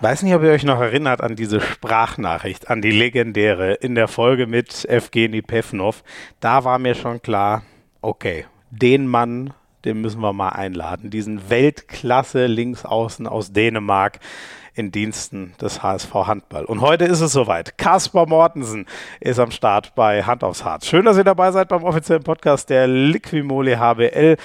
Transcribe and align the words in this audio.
Weiß 0.00 0.22
nicht, 0.22 0.32
ob 0.32 0.44
ihr 0.44 0.50
euch 0.50 0.62
noch 0.62 0.80
erinnert 0.80 1.22
an 1.22 1.34
diese 1.34 1.60
Sprachnachricht, 1.60 2.70
an 2.70 2.80
die 2.80 2.92
legendäre 2.92 3.74
in 3.74 3.96
der 3.96 4.06
Folge 4.06 4.46
mit 4.46 4.84
Evgeny 4.84 5.42
Pevnov. 5.42 6.04
Da 6.38 6.62
war 6.62 6.78
mir 6.78 6.94
schon 6.94 7.20
klar, 7.20 7.62
okay, 8.00 8.46
den 8.70 9.08
Mann, 9.08 9.52
den 9.84 10.00
müssen 10.00 10.20
wir 10.20 10.32
mal 10.32 10.50
einladen. 10.50 11.10
Diesen 11.10 11.50
Weltklasse 11.50 12.46
Linksaußen 12.46 13.26
aus 13.26 13.52
Dänemark 13.52 14.20
in 14.72 14.92
Diensten 14.92 15.54
des 15.60 15.82
HSV 15.82 16.14
Handball. 16.14 16.64
Und 16.64 16.80
heute 16.80 17.04
ist 17.04 17.20
es 17.20 17.32
soweit. 17.32 17.76
Kaspar 17.76 18.28
Mortensen 18.28 18.86
ist 19.18 19.40
am 19.40 19.50
Start 19.50 19.96
bei 19.96 20.22
Hand 20.22 20.44
aufs 20.44 20.64
Harz. 20.64 20.86
Schön, 20.86 21.06
dass 21.06 21.16
ihr 21.16 21.24
dabei 21.24 21.50
seid 21.50 21.66
beim 21.66 21.82
offiziellen 21.82 22.22
Podcast 22.22 22.70
der 22.70 22.86
Liquimole 22.86 23.80
HBL. 23.80 24.36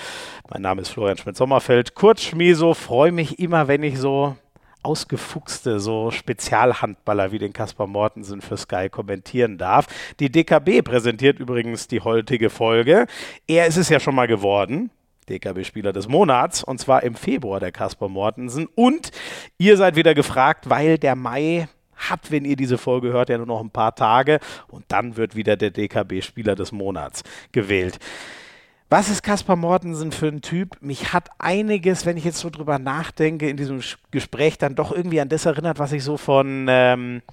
Mein 0.50 0.62
Name 0.64 0.82
ist 0.82 0.90
Florian 0.90 1.18
Schmidt-Sommerfeld. 1.20 1.94
Kurz 1.94 2.24
Schmieso, 2.24 2.74
freue 2.74 3.12
mich 3.12 3.38
immer, 3.38 3.68
wenn 3.68 3.84
ich 3.84 4.00
so 4.00 4.36
ausgefuchste, 4.84 5.80
so 5.80 6.12
Spezialhandballer 6.12 7.32
wie 7.32 7.40
den 7.40 7.54
Kaspar 7.54 7.88
Mortensen 7.88 8.42
für 8.42 8.58
Sky 8.58 8.90
kommentieren 8.90 9.58
darf. 9.58 9.88
Die 10.20 10.32
DKB 10.32 10.84
präsentiert 10.84 11.40
übrigens 11.40 11.88
die 11.88 12.02
heutige 12.02 12.50
Folge. 12.50 13.08
Er 13.48 13.68
ist 13.68 13.78
es 13.78 13.90
ja 13.90 14.00
schon 14.00 14.16
mal 14.16 14.28
geworden. 14.28 14.92
DKB-Spieler 15.30 15.94
des 15.94 16.08
Monats 16.08 16.64
und 16.64 16.80
zwar 16.80 17.04
im 17.04 17.16
Februar 17.16 17.60
der 17.60 17.72
Kaspar 17.72 18.10
Mortensen. 18.10 18.68
Und 18.76 19.12
ihr 19.58 19.78
seid 19.78 19.96
wieder 19.96 20.14
gefragt, 20.14 20.70
weil 20.70 20.98
der 20.98 21.16
Mai 21.16 21.68
hat, 21.96 22.32
wenn 22.32 22.46
ihr 22.46 22.56
diese 22.56 22.78
Folge 22.78 23.14
hört, 23.14 23.30
ja 23.30 23.38
nur 23.38 23.48
noch 23.48 23.62
ein 23.62 23.70
paar 23.70 23.96
Tage 23.96 24.40
und 24.68 24.86
dann 24.90 25.16
wird 25.16 25.36
wieder 25.36 25.56
der 25.56 25.72
DKB-Spieler 25.72 26.56
des 26.56 26.72
Monats 26.72 27.24
gewählt. 27.52 28.00
Was 28.94 29.10
ist 29.10 29.24
Kaspar 29.24 29.56
Mortensen 29.56 30.12
für 30.12 30.28
ein 30.28 30.42
Typ? 30.42 30.78
Mich 30.80 31.14
hat 31.14 31.30
einiges, 31.40 32.06
wenn 32.06 32.16
ich 32.16 32.26
jetzt 32.26 32.38
so 32.38 32.52
drüber 32.52 32.78
nachdenke, 32.78 33.50
in 33.50 33.58
diesem 33.58 33.82
Gespräch 34.12 34.60
dann 34.60 34.76
doch 34.76 34.92
irgendwie 34.92 35.20
an 35.20 35.30
das 35.30 35.48
erinnert, 35.48 35.80
was 35.80 35.94
ich 35.94 36.04
so 36.04 36.16
von 36.16 36.68
ähm, 36.70 37.24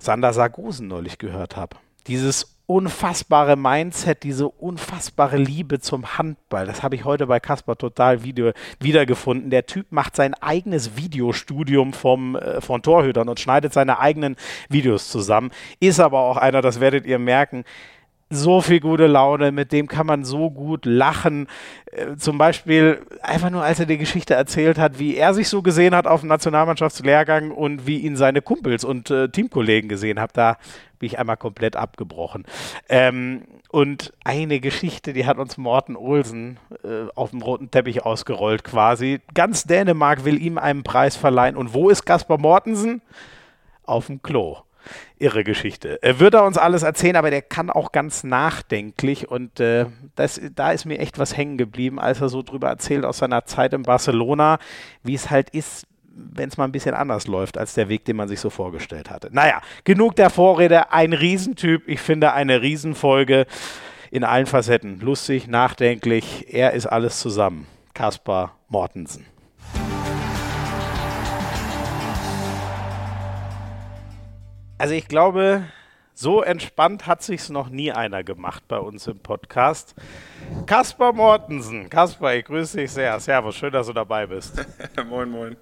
Sander 0.00 0.32
Sargosen 0.32 0.88
neulich 0.88 1.18
gehört 1.18 1.56
habe. 1.56 1.76
Dieses 2.08 2.56
unfassbare 2.66 3.54
Mindset, 3.54 4.24
diese 4.24 4.48
unfassbare 4.48 5.36
Liebe 5.36 5.78
zum 5.78 6.18
Handball. 6.18 6.66
Das 6.66 6.82
habe 6.82 6.96
ich 6.96 7.04
heute 7.04 7.28
bei 7.28 7.38
Kaspar 7.38 7.78
total 7.78 8.24
video, 8.24 8.50
wiedergefunden. 8.80 9.50
Der 9.50 9.66
Typ 9.66 9.86
macht 9.90 10.16
sein 10.16 10.34
eigenes 10.34 10.96
Videostudium 10.96 11.92
vom, 11.92 12.34
äh, 12.34 12.60
von 12.60 12.82
Torhütern 12.82 13.28
und 13.28 13.38
schneidet 13.38 13.72
seine 13.72 14.00
eigenen 14.00 14.34
Videos 14.68 15.08
zusammen. 15.08 15.52
Ist 15.78 16.00
aber 16.00 16.18
auch 16.18 16.36
einer, 16.36 16.62
das 16.62 16.80
werdet 16.80 17.06
ihr 17.06 17.20
merken, 17.20 17.64
so 18.28 18.60
viel 18.60 18.80
gute 18.80 19.06
Laune, 19.06 19.52
mit 19.52 19.70
dem 19.72 19.86
kann 19.86 20.06
man 20.06 20.24
so 20.24 20.50
gut 20.50 20.84
lachen. 20.84 21.46
Äh, 21.92 22.16
zum 22.16 22.38
Beispiel 22.38 23.00
einfach 23.22 23.50
nur, 23.50 23.62
als 23.62 23.78
er 23.78 23.86
die 23.86 23.98
Geschichte 23.98 24.34
erzählt 24.34 24.78
hat, 24.78 24.98
wie 24.98 25.16
er 25.16 25.32
sich 25.32 25.48
so 25.48 25.62
gesehen 25.62 25.94
hat 25.94 26.06
auf 26.06 26.20
dem 26.20 26.28
Nationalmannschaftslehrgang 26.28 27.52
und 27.52 27.86
wie 27.86 27.98
ihn 27.98 28.16
seine 28.16 28.42
Kumpels 28.42 28.84
und 28.84 29.10
äh, 29.10 29.28
Teamkollegen 29.28 29.88
gesehen 29.88 30.18
haben. 30.18 30.32
Da 30.34 30.56
bin 30.98 31.06
ich 31.06 31.18
einmal 31.18 31.36
komplett 31.36 31.76
abgebrochen. 31.76 32.44
Ähm, 32.88 33.42
und 33.70 34.12
eine 34.24 34.58
Geschichte, 34.58 35.12
die 35.12 35.26
hat 35.26 35.38
uns 35.38 35.56
Morten 35.56 35.94
Olsen 35.94 36.58
äh, 36.82 37.08
auf 37.14 37.30
dem 37.30 37.42
roten 37.42 37.70
Teppich 37.70 38.04
ausgerollt 38.04 38.64
quasi. 38.64 39.20
Ganz 39.34 39.64
Dänemark 39.64 40.24
will 40.24 40.42
ihm 40.42 40.58
einen 40.58 40.82
Preis 40.82 41.16
verleihen. 41.16 41.56
Und 41.56 41.74
wo 41.74 41.90
ist 41.90 42.04
Kaspar 42.04 42.38
Mortensen? 42.38 43.02
Auf 43.84 44.06
dem 44.06 44.20
Klo 44.20 44.65
irre 45.18 45.44
Geschichte. 45.44 46.02
Er 46.02 46.20
wird 46.20 46.34
er 46.34 46.44
uns 46.44 46.58
alles 46.58 46.82
erzählen, 46.82 47.16
aber 47.16 47.30
der 47.30 47.42
kann 47.42 47.70
auch 47.70 47.92
ganz 47.92 48.24
nachdenklich 48.24 49.28
und 49.28 49.60
äh, 49.60 49.86
das, 50.14 50.40
da 50.54 50.72
ist 50.72 50.84
mir 50.84 50.98
echt 50.98 51.18
was 51.18 51.36
hängen 51.36 51.58
geblieben, 51.58 51.98
als 51.98 52.20
er 52.20 52.28
so 52.28 52.42
drüber 52.42 52.68
erzählt 52.68 53.04
aus 53.04 53.18
seiner 53.18 53.44
Zeit 53.44 53.72
in 53.72 53.82
Barcelona, 53.82 54.58
wie 55.02 55.14
es 55.14 55.30
halt 55.30 55.50
ist, 55.50 55.86
wenn 56.16 56.48
es 56.48 56.56
mal 56.56 56.64
ein 56.64 56.72
bisschen 56.72 56.94
anders 56.94 57.26
läuft 57.26 57.58
als 57.58 57.74
der 57.74 57.88
Weg, 57.88 58.04
den 58.04 58.16
man 58.16 58.28
sich 58.28 58.40
so 58.40 58.50
vorgestellt 58.50 59.10
hatte. 59.10 59.28
Naja, 59.32 59.60
genug 59.84 60.16
der 60.16 60.30
Vorrede. 60.30 60.90
Ein 60.92 61.12
Riesentyp. 61.12 61.82
Ich 61.86 62.00
finde 62.00 62.32
eine 62.32 62.62
Riesenfolge 62.62 63.46
in 64.10 64.24
allen 64.24 64.46
Facetten. 64.46 65.00
Lustig, 65.00 65.46
nachdenklich. 65.46 66.46
Er 66.48 66.72
ist 66.72 66.86
alles 66.86 67.20
zusammen. 67.20 67.66
Kaspar 67.92 68.56
Mortensen. 68.68 69.26
Also 74.78 74.92
ich 74.92 75.08
glaube, 75.08 75.64
so 76.12 76.42
entspannt 76.42 77.06
hat 77.06 77.22
sich's 77.22 77.48
noch 77.48 77.70
nie 77.70 77.92
einer 77.92 78.22
gemacht 78.22 78.62
bei 78.68 78.78
uns 78.78 79.06
im 79.06 79.18
Podcast. 79.18 79.94
Kaspar 80.66 81.14
Mortensen. 81.14 81.88
Kaspar, 81.88 82.34
ich 82.34 82.44
grüße 82.44 82.76
dich 82.76 82.90
sehr. 82.90 83.18
Servus, 83.18 83.56
schön, 83.56 83.72
dass 83.72 83.86
du 83.86 83.94
dabei 83.94 84.26
bist. 84.26 84.66
moin, 85.08 85.30
moin. 85.30 85.56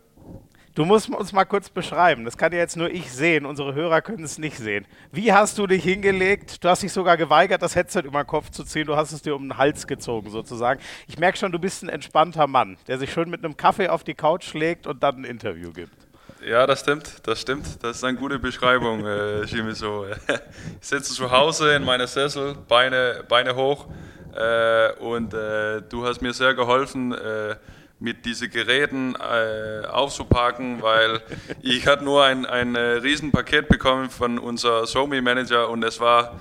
Du 0.75 0.84
musst 0.84 1.08
uns 1.08 1.32
mal 1.32 1.44
kurz 1.44 1.70
beschreiben. 1.70 2.25
Das 2.25 2.36
kann 2.36 2.50
ja 2.50 2.58
jetzt 2.58 2.76
nur 2.76 2.91
ich 2.91 3.12
sehen. 3.12 3.47
Unsere 3.47 3.75
Hörer 3.75 4.02
können 4.02 4.25
es 4.25 4.38
nicht 4.38 4.56
sehen. 4.56 4.84
Wie 5.12 5.32
hast 5.32 5.56
du 5.58 5.69
dich 5.69 5.84
hingelegt? 5.84 6.64
Du 6.64 6.69
hast 6.69 6.82
dich 6.82 6.92
sogar 6.92 7.16
geweigert, 7.16 7.62
das 7.62 7.76
Headset 7.76 8.00
über 8.00 8.25
den 8.25 8.26
Kopf 8.26 8.50
zu 8.50 8.64
ziehen. 8.64 8.88
Du 8.88 8.96
hast 8.96 9.12
es 9.12 9.22
dir 9.22 9.36
um 9.36 9.44
den 9.44 9.58
Hals 9.58 9.86
gezogen, 9.86 10.31
sozusagen. 10.31 10.81
Ich 11.06 11.20
merke 11.20 11.38
schon, 11.38 11.52
du 11.52 11.60
bist 11.60 11.84
ein 11.84 11.88
entspannter 11.88 12.48
Mann, 12.48 12.76
der 12.88 12.98
sich 12.98 13.12
schön 13.12 13.31
mit 13.31 13.44
einem 13.44 13.56
Kaffee 13.56 13.88
auf 13.88 14.02
die 14.02 14.14
Couch 14.14 14.42
schlägt 14.42 14.88
und 14.88 15.04
dann 15.04 15.19
ein 15.19 15.25
Interview 15.25 15.70
gibt. 15.72 16.03
Ja, 16.47 16.66
das 16.66 16.81
stimmt, 16.81 17.27
das 17.27 17.41
stimmt. 17.41 17.82
Das 17.82 17.97
ist 17.97 18.05
eine 18.05 18.19
gute 18.19 18.38
Beschreibung, 18.38 19.06
äh, 19.06 19.75
so. 19.75 20.06
Ich 20.81 20.87
sitze 20.87 21.15
zu 21.15 21.31
Hause 21.31 21.75
in 21.75 21.84
meiner 21.84 22.06
Sessel, 22.06 22.55
Beine, 22.69 23.25
Beine 23.27 23.56
hoch 23.56 23.87
äh, 24.34 24.93
und 24.99 25.32
äh, 25.32 25.81
du 25.88 26.05
hast 26.06 26.21
mir 26.21 26.34
sehr 26.34 26.53
geholfen, 26.53 27.12
äh, 27.12 27.56
mit 27.99 28.27
diesen 28.27 28.50
Geräten 28.50 29.15
äh, 29.15 29.87
aufzupacken, 29.87 30.82
weil 30.82 31.22
ich 31.62 31.87
hatte 31.87 32.05
nur 32.05 32.25
ein, 32.25 32.44
ein 32.44 32.75
äh, 32.75 32.81
Riesenpaket 32.81 33.69
bekommen 33.69 34.11
von 34.11 34.38
unserem 34.38 34.84
Somi-Manager 34.84 35.71
und 35.71 35.82
es 35.82 35.99
war 35.99 36.37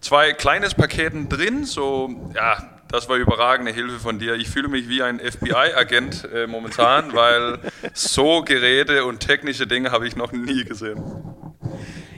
zwei 0.00 0.32
kleines 0.32 0.74
Paketen 0.74 1.28
drin, 1.28 1.64
so 1.64 2.30
ja, 2.36 2.79
das 2.90 3.08
war 3.08 3.16
überragende 3.16 3.72
Hilfe 3.72 3.98
von 3.98 4.18
dir. 4.18 4.34
Ich 4.34 4.48
fühle 4.48 4.68
mich 4.68 4.88
wie 4.88 5.02
ein 5.02 5.20
FBI-Agent 5.20 6.28
äh, 6.32 6.46
momentan, 6.46 7.12
weil 7.14 7.58
so 7.94 8.42
Geräte 8.42 9.04
und 9.04 9.20
technische 9.20 9.66
Dinge 9.66 9.92
habe 9.92 10.06
ich 10.06 10.16
noch 10.16 10.32
nie 10.32 10.64
gesehen. 10.64 11.02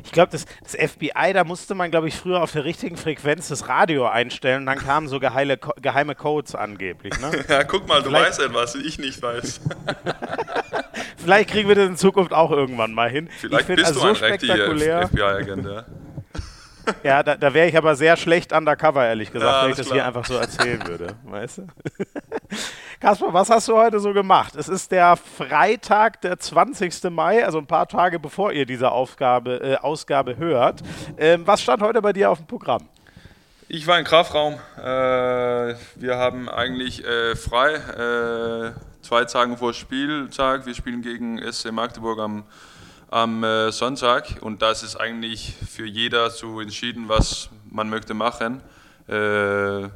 Ich 0.05 0.13
glaube, 0.13 0.33
das, 0.33 0.45
das, 0.63 0.91
FBI, 0.93 1.33
da 1.33 1.45
musste 1.45 1.75
man, 1.75 1.91
glaube 1.91 2.09
ich, 2.09 2.17
früher 2.17 2.43
auf 2.43 2.53
der 2.53 2.65
richtigen 2.65 2.97
Frequenz 2.97 3.49
das 3.49 3.69
Radio 3.69 4.07
einstellen. 4.07 4.67
Dann 4.67 4.79
kamen 4.79 5.09
so 5.09 5.21
geheile, 5.21 5.59
geheime 5.81 6.15
Codes 6.15 6.55
angeblich. 6.55 7.19
Ne? 7.21 7.31
ja, 7.49 7.65
guck 7.65 7.87
mal, 7.89 8.03
du 8.03 8.11
Vielleicht 8.11 8.27
weißt 8.27 8.41
etwas, 8.41 8.75
ich 8.75 8.99
nicht 8.99 9.23
weiß. 9.23 9.61
Vielleicht 11.17 11.51
kriegen 11.51 11.69
wir 11.69 11.77
das 11.77 11.89
in 11.89 11.97
Zukunft 11.97 12.33
auch 12.33 12.51
irgendwann 12.51 12.93
mal 12.93 13.09
hin. 13.09 13.31
Vielleicht 13.39 13.69
bist 13.69 13.87
also 13.87 14.01
du 14.01 14.07
ein 14.09 14.15
so 14.17 14.25
richtiger 14.25 15.09
FBI-Agent, 15.09 15.67
ja. 15.67 15.87
Ja, 17.03 17.23
da, 17.23 17.37
da 17.37 17.55
wäre 17.55 17.69
ich 17.69 17.77
aber 17.77 17.97
sehr 17.97 18.17
schlecht 18.17 18.53
undercover, 18.53 19.07
ehrlich 19.07 19.33
gesagt, 19.33 19.53
ja, 19.53 19.65
wenn 19.65 19.71
ich 19.71 19.77
das 19.77 19.87
klar. 19.87 19.97
hier 19.97 20.07
einfach 20.07 20.25
so 20.25 20.35
erzählen 20.35 20.87
würde. 20.87 21.17
Weißt 21.25 21.59
du? 21.59 21.67
Kasper, 23.01 23.33
was 23.33 23.51
hast 23.51 23.69
du 23.69 23.77
heute 23.77 23.99
so 24.01 24.13
gemacht? 24.13 24.55
Es 24.57 24.69
ist 24.69 24.93
der 24.93 25.17
Freitag, 25.17 26.21
der 26.23 26.39
20. 26.39 27.11
Mai, 27.11 27.45
also 27.45 27.59
ein 27.59 27.67
paar 27.67 27.89
Tage 27.89 28.19
bevor 28.19 28.53
ihr 28.53 28.67
diese 28.67 28.91
Aufgabe, 28.93 29.61
äh, 29.63 29.77
Ausgabe 29.77 30.37
hört. 30.37 30.83
Ähm, 31.19 31.47
was 31.47 31.63
stand 31.63 31.83
heute 31.83 32.01
bei 32.03 32.13
dir 32.13 32.31
auf 32.31 32.39
dem 32.39 32.47
Programm? 32.47 32.89
Ich 33.69 33.87
war 33.87 33.99
im 33.99 34.05
Kraftraum. 34.05 34.55
Äh, 34.77 34.83
wir 34.83 36.17
haben 36.17 36.49
eigentlich 36.49 37.05
äh, 37.05 37.35
frei, 37.37 37.75
äh, 37.75 38.73
zwei 39.03 39.25
Tage 39.25 39.57
vor 39.57 39.73
Spieltag. 39.73 40.67
Wir 40.67 40.75
spielen 40.75 41.01
gegen 41.01 41.41
SC 41.51 41.73
Magdeburg 41.73 42.19
am 42.19 42.45
am 43.13 43.45
äh, 43.45 43.71
Sonntag 43.71 44.39
und 44.41 44.63
das 44.63 44.83
ist 44.83 44.97
eigentlich 44.97 45.55
für 45.69 45.87
jeder 45.87 46.31
so 46.31 46.61
entschieden, 46.61 47.09
was 47.09 47.51
man 47.71 47.91
möchte 47.91 48.15
machen. 48.15 48.63
Äh, 49.07 49.89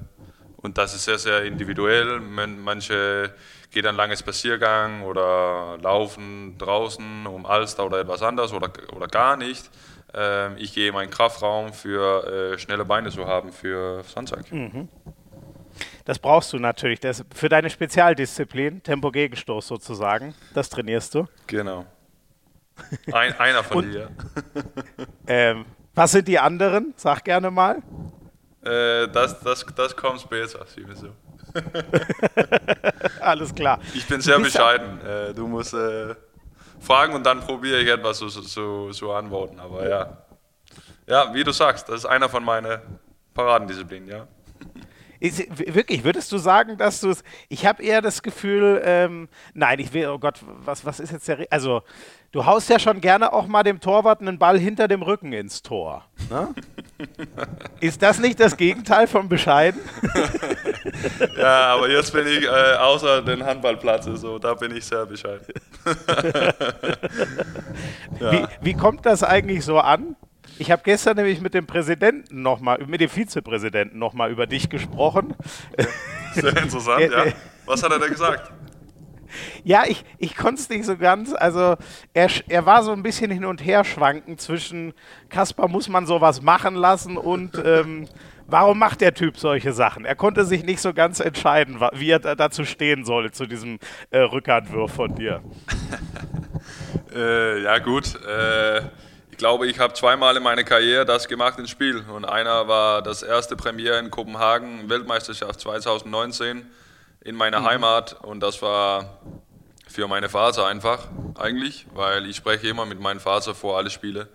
und 0.59 0.77
das 0.77 0.95
ist 0.95 1.05
sehr, 1.05 1.19
sehr 1.19 1.45
individuell. 1.45 2.21
manche 2.21 3.33
gehen 3.71 3.87
einen 3.87 3.97
langen 3.97 4.17
Spaziergang 4.17 5.03
oder 5.03 5.79
laufen 5.81 6.59
draußen 6.59 7.27
um 7.27 7.47
Alster 7.47 7.87
oder 7.87 8.01
etwas 8.01 8.23
anderes 8.23 8.53
oder, 8.53 8.71
oder 8.95 9.07
gar 9.07 9.39
nicht. 9.39 9.71
Äh, 10.15 10.55
ich 10.61 10.75
gehe 10.75 10.89
in 10.89 10.95
meinen 10.95 11.11
Kraftraum 11.11 11.73
für 11.73 12.53
äh, 12.53 12.59
schnelle 12.59 12.85
Beine 12.85 13.11
zu 13.11 13.27
haben 13.27 13.51
für 13.51 14.03
Sonntag. 14.05 14.53
Mhm. 14.53 14.89
Das 16.05 16.19
brauchst 16.19 16.53
du 16.53 16.59
natürlich. 16.59 17.01
Das 17.01 17.25
für 17.35 17.49
deine 17.49 17.71
Spezialdisziplin, 17.71 18.83
Tempo-Gegenstoß 18.83 19.67
sozusagen, 19.67 20.35
das 20.53 20.69
trainierst 20.69 21.15
du. 21.15 21.27
Genau. 21.47 21.87
Ein, 23.13 23.39
einer 23.39 23.65
von 23.65 23.85
Und, 23.85 23.93
dir. 23.93 24.11
Ähm, 25.27 25.65
was 25.95 26.13
sind 26.13 26.29
die 26.29 26.39
anderen? 26.39 26.95
Sag 26.97 27.25
gerne 27.25 27.51
mal. 27.51 27.83
Äh, 28.65 29.09
das, 29.09 29.41
das, 29.41 29.65
das 29.75 29.97
kommt 29.97 30.21
später, 30.21 30.67
so. 30.95 31.09
Alles 33.21 33.55
klar. 33.55 33.81
Ich 33.95 34.07
bin 34.07 34.21
sehr 34.21 34.39
bescheiden. 34.39 35.01
Äh, 35.01 35.35
du 35.35 35.47
musst 35.47 35.75
äh, 35.75 36.15
fragen 36.81 37.15
und 37.15 37.25
dann 37.25 37.41
probiere 37.41 37.81
ich 37.81 37.89
etwas 37.89 38.19
zu, 38.19 38.29
zu, 38.29 38.91
zu 38.91 39.13
antworten. 39.13 39.59
Aber 39.61 39.89
ja. 39.89 40.19
Ja, 41.07 41.33
wie 41.33 41.45
du 41.45 41.53
sagst, 41.53 41.89
das 41.89 41.97
ist 42.01 42.07
einer 42.07 42.29
von 42.29 42.45
meinen 42.45 42.81
Paradendisziplinen, 43.33 44.09
ja. 44.09 44.27
Ist, 45.19 45.39
wirklich, 45.75 46.05
würdest 46.05 46.31
du 46.33 46.39
sagen, 46.39 46.77
dass 46.77 47.01
du 47.01 47.11
es. 47.11 47.25
Ich 47.49 47.65
habe 47.65 47.83
eher 47.83 48.03
das 48.03 48.23
Gefühl, 48.23 48.83
ähm, 48.85 49.29
nein, 49.55 49.79
ich 49.79 49.93
will, 49.95 50.09
oh 50.09 50.19
Gott, 50.19 50.41
was, 50.45 50.85
was 50.85 51.01
ist 51.01 51.11
jetzt 51.11 51.27
der. 51.27 51.47
Also, 51.51 51.83
Du 52.33 52.45
haust 52.45 52.69
ja 52.69 52.79
schon 52.79 53.01
gerne 53.01 53.33
auch 53.33 53.47
mal 53.47 53.63
dem 53.63 53.81
Torwart 53.81 54.21
einen 54.21 54.39
Ball 54.39 54.59
hinter 54.59 54.89
dem 54.89 55.03
Rücken 55.03 55.33
ins 55.33 55.63
Tor. 55.63 56.05
Ne? 56.29 56.55
Ist 57.81 58.03
das 58.03 58.19
nicht 58.19 58.41
das 58.41 58.57
Gegenteil 58.57 59.07
von 59.07 59.29
bescheiden? 59.29 59.81
ja, 61.39 61.75
aber 61.75 61.89
jetzt 61.89 62.13
bin 62.13 62.27
ich 62.27 62.45
äh, 62.45 62.75
außer 62.79 63.23
den 63.23 63.45
Handballplatz, 63.45 64.07
so 64.07 64.39
da 64.39 64.55
bin 64.55 64.77
ich 64.77 64.85
sehr 64.85 65.07
bescheiden. 65.07 65.47
ja. 68.21 68.33
wie, 68.33 68.47
wie 68.61 68.75
kommt 68.75 69.07
das 69.07 69.23
eigentlich 69.23 69.65
so 69.65 69.79
an? 69.79 70.17
Ich 70.59 70.71
habe 70.71 70.83
gestern 70.85 71.17
nämlich 71.17 71.41
mit 71.41 71.55
dem 71.55 71.67
Präsidenten 71.67 72.43
nochmal, 72.43 72.79
mit 72.87 73.01
dem 73.01 73.11
Vizepräsidenten 73.11 73.99
nochmal 73.99 74.31
über 74.31 74.47
dich 74.47 74.71
gesprochen. 74.71 75.35
Sehr 76.33 76.57
interessant, 76.57 77.13
ja. 77.13 77.25
Was 77.67 77.83
hat 77.83 77.93
er 77.93 77.99
denn 77.99 78.11
gesagt? 78.11 78.51
Ja, 79.65 79.85
ich, 79.87 80.05
ich 80.19 80.37
konnte 80.37 80.61
es 80.61 80.69
nicht 80.69 80.85
so 80.85 80.97
ganz. 80.97 81.33
Also 81.33 81.77
er, 82.15 82.31
er 82.49 82.67
war 82.67 82.83
so 82.83 82.93
ein 82.93 83.03
bisschen 83.03 83.31
hin 83.31 83.45
und 83.45 83.65
her 83.65 83.85
schwanken 83.85 84.39
zwischen 84.39 84.95
Kaspar 85.29 85.69
muss 85.69 85.89
man 85.89 86.07
sowas 86.07 86.43
machen 86.43 86.75
lassen 86.75 87.17
und 87.17 87.61
ähm, 87.65 88.09
warum 88.47 88.79
macht 88.79 89.01
der 89.01 89.15
Typ 89.15 89.39
solche 89.39 89.73
Sachen? 89.73 90.05
Er 90.05 90.15
konnte 90.15 90.45
sich 90.45 90.65
nicht 90.65 90.81
so 90.81 90.93
ganz 90.93 91.21
entscheiden, 91.21 91.81
wie 91.95 92.11
er 92.11 92.21
dazu 92.21 92.65
stehen 92.65 93.05
soll, 93.05 93.31
zu 93.33 93.47
diesem 93.47 93.79
äh, 94.11 94.19
Rückhandwurf 94.19 94.93
von 94.93 95.15
dir. 95.15 95.43
äh, 97.15 97.63
ja 97.63 97.79
gut, 97.79 98.15
äh, 98.25 98.83
ich 99.31 99.39
glaube, 99.39 99.67
ich 99.67 99.79
habe 99.79 99.93
zweimal 99.93 100.37
in 100.37 100.43
meiner 100.43 100.65
Karriere 100.65 101.05
das 101.05 101.29
gemacht 101.29 101.59
ins 101.59 101.71
Spiel. 101.71 102.03
Und 102.09 102.25
einer 102.25 102.69
war 102.69 103.03
das 103.03 103.23
erste 103.23 103.55
Premiere 103.55 103.99
in 103.99 104.11
Kopenhagen, 104.11 104.89
Weltmeisterschaft 104.89 105.61
2019 105.61 106.65
in 107.27 107.35
meiner 107.35 107.61
mhm. 107.61 107.67
Heimat 107.67 108.17
und 108.23 108.41
das 108.41 108.63
war 108.63 109.19
für 109.89 110.07
meine 110.07 110.29
Vater 110.29 110.67
einfach 110.67 111.09
eigentlich, 111.35 111.87
weil 111.93 112.27
ich 112.27 112.37
spreche 112.37 112.69
immer 112.69 112.87
mit 112.87 113.01
meinem 113.01 113.21
Vater 113.21 113.55
vor 113.55 113.77
alle 113.77 113.91
Spiele. 113.91 114.29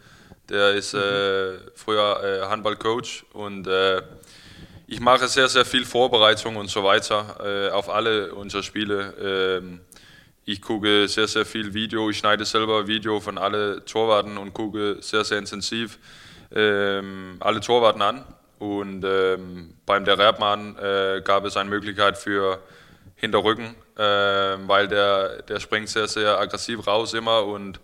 Der 0.49 0.73
ist 0.73 0.93
äh, 0.93 1.57
früher 1.75 2.21
äh, 2.23 2.47
Handballcoach 2.47 3.23
und 3.31 3.67
äh, 3.67 4.01
ich 4.87 4.99
mache 4.99 5.27
sehr, 5.29 5.47
sehr 5.47 5.63
viel 5.63 5.85
Vorbereitung 5.85 6.57
und 6.57 6.69
so 6.69 6.83
weiter 6.83 7.37
äh, 7.41 7.71
auf 7.71 7.89
alle 7.89 8.35
unsere 8.35 8.61
Spiele. 8.61 9.13
Ähm, 9.61 9.79
ich 10.43 10.61
gucke 10.61 11.07
sehr, 11.07 11.27
sehr 11.27 11.45
viel 11.45 11.73
Video. 11.73 12.09
Ich 12.09 12.17
schneide 12.17 12.43
selber 12.43 12.87
Video 12.87 13.21
von 13.21 13.37
alle 13.37 13.85
Torwarten 13.85 14.37
und 14.37 14.53
gucke 14.53 14.97
sehr, 14.99 15.23
sehr 15.23 15.37
intensiv 15.37 15.97
ähm, 16.53 17.37
alle 17.39 17.61
Torwarten 17.61 18.01
an. 18.01 18.25
Und 18.59 19.05
ähm, 19.05 19.75
beim 19.85 20.03
der 20.03 20.19
Rebmann 20.19 20.77
äh, 20.77 21.21
gab 21.23 21.45
es 21.45 21.55
eine 21.55 21.69
Möglichkeit 21.69 22.17
für 22.17 22.61
Hinterrücken, 23.21 23.75
äh, 23.97 24.01
weil 24.01 24.87
der, 24.87 25.43
der 25.43 25.59
springt 25.59 25.89
sehr, 25.89 26.07
sehr 26.07 26.39
aggressiv 26.39 26.87
raus 26.87 27.13
immer 27.13 27.45
und 27.45 27.79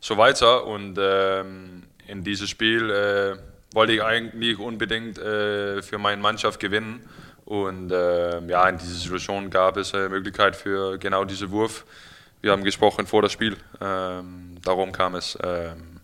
so 0.00 0.16
weiter. 0.16 0.64
Und 0.64 0.98
ähm, 0.98 1.82
in 2.06 2.24
dieses 2.24 2.48
Spiel 2.48 2.90
äh, 2.90 3.36
wollte 3.74 3.92
ich 3.92 4.02
eigentlich 4.02 4.58
unbedingt 4.58 5.18
äh, 5.18 5.82
für 5.82 5.98
meine 5.98 6.22
Mannschaft 6.22 6.58
gewinnen. 6.58 7.06
Und 7.44 7.92
äh, 7.92 8.40
ja, 8.46 8.66
in 8.68 8.78
dieser 8.78 8.94
Situation 8.94 9.50
gab 9.50 9.76
es 9.76 9.94
eine 9.94 10.08
Möglichkeit 10.08 10.56
für 10.56 10.96
genau 10.96 11.24
diesen 11.24 11.50
Wurf. 11.50 11.84
Wir 12.40 12.52
haben 12.52 12.64
gesprochen 12.64 13.06
vor 13.06 13.20
das 13.20 13.32
Spiel, 13.32 13.58
ähm, 13.82 14.56
darum 14.64 14.92
kam 14.92 15.16
es. 15.16 15.36
Ähm, 15.42 16.00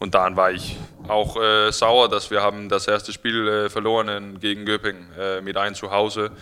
und 0.00 0.14
dann 0.14 0.36
war 0.36 0.50
ich 0.50 0.76
auch 1.06 1.36
äh, 1.40 1.70
sauer, 1.70 2.08
dass 2.08 2.32
wir 2.32 2.42
haben 2.42 2.68
das 2.68 2.88
erste 2.88 3.12
Spiel 3.12 3.46
äh, 3.46 3.68
verloren 3.68 4.40
gegen 4.40 4.64
Göppingen 4.64 5.06
äh, 5.16 5.40
mit 5.40 5.56
ein 5.56 5.76
zu 5.76 5.92
Hause 5.92 6.32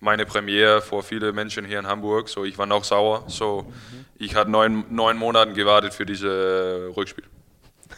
meine 0.00 0.26
Premiere 0.26 0.82
vor 0.82 1.02
vielen 1.02 1.34
Menschen 1.34 1.64
hier 1.64 1.78
in 1.78 1.86
Hamburg. 1.86 2.28
So, 2.28 2.44
ich 2.44 2.58
war 2.58 2.66
noch 2.66 2.84
sauer. 2.84 3.24
So, 3.28 3.62
mhm. 3.62 4.04
ich 4.16 4.34
hatte 4.34 4.50
neun, 4.50 4.84
neun 4.90 5.16
Monate 5.16 5.52
gewartet 5.52 5.94
für 5.94 6.06
dieses 6.06 6.96
Rückspiel. 6.96 7.24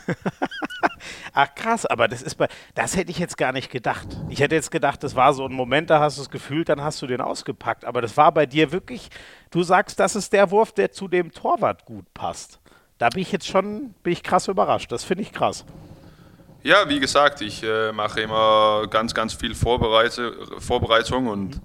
Ach 1.33 1.55
krass, 1.55 1.87
aber 1.87 2.09
das 2.09 2.23
ist 2.23 2.35
bei, 2.35 2.49
das 2.75 2.97
hätte 2.97 3.11
ich 3.11 3.19
jetzt 3.19 3.39
gar 3.39 3.53
nicht 3.53 3.71
gedacht. 3.71 4.07
Ich 4.29 4.41
hätte 4.41 4.55
jetzt 4.55 4.71
gedacht, 4.71 5.03
das 5.03 5.17
war 5.17 5.33
so 5.33 5.47
ein 5.47 5.53
Moment, 5.53 5.91
da 5.91 6.01
hast 6.01 6.19
du 6.19 6.23
es 6.23 6.31
gefühlt, 6.31 6.69
dann 6.69 6.83
hast 6.83 7.01
du 7.01 7.07
den 7.07 7.21
ausgepackt. 7.21 7.85
Aber 7.85 8.03
das 8.03 8.17
war 8.17 8.33
bei 8.33 8.47
dir 8.47 8.73
wirklich, 8.73 9.09
du 9.51 9.63
sagst, 9.63 9.99
das 9.99 10.17
ist 10.17 10.33
der 10.33 10.51
Wurf, 10.51 10.73
der 10.73 10.93
zu 10.93 11.09
dem 11.09 11.33
Torwart 11.33 11.85
gut 11.85 12.05
passt. 12.15 12.61
Da 12.99 13.09
bin 13.09 13.23
ich 13.23 13.33
jetzt 13.33 13.49
schon, 13.49 13.95
bin 14.03 14.13
ich 14.13 14.23
krass 14.23 14.49
überrascht. 14.49 14.93
Das 14.93 15.05
finde 15.05 15.23
ich 15.23 15.33
krass. 15.33 15.65
Ja, 16.63 16.89
wie 16.89 17.01
gesagt, 17.01 17.41
ich 17.41 17.65
äh, 17.65 17.91
mache 17.93 18.21
immer 18.21 18.87
ganz, 18.89 19.15
ganz 19.15 19.35
viel 19.35 19.55
Vorbereitung 19.55 21.27
und, 21.27 21.61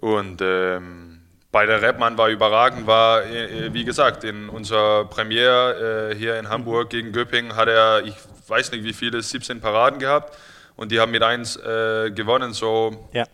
und 0.00 0.40
ähm, 0.42 1.20
bei 1.52 1.64
der 1.64 1.82
Rapman 1.82 2.18
war 2.18 2.28
überragend, 2.28 2.86
war, 2.86 3.24
äh, 3.24 3.72
wie 3.72 3.84
gesagt, 3.84 4.24
in 4.24 4.48
unserer 4.48 5.06
Premiere 5.06 6.10
äh, 6.10 6.14
hier 6.14 6.38
in 6.38 6.48
Hamburg 6.48 6.90
gegen 6.90 7.12
Göppingen 7.12 7.56
hat 7.56 7.68
er, 7.68 8.04
ich 8.04 8.14
weiß 8.46 8.72
nicht 8.72 8.84
wie 8.84 8.92
viele, 8.92 9.22
17 9.22 9.60
Paraden 9.60 9.98
gehabt 9.98 10.36
und 10.76 10.92
die 10.92 11.00
haben 11.00 11.12
mit 11.12 11.22
eins 11.22 11.56
äh, 11.56 12.10
gewonnen. 12.10 12.52
So, 12.52 13.08
ja. 13.12 13.24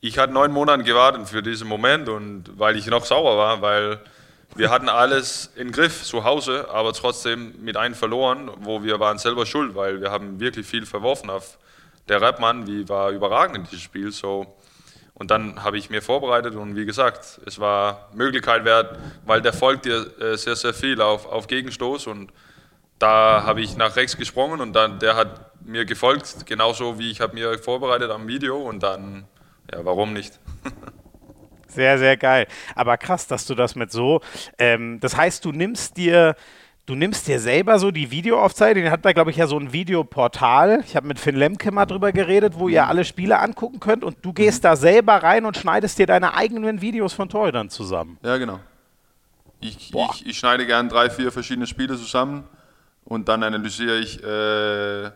Ich 0.00 0.18
hatte 0.18 0.32
neun 0.32 0.50
Monate 0.50 0.82
gewartet 0.82 1.28
für 1.28 1.42
diesen 1.42 1.68
Moment 1.68 2.08
und 2.08 2.58
weil 2.58 2.76
ich 2.76 2.86
noch 2.86 3.04
sauer 3.04 3.36
war, 3.36 3.62
weil 3.62 4.00
wir 4.56 4.70
hatten 4.70 4.88
alles 4.88 5.52
im 5.56 5.70
Griff 5.70 6.02
zu 6.02 6.24
Hause, 6.24 6.68
aber 6.70 6.92
trotzdem 6.92 7.54
mit 7.62 7.76
einem 7.76 7.94
verloren, 7.94 8.50
wo 8.60 8.82
wir 8.82 8.98
waren 8.98 9.18
selber 9.18 9.46
schuld, 9.46 9.74
weil 9.74 10.00
wir 10.00 10.10
haben 10.10 10.40
wirklich 10.40 10.66
viel 10.66 10.86
verworfen 10.86 11.30
auf 11.30 11.58
der 12.08 12.20
Rapmann, 12.20 12.66
wie 12.66 12.88
war 12.88 13.10
überragend 13.10 13.56
in 13.58 13.64
diesem 13.64 13.78
Spiel. 13.78 14.10
So. 14.10 14.56
Und 15.20 15.30
dann 15.30 15.62
habe 15.62 15.76
ich 15.76 15.90
mir 15.90 16.00
vorbereitet 16.00 16.54
und 16.54 16.76
wie 16.76 16.86
gesagt, 16.86 17.42
es 17.44 17.58
war 17.60 18.08
Möglichkeit 18.14 18.64
wert, 18.64 18.98
weil 19.26 19.42
der 19.42 19.52
folgt 19.52 19.84
dir 19.84 20.18
äh, 20.18 20.38
sehr, 20.38 20.56
sehr 20.56 20.72
viel 20.72 21.02
auf, 21.02 21.26
auf 21.26 21.46
Gegenstoß 21.46 22.06
und 22.06 22.32
da 22.98 23.42
habe 23.44 23.60
ich 23.60 23.76
nach 23.76 23.96
rechts 23.96 24.16
gesprungen 24.16 24.62
und 24.62 24.72
dann 24.72 24.98
der 24.98 25.16
hat 25.16 25.60
mir 25.62 25.84
gefolgt, 25.84 26.46
genauso 26.46 26.98
wie 26.98 27.10
ich 27.10 27.20
habe 27.20 27.34
mir 27.34 27.58
vorbereitet 27.58 28.10
am 28.10 28.28
Video 28.28 28.56
und 28.56 28.82
dann, 28.82 29.26
ja, 29.70 29.84
warum 29.84 30.14
nicht? 30.14 30.40
Sehr, 31.68 31.98
sehr 31.98 32.16
geil. 32.16 32.48
Aber 32.74 32.96
krass, 32.98 33.28
dass 33.28 33.46
du 33.46 33.54
das 33.54 33.76
mit 33.76 33.92
so. 33.92 34.22
Ähm, 34.58 34.98
das 34.98 35.16
heißt, 35.16 35.44
du 35.44 35.52
nimmst 35.52 35.96
dir. 35.96 36.34
Du 36.90 36.96
nimmst 36.96 37.28
dir 37.28 37.38
selber 37.38 37.78
so 37.78 37.92
die 37.92 38.10
Videoaufzeichnung, 38.10 38.82
den 38.82 38.92
hat 38.92 39.04
da, 39.04 39.12
glaube 39.12 39.30
ich, 39.30 39.36
ja 39.36 39.46
so 39.46 39.56
ein 39.56 39.72
Videoportal. 39.72 40.82
Ich 40.84 40.96
habe 40.96 41.06
mit 41.06 41.20
Finn 41.20 41.36
Lemke 41.36 41.70
mal 41.70 41.86
drüber 41.86 42.10
geredet, 42.10 42.54
wo 42.56 42.68
ihr 42.68 42.88
alle 42.88 43.04
Spiele 43.04 43.38
angucken 43.38 43.78
könnt 43.78 44.02
und 44.02 44.16
du 44.22 44.32
gehst 44.32 44.64
da 44.64 44.74
selber 44.74 45.22
rein 45.22 45.46
und 45.46 45.56
schneidest 45.56 46.00
dir 46.00 46.08
deine 46.08 46.34
eigenen 46.34 46.80
Videos 46.80 47.12
von 47.12 47.28
Torhütern 47.28 47.70
zusammen. 47.70 48.18
Ja, 48.24 48.38
genau. 48.38 48.58
Ich, 49.60 49.94
ich, 49.94 50.26
ich, 50.26 50.36
schneide 50.36 50.66
gern 50.66 50.88
drei, 50.88 51.10
vier 51.10 51.30
verschiedene 51.30 51.68
Spiele 51.68 51.96
zusammen 51.96 52.42
und 53.04 53.28
dann 53.28 53.44
analysiere 53.44 53.98
ich 53.98 54.20
äh, 54.24 55.12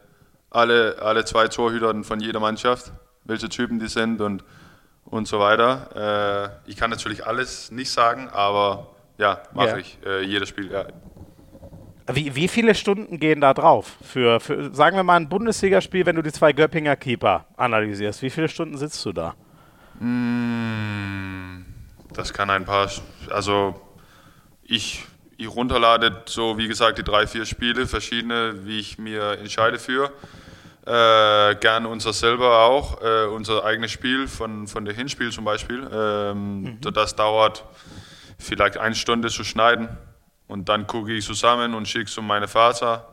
alle, 0.50 1.02
alle 1.02 1.25
zwei 1.25 1.49
Torhüter 1.49 2.04
von 2.04 2.21
jeder 2.21 2.38
Mannschaft, 2.38 2.93
welche 3.25 3.49
Typen 3.49 3.81
die 3.81 3.88
sind 3.88 4.21
und 4.21 4.45
und 5.07 5.26
so 5.26 5.40
weiter. 5.40 6.61
Äh, 6.66 6.71
ich 6.71 6.76
kann 6.76 6.90
natürlich 6.90 7.26
alles 7.26 7.73
nicht 7.73 7.90
sagen, 7.90 8.28
aber 8.28 8.95
ja, 9.19 9.43
mache 9.52 9.69
ja. 9.69 9.76
ich. 9.78 9.99
Äh, 10.04 10.23
jedes 10.23 10.49
Spiel, 10.49 10.71
ja. 10.71 10.87
Wie, 12.12 12.34
wie 12.34 12.49
viele 12.49 12.75
Stunden 12.75 13.18
gehen 13.18 13.40
da 13.40 13.54
drauf? 13.54 13.96
Für, 14.02 14.38
für, 14.38 14.75
sagen 14.75 14.96
wir 14.96 15.02
mal, 15.02 15.16
ein 15.16 15.28
Bundesligaspiel, 15.28 16.04
wenn 16.04 16.16
du 16.16 16.23
die 16.23 16.32
zwei 16.32 16.52
Göppinger 16.52 16.96
Keeper 16.96 17.46
analysierst. 17.56 18.20
Wie 18.20 18.28
viele 18.28 18.49
Stunden 18.49 18.76
sitzt 18.76 19.04
du 19.06 19.12
da? 19.12 19.34
Mm, 20.00 21.64
das 22.12 22.34
kann 22.34 22.50
ein 22.50 22.66
paar. 22.66 22.90
Also, 23.30 23.80
ich, 24.62 25.06
ich 25.38 25.49
runterlade 25.49 26.25
so, 26.26 26.58
wie 26.58 26.68
gesagt, 26.68 26.99
die 26.99 27.04
drei, 27.04 27.26
vier 27.26 27.46
Spiele, 27.46 27.87
verschiedene, 27.87 28.66
wie 28.66 28.80
ich 28.80 28.99
mir 28.99 29.38
entscheide 29.38 29.78
für. 29.78 30.12
Äh, 30.87 31.54
gern 31.56 31.87
unser 31.87 32.12
selber 32.12 32.64
auch, 32.64 33.00
äh, 33.00 33.25
unser 33.28 33.64
eigenes 33.64 33.90
Spiel 33.90 34.28
von, 34.28 34.68
von 34.68 34.84
der 34.84 34.92
Hinspiel 34.92 35.32
zum 35.32 35.46
Beispiel. 35.46 35.88
Ähm, 35.90 36.61
mhm. 36.61 36.80
Das 36.92 37.16
dauert 37.16 37.64
vielleicht 38.38 38.76
eine 38.76 38.94
Stunde 38.94 39.30
zu 39.30 39.42
schneiden 39.42 39.88
und 40.49 40.69
dann 40.69 40.87
gucke 40.87 41.13
ich 41.13 41.25
zusammen 41.25 41.75
und 41.75 41.89
schicke 41.89 42.05
es 42.05 42.19
um 42.19 42.27
meine 42.27 42.49
Vater 42.49 43.09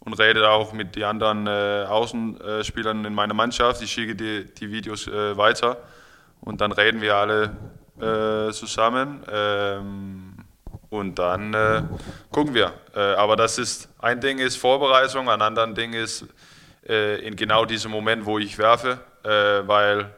und 0.00 0.14
rede 0.14 0.48
auch 0.48 0.72
mit 0.72 0.96
den 0.96 1.04
anderen 1.04 1.46
äh, 1.46 1.86
Außenspielern 1.88 3.04
in 3.04 3.14
meiner 3.14 3.34
Mannschaft. 3.34 3.82
Ich 3.82 3.92
schicke 3.92 4.14
die, 4.14 4.52
die 4.54 4.70
Videos 4.70 5.06
äh, 5.06 5.36
weiter 5.36 5.78
und 6.40 6.60
dann 6.60 6.72
reden 6.72 7.00
wir 7.00 7.16
alle 7.16 7.56
äh, 8.00 8.52
zusammen. 8.52 9.22
Ähm, 9.30 10.36
und 10.90 11.18
dann 11.18 11.54
äh, 11.54 11.82
gucken 12.30 12.52
wir. 12.52 12.70
aber 12.94 13.34
das 13.34 13.56
ist 13.56 13.88
ein 13.98 14.20
Ding 14.20 14.38
ist 14.38 14.56
Vorbereitung, 14.56 15.30
ein 15.30 15.40
anderes 15.40 15.72
Ding 15.72 15.94
ist 15.94 16.26
äh, 16.88 17.24
in 17.26 17.36
genau 17.36 17.64
diesem 17.64 17.90
Moment, 17.90 18.26
wo 18.26 18.38
ich 18.38 18.58
werfe, 18.58 18.98
äh, 19.22 19.28
weil 19.66 20.10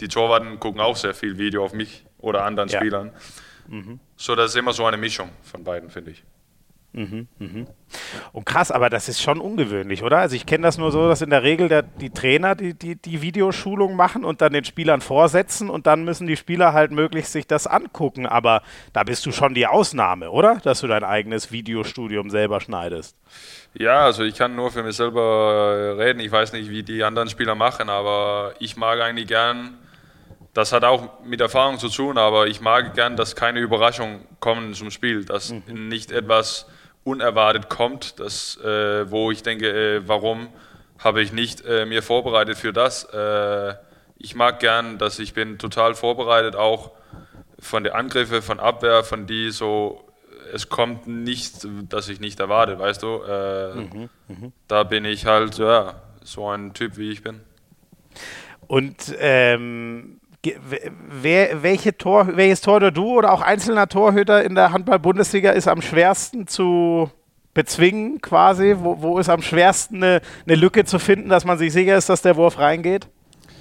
die 0.00 0.08
Torwarten 0.08 0.60
gucken 0.60 0.80
auch 0.80 0.96
sehr 0.96 1.14
viel 1.14 1.38
Video 1.38 1.64
auf 1.64 1.72
mich 1.72 2.04
oder 2.18 2.44
anderen 2.44 2.68
ja. 2.68 2.78
Spielern. 2.78 3.12
Mhm. 3.66 4.00
So, 4.16 4.34
das 4.34 4.50
ist 4.52 4.56
immer 4.56 4.72
so 4.72 4.84
eine 4.86 4.96
Mischung 4.96 5.30
von 5.42 5.64
beiden, 5.64 5.90
finde 5.90 6.12
ich. 6.12 6.22
Mhm, 6.94 7.26
mhm. 7.40 7.66
Und 8.32 8.46
krass, 8.46 8.70
aber 8.70 8.88
das 8.88 9.08
ist 9.08 9.20
schon 9.20 9.40
ungewöhnlich, 9.40 10.04
oder? 10.04 10.18
Also 10.18 10.36
ich 10.36 10.46
kenne 10.46 10.62
das 10.62 10.78
nur 10.78 10.92
so, 10.92 11.08
dass 11.08 11.22
in 11.22 11.30
der 11.30 11.42
Regel 11.42 11.68
der, 11.68 11.82
die 11.82 12.10
Trainer 12.10 12.54
die, 12.54 12.74
die, 12.74 12.94
die 12.94 13.20
Videoschulung 13.20 13.96
machen 13.96 14.24
und 14.24 14.40
dann 14.40 14.52
den 14.52 14.64
Spielern 14.64 15.00
vorsetzen 15.00 15.70
und 15.70 15.88
dann 15.88 16.04
müssen 16.04 16.28
die 16.28 16.36
Spieler 16.36 16.72
halt 16.72 16.92
möglichst 16.92 17.32
sich 17.32 17.48
das 17.48 17.66
angucken. 17.66 18.26
Aber 18.26 18.62
da 18.92 19.02
bist 19.02 19.26
du 19.26 19.32
schon 19.32 19.54
die 19.54 19.66
Ausnahme, 19.66 20.30
oder? 20.30 20.60
Dass 20.62 20.82
du 20.82 20.86
dein 20.86 21.02
eigenes 21.02 21.50
Videostudium 21.50 22.30
selber 22.30 22.60
schneidest. 22.60 23.16
Ja, 23.76 24.04
also 24.04 24.22
ich 24.22 24.36
kann 24.36 24.54
nur 24.54 24.70
für 24.70 24.84
mich 24.84 24.94
selber 24.94 25.96
reden. 25.98 26.20
Ich 26.20 26.30
weiß 26.30 26.52
nicht, 26.52 26.70
wie 26.70 26.84
die 26.84 27.02
anderen 27.02 27.28
Spieler 27.28 27.56
machen, 27.56 27.88
aber 27.88 28.54
ich 28.60 28.76
mag 28.76 29.00
eigentlich 29.00 29.26
gern 29.26 29.78
das 30.54 30.72
hat 30.72 30.84
auch 30.84 31.20
mit 31.24 31.40
Erfahrung 31.40 31.78
zu 31.78 31.88
tun, 31.88 32.16
aber 32.16 32.46
ich 32.46 32.60
mag 32.60 32.94
gern, 32.94 33.16
dass 33.16 33.34
keine 33.36 33.60
Überraschungen 33.60 34.24
kommen 34.40 34.72
zum 34.74 34.90
Spiel, 34.90 35.24
dass 35.24 35.50
mhm. 35.50 35.88
nicht 35.88 36.12
etwas 36.12 36.66
unerwartet 37.02 37.68
kommt, 37.68 38.18
dass, 38.20 38.56
äh, 38.58 39.10
wo 39.10 39.30
ich 39.30 39.42
denke, 39.42 39.68
äh, 39.68 40.08
warum 40.08 40.48
habe 40.98 41.22
ich 41.22 41.32
nicht 41.32 41.64
äh, 41.66 41.84
mir 41.84 42.02
vorbereitet 42.02 42.56
für 42.56 42.72
das. 42.72 43.04
Äh, 43.04 43.74
ich 44.16 44.34
mag 44.34 44.60
gern, 44.60 44.96
dass 44.96 45.18
ich 45.18 45.34
bin 45.34 45.58
total 45.58 45.94
vorbereitet, 45.94 46.56
auch 46.56 46.92
von 47.58 47.84
den 47.84 47.92
Angriffen, 47.92 48.40
von 48.40 48.60
Abwehr, 48.60 49.04
von 49.04 49.26
die 49.26 49.50
so, 49.50 50.08
es 50.52 50.68
kommt 50.68 51.06
nicht, 51.06 51.66
dass 51.88 52.08
ich 52.08 52.20
nicht 52.20 52.38
erwarte, 52.38 52.78
weißt 52.78 53.02
du. 53.02 53.22
Äh, 53.22 53.74
mhm. 53.74 54.08
Mhm. 54.28 54.52
Da 54.68 54.84
bin 54.84 55.04
ich 55.04 55.26
halt, 55.26 55.58
ja, 55.58 56.02
so 56.22 56.48
ein 56.48 56.74
Typ, 56.74 56.96
wie 56.96 57.10
ich 57.10 57.22
bin. 57.22 57.40
Und 58.66 59.14
ähm, 59.18 60.20
Wer, 61.22 61.62
welche 61.62 61.96
Tor, 61.96 62.36
welches 62.36 62.60
Tor 62.60 62.76
oder 62.76 62.90
du 62.90 63.18
oder 63.18 63.32
auch 63.32 63.40
einzelner 63.40 63.88
Torhüter 63.88 64.42
in 64.44 64.54
der 64.54 64.72
Handball-Bundesliga 64.72 65.52
ist 65.52 65.68
am 65.68 65.82
schwersten 65.82 66.46
zu 66.46 67.10
bezwingen, 67.54 68.20
quasi? 68.20 68.74
Wo, 68.78 69.00
wo 69.00 69.18
ist 69.18 69.28
am 69.28 69.42
schwersten 69.42 70.02
eine, 70.02 70.20
eine, 70.46 70.56
Lücke 70.56 70.84
zu 70.84 70.98
finden, 70.98 71.28
dass 71.28 71.44
man 71.44 71.56
sich 71.56 71.72
sicher 71.72 71.96
ist, 71.96 72.08
dass 72.08 72.22
der 72.22 72.36
Wurf 72.36 72.58
reingeht? 72.58 73.08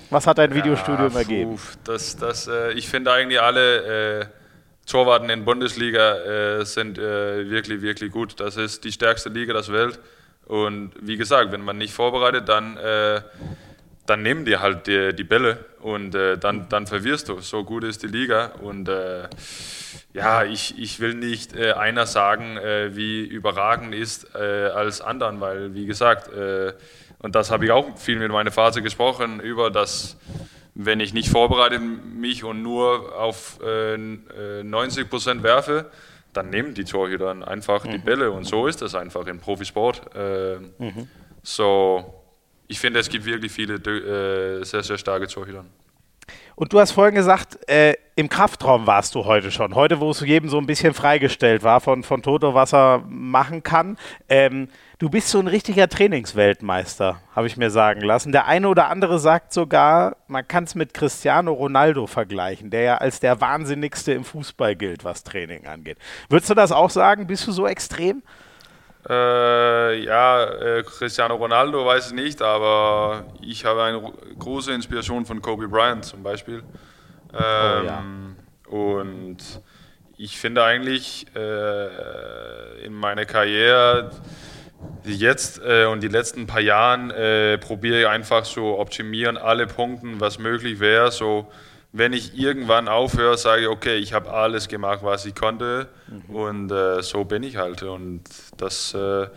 Was 0.10 0.28
hat 0.28 0.38
dein 0.38 0.52
ja, 0.52 0.58
Videostudium 0.58 1.16
ergeben? 1.16 1.58
Das, 1.86 2.18
das, 2.18 2.48
äh, 2.48 2.74
ich 2.74 2.88
finde 2.88 3.12
eigentlich 3.12 3.42
alle 3.42 4.22
äh, 4.22 4.26
Torwarten 4.86 5.30
in 5.30 5.40
der 5.40 5.46
Bundesliga 5.46 6.60
äh, 6.60 6.66
sind 6.66 6.98
äh, 6.98 7.50
wirklich, 7.50 7.82
wirklich 7.82 8.12
gut. 8.12 8.40
Das 8.40 8.58
ist 8.58 8.84
die 8.84 8.92
stärkste 8.92 9.30
Liga 9.30 9.54
der 9.54 9.68
Welt. 9.70 10.00
Und 10.46 10.92
wie 11.00 11.16
gesagt, 11.16 11.52
wenn 11.52 11.62
man 11.62 11.78
nicht 11.78 11.94
vorbereitet, 11.94 12.50
dann 12.50 12.76
äh, 12.78 13.22
dann 14.06 14.22
nehmen 14.22 14.44
die 14.46 14.58
halt 14.58 14.88
die, 14.88 15.14
die 15.16 15.24
Bälle 15.24 15.64
und 15.80 16.14
äh, 16.14 16.38
dann, 16.38 16.68
dann 16.70 16.88
verwirrst 16.88 17.30
du. 17.30 17.40
So 17.40 17.64
gut 17.64 17.84
ist 17.84 18.04
die 18.04 18.08
Liga. 18.08 18.48
Und 18.62 18.90
äh, 18.90 19.30
ja, 20.14 20.44
ich, 20.44 20.78
ich 20.78 21.00
will 21.00 21.14
nicht 21.14 21.56
äh, 21.56 21.72
einer 21.74 22.06
sagen, 22.06 22.58
äh, 22.58 22.96
wie 22.96 23.22
überragend 23.22 23.96
ist 23.96 24.36
äh, 24.36 24.68
als 24.68 25.00
anderen, 25.00 25.40
weil, 25.40 25.74
wie 25.74 25.86
gesagt, 25.86 26.32
äh, 26.34 26.74
und 27.20 27.36
das 27.36 27.52
habe 27.52 27.66
ich 27.66 27.72
auch 27.72 27.98
viel 27.98 28.20
mit 28.20 28.30
meiner 28.32 28.52
Vater 28.52 28.82
gesprochen, 28.82 29.40
über 29.40 29.72
das, 29.72 30.18
wenn 30.76 31.00
ich 31.00 31.14
nicht 31.14 31.30
vorbereite 31.30 31.80
mich 31.80 32.44
und 32.44 32.62
nur 32.62 33.18
auf 33.18 33.60
90 33.62 35.10
Prozent 35.10 35.42
werfe, 35.42 35.90
dann 36.34 36.50
nehmen 36.50 36.74
die 36.74 36.84
Torhüter 36.84 37.48
einfach 37.48 37.86
mhm. 37.86 37.92
die 37.92 37.98
Bälle. 38.00 38.32
Und 38.32 38.44
so 38.44 38.68
ist 38.68 38.82
das 38.82 38.94
einfach 38.94 39.26
im 39.28 39.40
Profisport. 39.40 40.02
Mhm. 40.80 41.08
So 41.44 42.23
ich 42.68 42.80
finde, 42.80 43.00
es 43.00 43.10
gibt 43.10 43.26
wirklich 43.26 43.52
viele 43.52 43.76
äh, 43.76 44.64
sehr, 44.64 44.84
sehr 44.84 44.98
starke 44.98 45.28
Torhüter. 45.28 45.66
Und 46.56 46.72
du 46.72 46.80
hast 46.80 46.92
vorhin 46.92 47.16
gesagt, 47.16 47.68
äh, 47.68 47.96
im 48.16 48.30
Kraftraum 48.30 48.86
warst 48.86 49.16
du 49.16 49.26
heute 49.26 49.50
schon. 49.50 49.74
Heute, 49.74 50.00
wo 50.00 50.12
es 50.12 50.20
jedem 50.20 50.50
so 50.50 50.60
ein 50.60 50.68
bisschen 50.68 50.94
freigestellt 50.94 51.64
war 51.64 51.82
von, 51.82 52.04
von 52.04 52.22
Toto, 52.22 52.54
was 52.54 52.74
er 52.74 53.04
machen 53.08 53.64
kann. 53.64 53.98
Ähm, 54.30 54.68
du 55.00 55.10
bist 55.10 55.30
so 55.30 55.40
ein 55.40 55.48
richtiger 55.48 55.90
Trainingsweltmeister, 55.90 57.20
habe 57.36 57.48
ich 57.48 57.58
mir 57.58 57.72
sagen 57.72 58.02
lassen. 58.02 58.32
Der 58.32 58.46
eine 58.46 58.68
oder 58.68 58.90
andere 58.90 59.18
sagt 59.18 59.52
sogar, 59.52 60.18
man 60.28 60.48
kann 60.48 60.66
es 60.66 60.76
mit 60.76 60.94
Cristiano 60.94 61.54
Ronaldo 61.54 62.06
vergleichen, 62.06 62.70
der 62.70 62.82
ja 62.82 62.98
als 62.98 63.20
der 63.20 63.42
Wahnsinnigste 63.42 64.14
im 64.14 64.24
Fußball 64.24 64.76
gilt, 64.76 65.04
was 65.04 65.24
Training 65.24 65.66
angeht. 65.66 65.98
Würdest 66.30 66.52
du 66.52 66.54
das 66.54 66.72
auch 66.72 66.92
sagen? 66.92 67.26
Bist 67.26 67.48
du 67.48 67.52
so 67.52 67.66
extrem? 67.66 68.22
Äh, 69.10 70.04
ja, 70.04 70.44
äh, 70.44 70.84
Cristiano 70.84 71.36
Ronaldo 71.36 71.86
weiß 71.86 72.08
ich 72.08 72.14
nicht, 72.14 72.42
aber 72.42 73.26
ich 73.42 73.66
habe 73.66 73.84
eine 73.84 74.02
große 74.40 74.72
Inspiration 74.72 75.26
von 75.26 75.42
Kobe 75.42 75.68
Bryant 75.68 76.06
zum 76.06 76.24
Beispiel. 76.24 76.64
Ähm, 77.34 78.36
oh, 78.70 78.98
ja. 78.98 79.04
Und 79.06 79.38
ich 80.18 80.38
finde 80.38 80.64
eigentlich 80.64 81.26
äh, 81.36 82.86
in 82.86 82.94
meiner 82.94 83.26
Karriere 83.26 84.12
jetzt 85.04 85.62
äh, 85.64 85.86
und 85.86 86.02
die 86.02 86.08
letzten 86.08 86.48
paar 86.48 86.62
Jahren 86.62 87.12
äh, 87.12 87.58
probiere 87.58 88.02
ich 88.02 88.08
einfach 88.08 88.46
so 88.46 88.80
optimieren 88.80 89.38
alle 89.38 89.68
Punkte, 89.68 90.08
was 90.20 90.40
möglich 90.40 90.80
wäre, 90.80 91.12
so 91.12 91.52
wenn 91.96 92.12
ich 92.12 92.38
irgendwann 92.38 92.88
aufhöre, 92.88 93.38
sage 93.38 93.62
ich, 93.62 93.68
okay, 93.68 93.98
ich 93.98 94.14
habe 94.14 94.32
alles 94.32 94.68
gemacht, 94.68 95.02
was 95.04 95.26
ich 95.28 95.36
konnte 95.36 95.88
mhm. 96.08 96.36
und 96.36 96.72
äh, 96.72 97.04
so 97.04 97.24
bin 97.24 97.44
ich 97.44 97.56
halt. 97.58 97.84
Und 97.84 98.24
das 98.58 98.96
äh, 98.96 99.28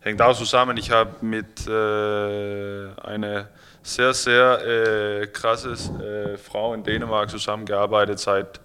hängt 0.00 0.20
auch 0.20 0.36
zusammen. 0.36 0.76
Ich 0.76 0.90
habe 0.90 1.24
mit 1.24 1.66
äh, 1.66 2.90
einer 3.00 3.48
sehr, 3.82 4.12
sehr 4.12 5.22
äh, 5.22 5.26
krasses 5.28 5.90
äh, 5.90 6.36
Frau 6.36 6.74
in 6.74 6.84
Dänemark 6.84 7.30
zusammengearbeitet 7.30 8.18
seit 8.18 8.60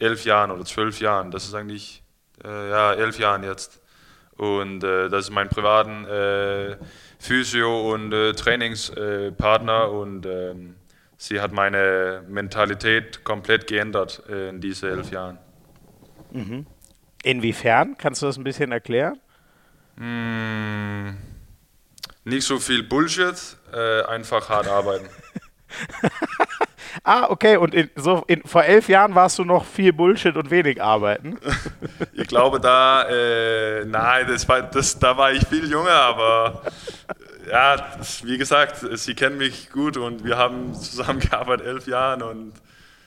elf 0.00 0.24
Jahren 0.24 0.50
oder 0.50 0.64
zwölf 0.64 1.00
Jahren. 1.00 1.30
Das 1.30 1.44
ist 1.44 1.54
eigentlich, 1.54 2.02
äh, 2.44 2.70
ja, 2.70 2.92
elf 2.94 3.18
Jahren 3.20 3.44
jetzt. 3.44 3.80
Und 4.36 4.80
das 4.80 5.24
ist 5.24 5.30
mein 5.30 5.48
privaten 5.48 6.06
Physio- 7.18 7.90
und 7.90 8.10
Trainingspartner 8.10 9.90
und 9.90 10.26
ähm, 10.26 10.75
sie 11.16 11.40
hat 11.40 11.52
meine 11.52 12.22
Mentalität 12.28 13.24
komplett 13.24 13.66
geändert 13.66 14.22
äh, 14.28 14.50
in 14.50 14.60
diesen 14.60 14.90
elf 14.90 15.10
Jahren. 15.10 15.38
Mhm. 16.32 16.66
Inwiefern? 17.22 17.96
Kannst 17.98 18.22
du 18.22 18.26
das 18.26 18.36
ein 18.36 18.44
bisschen 18.44 18.72
erklären? 18.72 19.18
Mm, 19.96 21.16
nicht 22.24 22.46
so 22.46 22.58
viel 22.58 22.82
Bullshit, 22.82 23.34
äh, 23.72 24.02
einfach 24.02 24.48
hart 24.48 24.68
arbeiten. 24.68 25.08
ah, 27.02 27.26
okay. 27.30 27.56
Und 27.56 27.74
in, 27.74 27.90
so 27.96 28.22
in, 28.26 28.42
vor 28.44 28.64
elf 28.64 28.88
Jahren 28.88 29.14
warst 29.14 29.38
du 29.38 29.44
noch 29.44 29.64
viel 29.64 29.92
Bullshit 29.92 30.36
und 30.36 30.50
wenig 30.50 30.82
arbeiten. 30.82 31.38
ich 32.12 32.28
glaube, 32.28 32.60
da, 32.60 33.08
äh, 33.08 33.84
nein, 33.86 34.26
das 34.28 34.48
war, 34.48 34.62
das, 34.62 34.98
da 34.98 35.16
war 35.16 35.32
ich 35.32 35.46
viel 35.46 35.68
jünger, 35.68 35.90
aber 35.90 36.62
ja, 37.50 37.98
wie 38.22 38.38
gesagt, 38.38 38.84
sie 38.98 39.14
kennen 39.14 39.38
mich 39.38 39.70
gut 39.70 39.96
und 39.96 40.24
wir 40.24 40.36
haben 40.36 40.74
zusammengearbeitet 40.74 41.66
elf 41.66 41.86
Jahre 41.86 42.26
und 42.26 42.52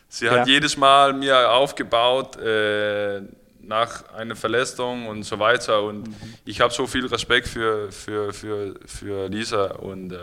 sie 0.08 0.30
hat 0.30 0.48
ja. 0.48 0.54
jedes 0.54 0.78
Mal 0.78 1.14
mir 1.14 1.52
aufgebaut 1.52 2.38
äh, 2.38 3.22
nach 3.62 4.14
einer 4.14 4.36
Verletzung 4.36 5.08
und 5.08 5.24
so 5.24 5.38
weiter 5.40 5.84
und 5.84 6.08
mhm. 6.08 6.34
ich 6.46 6.62
habe 6.62 6.74
so 6.74 6.88
viel 6.88 7.06
Respekt 7.06 7.48
für, 7.48 7.92
für, 7.92 8.34
für, 8.34 8.76
für 8.86 9.28
Lisa 9.28 9.66
und 9.74 10.14
äh, 10.14 10.18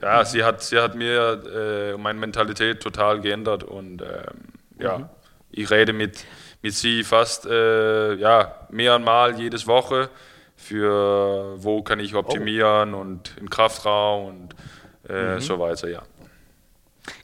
ja, 0.00 0.20
mhm. 0.20 0.24
sie 0.24 0.44
hat, 0.44 0.62
sie 0.62 0.78
hat 0.78 0.94
mir 0.94 1.42
äh, 1.94 1.96
meine 1.98 2.18
Mentalität 2.18 2.80
total 2.80 3.20
geändert 3.20 3.64
und 3.64 4.02
ähm, 4.02 4.08
ja, 4.78 4.98
mhm. 4.98 5.08
ich 5.50 5.70
rede 5.70 5.92
mit, 5.92 6.24
mit 6.62 6.74
sie 6.74 7.02
fast 7.02 7.46
äh, 7.46 8.14
ja, 8.14 8.54
mehrmal 8.70 9.38
jedes 9.38 9.66
Woche 9.66 10.10
für 10.60 11.56
wo 11.62 11.82
kann 11.82 12.00
ich 12.00 12.14
optimieren 12.14 12.94
oh. 12.94 13.00
und 13.00 13.36
im 13.40 13.48
Kraftraum 13.48 14.26
und 14.26 14.54
äh, 15.08 15.34
mhm. 15.34 15.40
so 15.40 15.58
weiter, 15.58 15.88
ja. 15.88 16.02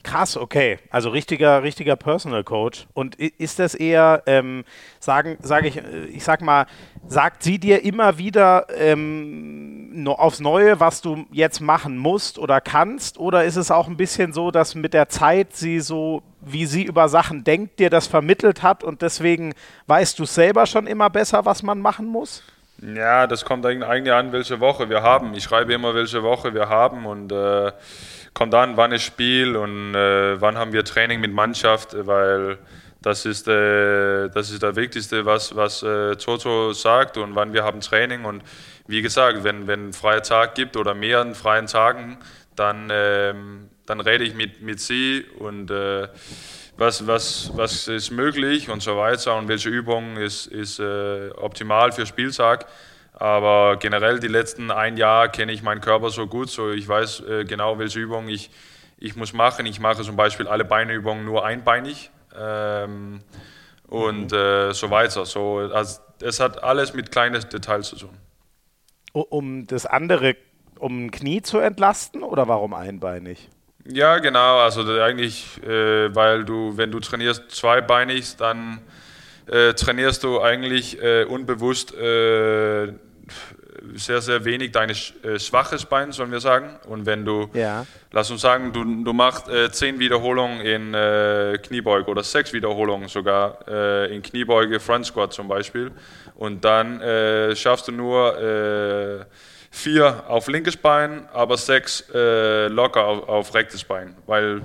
Krass, 0.03 0.37
okay. 0.37 0.79
Also 0.91 1.11
richtiger, 1.11 1.63
richtiger 1.63 1.97
Personal 1.97 2.45
Coach. 2.45 2.87
Und 2.95 3.17
ist 3.17 3.59
das 3.59 3.75
eher, 3.75 4.23
ähm, 4.27 4.65
sagen, 5.01 5.37
sage 5.43 5.69
ich, 5.69 5.77
ich 6.13 6.25
sag 6.25 6.41
mal, 6.41 6.67
sagt 7.07 7.43
sie 7.43 7.59
dir 7.59 7.85
immer 7.85 8.19
wieder 8.19 8.67
ähm, 8.75 10.07
aufs 10.07 10.41
Neue, 10.41 10.81
was 10.81 11.03
du 11.03 11.27
jetzt 11.31 11.61
machen 11.61 11.99
musst 11.99 12.39
oder 12.39 12.61
kannst? 12.61 13.19
Oder 13.19 13.45
ist 13.45 13.57
es 13.57 13.71
auch 13.71 13.87
ein 13.87 13.97
bisschen 13.97 14.33
so, 14.33 14.51
dass 14.51 14.75
mit 14.75 14.95
der 14.95 15.09
Zeit 15.09 15.55
sie 15.55 15.81
so, 15.81 16.23
wie 16.41 16.67
sie 16.67 16.85
über 16.85 17.09
Sachen 17.09 17.45
denkt, 17.45 17.79
dir 17.79 17.91
das 17.91 18.07
vermittelt 18.07 18.63
hat 18.63 18.83
und 18.83 19.03
deswegen 19.03 19.55
weißt 19.87 20.19
du 20.19 20.25
selber 20.25 20.67
schon 20.67 20.87
immer 20.87 21.11
besser, 21.11 21.45
was 21.45 21.63
man 21.63 21.81
machen 21.81 22.07
muss? 22.07 22.43
Ja, 22.83 23.27
das 23.27 23.45
kommt 23.45 23.65
eigentlich 23.65 24.13
an, 24.13 24.33
welche 24.33 24.61
Woche 24.61 24.91
wir 24.91 25.03
haben. 25.03 25.33
Ich 25.35 25.45
schreibe 25.45 25.73
immer, 25.73 25.95
welche 25.95 26.23
Woche 26.23 26.53
wir 26.53 26.69
haben 26.69 27.07
und 27.07 27.33
äh, 27.33 27.73
kommt 28.35 28.55
an, 28.55 28.77
wann 28.77 28.93
ist 28.93 29.03
Spiel 29.03 29.57
und 29.57 29.95
äh, 29.95 30.39
wann 30.41 30.59
haben 30.59 30.73
wir 30.73 30.85
Training 30.85 31.21
mit 31.21 31.33
Mannschaft, 31.33 31.97
weil 32.07 32.59
das 33.01 33.25
ist, 33.25 33.49
äh, 33.49 34.29
das 34.29 34.51
ist 34.51 34.63
das 34.63 34.77
Wichtigste, 34.77 35.25
was, 35.25 35.57
was 35.57 35.83
äh, 35.83 36.17
Toto 36.17 36.75
sagt 36.75 37.17
und 37.17 37.35
wann 37.35 37.55
wir 37.55 37.65
haben 37.65 37.81
Training. 37.81 38.27
Und 38.27 38.43
wie 38.87 39.01
gesagt, 39.01 39.43
wenn 39.43 39.67
wenn 39.67 39.95
freier 39.95 40.23
Tag 40.23 40.55
gibt 40.55 40.77
oder 40.77 40.93
mehreren 40.93 41.35
freien 41.35 41.67
Tagen, 41.67 42.19
dann, 42.57 42.89
ähm, 42.91 43.71
dann 43.87 44.01
rede 44.01 44.25
ich 44.25 44.35
mit, 44.35 44.61
mit 44.61 44.81
sie 44.81 45.25
und 45.39 45.71
äh, 45.71 46.09
was, 46.77 47.07
was, 47.07 47.51
was 47.55 47.89
ist 47.89 48.11
möglich 48.11 48.69
und 48.69 48.83
so 48.83 48.97
weiter 48.97 49.37
und 49.37 49.49
welche 49.49 49.69
Übung 49.69 50.17
ist, 50.17 50.47
ist 50.47 50.79
äh, 50.79 51.31
optimal 51.31 51.93
für 51.93 52.07
Spieltag. 52.07 52.67
Aber 53.15 53.79
generell 53.79 54.21
die 54.21 54.29
letzten 54.29 54.71
ein 54.71 54.99
Jahr 54.99 55.29
kenne 55.29 55.53
ich 55.53 55.63
meinen 55.63 55.81
Körper 55.81 56.11
so 56.11 56.27
gut, 56.27 56.51
so 56.51 56.71
ich 56.71 56.87
weiß 56.87 57.21
äh, 57.21 57.45
genau, 57.45 57.79
welche 57.79 57.99
Übung 57.99 58.29
ich, 58.29 58.51
ich 58.99 59.17
muss 59.17 59.33
machen. 59.33 59.65
Ich 59.65 59.81
mache 59.81 60.03
zum 60.03 60.17
Beispiel 60.17 60.47
alle 60.47 60.67
Beineübungen 60.67 61.25
nur 61.25 61.45
einbeinig 61.45 62.11
ähm, 62.39 63.23
und 63.89 64.33
mhm. 64.33 64.39
äh, 64.39 64.75
so 64.75 64.91
weiter. 64.91 65.25
So, 65.25 65.59
also, 65.73 66.01
es 66.21 66.41
hat 66.41 66.63
alles 66.63 66.93
mit 66.93 67.11
kleinen 67.11 67.41
Details 67.49 67.89
zu 67.89 67.97
tun. 67.97 68.19
Um 69.13 69.67
das 69.67 69.87
andere, 69.87 70.37
um 70.79 71.07
ein 71.07 71.11
Knie 71.11 71.41
zu 71.41 71.59
entlasten 71.59 72.23
oder 72.23 72.49
warum 72.49 72.75
einbeinig? 72.75 73.49
Ja, 73.93 74.19
genau. 74.19 74.59
Also 74.59 74.83
eigentlich, 75.01 75.63
äh, 75.63 76.15
weil 76.15 76.45
du, 76.45 76.77
wenn 76.77 76.91
du 76.91 77.01
trainierst 77.01 77.51
zweibeinig, 77.51 78.37
dann 78.37 78.81
äh, 79.47 79.75
trainierst 79.75 80.25
du 80.25 80.41
eigentlich 80.41 81.01
äh, 81.03 81.25
unbewusst 81.25 81.95
äh, 81.95 82.93
sehr, 83.95 84.21
sehr 84.21 84.45
wenig 84.45 84.73
dein 84.73 84.91
äh, 84.91 85.39
schwaches 85.39 85.85
Bein, 85.85 86.13
sollen 86.13 86.33
wir 86.33 86.41
sagen. 86.41 86.77
Und 86.89 87.07
wenn 87.07 87.25
du, 87.25 87.49
ja. 87.53 87.87
lass 88.13 88.31
uns 88.31 88.41
sagen, 88.41 88.73
du, 88.73 88.83
du 89.05 89.13
machst 89.13 89.49
äh, 89.49 89.71
zehn 89.71 89.99
Wiederholungen 89.99 90.61
in 90.61 90.95
äh, 90.95 91.59
Kniebeuge 91.63 92.11
oder 92.11 92.23
sechs 92.23 92.53
Wiederholungen 92.53 93.09
sogar 93.09 93.59
äh, 93.69 94.15
in 94.15 94.23
Kniebeuge, 94.23 94.81
Front 94.81 95.07
Squat 95.07 95.33
zum 95.33 95.49
Beispiel. 95.49 95.93
Und 96.35 96.65
dann 96.65 97.01
äh, 97.01 97.55
schaffst 97.55 97.89
du 97.89 97.93
nur 97.93 98.39
äh, 98.39 99.25
vier 99.77 100.25
auf 100.29 100.49
linkes 100.49 100.77
Bein, 100.77 101.29
aber 101.33 101.57
sechs 101.57 102.05
locker 102.13 103.05
auf, 103.05 103.29
auf 103.29 103.55
rechtes 103.55 103.85
Bein, 103.85 104.17
weil 104.27 104.63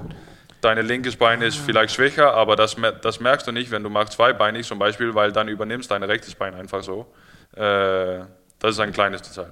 deine 0.62 0.82
linkes 0.82 1.16
Bein 1.16 1.42
ist 1.42 1.58
vielleicht 1.58 1.94
schwächer, 1.94 2.34
aber 2.34 2.56
das, 2.56 2.78
das 3.02 3.20
merkst 3.20 3.48
du 3.48 3.52
nicht, 3.52 3.72
wenn 3.72 3.84
du 3.84 3.90
machst 3.90 4.14
zweibeinig 4.14 4.68
zum 4.68 4.80
Beispiel, 4.80 5.14
weil 5.14 5.32
dann 5.32 5.48
übernimmst 5.48 5.92
dein 5.92 6.04
rechtes 6.04 6.36
Bein 6.36 6.54
einfach 6.54 6.84
so. 6.84 7.08
Äh, 7.56 8.20
das 8.60 8.72
ist 8.72 8.80
ein 8.80 8.94
kleines 8.94 9.22
Detail. 9.24 9.52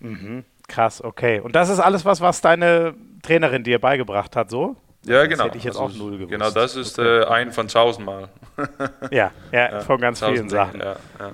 Mhm. 0.00 0.44
Krass, 0.68 1.02
okay. 1.02 1.40
Und 1.40 1.54
das 1.54 1.68
ist 1.68 1.78
alles 1.78 2.04
was, 2.04 2.20
was 2.20 2.40
deine 2.40 2.94
Trainerin 3.22 3.62
dir 3.62 3.78
beigebracht 3.78 4.34
hat, 4.36 4.50
so? 4.50 4.76
Ja, 5.04 5.24
genau. 5.26 5.36
Das 5.36 5.46
hätte 5.46 5.58
ich 5.58 5.64
jetzt 5.64 5.74
das 5.74 5.82
auch 5.82 5.90
ist, 5.90 5.98
null 5.98 6.12
gewusst. 6.18 6.32
Genau, 6.32 6.50
das 6.50 6.74
ist 6.74 6.98
okay. 6.98 7.20
äh, 7.20 7.26
ein 7.26 7.52
von 7.52 7.68
tausendmal. 7.68 8.28
ja, 9.10 9.30
ja, 9.52 9.70
ja, 9.70 9.80
von 9.86 10.00
ganz 10.00 10.22
vielen 10.22 10.48
Sachen. 10.48 10.80
Ja, 10.80 10.96
ja. 11.20 11.32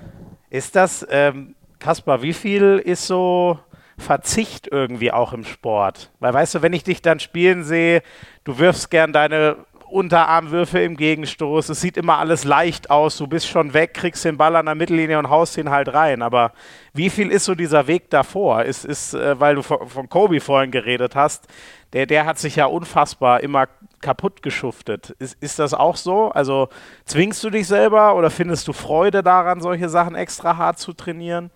Ist 0.50 0.76
das, 0.76 1.06
ähm, 1.10 1.54
Kaspar, 1.82 2.22
wie 2.22 2.32
viel 2.32 2.80
ist 2.84 3.08
so 3.08 3.58
Verzicht 3.98 4.68
irgendwie 4.70 5.10
auch 5.10 5.32
im 5.32 5.44
Sport? 5.44 6.12
Weil 6.20 6.32
weißt 6.32 6.54
du, 6.54 6.62
wenn 6.62 6.72
ich 6.72 6.84
dich 6.84 7.02
dann 7.02 7.18
spielen 7.18 7.64
sehe, 7.64 8.02
du 8.44 8.60
wirfst 8.60 8.88
gern 8.88 9.12
deine 9.12 9.56
Unterarmwürfe 9.90 10.78
im 10.78 10.96
Gegenstoß. 10.96 11.70
Es 11.70 11.80
sieht 11.80 11.96
immer 11.96 12.18
alles 12.18 12.44
leicht 12.44 12.90
aus. 12.90 13.18
Du 13.18 13.26
bist 13.26 13.48
schon 13.48 13.74
weg, 13.74 13.94
kriegst 13.94 14.24
den 14.24 14.36
Ball 14.36 14.54
an 14.54 14.66
der 14.66 14.76
Mittellinie 14.76 15.18
und 15.18 15.28
haust 15.28 15.58
ihn 15.58 15.70
halt 15.70 15.92
rein. 15.92 16.22
Aber 16.22 16.52
wie 16.94 17.10
viel 17.10 17.32
ist 17.32 17.46
so 17.46 17.56
dieser 17.56 17.88
Weg 17.88 18.10
davor? 18.10 18.62
Ist, 18.62 18.84
ist 18.84 19.14
äh, 19.14 19.38
weil 19.40 19.56
du 19.56 19.62
von, 19.62 19.88
von 19.88 20.08
Kobe 20.08 20.40
vorhin 20.40 20.70
geredet 20.70 21.16
hast, 21.16 21.48
der, 21.94 22.06
der 22.06 22.26
hat 22.26 22.38
sich 22.38 22.54
ja 22.54 22.66
unfassbar 22.66 23.42
immer 23.42 23.66
kaputt 24.00 24.42
geschuftet. 24.42 25.10
Ist, 25.18 25.36
ist 25.42 25.58
das 25.58 25.74
auch 25.74 25.96
so? 25.96 26.30
Also 26.30 26.68
zwingst 27.06 27.42
du 27.42 27.50
dich 27.50 27.66
selber 27.66 28.14
oder 28.14 28.30
findest 28.30 28.68
du 28.68 28.72
Freude 28.72 29.24
daran, 29.24 29.60
solche 29.60 29.88
Sachen 29.88 30.14
extra 30.14 30.56
hart 30.56 30.78
zu 30.78 30.92
trainieren? 30.92 31.50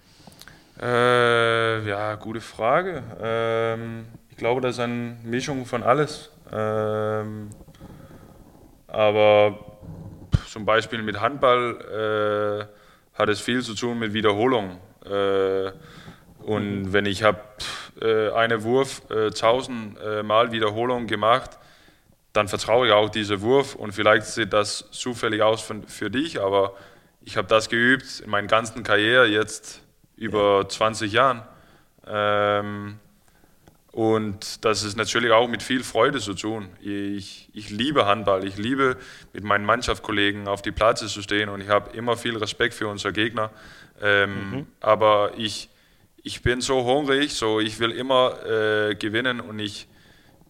Äh, 0.81 1.89
ja, 1.89 2.15
gute 2.17 2.41
Frage. 2.41 3.03
Ähm, 3.23 4.07
ich 4.29 4.37
glaube, 4.37 4.61
das 4.61 4.75
ist 4.77 4.81
eine 4.81 5.17
Mischung 5.25 5.65
von 5.65 5.83
alles. 5.83 6.31
Ähm, 6.53 7.49
aber 8.87 9.59
zum 10.49 10.67
Beispiel 10.67 11.03
mit 11.03 11.21
Handball 11.21 12.69
äh, 13.15 13.19
hat 13.19 13.29
es 13.31 13.41
viel 13.41 13.63
zu 13.63 13.75
tun 13.75 13.99
mit 13.99 14.13
Wiederholung. 14.13 14.79
Äh, 15.05 15.73
und 16.43 16.93
wenn 16.93 17.07
ich 17.07 17.23
habe 17.23 17.41
äh, 18.03 18.31
einen 18.33 18.63
Wurf 18.63 19.03
äh, 19.11 19.29
äh, 19.29 20.23
Mal 20.23 20.53
Wiederholung 20.53 21.07
gemacht, 21.07 21.59
dann 22.35 22.49
vertraue 22.49 22.89
ich 22.89 22.93
auch 22.93 23.09
diesen 23.09 23.41
Wurf 23.41 23.75
und 23.75 23.93
vielleicht 23.93 24.27
sieht 24.27 24.53
das 24.53 24.91
zufällig 24.91 25.41
aus 25.41 25.63
für, 25.63 25.83
für 25.87 26.11
dich, 26.11 26.39
aber 26.39 26.75
ich 27.23 27.39
habe 27.39 27.49
das 27.49 27.71
geübt 27.71 28.21
in 28.21 28.29
meiner 28.29 28.47
ganzen 28.47 28.83
Karriere 28.83 29.27
jetzt 29.27 29.86
über 30.17 30.63
ja. 30.63 30.69
20 30.69 31.13
Jahren. 31.13 31.43
Ähm, 32.07 32.99
und 33.97 34.65
das 34.65 34.83
ist 34.83 34.99
natürlich 34.99 35.31
auch 35.33 35.49
mit 35.49 35.63
viel 35.63 35.83
Freude 35.83 36.21
zu 36.21 36.35
tun. 36.35 36.69
Ich, 36.83 37.49
ich 37.55 37.71
liebe 37.71 38.05
Handball. 38.05 38.47
Ich 38.47 38.59
liebe, 38.59 38.99
mit 39.33 39.43
meinen 39.43 39.65
Mannschaftskollegen 39.65 40.49
auf 40.49 40.61
die 40.61 40.71
Plätze 40.71 41.07
zu 41.07 41.23
stehen 41.23 41.49
und 41.49 41.63
ich 41.63 41.71
habe 41.71 41.97
immer 41.97 42.17
viel 42.19 42.37
Respekt 42.37 42.75
für 42.75 42.89
unsere 42.89 43.15
Gegner. 43.15 43.51
Ähm, 44.03 44.51
mhm. 44.51 44.67
Aber 44.81 45.33
ich, 45.39 45.71
ich 46.23 46.43
bin 46.43 46.61
so 46.61 46.85
hungrig, 46.85 47.33
so 47.33 47.59
ich 47.59 47.81
will 47.81 47.91
immer 47.91 48.45
äh, 48.45 48.95
gewinnen 48.97 49.41
und 49.41 49.59
ich 49.59 49.89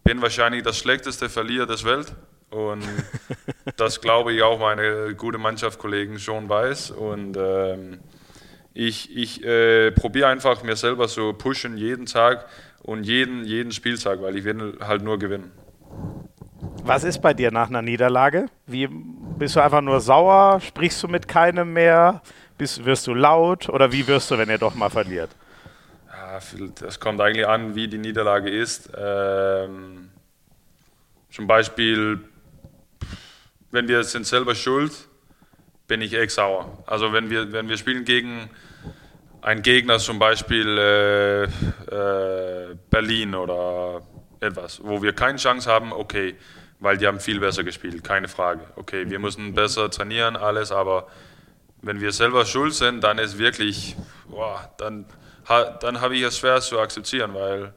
bin 0.03 0.23
wahrscheinlich 0.23 0.65
das 0.65 0.79
schlechteste 0.79 1.29
Verlierer 1.29 1.67
des 1.67 1.85
Welt. 1.85 2.15
Und 2.51 2.83
das 3.77 4.01
glaube 4.01 4.33
ich 4.33 4.43
auch 4.43 4.59
meine 4.59 5.15
guten 5.15 5.41
Mannschaftskollegen 5.41 6.19
schon 6.19 6.49
weiß. 6.49 6.91
Und 6.91 7.37
ähm, 7.37 8.01
ich, 8.77 9.17
ich 9.17 9.43
äh, 9.43 9.91
probiere 9.91 10.29
einfach 10.29 10.63
mir 10.63 10.77
selber 10.77 11.09
so 11.09 11.33
pushen 11.33 11.79
jeden 11.79 12.05
Tag 12.05 12.47
und 12.83 13.05
jeden, 13.05 13.45
jeden 13.45 13.73
Spieltag, 13.73 14.21
weil 14.21 14.37
ich 14.37 14.45
will 14.45 14.79
halt 14.81 15.03
nur 15.03 15.19
gewinnen. 15.19 15.51
Was 16.85 17.03
ist 17.03 17.21
bei 17.21 17.33
dir 17.33 17.51
nach 17.51 17.69
einer 17.69 17.83
Niederlage? 17.83 18.47
Wie, 18.67 18.87
bist 18.87 19.57
du 19.57 19.61
einfach 19.61 19.81
nur 19.81 20.01
sauer? 20.01 20.61
Sprichst 20.61 21.03
du 21.03 21.09
mit 21.09 21.27
keinem 21.27 21.73
mehr? 21.73 22.21
Bist, 22.59 22.85
wirst 22.85 23.07
du 23.07 23.15
laut? 23.15 23.69
Oder 23.71 23.93
wie 23.93 24.07
wirst 24.07 24.31
du, 24.31 24.39
wenn 24.39 24.51
ihr 24.51 24.59
doch 24.59 24.75
mal 24.75 24.91
verliert? 24.91 25.31
Ja, 26.09 26.39
das 26.81 27.01
kommt 27.01 27.21
eigentlich 27.21 27.47
an, 27.47 27.75
wie 27.75 27.89
die 27.89 27.99
Niederlage 27.99 28.51
ist. 28.51 28.91
Ähm, 28.97 30.11
zum 31.31 31.47
Beispiel, 31.47 32.21
wenn 33.71 33.89
wir 33.89 34.05
sind 34.05 34.27
selber 34.27 34.55
schuld, 34.55 34.93
bin 35.89 36.03
ich 36.03 36.15
echt 36.15 36.33
sauer. 36.33 36.85
Also 36.87 37.13
wenn 37.13 37.31
wir, 37.31 37.53
wenn 37.53 37.69
wir 37.69 37.77
spielen 37.77 38.05
gegen 38.05 38.51
ein 39.47 39.63
Gegner 39.63 40.01
zum 40.01 40.19
Beispiel 40.19 40.77
äh, 40.77 41.45
äh, 41.45 42.77
Berlin 42.91 43.33
oder 43.37 44.03
etwas, 44.41 44.83
wo 44.83 45.01
wir 45.05 45.13
keine 45.13 45.39
Chance 45.39 45.71
haben, 45.71 45.93
okay, 45.93 46.35
weil 46.81 46.99
die 46.99 47.07
haben 47.07 47.21
viel 47.21 47.39
besser 47.39 47.63
gespielt, 47.63 48.03
keine 48.03 48.27
Frage. 48.27 48.63
Okay, 48.75 49.09
wir 49.09 49.21
müssen 49.21 49.55
besser 49.55 49.89
trainieren, 49.89 50.35
alles, 50.35 50.73
aber 50.73 51.07
wenn 51.81 52.01
wir 52.01 52.11
selber 52.11 52.45
schuld 52.45 52.75
sind, 52.75 53.05
dann 53.05 53.19
ist 53.19 53.39
wirklich, 53.39 53.95
boah, 54.29 54.69
dann, 54.79 55.07
dann 55.81 56.01
habe 56.01 56.17
ich 56.17 56.23
es 56.23 56.39
schwer 56.39 56.61
zu 56.61 56.81
akzeptieren, 56.81 57.33
weil 57.33 57.73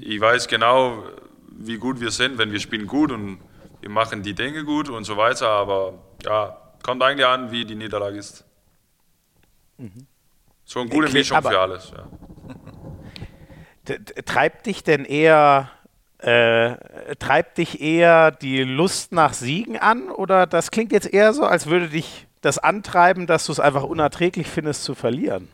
ich 0.00 0.20
weiß 0.20 0.46
genau, 0.46 1.02
wie 1.50 1.78
gut 1.78 2.00
wir 2.00 2.12
sind, 2.12 2.38
wenn 2.38 2.52
wir 2.52 2.60
spielen 2.60 2.86
gut 2.86 3.10
und 3.10 3.40
wir 3.80 3.90
machen 3.90 4.22
die 4.22 4.34
Dinge 4.34 4.62
gut 4.62 4.88
und 4.88 5.02
so 5.02 5.16
weiter, 5.16 5.48
aber 5.48 5.94
ja, 6.22 6.56
kommt 6.84 7.02
eigentlich 7.02 7.26
an, 7.26 7.50
wie 7.50 7.64
die 7.64 7.74
Niederlage 7.74 8.18
ist. 8.18 8.44
Mhm. 9.78 10.06
So 10.66 10.80
eine 10.80 10.90
gute 10.90 11.10
Mischung 11.12 11.40
für 11.40 11.60
alles. 11.60 11.92
Ja. 11.96 13.94
Treibt 14.24 14.66
dich 14.66 14.82
denn 14.82 15.04
eher 15.04 15.70
äh, 16.18 16.74
treibt 17.18 17.58
dich 17.58 17.80
eher 17.80 18.32
die 18.32 18.64
Lust 18.64 19.12
nach 19.12 19.32
Siegen 19.32 19.78
an 19.78 20.10
oder 20.10 20.46
das 20.46 20.70
klingt 20.70 20.90
jetzt 20.90 21.12
eher 21.12 21.32
so, 21.32 21.44
als 21.44 21.66
würde 21.66 21.88
dich 21.88 22.26
das 22.40 22.58
antreiben, 22.58 23.26
dass 23.26 23.46
du 23.46 23.52
es 23.52 23.60
einfach 23.60 23.84
unerträglich 23.84 24.48
findest 24.48 24.82
zu 24.82 24.94
verlieren? 24.94 25.48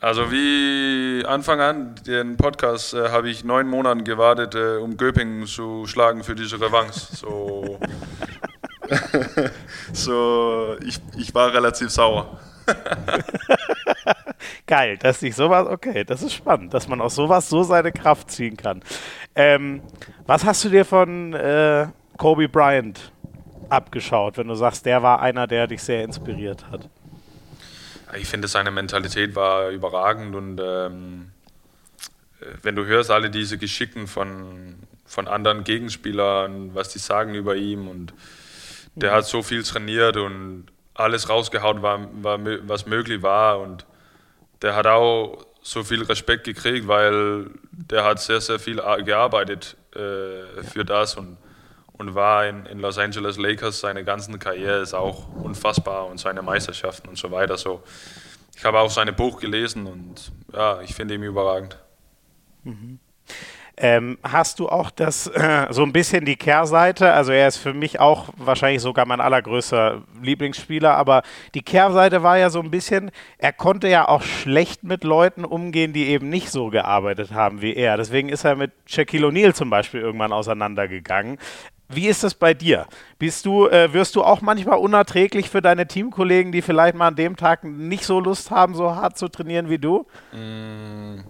Also 0.00 0.32
wie 0.32 1.24
Anfang 1.26 1.60
an, 1.60 1.94
den 2.06 2.38
Podcast 2.38 2.94
äh, 2.94 3.10
habe 3.10 3.28
ich 3.28 3.44
neun 3.44 3.68
Monate 3.68 4.02
gewartet, 4.02 4.54
äh, 4.54 4.78
um 4.78 4.96
Göpingen 4.96 5.46
zu 5.46 5.86
schlagen 5.86 6.24
für 6.24 6.34
diese 6.34 6.58
Revanche. 6.60 7.14
So, 7.14 7.78
so 9.92 10.76
ich, 10.82 10.98
ich 11.18 11.34
war 11.34 11.52
relativ 11.52 11.90
sauer. 11.90 12.40
Geil, 14.66 14.96
dass 14.98 15.20
sich 15.20 15.34
sowas, 15.34 15.66
okay, 15.66 16.04
das 16.04 16.22
ist 16.22 16.32
spannend, 16.32 16.74
dass 16.74 16.88
man 16.88 17.00
aus 17.00 17.14
sowas 17.14 17.48
so 17.48 17.62
seine 17.62 17.92
Kraft 17.92 18.30
ziehen 18.30 18.56
kann. 18.56 18.82
Ähm, 19.34 19.82
was 20.26 20.44
hast 20.44 20.64
du 20.64 20.68
dir 20.68 20.84
von 20.84 21.34
äh, 21.34 21.86
Kobe 22.16 22.48
Bryant 22.48 23.12
abgeschaut, 23.68 24.38
wenn 24.38 24.48
du 24.48 24.54
sagst, 24.54 24.86
der 24.86 25.02
war 25.02 25.20
einer, 25.20 25.46
der 25.46 25.66
dich 25.66 25.82
sehr 25.82 26.04
inspiriert 26.04 26.66
hat? 26.70 26.88
Ich 28.18 28.28
finde, 28.28 28.48
seine 28.48 28.70
Mentalität 28.70 29.36
war 29.36 29.70
überragend 29.70 30.34
und 30.34 30.60
ähm, 30.62 31.30
wenn 32.62 32.74
du 32.74 32.86
hörst 32.86 33.10
alle 33.10 33.30
diese 33.30 33.58
Geschichten 33.58 34.06
von, 34.06 34.76
von 35.06 35.28
anderen 35.28 35.64
Gegenspielern, 35.64 36.74
was 36.74 36.88
die 36.88 36.98
sagen 36.98 37.34
über 37.34 37.56
ihn 37.56 37.86
und 37.86 38.12
der 38.94 39.12
hat 39.12 39.26
so 39.26 39.42
viel 39.42 39.62
trainiert 39.62 40.16
und 40.16 40.66
alles 41.00 41.28
rausgehauen, 41.28 41.82
war, 41.82 42.08
war, 42.22 42.38
was 42.68 42.86
möglich 42.86 43.22
war. 43.22 43.60
Und 43.60 43.86
der 44.62 44.74
hat 44.74 44.86
auch 44.86 45.46
so 45.62 45.82
viel 45.82 46.02
Respekt 46.02 46.44
gekriegt, 46.44 46.88
weil 46.88 47.50
der 47.72 48.04
hat 48.04 48.20
sehr, 48.20 48.40
sehr 48.40 48.58
viel 48.58 48.76
gearbeitet 49.04 49.76
äh, 49.94 50.62
für 50.62 50.84
das. 50.84 51.16
Und, 51.16 51.36
und 51.92 52.14
war 52.14 52.46
in, 52.46 52.66
in 52.66 52.78
Los 52.80 52.98
Angeles 52.98 53.36
Lakers. 53.36 53.80
Seine 53.80 54.04
ganze 54.04 54.36
Karriere 54.38 54.80
ist 54.80 54.94
auch 54.94 55.28
unfassbar 55.34 56.06
und 56.06 56.18
seine 56.18 56.42
Meisterschaften 56.42 57.08
und 57.08 57.18
so 57.18 57.30
weiter. 57.30 57.56
So, 57.56 57.82
ich 58.56 58.64
habe 58.64 58.78
auch 58.78 58.90
sein 58.90 59.14
Buch 59.14 59.40
gelesen 59.40 59.86
und 59.86 60.32
ja, 60.52 60.80
ich 60.82 60.94
finde 60.94 61.14
ihn 61.14 61.22
überragend. 61.22 61.78
Mhm. 62.64 62.98
Ähm, 63.76 64.18
hast 64.22 64.58
du 64.58 64.68
auch 64.68 64.90
das 64.90 65.26
äh, 65.28 65.66
so 65.70 65.82
ein 65.82 65.92
bisschen 65.92 66.24
die 66.24 66.36
Kehrseite? 66.36 67.12
Also 67.12 67.32
er 67.32 67.48
ist 67.48 67.56
für 67.56 67.72
mich 67.72 68.00
auch 68.00 68.28
wahrscheinlich 68.36 68.82
sogar 68.82 69.06
mein 69.06 69.20
allergrößter 69.20 70.02
Lieblingsspieler, 70.22 70.96
aber 70.96 71.22
die 71.54 71.62
Kehrseite 71.62 72.22
war 72.22 72.38
ja 72.38 72.50
so 72.50 72.60
ein 72.60 72.70
bisschen, 72.70 73.10
er 73.38 73.52
konnte 73.52 73.88
ja 73.88 74.08
auch 74.08 74.22
schlecht 74.22 74.84
mit 74.84 75.04
Leuten 75.04 75.44
umgehen, 75.44 75.92
die 75.92 76.08
eben 76.08 76.28
nicht 76.28 76.50
so 76.50 76.68
gearbeitet 76.68 77.32
haben 77.32 77.62
wie 77.62 77.74
er. 77.74 77.96
Deswegen 77.96 78.28
ist 78.28 78.44
er 78.44 78.56
mit 78.56 78.72
Shaquille 78.86 79.28
O'Neal 79.28 79.54
zum 79.54 79.70
Beispiel 79.70 80.00
irgendwann 80.00 80.32
auseinandergegangen. 80.32 81.38
Wie 81.92 82.06
ist 82.06 82.22
es 82.22 82.34
bei 82.34 82.54
dir? 82.54 82.86
Bist 83.18 83.46
du, 83.46 83.66
äh, 83.66 83.92
wirst 83.92 84.14
du 84.14 84.22
auch 84.22 84.42
manchmal 84.42 84.78
unerträglich 84.78 85.50
für 85.50 85.60
deine 85.60 85.88
Teamkollegen, 85.88 86.52
die 86.52 86.62
vielleicht 86.62 86.94
mal 86.94 87.08
an 87.08 87.16
dem 87.16 87.34
Tag 87.34 87.64
nicht 87.64 88.04
so 88.04 88.20
Lust 88.20 88.52
haben, 88.52 88.74
so 88.74 88.94
hart 88.94 89.18
zu 89.18 89.28
trainieren 89.28 89.68
wie 89.68 89.78
du? 89.78 90.06
Mm. 90.32 91.24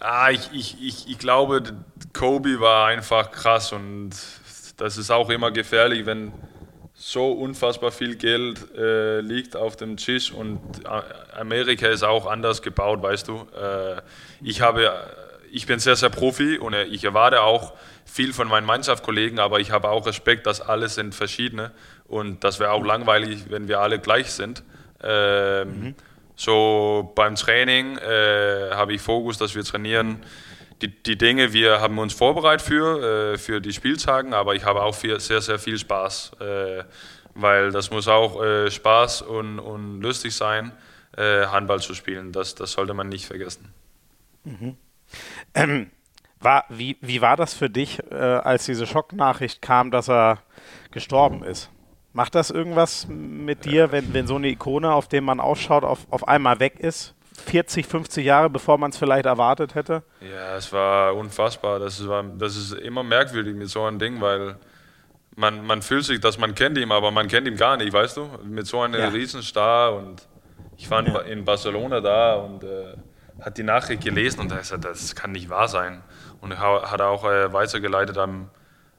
Ah, 0.00 0.30
ich, 0.30 0.50
ich, 0.52 0.76
ich, 0.80 1.08
ich 1.08 1.18
glaube, 1.18 1.62
Kobe 2.12 2.60
war 2.60 2.86
einfach 2.86 3.32
krass 3.32 3.72
und 3.72 4.10
das 4.76 4.96
ist 4.96 5.10
auch 5.10 5.28
immer 5.28 5.50
gefährlich, 5.50 6.06
wenn 6.06 6.32
so 6.94 7.32
unfassbar 7.32 7.90
viel 7.90 8.16
Geld 8.16 8.74
äh, 8.76 9.20
liegt 9.20 9.56
auf 9.56 9.76
dem 9.76 9.96
Tisch 9.96 10.32
und 10.32 10.60
Amerika 11.36 11.86
ist 11.88 12.02
auch 12.02 12.26
anders 12.26 12.62
gebaut, 12.62 13.02
weißt 13.02 13.28
du. 13.28 13.46
Äh, 13.56 14.00
ich 14.42 14.60
habe, 14.60 14.92
ich 15.50 15.66
bin 15.66 15.78
sehr, 15.78 15.96
sehr 15.96 16.10
Profi 16.10 16.58
und 16.58 16.74
ich 16.74 17.04
erwarte 17.04 17.42
auch 17.42 17.72
viel 18.04 18.32
von 18.32 18.48
meinen 18.48 18.66
Mannschaftskollegen, 18.66 19.38
aber 19.38 19.60
ich 19.60 19.70
habe 19.70 19.90
auch 19.90 20.06
Respekt, 20.06 20.46
dass 20.46 20.60
alle 20.60 20.88
sind 20.88 21.14
verschiedene 21.14 21.72
und 22.06 22.42
das 22.42 22.58
wäre 22.58 22.72
auch 22.72 22.84
langweilig, 22.84 23.44
wenn 23.48 23.68
wir 23.68 23.80
alle 23.80 23.98
gleich 23.98 24.32
sind. 24.32 24.62
Ähm, 25.02 25.80
mhm. 25.80 25.94
So 26.38 27.10
beim 27.16 27.34
Training 27.34 27.98
äh, 27.98 28.70
habe 28.70 28.92
ich 28.92 29.02
Fokus, 29.02 29.38
dass 29.38 29.56
wir 29.56 29.64
trainieren. 29.64 30.24
Die, 30.80 30.86
die 30.86 31.18
Dinge, 31.18 31.52
wir 31.52 31.80
haben 31.80 31.98
uns 31.98 32.14
vorbereitet 32.14 32.62
für, 32.64 33.32
äh, 33.32 33.38
für 33.38 33.60
die 33.60 33.72
Spieltagen, 33.72 34.32
aber 34.32 34.54
ich 34.54 34.64
habe 34.64 34.82
auch 34.82 34.94
viel, 34.94 35.18
sehr, 35.18 35.40
sehr 35.40 35.58
viel 35.58 35.76
Spaß, 35.76 36.36
äh, 36.40 36.84
weil 37.34 37.72
das 37.72 37.90
muss 37.90 38.06
auch 38.06 38.40
äh, 38.40 38.70
Spaß 38.70 39.22
und, 39.22 39.58
und 39.58 40.00
lustig 40.00 40.32
sein, 40.32 40.70
äh, 41.16 41.46
Handball 41.46 41.80
zu 41.80 41.94
spielen. 41.94 42.30
Das, 42.30 42.54
das 42.54 42.70
sollte 42.70 42.94
man 42.94 43.08
nicht 43.08 43.26
vergessen. 43.26 43.74
Mhm. 44.44 44.76
Ähm, 45.54 45.90
war, 46.38 46.66
wie, 46.68 46.98
wie 47.00 47.20
war 47.20 47.36
das 47.36 47.52
für 47.52 47.68
dich, 47.68 47.98
äh, 48.12 48.14
als 48.14 48.64
diese 48.64 48.86
Schocknachricht 48.86 49.60
kam, 49.60 49.90
dass 49.90 50.08
er 50.08 50.38
gestorben 50.92 51.42
ist? 51.42 51.68
Macht 52.18 52.34
das 52.34 52.50
irgendwas 52.50 53.06
mit 53.08 53.64
dir, 53.64 53.92
wenn, 53.92 54.12
wenn 54.12 54.26
so 54.26 54.34
eine 54.34 54.48
Ikone, 54.48 54.92
auf 54.92 55.06
der 55.06 55.22
man 55.22 55.38
ausschaut, 55.38 55.84
auf, 55.84 56.00
auf 56.10 56.26
einmal 56.26 56.58
weg 56.58 56.80
ist? 56.80 57.14
40, 57.46 57.86
50 57.86 58.26
Jahre, 58.26 58.50
bevor 58.50 58.76
man 58.76 58.90
es 58.90 58.98
vielleicht 58.98 59.24
erwartet 59.24 59.76
hätte? 59.76 60.02
Ja, 60.20 60.56
es 60.56 60.72
war 60.72 61.14
unfassbar. 61.14 61.78
Das 61.78 62.00
ist, 62.00 62.08
das 62.38 62.56
ist 62.56 62.72
immer 62.72 63.04
merkwürdig 63.04 63.54
mit 63.54 63.68
so 63.68 63.84
einem 63.84 64.00
Ding, 64.00 64.20
weil 64.20 64.56
man, 65.36 65.64
man 65.64 65.80
fühlt 65.80 66.06
sich, 66.06 66.18
dass 66.18 66.38
man 66.38 66.56
kennt 66.56 66.76
ihn, 66.76 66.90
aber 66.90 67.12
man 67.12 67.28
kennt 67.28 67.46
ihn 67.46 67.56
gar 67.56 67.76
nicht, 67.76 67.92
weißt 67.92 68.16
du? 68.16 68.28
Mit 68.42 68.66
so 68.66 68.80
einem 68.80 69.00
ja. 69.00 69.10
Riesenstar 69.10 69.94
und 69.94 70.26
ich 70.76 70.90
war 70.90 71.06
ja. 71.06 71.20
in 71.20 71.44
Barcelona 71.44 72.00
da 72.00 72.34
und 72.34 72.64
äh, 72.64 72.96
hat 73.40 73.58
die 73.58 73.62
Nachricht 73.62 74.02
gelesen 74.02 74.40
und 74.40 74.50
er 74.50 74.58
gesagt, 74.58 74.84
das 74.84 75.14
kann 75.14 75.30
nicht 75.30 75.50
wahr 75.50 75.68
sein. 75.68 76.02
Und 76.40 76.58
hat 76.58 77.00
auch 77.00 77.24
äh, 77.24 77.52
weitergeleitet 77.52 78.18
am 78.18 78.50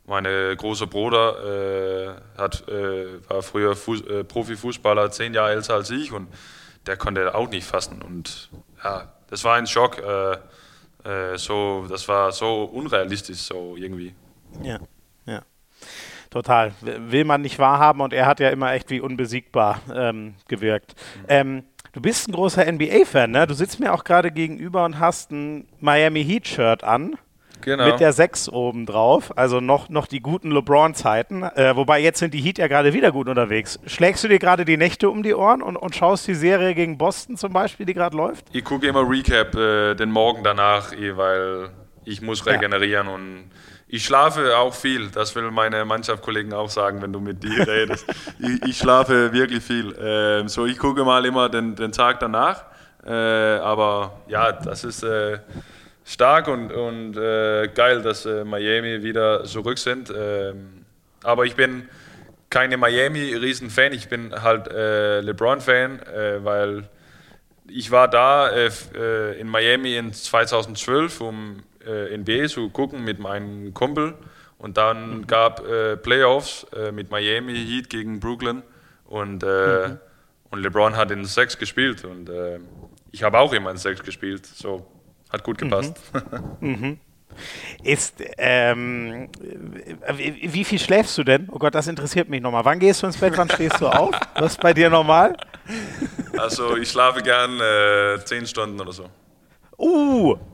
meine 0.09 0.55
große 0.55 0.87
Bruder 0.87 2.15
äh, 2.35 2.39
hat, 2.39 2.67
äh, 2.67 3.29
war 3.29 3.41
früher 3.43 3.75
Fuß, 3.75 4.01
äh, 4.01 4.23
Profifußballer, 4.23 5.11
zehn 5.11 5.33
Jahre 5.33 5.51
älter 5.51 5.75
als 5.75 5.91
ich 5.91 6.11
und 6.11 6.27
der 6.87 6.97
konnte 6.97 7.35
auch 7.35 7.49
nicht 7.49 7.65
fassen. 7.65 8.01
Und 8.01 8.49
ja, 8.83 9.13
das 9.29 9.43
war 9.43 9.55
ein 9.55 9.67
Schock. 9.67 9.99
Äh, 9.99 10.37
äh, 11.07 11.37
so, 11.37 11.85
das 11.87 12.07
war 12.07 12.31
so 12.31 12.63
unrealistisch, 12.63 13.37
so 13.37 13.75
irgendwie. 13.77 14.13
Ja, 14.63 14.79
ja. 15.25 15.43
Total. 16.29 16.73
Will 16.81 17.23
man 17.23 17.41
nicht 17.41 17.59
wahrhaben 17.59 18.01
und 18.01 18.11
er 18.11 18.25
hat 18.25 18.39
ja 18.39 18.49
immer 18.49 18.73
echt 18.73 18.89
wie 18.89 18.99
unbesiegbar 19.01 19.81
ähm, 19.93 20.35
gewirkt. 20.47 20.95
Mhm. 21.21 21.25
Ähm, 21.27 21.63
du 21.93 22.01
bist 22.01 22.27
ein 22.27 22.33
großer 22.33 22.71
NBA-Fan, 22.71 23.31
ne? 23.31 23.47
Du 23.47 23.53
sitzt 23.53 23.79
mir 23.79 23.93
auch 23.93 24.03
gerade 24.03 24.31
gegenüber 24.31 24.85
und 24.85 24.99
hast 24.99 25.31
ein 25.31 25.67
Miami 25.79 26.23
Heat-Shirt 26.23 26.83
an. 26.83 27.15
Genau. 27.61 27.85
Mit 27.87 27.99
der 27.99 28.13
6 28.13 28.49
oben 28.49 28.85
drauf, 28.85 29.37
also 29.37 29.59
noch, 29.59 29.89
noch 29.89 30.07
die 30.07 30.21
guten 30.21 30.51
LeBron-Zeiten. 30.51 31.43
Äh, 31.43 31.75
wobei 31.75 31.99
jetzt 31.99 32.19
sind 32.19 32.33
die 32.33 32.41
Heat 32.41 32.57
ja 32.57 32.67
gerade 32.67 32.93
wieder 32.93 33.11
gut 33.11 33.27
unterwegs. 33.27 33.79
Schlägst 33.85 34.23
du 34.23 34.27
dir 34.27 34.39
gerade 34.39 34.65
die 34.65 34.77
Nächte 34.77 35.09
um 35.09 35.23
die 35.23 35.33
Ohren 35.33 35.61
und, 35.61 35.75
und 35.75 35.95
schaust 35.95 36.27
die 36.27 36.35
Serie 36.35 36.73
gegen 36.73 36.97
Boston 36.97 37.37
zum 37.37 37.51
Beispiel, 37.51 37.85
die 37.85 37.93
gerade 37.93 38.15
läuft? 38.15 38.45
Ich 38.53 38.63
gucke 38.63 38.87
immer 38.87 39.07
Recap 39.07 39.55
äh, 39.55 39.95
den 39.95 40.11
Morgen 40.11 40.43
danach, 40.43 40.93
eh, 40.93 41.17
weil 41.17 41.69
ich 42.05 42.21
muss 42.21 42.45
regenerieren 42.45 43.07
ja. 43.07 43.13
und 43.13 43.51
ich 43.87 44.05
schlafe 44.05 44.55
auch 44.57 44.73
viel. 44.73 45.09
Das 45.09 45.35
will 45.35 45.49
meine 45.51 45.83
Mannschaftskollegen 45.83 46.53
auch 46.53 46.69
sagen, 46.69 47.01
wenn 47.01 47.11
du 47.11 47.19
mit 47.19 47.43
dir 47.43 47.67
redest. 47.67 48.05
ich, 48.39 48.69
ich, 48.69 48.77
schlafe 48.77 49.33
wirklich 49.33 49.63
viel. 49.63 49.93
Äh, 49.95 50.47
so, 50.47 50.65
ich 50.65 50.77
gucke 50.77 51.03
mal 51.03 51.25
immer 51.25 51.49
den, 51.49 51.75
den 51.75 51.91
Tag 51.91 52.19
danach. 52.19 52.65
Äh, 53.05 53.11
aber 53.11 54.21
ja, 54.27 54.51
das 54.51 54.83
ist 54.83 55.03
äh, 55.03 55.39
stark 56.09 56.47
und, 56.47 56.71
und 56.71 57.15
äh, 57.17 57.69
geil, 57.73 58.01
dass 58.01 58.25
äh, 58.25 58.43
Miami 58.43 59.03
wieder 59.03 59.43
zurück 59.43 59.77
sind. 59.77 60.11
Ähm, 60.15 60.85
aber 61.23 61.45
ich 61.45 61.55
bin 61.55 61.87
keine 62.49 62.77
Miami-Riesen-Fan, 62.77 63.93
ich 63.93 64.09
bin 64.09 64.33
halt 64.33 64.67
äh, 64.69 65.21
LeBron-Fan, 65.21 65.99
äh, 65.99 66.43
weil 66.43 66.89
ich 67.67 67.91
war 67.91 68.07
da 68.07 68.49
äh, 68.49 68.71
äh, 68.95 69.39
in 69.39 69.47
Miami 69.47 69.97
in 69.97 70.11
2012, 70.11 71.21
um 71.21 71.63
NBA 71.81 72.47
zu 72.49 72.69
gucken 72.69 73.03
mit 73.03 73.19
meinem 73.19 73.73
Kumpel. 73.73 74.13
Und 74.57 74.75
dann 74.75 75.19
mhm. 75.19 75.27
gab 75.27 75.63
Playoffs 76.03 76.67
mit 76.91 77.09
Miami 77.09 77.55
Heat 77.55 77.89
gegen 77.89 78.19
Brooklyn 78.19 78.63
und, 79.05 79.43
mhm. 79.43 79.97
und 80.51 80.61
LeBron 80.61 80.97
hat 80.97 81.09
in 81.09 81.23
Sechs 81.23 81.57
gespielt 81.57 82.03
und 82.03 82.29
ich 83.11 83.23
habe 83.23 83.39
auch 83.39 83.53
immer 83.53 83.71
in 83.71 83.77
Sechs 83.77 84.03
gespielt. 84.03 84.45
So 84.45 84.85
hat 85.29 85.43
gut 85.43 85.57
gepasst. 85.57 85.97
Mhm. 86.59 86.69
mhm. 86.69 86.99
Ist, 87.83 88.21
ähm, 88.37 89.29
wie 90.43 90.63
viel 90.65 90.79
schläfst 90.79 91.17
du 91.17 91.23
denn? 91.23 91.47
Oh 91.51 91.59
Gott, 91.59 91.73
das 91.73 91.87
interessiert 91.87 92.27
mich 92.27 92.41
nochmal. 92.41 92.65
Wann 92.65 92.79
gehst 92.79 93.01
du 93.01 93.07
ins 93.07 93.17
Bett, 93.17 93.37
wann 93.37 93.49
stehst 93.49 93.79
du 93.79 93.87
auf? 93.87 94.13
Was 94.35 94.53
ist 94.53 94.61
bei 94.61 94.73
dir 94.73 94.89
normal? 94.89 95.37
Also 96.37 96.75
ich 96.75 96.89
schlafe 96.89 97.21
gern 97.21 97.59
äh, 97.59 98.19
zehn 98.25 98.45
Stunden 98.45 98.79
oder 98.81 98.91
so. 98.91 99.05
Uh, 99.77 100.35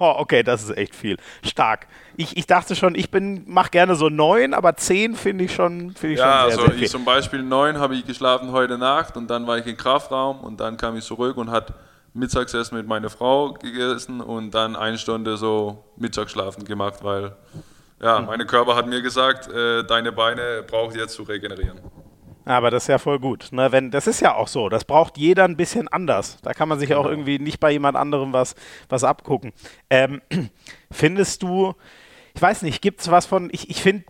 okay, 0.00 0.42
das 0.42 0.64
ist 0.64 0.76
echt 0.76 0.96
viel. 0.96 1.16
Stark. 1.44 1.86
Ich, 2.16 2.36
ich 2.36 2.46
dachte 2.46 2.74
schon, 2.74 2.96
ich 2.96 3.12
bin, 3.12 3.44
mach 3.46 3.70
gerne 3.70 3.94
so 3.94 4.08
neun, 4.08 4.54
aber 4.54 4.76
zehn 4.76 5.14
finde 5.14 5.44
ich 5.44 5.54
schon, 5.54 5.92
finde 5.92 6.14
ich 6.14 6.18
ja, 6.18 6.40
schon 6.40 6.50
sehr, 6.50 6.58
also 6.58 6.72
sehr 6.72 6.82
ich 6.82 6.90
zum 6.90 7.04
Beispiel 7.04 7.44
neun 7.44 7.78
habe 7.78 7.94
ich 7.94 8.04
geschlafen 8.04 8.50
heute 8.50 8.76
Nacht 8.76 9.16
und 9.16 9.28
dann 9.28 9.46
war 9.46 9.58
ich 9.58 9.66
im 9.66 9.76
Kraftraum 9.76 10.40
und 10.40 10.58
dann 10.58 10.76
kam 10.76 10.96
ich 10.96 11.04
zurück 11.04 11.36
und 11.36 11.52
hat 11.52 11.74
Mittagsessen 12.16 12.76
mit 12.76 12.86
meiner 12.86 13.10
Frau 13.10 13.52
gegessen 13.54 14.20
und 14.20 14.52
dann 14.52 14.74
eine 14.74 14.98
Stunde 14.98 15.36
so 15.36 15.84
Mittagsschlafen 15.96 16.64
gemacht, 16.64 17.02
weil 17.02 17.36
ja, 18.00 18.20
mhm. 18.20 18.26
meine 18.26 18.46
Körper 18.46 18.74
hat 18.74 18.86
mir 18.86 19.02
gesagt, 19.02 19.48
äh, 19.48 19.84
deine 19.84 20.12
Beine 20.12 20.64
braucht 20.66 20.96
jetzt 20.96 21.14
zu 21.14 21.22
regenerieren. 21.22 21.80
Aber 22.44 22.70
das 22.70 22.84
ist 22.84 22.88
ja 22.88 22.98
voll 22.98 23.18
gut. 23.18 23.48
Ne? 23.50 23.72
Wenn, 23.72 23.90
das 23.90 24.06
ist 24.06 24.20
ja 24.20 24.36
auch 24.36 24.46
so. 24.46 24.68
Das 24.68 24.84
braucht 24.84 25.18
jeder 25.18 25.44
ein 25.44 25.56
bisschen 25.56 25.88
anders. 25.88 26.38
Da 26.42 26.54
kann 26.54 26.68
man 26.68 26.78
sich 26.78 26.88
genau. 26.88 27.00
auch 27.00 27.06
irgendwie 27.06 27.40
nicht 27.40 27.58
bei 27.58 27.72
jemand 27.72 27.96
anderem 27.96 28.32
was, 28.32 28.54
was 28.88 29.02
abgucken. 29.02 29.52
Ähm, 29.90 30.22
findest 30.92 31.42
du, 31.42 31.74
ich 32.34 32.42
weiß 32.42 32.62
nicht, 32.62 32.80
gibt 32.82 33.00
es 33.00 33.10
was 33.10 33.26
von, 33.26 33.48
ich, 33.50 33.68
ich 33.68 33.82
finde 33.82 34.04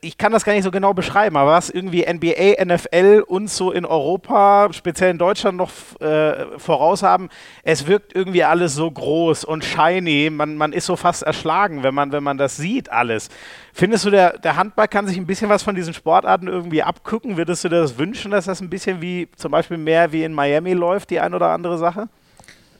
ich 0.00 0.16
kann 0.16 0.30
das 0.30 0.44
gar 0.44 0.52
nicht 0.52 0.62
so 0.62 0.70
genau 0.70 0.94
beschreiben, 0.94 1.36
aber 1.36 1.50
was 1.50 1.70
irgendwie 1.70 2.06
NBA, 2.06 2.64
NFL 2.64 3.24
uns 3.26 3.56
so 3.56 3.72
in 3.72 3.84
Europa, 3.84 4.68
speziell 4.72 5.10
in 5.10 5.18
Deutschland 5.18 5.56
noch 5.56 5.70
äh, 6.00 6.58
voraus 6.58 7.02
haben, 7.02 7.28
es 7.64 7.88
wirkt 7.88 8.14
irgendwie 8.14 8.44
alles 8.44 8.74
so 8.74 8.88
groß 8.88 9.44
und 9.44 9.64
shiny, 9.64 10.30
man, 10.30 10.56
man 10.56 10.72
ist 10.72 10.86
so 10.86 10.94
fast 10.94 11.24
erschlagen, 11.24 11.82
wenn 11.82 11.94
man, 11.94 12.12
wenn 12.12 12.22
man 12.22 12.38
das 12.38 12.56
sieht, 12.56 12.92
alles. 12.92 13.28
Findest 13.72 14.04
du, 14.04 14.10
der, 14.10 14.38
der 14.38 14.56
Handball 14.56 14.86
kann 14.86 15.08
sich 15.08 15.16
ein 15.16 15.26
bisschen 15.26 15.48
was 15.48 15.64
von 15.64 15.74
diesen 15.74 15.94
Sportarten 15.94 16.46
irgendwie 16.46 16.82
abgucken? 16.84 17.36
Würdest 17.36 17.64
du 17.64 17.68
dir 17.68 17.80
das 17.80 17.98
wünschen, 17.98 18.30
dass 18.30 18.44
das 18.44 18.60
ein 18.60 18.70
bisschen 18.70 19.00
wie 19.00 19.28
zum 19.36 19.50
Beispiel 19.50 19.78
mehr 19.78 20.12
wie 20.12 20.22
in 20.22 20.32
Miami 20.32 20.74
läuft, 20.74 21.10
die 21.10 21.18
ein 21.18 21.34
oder 21.34 21.48
andere 21.48 21.76
Sache? 21.76 22.08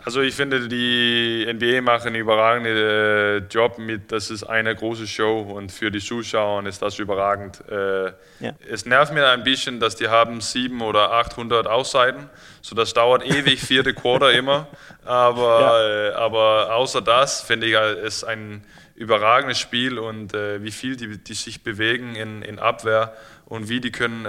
Also 0.04 0.22
ich 0.22 0.34
finde, 0.34 0.68
die 0.68 1.46
NBA 1.46 1.82
machen 1.82 2.08
einen 2.08 2.16
überragenden 2.16 2.76
äh, 2.76 3.36
Job 3.38 3.78
mit, 3.78 4.10
das 4.10 4.30
ist 4.30 4.44
eine 4.44 4.74
große 4.74 5.06
Show 5.06 5.40
und 5.40 5.70
für 5.70 5.90
die 5.90 6.00
Zuschauer 6.00 6.64
ist 6.66 6.80
das 6.80 6.98
überragend. 6.98 7.62
Äh, 7.68 8.06
ja. 8.40 8.52
Es 8.68 8.86
nervt 8.86 9.12
mir 9.12 9.28
ein 9.28 9.44
bisschen, 9.44 9.78
dass 9.78 9.96
die 9.96 10.08
haben 10.08 10.40
700 10.40 10.88
oder 10.88 11.12
800 11.12 11.66
Ausseiten, 11.66 12.30
so 12.62 12.74
das 12.74 12.94
dauert 12.94 13.24
ewig, 13.26 13.60
vierte 13.66 13.92
Quarter 13.92 14.32
immer, 14.32 14.68
aber, 15.04 15.60
ja. 15.60 16.08
äh, 16.08 16.12
aber 16.14 16.74
außer 16.74 17.02
das 17.02 17.42
finde 17.42 17.66
ich, 17.66 17.74
es 17.74 18.24
ein 18.24 18.64
überragendes 18.94 19.58
Spiel 19.58 19.98
und 19.98 20.34
wie 20.34 20.70
viel 20.70 20.94
die, 20.94 21.16
die 21.16 21.32
sich 21.32 21.62
bewegen 21.62 22.16
in, 22.16 22.42
in 22.42 22.58
Abwehr 22.58 23.14
und 23.46 23.70
wie 23.70 23.80
die 23.80 23.92
können 23.92 24.26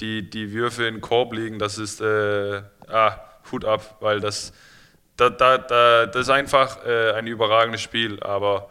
die, 0.00 0.28
die 0.28 0.52
Würfe 0.52 0.84
in 0.84 0.96
den 0.96 1.00
Korb 1.00 1.32
legen, 1.32 1.58
das 1.58 1.78
ist 1.78 2.02
ah, 2.02 3.20
Hut 3.50 3.64
ab, 3.64 3.96
weil 4.00 4.20
das, 4.20 4.52
da, 5.16 5.30
da, 5.30 5.58
da, 5.58 6.06
das 6.06 6.22
ist 6.22 6.30
einfach 6.30 6.84
äh, 6.84 7.12
ein 7.12 7.26
überragendes 7.26 7.80
Spiel. 7.80 8.22
Aber 8.22 8.68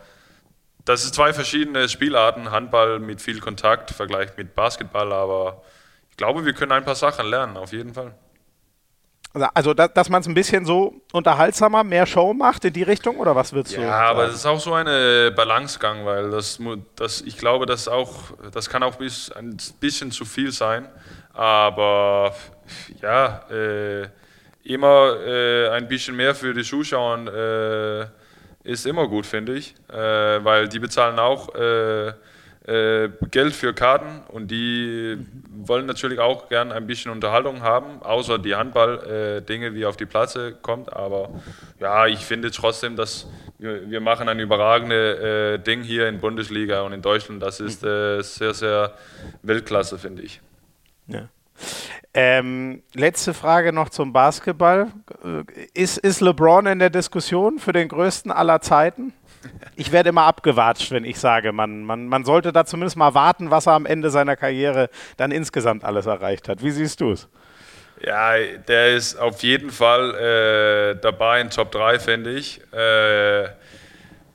das 0.85 1.03
sind 1.03 1.13
zwei 1.13 1.33
verschiedene 1.33 1.87
Spielarten, 1.89 2.51
Handball 2.51 2.99
mit 2.99 3.21
viel 3.21 3.39
Kontakt, 3.39 3.91
Vergleich 3.91 4.35
mit 4.37 4.55
Basketball, 4.55 5.11
aber 5.13 5.61
ich 6.09 6.17
glaube, 6.17 6.45
wir 6.45 6.53
können 6.53 6.71
ein 6.71 6.85
paar 6.85 6.95
Sachen 6.95 7.27
lernen, 7.27 7.57
auf 7.57 7.71
jeden 7.71 7.93
Fall. 7.93 8.13
Also, 9.53 9.73
dass, 9.73 9.93
dass 9.93 10.09
man 10.09 10.21
es 10.21 10.27
ein 10.27 10.33
bisschen 10.33 10.65
so 10.65 10.93
unterhaltsamer, 11.13 11.85
mehr 11.85 12.05
Show 12.05 12.33
macht 12.33 12.65
in 12.65 12.73
die 12.73 12.83
Richtung 12.83 13.15
oder 13.15 13.33
was 13.33 13.53
würdest 13.53 13.75
ja, 13.75 13.81
du? 13.81 13.87
Ja, 13.87 13.99
aber 14.09 14.27
es 14.27 14.35
ist 14.35 14.45
auch 14.45 14.59
so 14.59 14.73
eine 14.73 15.31
Balancegang, 15.33 16.05
weil 16.05 16.31
das, 16.31 16.59
das 16.97 17.21
ich 17.21 17.37
glaube, 17.37 17.65
das 17.65 17.87
auch, 17.87 18.13
das 18.51 18.69
kann 18.69 18.83
auch 18.83 18.95
bis, 18.95 19.31
ein 19.31 19.55
bisschen 19.79 20.11
zu 20.11 20.25
viel 20.25 20.51
sein. 20.51 20.89
Aber 21.33 22.35
ja, 23.01 23.49
äh, 23.49 24.09
immer 24.63 25.17
äh, 25.25 25.69
ein 25.69 25.87
bisschen 25.87 26.15
mehr 26.15 26.35
für 26.35 26.53
die 26.53 26.63
Zuschauer 26.63 27.27
äh, 27.27 28.05
ist 28.63 28.85
immer 28.85 29.07
gut, 29.07 29.25
finde 29.25 29.55
ich, 29.55 29.73
äh, 29.89 29.95
weil 29.95 30.67
die 30.67 30.79
bezahlen 30.79 31.17
auch 31.19 31.53
äh, 31.55 32.09
äh, 32.67 33.09
Geld 33.31 33.55
für 33.55 33.73
Karten 33.73 34.21
und 34.27 34.51
die 34.51 35.17
wollen 35.49 35.87
natürlich 35.87 36.19
auch 36.19 36.47
gern 36.47 36.71
ein 36.71 36.85
bisschen 36.85 37.11
Unterhaltung 37.11 37.63
haben, 37.63 38.03
außer 38.03 38.37
die 38.37 38.53
Handball-Dinge, 38.53 39.67
äh, 39.67 39.73
wie 39.73 39.85
auf 39.85 39.97
die 39.97 40.05
Platze 40.05 40.53
kommt. 40.61 40.93
Aber 40.93 41.29
ja, 41.79 42.05
ich 42.05 42.19
finde 42.19 42.51
trotzdem, 42.51 42.95
dass 42.95 43.27
wir, 43.57 43.89
wir 43.89 43.99
machen 43.99 44.29
ein 44.29 44.39
überragendes 44.39 45.63
Ding 45.63 45.81
hier 45.81 46.07
in 46.07 46.19
Bundesliga 46.19 46.81
und 46.81 46.93
in 46.93 47.01
Deutschland. 47.01 47.41
Das 47.41 47.59
ist 47.59 47.81
sehr, 47.81 48.53
sehr 48.53 48.93
Weltklasse, 49.41 49.97
finde 49.97 50.21
ich. 50.21 50.39
Ja. 51.07 51.29
Ähm, 52.13 52.83
letzte 52.93 53.33
Frage 53.33 53.71
noch 53.71 53.89
zum 53.89 54.11
Basketball. 54.11 54.87
Äh, 55.23 55.43
ist, 55.73 55.97
ist 55.97 56.19
LeBron 56.19 56.65
in 56.65 56.79
der 56.79 56.89
Diskussion 56.89 57.57
für 57.57 57.71
den 57.71 57.87
größten 57.87 58.31
aller 58.31 58.59
Zeiten? 58.61 59.13
Ich 59.75 59.91
werde 59.91 60.09
immer 60.09 60.23
abgewatscht, 60.23 60.91
wenn 60.91 61.05
ich 61.05 61.19
sage, 61.19 61.51
man, 61.51 61.83
man, 61.83 62.07
man 62.07 62.25
sollte 62.25 62.51
da 62.51 62.65
zumindest 62.65 62.97
mal 62.97 63.13
warten, 63.13 63.49
was 63.49 63.65
er 63.65 63.73
am 63.73 63.85
Ende 63.85 64.09
seiner 64.09 64.35
Karriere 64.35 64.89
dann 65.17 65.31
insgesamt 65.31 65.83
alles 65.83 66.05
erreicht 66.05 66.47
hat. 66.49 66.61
Wie 66.63 66.71
siehst 66.71 67.01
du 67.01 67.11
es? 67.11 67.29
Ja, 68.05 68.33
der 68.67 68.95
ist 68.95 69.15
auf 69.15 69.41
jeden 69.41 69.69
Fall 69.69 70.15
äh, 70.95 71.01
dabei 71.01 71.39
in 71.41 71.49
Top 71.49 71.71
3, 71.71 71.99
finde 71.99 72.31
ich. 72.31 72.61
Äh, 72.73 73.49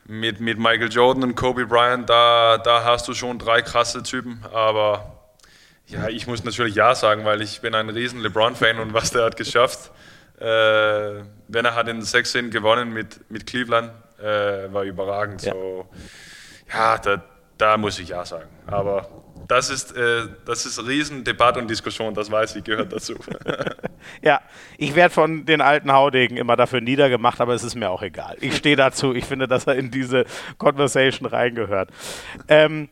mit, 0.06 0.40
mit 0.40 0.58
Michael 0.58 0.90
Jordan 0.90 1.24
und 1.24 1.34
Kobe 1.34 1.66
Bryant, 1.66 2.08
da, 2.08 2.58
da 2.58 2.84
hast 2.84 3.08
du 3.08 3.14
schon 3.14 3.38
drei 3.38 3.62
krasse 3.62 4.02
Typen. 4.02 4.40
Aber 4.52 5.15
ja, 5.86 6.08
ich 6.08 6.26
muss 6.26 6.44
natürlich 6.44 6.74
Ja 6.74 6.94
sagen, 6.94 7.24
weil 7.24 7.42
ich 7.42 7.60
bin 7.60 7.74
ein 7.74 7.88
riesen 7.88 8.20
LeBron-Fan 8.20 8.78
und 8.78 8.92
was 8.92 9.10
der 9.10 9.24
hat 9.24 9.36
geschafft. 9.36 9.90
Äh, 10.38 10.44
wenn 11.48 11.64
er 11.64 11.74
hat 11.74 11.88
in 11.88 12.02
16 12.02 12.50
gewonnen 12.50 12.92
mit, 12.92 13.30
mit 13.30 13.46
Cleveland, 13.46 13.92
äh, 14.18 14.72
war 14.72 14.82
überragend. 14.82 15.42
Ja, 15.42 15.52
so, 15.52 15.86
ja 16.72 16.98
da, 16.98 17.22
da 17.56 17.76
muss 17.76 17.98
ich 17.98 18.08
ja 18.08 18.24
sagen. 18.24 18.48
Aber 18.66 19.08
das 19.48 19.70
ist, 19.70 19.96
äh, 19.96 20.28
das 20.44 20.66
ist 20.66 20.84
Riesendebatte 20.84 21.60
und 21.60 21.68
Diskussion, 21.68 22.14
das 22.14 22.30
weiß 22.30 22.56
ich, 22.56 22.64
gehört 22.64 22.92
dazu. 22.92 23.14
ja, 24.22 24.40
ich 24.76 24.94
werde 24.94 25.14
von 25.14 25.46
den 25.46 25.60
alten 25.60 25.92
Haudegen 25.92 26.36
immer 26.36 26.56
dafür 26.56 26.80
niedergemacht, 26.80 27.40
aber 27.40 27.54
es 27.54 27.62
ist 27.62 27.76
mir 27.76 27.90
auch 27.90 28.02
egal. 28.02 28.36
Ich 28.40 28.56
stehe 28.56 28.76
dazu, 28.76 29.14
ich 29.14 29.24
finde, 29.24 29.46
dass 29.46 29.66
er 29.66 29.76
in 29.76 29.90
diese 29.90 30.24
Conversation 30.58 31.28
reingehört. 31.28 31.90
Ähm, 32.48 32.88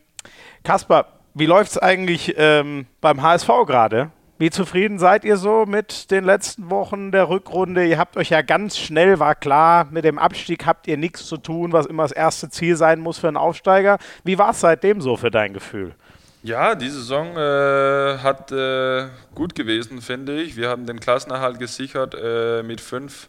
Kaspar, 0.62 1.13
wie 1.34 1.46
läuft 1.46 1.72
es 1.72 1.78
eigentlich 1.78 2.34
ähm, 2.36 2.86
beim 3.00 3.22
HSV 3.22 3.48
gerade? 3.66 4.10
Wie 4.38 4.50
zufrieden 4.50 4.98
seid 4.98 5.24
ihr 5.24 5.36
so 5.36 5.64
mit 5.64 6.10
den 6.10 6.24
letzten 6.24 6.70
Wochen 6.70 7.12
der 7.12 7.28
Rückrunde? 7.28 7.86
Ihr 7.86 7.98
habt 7.98 8.16
euch 8.16 8.30
ja 8.30 8.42
ganz 8.42 8.76
schnell, 8.76 9.20
war 9.20 9.34
klar, 9.34 9.86
mit 9.90 10.04
dem 10.04 10.18
Abstieg 10.18 10.66
habt 10.66 10.88
ihr 10.88 10.96
nichts 10.96 11.26
zu 11.26 11.36
tun, 11.36 11.72
was 11.72 11.86
immer 11.86 12.02
das 12.02 12.12
erste 12.12 12.50
Ziel 12.50 12.76
sein 12.76 13.00
muss 13.00 13.18
für 13.18 13.28
einen 13.28 13.36
Aufsteiger. 13.36 13.98
Wie 14.24 14.38
war 14.38 14.50
es 14.50 14.60
seitdem 14.60 15.00
so 15.00 15.16
für 15.16 15.30
dein 15.30 15.54
Gefühl? 15.54 15.94
Ja, 16.42 16.74
die 16.74 16.90
Saison 16.90 17.36
äh, 17.36 18.18
hat 18.18 18.52
äh, 18.52 19.06
gut 19.34 19.54
gewesen, 19.54 20.02
finde 20.02 20.42
ich. 20.42 20.56
Wir 20.56 20.68
haben 20.68 20.84
den 20.84 21.00
Klassenerhalt 21.00 21.58
gesichert 21.58 22.14
äh, 22.20 22.62
mit 22.62 22.80
fünf 22.80 23.28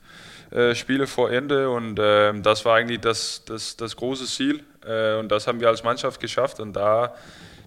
äh, 0.51 0.75
Spiele 0.75 1.07
vor 1.07 1.31
Ende 1.31 1.69
und 1.69 1.99
ähm, 2.01 2.43
das 2.43 2.65
war 2.65 2.75
eigentlich 2.75 2.99
das, 2.99 3.43
das, 3.45 3.77
das 3.77 3.95
große 3.95 4.25
Ziel 4.25 4.63
äh, 4.85 5.15
und 5.15 5.31
das 5.31 5.47
haben 5.47 5.59
wir 5.59 5.69
als 5.69 5.83
Mannschaft 5.83 6.19
geschafft 6.19 6.59
und 6.59 6.73
da 6.73 7.13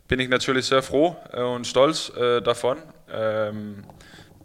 bin 0.09 0.21
ich 0.21 0.29
natürlich 0.29 0.66
sehr 0.66 0.83
froh 0.83 1.16
äh, 1.33 1.42
und 1.42 1.66
stolz 1.66 2.11
davon. 2.42 2.79
Ähm, 3.12 3.85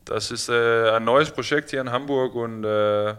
das 0.06 0.32
ist 0.32 0.49
äh, 0.49 0.89
ein 0.91 1.06
neues 1.06 1.32
Projekt 1.32 1.69
hier 1.69 1.82
in 1.82 1.91
Hamburg 1.91 2.36
und 2.36 2.63
äh, 2.63 3.13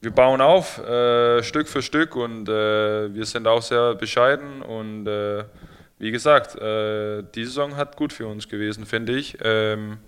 wir 0.00 0.10
bauen 0.10 0.40
auf 0.40 0.78
äh, 0.78 1.42
Stück 1.42 1.68
für 1.68 1.82
Stück 1.82 2.16
und 2.16 2.48
äh, 2.48 3.14
wir 3.14 3.24
sind 3.24 3.46
auch 3.46 3.62
sehr 3.62 3.94
bescheiden 3.94 4.62
und 4.62 5.06
äh, 5.06 5.44
wie 5.98 6.10
gesagt, 6.10 6.56
äh, 6.56 7.22
die 7.34 7.44
Saison 7.44 7.76
hat 7.76 7.96
gut 7.96 8.12
für 8.12 8.26
uns 8.26 8.48
gewesen, 8.48 8.86
finde 8.86 9.12
ich. 9.12 9.38
Ähm, 9.42 9.98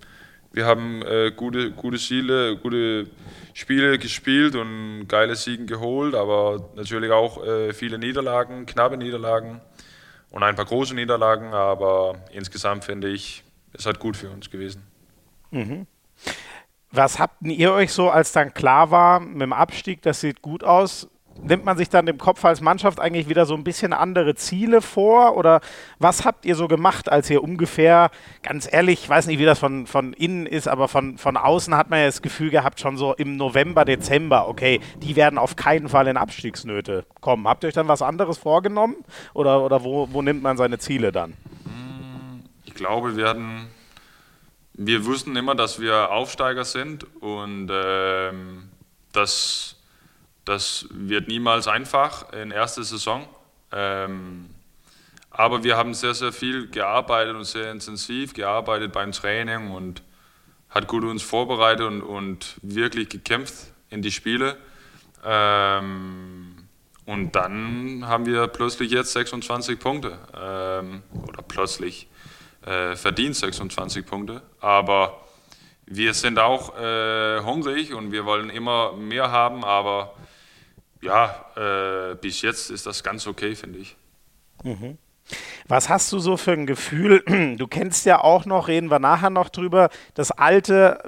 wir 0.51 0.67
haben 0.67 1.03
gute, 1.35 1.71
gute 1.71 1.97
Ziele, 1.97 2.57
gute 2.57 3.07
Spiele 3.55 3.97
gespielt 3.97 4.55
und 4.55 5.07
geile 5.07 5.35
Siegen 5.35 5.65
geholt, 5.65 6.13
aber 6.13 6.69
natürlich 6.75 7.09
auch 7.09 7.41
viele 7.73 7.97
Niederlagen, 7.97 8.67
knappe 8.67 8.95
Niederlagen 8.95 9.61
und 10.33 10.41
ein 10.41 10.55
paar 10.55 10.65
große 10.65 10.95
Niederlagen, 10.95 11.53
aber 11.53 12.15
insgesamt 12.31 12.83
finde 12.83 13.07
ich, 13.09 13.43
es 13.71 13.85
hat 13.85 13.99
gut 13.99 14.17
für 14.17 14.31
uns 14.31 14.49
gewesen. 14.49 14.81
Mhm. 15.51 15.85
Was 16.91 17.19
habt 17.19 17.43
ihr 17.43 17.71
euch 17.71 17.93
so, 17.93 18.09
als 18.09 18.31
dann 18.31 18.53
klar 18.53 18.89
war, 18.89 19.19
mit 19.19 19.43
dem 19.43 19.53
Abstieg, 19.53 20.01
das 20.01 20.21
sieht 20.21 20.41
gut 20.41 20.63
aus, 20.63 21.07
nimmt 21.41 21.65
man 21.65 21.77
sich 21.77 21.89
dann 21.89 22.07
im 22.07 22.17
Kopf 22.17 22.43
als 22.45 22.61
Mannschaft 22.61 22.99
eigentlich 22.99 23.29
wieder 23.29 23.45
so 23.45 23.53
ein 23.53 23.63
bisschen 23.63 23.93
andere 23.93 24.35
Ziele 24.35 24.81
vor? 24.81 25.35
Oder 25.35 25.61
was 25.99 26.25
habt 26.25 26.45
ihr 26.45 26.55
so 26.55 26.67
gemacht, 26.67 27.11
als 27.11 27.29
ihr 27.29 27.43
ungefähr, 27.43 28.11
ganz 28.41 28.71
ehrlich, 28.71 29.03
ich 29.03 29.09
weiß 29.09 29.27
nicht, 29.27 29.39
wie 29.39 29.45
das 29.45 29.59
von, 29.59 29.87
von 29.87 30.13
innen 30.13 30.45
ist, 30.45 30.67
aber 30.67 30.87
von, 30.87 31.17
von 31.17 31.37
außen 31.37 31.75
hat 31.75 31.89
man 31.89 31.99
ja 31.99 32.05
das 32.05 32.21
Gefühl 32.21 32.49
gehabt, 32.49 32.79
schon 32.79 32.97
so 32.97 33.13
im 33.13 33.37
November, 33.37 33.85
Dezember, 33.85 34.47
okay, 34.47 34.79
die 34.97 35.15
werden 35.15 35.37
auf 35.37 35.55
keinen 35.55 35.89
Fall 35.89 36.07
in 36.07 36.17
Abstiegsnöte 36.17 37.05
kommen. 37.21 37.47
Habt 37.47 37.63
ihr 37.63 37.67
euch 37.67 37.73
dann 37.73 37.87
was 37.87 38.01
anderes 38.01 38.37
vorgenommen? 38.37 38.95
Oder, 39.33 39.63
oder 39.63 39.83
wo, 39.83 40.07
wo 40.11 40.21
nimmt 40.21 40.43
man 40.43 40.57
seine 40.57 40.79
Ziele 40.79 41.11
dann? 41.11 41.33
Ich 42.65 42.73
glaube, 42.73 43.17
wir 43.17 43.27
hatten, 43.27 43.67
wir 44.73 45.05
wussten 45.05 45.35
immer, 45.35 45.55
dass 45.55 45.79
wir 45.79 46.11
Aufsteiger 46.11 46.65
sind 46.65 47.05
und 47.21 47.69
ähm, 47.71 48.69
das, 49.11 49.75
das 50.45 50.87
wird 50.89 51.27
niemals 51.27 51.67
einfach 51.67 52.31
in 52.33 52.51
erster 52.51 52.83
Saison. 52.83 53.27
Ähm, 53.71 54.49
aber 55.31 55.63
wir 55.63 55.77
haben 55.77 55.93
sehr, 55.93 56.13
sehr 56.13 56.31
viel 56.31 56.69
gearbeitet 56.69 57.35
und 57.35 57.45
sehr 57.45 57.71
intensiv 57.71 58.33
gearbeitet 58.33 58.91
beim 58.91 59.11
Training 59.11 59.71
und 59.71 60.03
hat 60.69 60.87
gut 60.87 61.03
uns 61.03 61.23
vorbereitet 61.23 61.85
und, 61.85 62.01
und 62.01 62.55
wirklich 62.61 63.09
gekämpft 63.09 63.53
in 63.89 64.01
die 64.01 64.11
Spiele. 64.11 64.57
Ähm, 65.25 66.55
und 67.05 67.35
dann 67.35 68.05
haben 68.07 68.25
wir 68.25 68.47
plötzlich 68.47 68.91
jetzt 68.91 69.13
26 69.13 69.79
Punkte. 69.79 70.17
Ähm, 70.35 71.03
oder 71.27 71.41
plötzlich 71.41 72.07
äh, 72.65 72.95
verdient 72.95 73.35
26 73.35 74.05
Punkte. 74.05 74.41
Aber 74.59 75.19
wir 75.85 76.13
sind 76.13 76.39
auch 76.39 76.77
äh, 76.77 77.41
hungrig 77.41 77.93
und 77.93 78.11
wir 78.11 78.25
wollen 78.25 78.49
immer 78.49 78.93
mehr 78.93 79.31
haben. 79.31 79.63
Aber 79.63 80.13
ja, 81.03 82.11
äh, 82.11 82.15
bis 82.15 82.41
jetzt 82.41 82.69
ist 82.69 82.85
das 82.85 83.03
ganz 83.03 83.27
okay, 83.27 83.55
finde 83.55 83.79
ich. 83.79 83.95
Mhm. 84.63 84.97
Was 85.67 85.89
hast 85.89 86.11
du 86.11 86.19
so 86.19 86.37
für 86.37 86.51
ein 86.51 86.65
Gefühl? 86.65 87.23
Du 87.57 87.67
kennst 87.67 88.05
ja 88.05 88.23
auch 88.23 88.45
noch, 88.45 88.67
reden 88.67 88.89
wir 88.89 88.99
nachher 88.99 89.29
noch 89.29 89.49
drüber, 89.49 89.89
das 90.15 90.31
alte 90.31 91.03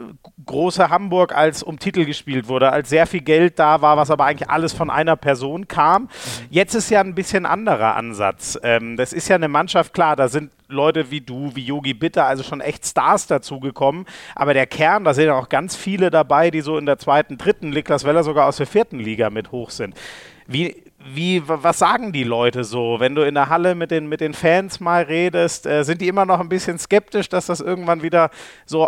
große 0.46 0.90
Hamburg, 0.90 1.36
als 1.36 1.64
um 1.64 1.80
Titel 1.80 2.06
gespielt 2.06 2.48
wurde, 2.48 2.72
als 2.72 2.90
sehr 2.90 3.08
viel 3.08 3.22
Geld 3.22 3.58
da 3.60 3.82
war, 3.82 3.98
was 3.98 4.12
aber 4.12 4.26
eigentlich 4.26 4.50
alles 4.50 4.74
von 4.74 4.90
einer 4.90 5.16
Person 5.16 5.68
kam. 5.68 6.04
Mhm. 6.04 6.10
Jetzt 6.50 6.76
ist 6.76 6.90
ja 6.90 7.02
ein 7.02 7.16
bisschen 7.16 7.46
anderer 7.46 7.96
Ansatz. 7.96 8.60
Ähm, 8.64 8.96
das 8.96 9.12
ist 9.12 9.28
ja 9.28 9.36
eine 9.36 9.48
Mannschaft, 9.48 9.94
klar, 9.94 10.16
da 10.16 10.28
sind 10.28 10.52
Leute 10.68 11.12
wie 11.12 11.22
du, 11.22 11.56
wie 11.56 11.66
Yogi 11.66 11.94
Bitter, 11.94 12.26
also 12.26 12.44
schon 12.44 12.62
echt 12.62 12.86
Stars 12.86 13.28
dazugekommen. 13.28 14.06
Aber 14.36 14.54
der 14.54 14.68
Kern, 14.68 15.04
da 15.04 15.14
sind 15.14 15.26
ja 15.26 15.36
auch 15.36 15.50
ganz 15.50 15.76
viele 15.76 16.10
dabei, 16.10 16.52
die 16.52 16.62
so 16.62 16.78
in 16.78 16.86
der 16.86 16.98
zweiten, 16.98 17.38
dritten 17.38 17.72
Liga, 17.72 17.96
Weller 18.04 18.24
sogar 18.24 18.48
aus 18.48 18.58
der 18.58 18.68
vierten 18.68 19.00
Liga 19.00 19.30
mit 19.30 19.52
hoch 19.52 19.70
sind. 19.70 19.96
Wie, 20.48 20.85
wie, 21.08 21.44
was 21.46 21.80
sagen 21.80 22.12
die 22.12 22.24
Leute 22.24 22.64
so? 22.64 23.00
Wenn 23.00 23.14
du 23.14 23.22
in 23.22 23.36
der 23.36 23.50
Halle 23.50 23.76
mit 23.76 23.92
den, 23.92 24.08
mit 24.08 24.22
den 24.22 24.34
Fans 24.34 24.80
mal 24.80 25.04
redest, 25.04 25.66
äh, 25.68 25.84
sind 25.84 26.02
die 26.02 26.08
immer 26.08 26.26
noch 26.26 26.40
ein 26.40 26.50
bisschen 26.50 26.80
skeptisch, 26.80 27.30
dass 27.30 27.46
das 27.46 27.62
irgendwann 27.62 28.02
wieder 28.02 28.32
so 28.66 28.88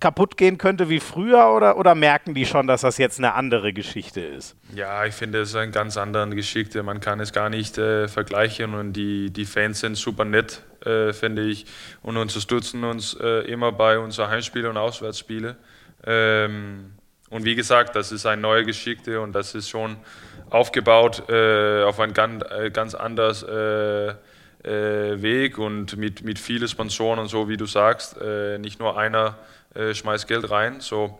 kaputt 0.00 0.36
gehen 0.36 0.56
könnte 0.56 0.88
wie 0.88 1.00
früher 1.00 1.52
oder, 1.54 1.76
oder 1.76 1.94
merken 1.94 2.34
die 2.34 2.46
schon, 2.46 2.66
dass 2.66 2.80
das 2.80 2.96
jetzt 2.96 3.18
eine 3.18 3.34
andere 3.34 3.72
Geschichte 3.72 4.20
ist? 4.20 4.56
Ja, 4.74 5.04
ich 5.04 5.14
finde, 5.14 5.40
es 5.40 5.50
ist 5.50 5.56
eine 5.56 5.70
ganz 5.70 5.96
andere 5.96 6.30
Geschichte. 6.30 6.82
Man 6.82 7.00
kann 7.00 7.20
es 7.20 7.32
gar 7.32 7.50
nicht 7.50 7.76
äh, 7.76 8.08
vergleichen 8.08 8.74
und 8.74 8.94
die, 8.94 9.30
die 9.30 9.44
Fans 9.44 9.80
sind 9.80 9.96
super 9.96 10.24
nett, 10.24 10.62
äh, 10.84 11.12
finde 11.12 11.42
ich, 11.42 11.66
und 12.02 12.16
unterstützen 12.16 12.84
uns 12.84 13.14
äh, 13.20 13.50
immer 13.50 13.72
bei 13.72 13.98
unseren 13.98 14.30
Heimspielen 14.30 14.70
und 14.70 14.76
Auswärtsspielen. 14.78 15.56
Ähm, 16.06 16.92
und 17.30 17.44
wie 17.44 17.54
gesagt, 17.54 17.94
das 17.94 18.10
ist 18.10 18.24
eine 18.24 18.40
neue 18.40 18.64
Geschichte 18.64 19.20
und 19.20 19.32
das 19.32 19.54
ist 19.54 19.68
schon 19.68 19.96
aufgebaut 20.50 21.28
äh, 21.28 21.82
auf 21.82 22.00
ein 22.00 22.12
ganz, 22.12 22.44
äh, 22.50 22.70
ganz 22.70 22.94
anderes 22.94 23.42
äh, 23.42 24.08
äh, 24.64 25.22
Weg 25.22 25.58
und 25.58 25.96
mit, 25.96 26.22
mit 26.24 26.38
vielen 26.38 26.68
Sponsoren 26.68 27.18
und 27.18 27.28
so, 27.28 27.48
wie 27.48 27.56
du 27.56 27.66
sagst. 27.66 28.20
Äh, 28.20 28.58
nicht 28.58 28.80
nur 28.80 28.98
einer 28.98 29.38
äh, 29.74 29.94
schmeißt 29.94 30.26
Geld 30.26 30.50
rein. 30.50 30.80
So, 30.80 31.18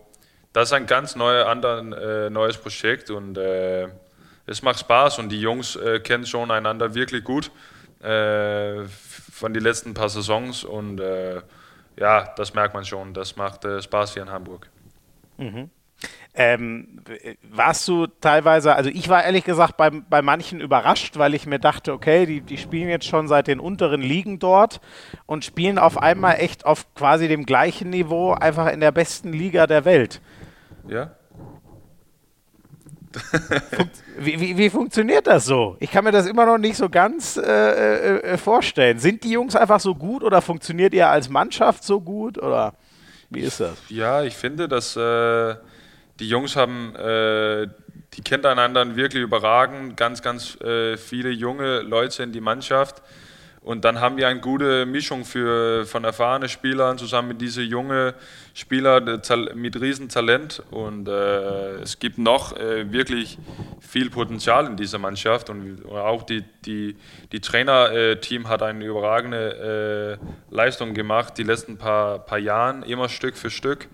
das 0.53 0.69
ist 0.69 0.73
ein 0.73 0.87
ganz 0.87 1.15
neuer, 1.15 1.47
anderen, 1.47 2.33
neues 2.33 2.57
Projekt 2.57 3.11
und 3.11 3.37
es 3.37 4.63
macht 4.63 4.79
Spaß 4.79 5.19
und 5.19 5.29
die 5.29 5.39
Jungs 5.39 5.77
kennen 6.03 6.25
schon 6.25 6.49
einander 6.49 6.95
wirklich 6.95 7.23
gut 7.23 7.51
von 7.99 9.53
den 9.53 9.61
letzten 9.61 9.93
paar 9.93 10.09
Saisons 10.09 10.63
und 10.63 10.99
ja, 11.97 12.33
das 12.35 12.55
merkt 12.55 12.73
man 12.73 12.83
schon. 12.83 13.13
Das 13.13 13.35
macht 13.35 13.63
Spaß 13.63 14.15
hier 14.15 14.23
in 14.23 14.31
Hamburg. 14.31 14.67
Mhm. 15.37 15.69
Ähm, 16.33 17.01
warst 17.51 17.87
du 17.87 18.07
teilweise, 18.07 18.75
also 18.75 18.89
ich 18.89 19.09
war 19.09 19.23
ehrlich 19.23 19.43
gesagt 19.43 19.75
bei, 19.77 19.89
bei 19.89 20.21
manchen 20.21 20.61
überrascht, 20.61 21.17
weil 21.17 21.33
ich 21.33 21.45
mir 21.45 21.59
dachte, 21.59 21.91
okay, 21.91 22.25
die, 22.25 22.41
die 22.41 22.57
spielen 22.57 22.87
jetzt 22.87 23.07
schon 23.07 23.27
seit 23.27 23.47
den 23.47 23.59
unteren 23.59 24.01
Ligen 24.01 24.39
dort 24.39 24.79
und 25.25 25.43
spielen 25.43 25.77
auf 25.77 25.97
einmal 25.97 26.35
echt 26.39 26.65
auf 26.65 26.93
quasi 26.93 27.27
dem 27.27 27.45
gleichen 27.45 27.89
Niveau, 27.89 28.31
einfach 28.31 28.71
in 28.71 28.79
der 28.79 28.91
besten 28.91 29.33
Liga 29.33 29.67
der 29.67 29.85
Welt. 29.85 30.21
Ja. 30.87 31.11
wie, 34.19 34.39
wie, 34.39 34.57
wie, 34.57 34.69
funktioniert 34.69 35.25
das 35.27 35.45
so? 35.45 35.77
Ich 35.79 35.91
kann 35.91 36.03
mir 36.03 36.11
das 36.11 36.27
immer 36.27 36.45
noch 36.45 36.59
nicht 36.59 36.77
so 36.77 36.89
ganz 36.89 37.37
äh, 37.37 37.41
äh, 37.41 38.17
äh, 38.19 38.37
vorstellen. 38.37 38.99
Sind 38.99 39.23
die 39.23 39.31
Jungs 39.31 39.55
einfach 39.55 39.79
so 39.79 39.95
gut 39.95 40.23
oder 40.23 40.41
funktioniert 40.41 40.93
ihr 40.93 41.09
als 41.09 41.27
Mannschaft 41.27 41.83
so 41.83 41.99
gut 41.99 42.37
oder 42.37 42.75
wie 43.31 43.41
ist 43.41 43.59
das? 43.59 43.77
Ja, 43.89 44.23
ich 44.23 44.35
finde, 44.35 44.67
dass 44.67 44.95
äh, 44.95 45.55
die 46.19 46.27
Jungs 46.27 46.55
haben, 46.55 46.95
äh, 46.95 47.67
die 48.13 48.21
kennen 48.21 48.45
einander 48.45 48.95
wirklich 48.95 49.23
überragend, 49.23 49.95
ganz, 49.95 50.21
ganz 50.21 50.59
äh, 50.61 50.97
viele 50.97 51.29
junge 51.29 51.79
Leute 51.81 52.23
in 52.23 52.31
die 52.31 52.41
Mannschaft. 52.41 53.01
Und 53.61 53.83
dann 53.83 53.99
haben 53.99 54.15
wir 54.15 54.27
eine 54.27 54.39
gute 54.39 54.85
Mischung 54.85 55.25
für, 55.25 55.85
von 55.85 56.05
erfahrenen 56.05 56.47
Spielern 56.47 56.97
zusammen 56.97 57.29
mit 57.29 57.41
diesen 57.41 57.65
jungen 57.65 58.13
Spielern 58.53 59.21
mit 59.55 59.79
Riesentalent. 59.79 60.63
Und 60.71 61.07
äh, 61.09 61.81
es 61.81 61.99
gibt 61.99 62.17
noch 62.17 62.55
äh, 62.55 62.91
wirklich 62.91 63.37
viel 63.81 64.09
Potenzial 64.09 64.65
in 64.65 64.77
dieser 64.77 64.97
Mannschaft. 64.97 65.49
Und 65.49 65.85
auch 65.85 66.23
die, 66.23 66.43
die, 66.65 66.95
die 67.33 67.41
Trainerteam 67.41 68.47
hat 68.47 68.63
eine 68.63 68.85
überragende 68.85 70.17
äh, 70.19 70.53
Leistung 70.55 70.93
gemacht 70.93 71.37
die 71.37 71.43
letzten 71.43 71.77
paar, 71.77 72.19
paar 72.19 72.39
Jahren, 72.39 72.83
immer 72.83 73.09
Stück 73.09 73.35
für 73.35 73.49
Stück 73.49 73.89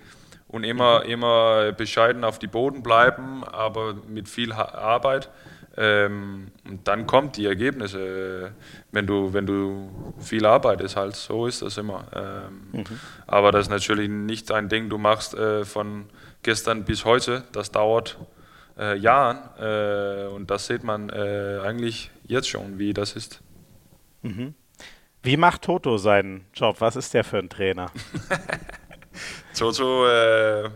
und 0.47 0.63
immer, 0.63 1.03
mhm. 1.03 1.10
immer 1.10 1.71
bescheiden 1.71 2.23
auf 2.23 2.39
die 2.39 2.47
Boden 2.47 2.84
bleiben, 2.84 3.43
aber 3.43 3.95
mit 4.08 4.29
viel 4.29 4.51
Arbeit. 4.51 5.29
Ähm, 5.77 6.51
und 6.67 6.88
dann 6.88 7.05
kommt 7.05 7.36
die 7.36 7.45
Ergebnisse, 7.45 8.53
wenn 8.91 9.08
du, 9.08 9.34
wenn 9.34 9.45
du 9.45 10.13
viel 10.19 10.45
arbeitest, 10.45 10.95
halt, 10.95 11.15
so 11.15 11.47
ist 11.47 11.62
das 11.62 11.77
immer. 11.77 12.05
Ähm, 12.15 12.79
mhm. 12.79 12.99
Aber 13.27 13.51
das 13.51 13.63
ist 13.63 13.69
natürlich 13.69 14.10
nicht 14.10 14.51
ein 14.51 14.69
Ding, 14.69 14.89
du 14.89 14.97
machst 14.97 15.34
äh, 15.34 15.65
von 15.65 16.05
gestern 16.43 16.86
bis 16.86 17.03
heute, 17.03 17.43
das 17.51 17.71
dauert 17.71 18.17
äh, 18.77 18.97
Jahren 18.97 19.39
äh, 19.60 20.27
und 20.27 20.49
das 20.49 20.67
sieht 20.67 20.84
man 20.84 21.10
äh, 21.10 21.60
eigentlich 21.63 22.12
jetzt 22.25 22.47
schon, 22.47 22.77
wie 22.79 22.93
das 22.93 23.13
ist. 23.13 23.41
Mhm. 24.21 24.53
Wie 25.23 25.38
macht 25.38 25.63
Toto 25.63 25.97
seinen 25.97 26.45
Job? 26.53 26.77
Was 26.79 26.95
ist 26.95 27.13
der 27.13 27.23
für 27.23 27.39
ein 27.39 27.49
Trainer? 27.49 27.91
Toto 29.55 30.07
äh, 30.07 30.69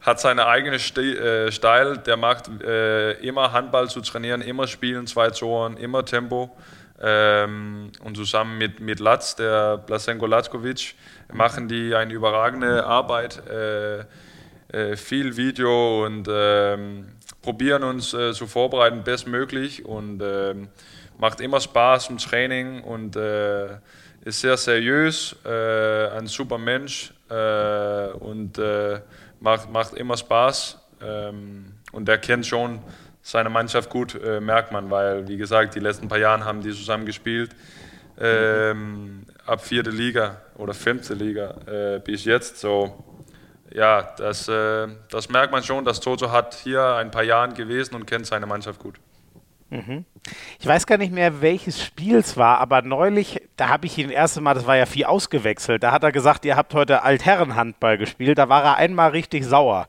hat 0.00 0.20
seine 0.20 0.46
eigene 0.46 0.78
St 0.78 0.98
äh, 0.98 1.50
Style, 1.50 1.98
der 1.98 2.16
macht 2.16 2.48
äh, 2.62 3.12
immer 3.20 3.52
Handball 3.52 3.88
zu 3.88 4.00
trainieren, 4.00 4.42
immer 4.42 4.66
spielen, 4.66 5.06
zwei 5.06 5.30
Toren, 5.30 5.76
immer 5.76 6.04
Tempo. 6.04 6.50
Ähm, 7.02 7.90
und 8.04 8.16
zusammen 8.16 8.58
mit, 8.58 8.80
mit 8.80 9.00
Latz, 9.00 9.34
der 9.34 9.78
Blasenko 9.78 10.26
Latkovic, 10.26 10.94
machen 11.32 11.66
die 11.66 11.94
eine 11.94 12.12
überragende 12.12 12.84
Arbeit, 12.84 13.42
äh, 13.48 14.00
äh, 14.72 14.96
viel 14.96 15.36
Video 15.36 16.04
und 16.04 16.28
ähm, 16.30 17.06
probieren 17.40 17.84
uns 17.84 18.12
äh, 18.12 18.34
zu 18.34 18.46
vorbereiten, 18.46 19.02
bestmöglich. 19.02 19.86
Und 19.86 20.22
ähm, 20.22 20.68
macht 21.18 21.40
immer 21.40 21.60
Spaß 21.60 22.10
im 22.10 22.18
Training 22.18 22.82
und 22.82 23.14
ist 23.16 24.40
sehr 24.40 24.56
seriös, 24.56 25.36
ein 25.44 26.26
super 26.26 26.56
Mensch, 26.56 27.12
äh, 27.30 28.12
und 28.18 28.58
äh, 28.58 29.00
macht, 29.40 29.70
macht 29.70 29.94
immer 29.94 30.16
Spaß. 30.16 30.78
Ähm, 31.02 31.74
und 31.92 32.08
er 32.08 32.18
kennt 32.18 32.46
schon 32.46 32.80
seine 33.22 33.50
Mannschaft 33.50 33.90
gut, 33.90 34.14
äh, 34.14 34.40
merkt 34.40 34.72
man, 34.72 34.90
weil, 34.90 35.28
wie 35.28 35.36
gesagt, 35.36 35.74
die 35.74 35.80
letzten 35.80 36.08
paar 36.08 36.18
Jahre 36.18 36.44
haben 36.44 36.62
die 36.62 36.70
zusammen 36.70 37.06
gespielt. 37.06 37.50
Ähm, 38.18 39.24
ab 39.46 39.64
vierte 39.64 39.90
Liga 39.90 40.42
oder 40.56 40.74
fünfte 40.74 41.14
Liga 41.14 41.54
äh, 41.66 42.00
bis 42.00 42.24
jetzt. 42.24 42.60
So, 42.60 43.02
ja, 43.72 44.14
das, 44.16 44.48
äh, 44.48 44.88
das 45.10 45.28
merkt 45.28 45.52
man 45.52 45.62
schon, 45.62 45.84
dass 45.84 46.00
Toto 46.00 46.30
hat 46.30 46.54
hier 46.54 46.84
ein 46.96 47.10
paar 47.10 47.22
Jahre 47.22 47.54
gewesen 47.54 47.94
und 47.94 48.06
kennt 48.06 48.26
seine 48.26 48.46
Mannschaft 48.46 48.78
gut. 48.80 48.96
Mhm. 49.70 50.04
Ich 50.58 50.66
weiß 50.66 50.86
gar 50.86 50.98
nicht 50.98 51.12
mehr, 51.12 51.40
welches 51.40 51.82
Spiel 51.82 52.16
es 52.16 52.36
war, 52.36 52.58
aber 52.58 52.82
neulich, 52.82 53.40
da 53.56 53.68
habe 53.68 53.86
ich 53.86 53.96
ihn 53.96 54.08
das 54.08 54.16
erste 54.16 54.40
Mal, 54.40 54.54
das 54.54 54.66
war 54.66 54.76
ja 54.76 54.84
viel 54.84 55.04
ausgewechselt, 55.04 55.82
da 55.82 55.92
hat 55.92 56.02
er 56.02 56.12
gesagt, 56.12 56.44
ihr 56.44 56.56
habt 56.56 56.74
heute 56.74 57.02
Altherrenhandball 57.02 57.96
gespielt, 57.96 58.36
da 58.38 58.48
war 58.48 58.64
er 58.64 58.76
einmal 58.76 59.10
richtig 59.10 59.44
sauer. 59.44 59.86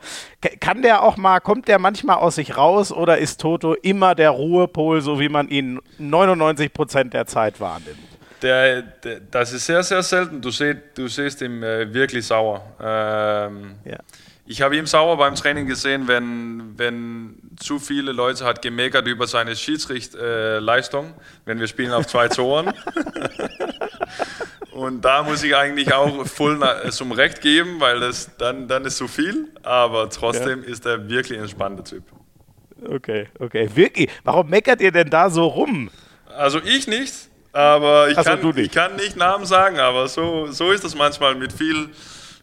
Kann 0.60 0.84
der 0.84 1.04
auch 1.04 1.18
mal, 1.18 1.40
kommt 1.40 1.68
der 1.68 1.80
manchmal 1.80 2.18
aus 2.18 2.36
sich 2.36 2.58
raus 2.58 2.92
oder 2.92 3.18
ist 3.18 3.42
Toto 3.42 3.74
immer 3.74 4.16
der 4.16 4.30
Ruhepol, 4.30 5.02
so 5.02 5.20
wie 5.20 5.30
man 5.30 5.50
ihn 5.50 5.80
99 5.98 6.72
Prozent 6.72 7.14
der 7.14 7.26
Zeit 7.26 7.60
wahrnimmt? 7.60 7.98
Der, 8.42 8.82
der, 8.82 9.20
das 9.20 9.54
ist 9.54 9.66
sehr, 9.66 9.84
sehr 9.84 10.02
selten. 10.02 10.42
Du, 10.42 10.50
seh, 10.50 10.76
du 10.96 11.08
siehst 11.08 11.42
ihn 11.42 11.62
äh, 11.62 11.94
wirklich 11.94 12.26
sauer. 12.26 12.64
Ähm, 12.82 13.76
ja. 13.86 13.98
Ich 14.48 14.62
habe 14.62 14.76
ihn 14.76 14.86
sauer 14.86 15.18
beim 15.18 15.36
Training 15.36 15.68
gesehen, 15.68 16.08
wenn, 16.08 16.74
wenn 16.78 17.41
zu 17.62 17.80
viele 17.80 18.12
Leute 18.12 18.44
hat 18.46 18.62
gemeckert 18.62 19.08
über 19.08 19.28
seine 19.28 19.56
Schiedsrichtleistung, 19.56 21.06
äh, 21.06 21.22
wenn 21.46 21.60
wir 21.60 21.68
spielen 21.68 21.92
auf 21.94 22.08
zwei 22.08 22.28
Toren. 22.28 22.74
Und 24.72 25.02
da 25.02 25.22
muss 25.22 25.44
ich 25.44 25.56
eigentlich 25.56 25.94
auch 25.94 26.26
voll 26.26 26.60
zum 26.90 27.12
Recht 27.12 27.42
geben, 27.42 27.80
weil 27.80 28.00
das 28.00 28.36
dann, 28.38 28.68
dann 28.68 28.86
ist 28.86 28.98
zu 28.98 29.08
viel. 29.08 29.50
Aber 29.64 30.10
trotzdem 30.10 30.64
ja. 30.64 30.70
ist 30.70 30.86
er 30.86 31.10
wirklich 31.10 31.38
ein 31.38 31.44
entspannter 31.44 31.84
Typ. 31.84 32.04
Okay, 32.90 33.28
okay. 33.40 33.70
Wirklich? 33.74 34.10
Warum 34.24 34.50
meckert 34.50 34.82
ihr 34.82 34.92
denn 34.92 35.10
da 35.10 35.30
so 35.30 35.46
rum? 35.46 35.92
Also 36.36 36.60
ich 36.64 36.88
nicht, 36.88 37.14
aber 37.52 38.10
ich, 38.10 38.18
also 38.18 38.32
kann, 38.32 38.42
nicht. 38.42 38.58
ich 38.58 38.72
kann 38.72 38.96
nicht 38.96 39.18
Namen 39.18 39.46
sagen, 39.46 39.80
aber 39.80 40.08
so, 40.08 40.48
so 40.48 40.72
ist 40.72 40.84
das 40.84 40.96
manchmal 40.96 41.36
mit 41.36 41.54
viel 41.54 41.90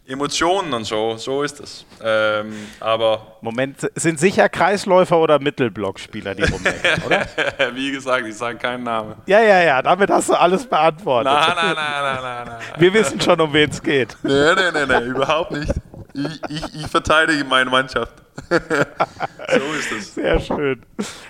Emotionen 0.09 0.73
und 0.73 0.85
so, 0.85 1.17
so 1.17 1.43
ist 1.43 1.59
es. 1.59 1.85
Ähm, 2.03 2.51
aber 2.79 3.37
Moment, 3.41 3.91
sind 3.93 4.19
sicher 4.19 4.49
Kreisläufer 4.49 5.19
oder 5.19 5.37
Mittelblockspieler 5.37 6.33
die 6.33 6.43
rumhängen, 6.43 7.03
oder? 7.05 7.27
Wie 7.75 7.91
gesagt, 7.91 8.25
ich 8.25 8.35
sage 8.35 8.57
keinen 8.57 8.83
Namen. 8.83 9.15
Ja, 9.27 9.39
ja, 9.39 9.61
ja, 9.61 9.81
damit 9.83 10.09
hast 10.09 10.29
du 10.29 10.33
alles 10.33 10.65
beantwortet. 10.65 11.31
Nein, 11.31 11.53
nein, 11.55 11.75
nein, 11.75 12.23
nein, 12.23 12.47
nein. 12.47 12.59
Wir 12.79 12.93
wissen 12.93 13.21
schon, 13.21 13.39
um 13.39 13.53
wen 13.53 13.69
es 13.69 13.83
geht. 13.83 14.17
Nein, 14.23 14.55
nein, 14.55 14.73
nein, 14.73 14.87
nein, 14.87 15.03
überhaupt 15.05 15.51
nicht. 15.51 15.73
Ich, 16.15 16.41
ich, 16.49 16.75
ich 16.75 16.87
verteidige 16.87 17.43
meine 17.43 17.69
Mannschaft. 17.69 18.13
so 18.49 19.73
ist 19.77 19.91
es. 19.91 20.15
Sehr 20.15 20.39
schön. 20.39 20.83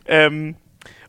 Ähm, 0.06 0.56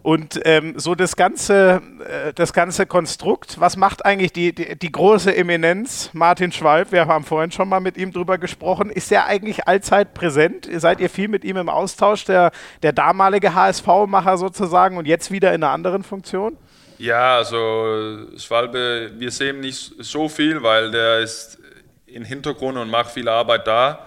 und 0.03 0.41
ähm, 0.45 0.79
so 0.79 0.95
das 0.95 1.15
ganze, 1.15 1.83
äh, 2.09 2.33
das 2.33 2.55
ganze 2.55 2.87
Konstrukt, 2.87 3.61
was 3.61 3.77
macht 3.77 4.07
eigentlich 4.07 4.33
die, 4.33 4.55
die, 4.55 4.79
die, 4.79 4.93
große 4.93 5.37
Eminenz 5.37 6.11
Martin 6.15 6.53
Schwalb? 6.53 6.91
Wir 6.91 7.07
haben 7.07 7.25
vorhin 7.25 7.51
schon 7.51 7.69
mal 7.69 7.81
mit 7.81 7.99
ihm 7.99 8.11
drüber 8.11 8.39
gesprochen. 8.39 8.89
Ist 8.89 9.13
er 9.13 9.27
eigentlich 9.27 9.69
allzeit 9.69 10.15
präsent? 10.15 10.69
Seid 10.73 11.01
ihr 11.01 11.11
viel 11.11 11.29
mit 11.29 11.45
ihm 11.45 11.59
im 11.59 11.69
Austausch, 11.69 12.25
der, 12.25 12.51
der 12.83 12.93
damalige 12.93 13.55
HSV-Macher 13.55 14.39
sozusagen 14.39 14.97
und 14.97 15.07
jetzt 15.07 15.31
wieder 15.31 15.53
in 15.53 15.63
einer 15.63 15.73
anderen 15.73 16.03
Funktion? 16.03 16.57
Ja, 16.97 17.37
also 17.37 18.27
Schwalbe, 18.39 19.13
wir 19.19 19.31
sehen 19.31 19.61
nicht 19.61 19.93
so 19.99 20.29
viel, 20.31 20.63
weil 20.63 20.91
der 20.91 21.21
ist 21.21 21.59
im 22.07 22.25
Hintergrund 22.25 22.79
und 22.79 22.91
macht 22.91 23.11
viel 23.11 23.29
Arbeit 23.29 23.67
da. 23.67 24.07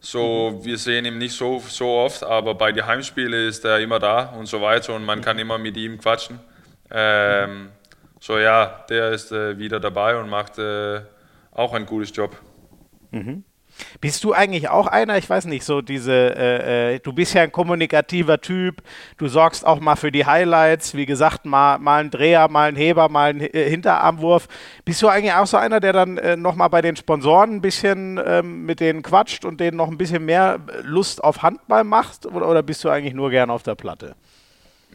So, 0.00 0.60
wir 0.62 0.78
sehen 0.78 1.04
ihn 1.04 1.18
nicht 1.18 1.36
so, 1.36 1.62
so 1.66 1.86
oft, 1.86 2.24
aber 2.24 2.54
bei 2.54 2.72
den 2.72 2.86
Heimspielen 2.86 3.48
ist 3.48 3.64
er 3.66 3.80
immer 3.80 3.98
da 3.98 4.30
und 4.30 4.46
so 4.46 4.60
weiter 4.62 4.94
und 4.94 5.04
man 5.04 5.20
kann 5.20 5.38
immer 5.38 5.58
mit 5.58 5.76
ihm 5.76 5.98
quatschen. 5.98 6.40
Ähm, 6.90 7.68
so 8.18 8.38
ja, 8.38 8.84
der 8.88 9.10
ist 9.10 9.30
äh, 9.30 9.58
wieder 9.58 9.78
dabei 9.78 10.18
und 10.18 10.30
macht 10.30 10.58
äh, 10.58 11.02
auch 11.52 11.74
einen 11.74 11.84
guten 11.84 12.10
Job. 12.12 12.34
Mhm. 13.10 13.44
Bist 14.00 14.24
du 14.24 14.32
eigentlich 14.32 14.68
auch 14.68 14.86
einer, 14.86 15.18
ich 15.18 15.28
weiß 15.28 15.46
nicht, 15.46 15.64
so 15.64 15.80
diese, 15.80 16.12
äh, 16.12 16.94
äh, 16.94 16.98
du 17.00 17.12
bist 17.12 17.34
ja 17.34 17.42
ein 17.42 17.52
kommunikativer 17.52 18.40
Typ, 18.40 18.82
du 19.18 19.28
sorgst 19.28 19.66
auch 19.66 19.80
mal 19.80 19.96
für 19.96 20.12
die 20.12 20.26
Highlights, 20.26 20.94
wie 20.94 21.06
gesagt, 21.06 21.44
mal, 21.44 21.78
mal 21.78 22.02
ein 22.02 22.10
Dreher, 22.10 22.48
mal 22.48 22.68
ein 22.68 22.76
Heber, 22.76 23.08
mal 23.08 23.30
ein 23.30 23.40
äh, 23.40 23.68
Hinterarmwurf. 23.68 24.48
Bist 24.84 25.02
du 25.02 25.08
eigentlich 25.08 25.34
auch 25.34 25.46
so 25.46 25.56
einer, 25.56 25.80
der 25.80 25.92
dann 25.92 26.18
äh, 26.18 26.36
nochmal 26.36 26.70
bei 26.70 26.82
den 26.82 26.96
Sponsoren 26.96 27.56
ein 27.56 27.60
bisschen 27.60 28.20
ähm, 28.24 28.64
mit 28.66 28.80
denen 28.80 29.02
quatscht 29.02 29.44
und 29.44 29.60
denen 29.60 29.76
noch 29.76 29.88
ein 29.88 29.98
bisschen 29.98 30.24
mehr 30.24 30.58
Lust 30.82 31.22
auf 31.22 31.42
Handball 31.42 31.84
macht 31.84 32.26
oder, 32.26 32.48
oder 32.48 32.62
bist 32.62 32.84
du 32.84 32.88
eigentlich 32.88 33.14
nur 33.14 33.30
gern 33.30 33.50
auf 33.50 33.62
der 33.62 33.74
Platte? 33.74 34.14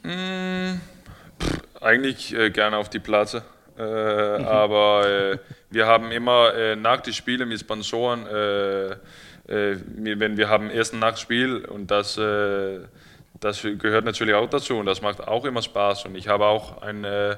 Mm, 0.03 0.79
pff, 1.39 1.61
eigentlich 1.81 2.36
äh, 2.36 2.49
gerne 2.49 2.77
auf 2.77 2.89
die 2.89 2.99
Platte. 2.99 3.43
Äh, 3.78 4.39
mhm. 4.39 4.45
Aber 4.45 5.07
äh, 5.07 5.38
wir 5.69 5.86
haben 5.86 6.11
immer 6.11 6.53
äh, 6.53 6.76
nach 6.76 7.01
den 7.01 7.13
Spielen 7.13 7.49
mit 7.49 7.59
Sponsoren, 7.59 8.26
äh, 8.28 8.91
äh, 9.47 9.78
wenn 9.97 10.38
wir 10.38 10.49
haben 10.49 10.69
ersten 10.69 10.99
Nachtspiel 10.99 11.65
und 11.65 11.91
das, 11.91 12.17
äh, 12.17 12.80
das 13.39 13.61
gehört 13.61 14.05
natürlich 14.05 14.34
auch 14.34 14.49
dazu 14.49 14.78
und 14.78 14.86
das 14.86 15.01
macht 15.01 15.28
auch 15.28 15.45
immer 15.45 15.61
Spaß. 15.61 16.05
Und 16.05 16.15
ich 16.15 16.28
habe 16.30 16.45
auch 16.45 16.82
einen, 16.82 17.36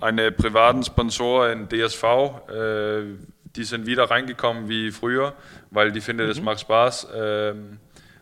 einen 0.00 0.34
privaten 0.34 0.82
Sponsor 0.82 1.48
in 1.48 1.68
DSV, 1.68 2.04
die 3.54 3.64
sind 3.64 3.86
wieder 3.86 4.10
reingekommen 4.10 4.68
wie 4.68 4.90
früher, 4.90 5.34
weil 5.70 5.92
die 5.92 6.00
finden, 6.00 6.24
mhm. 6.24 6.28
das 6.28 6.42
macht 6.42 6.60
Spaß 6.60 7.08
ähm, 7.14 7.78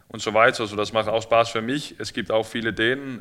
und 0.08 0.22
so 0.22 0.32
weiter. 0.34 0.60
Also 0.60 0.76
das 0.76 0.92
macht 0.92 1.08
auch 1.08 1.22
Spaß 1.22 1.48
für 1.48 1.62
mich. 1.62 1.96
Es 1.98 2.12
gibt 2.12 2.30
auch 2.30 2.44
viele 2.44 2.72
Dänen 2.72 3.20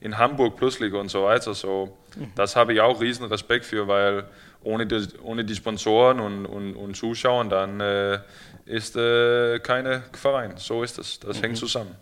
in 0.00 0.16
Hamburg 0.16 0.56
plötzlich 0.56 0.94
und 0.94 1.10
so 1.10 1.24
weiter. 1.24 1.52
So, 1.52 1.98
mhm. 2.16 2.32
Das 2.34 2.56
habe 2.56 2.72
ich 2.72 2.80
auch 2.80 3.00
riesen 3.00 3.26
Respekt 3.26 3.64
für, 3.64 3.88
weil 3.88 4.24
ohne 4.62 4.86
die, 4.86 5.06
ohne 5.22 5.44
die 5.44 5.54
Sponsoren 5.54 6.20
und, 6.20 6.46
und, 6.46 6.76
und 6.76 6.96
Zuschauer, 6.96 7.44
dann 7.46 7.80
äh, 7.80 8.18
ist 8.66 8.96
äh, 8.96 9.58
keine 9.60 10.02
Verein. 10.12 10.52
So 10.56 10.82
ist 10.82 10.98
es. 10.98 11.20
Das 11.20 11.38
mhm. 11.38 11.42
hängt 11.42 11.56
zusammen. 11.56 11.94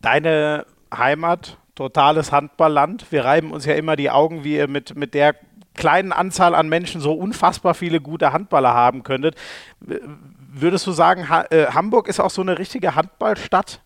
Deine 0.00 0.66
Heimat, 0.94 1.56
totales 1.74 2.32
Handballland. 2.32 3.10
Wir 3.10 3.24
reiben 3.24 3.52
uns 3.52 3.64
ja 3.64 3.74
immer 3.74 3.96
die 3.96 4.10
Augen, 4.10 4.44
wie 4.44 4.56
ihr 4.56 4.68
mit, 4.68 4.94
mit 4.94 5.14
der 5.14 5.34
kleinen 5.74 6.12
Anzahl 6.12 6.54
an 6.54 6.68
Menschen 6.68 7.00
so 7.00 7.12
unfassbar 7.12 7.74
viele 7.74 8.00
gute 8.00 8.32
Handballer 8.32 8.74
haben 8.74 9.02
könntet. 9.02 9.36
Würdest 9.80 10.86
du 10.86 10.92
sagen, 10.92 11.28
ha 11.28 11.46
äh, 11.50 11.66
Hamburg 11.66 12.08
ist 12.08 12.20
auch 12.20 12.30
so 12.30 12.42
eine 12.42 12.58
richtige 12.58 12.94
Handballstadt? 12.94 13.80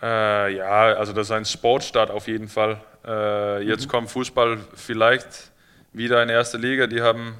Äh, 0.00 0.56
ja, 0.56 0.94
also 0.94 1.12
das 1.12 1.26
ist 1.26 1.32
ein 1.32 1.44
Sportstadt 1.44 2.10
auf 2.10 2.28
jeden 2.28 2.48
Fall. 2.48 2.80
Äh, 3.06 3.62
jetzt 3.62 3.86
mhm. 3.86 3.90
kommt 3.90 4.10
Fußball 4.10 4.58
vielleicht 4.74 5.52
wieder 5.92 6.22
in 6.22 6.28
erste 6.28 6.56
Liga. 6.56 6.86
Die 6.86 7.02
haben 7.02 7.36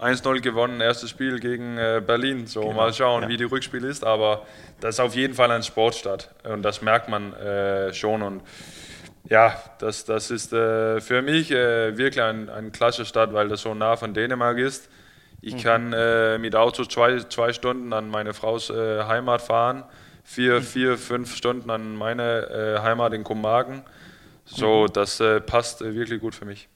1-0 0.00 0.40
gewonnen, 0.40 0.80
erstes 0.80 1.10
Spiel 1.10 1.40
gegen 1.40 1.78
äh, 1.78 2.02
Berlin. 2.06 2.46
So, 2.46 2.60
genau. 2.62 2.74
mal 2.74 2.92
schauen, 2.92 3.24
ja. 3.24 3.28
wie 3.28 3.36
die 3.36 3.44
Rückspiel 3.44 3.84
ist. 3.84 4.04
Aber 4.04 4.46
das 4.80 4.96
ist 4.96 5.00
auf 5.00 5.14
jeden 5.14 5.34
Fall 5.34 5.50
ein 5.50 5.62
Sportstadt. 5.62 6.30
Und 6.44 6.62
das 6.62 6.82
merkt 6.82 7.08
man 7.08 7.32
äh, 7.34 7.94
schon. 7.94 8.22
Und 8.22 8.42
ja, 9.28 9.56
das, 9.78 10.04
das 10.04 10.30
ist 10.30 10.52
äh, 10.52 11.00
für 11.00 11.22
mich 11.22 11.50
äh, 11.50 11.96
wirklich 11.96 12.22
ein, 12.22 12.50
ein 12.50 12.72
klasse 12.72 13.04
Stadt, 13.06 13.32
weil 13.32 13.48
das 13.48 13.62
so 13.62 13.74
nah 13.74 13.96
von 13.96 14.12
Dänemark 14.12 14.58
ist. 14.58 14.88
Ich 15.40 15.54
mhm. 15.54 15.62
kann 15.62 15.92
äh, 15.92 16.38
mit 16.38 16.54
Auto 16.54 16.84
zwei, 16.84 17.18
zwei 17.20 17.52
Stunden 17.52 17.92
an 17.92 18.08
meine 18.10 18.34
Frau's 18.34 18.70
äh, 18.70 19.04
Heimat 19.04 19.42
fahren 19.42 19.84
vier, 20.28 20.60
vier, 20.60 20.98
fünf 20.98 21.36
Stunden 21.36 21.70
an 21.70 21.94
meine 21.94 22.80
Heimat 22.82 23.12
in 23.12 23.22
Kopenhagen. 23.22 23.84
So, 24.46 24.84
mhm. 24.84 24.92
das 24.92 25.20
äh, 25.20 25.40
passt 25.40 25.82
äh, 25.82 25.94
wirklich 25.94 26.20
gut 26.20 26.34
für 26.34 26.44
mich. 26.44 26.68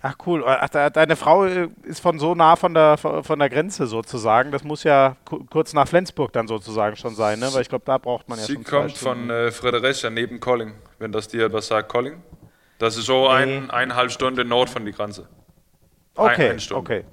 Ach 0.00 0.16
cool. 0.26 0.44
Ach, 0.46 0.68
deine 0.68 1.16
Frau 1.16 1.44
äh, 1.44 1.68
ist 1.82 2.00
von 2.00 2.18
so 2.18 2.34
nah 2.34 2.56
von 2.56 2.74
der, 2.74 2.98
von 2.98 3.38
der 3.38 3.48
Grenze 3.48 3.86
sozusagen. 3.86 4.52
Das 4.52 4.62
muss 4.62 4.84
ja 4.84 5.16
kurz 5.50 5.72
nach 5.72 5.88
Flensburg 5.88 6.32
dann 6.32 6.46
sozusagen 6.46 6.96
schon 6.96 7.14
sein, 7.14 7.40
ne? 7.40 7.48
weil 7.52 7.62
ich 7.62 7.68
glaube, 7.68 7.84
da 7.86 7.98
braucht 7.98 8.28
man 8.28 8.38
ja 8.38 8.44
Sie 8.44 8.62
kommt 8.62 8.96
von 8.96 9.30
äh, 9.30 9.50
Fredericia 9.50 10.10
neben 10.10 10.40
Colling, 10.40 10.74
wenn 10.98 11.10
das 11.10 11.28
dir 11.28 11.46
etwas 11.46 11.68
sagt, 11.68 11.88
Colling. 11.88 12.22
Das 12.78 12.96
ist 12.96 13.06
so 13.06 13.28
ein, 13.28 13.70
eineinhalb 13.70 14.10
Stunden 14.10 14.46
Nord 14.46 14.68
von 14.68 14.84
der 14.84 14.92
Grenze. 14.92 15.26
Okay, 16.16 16.50
ein, 16.50 16.72
okay. 16.72 17.04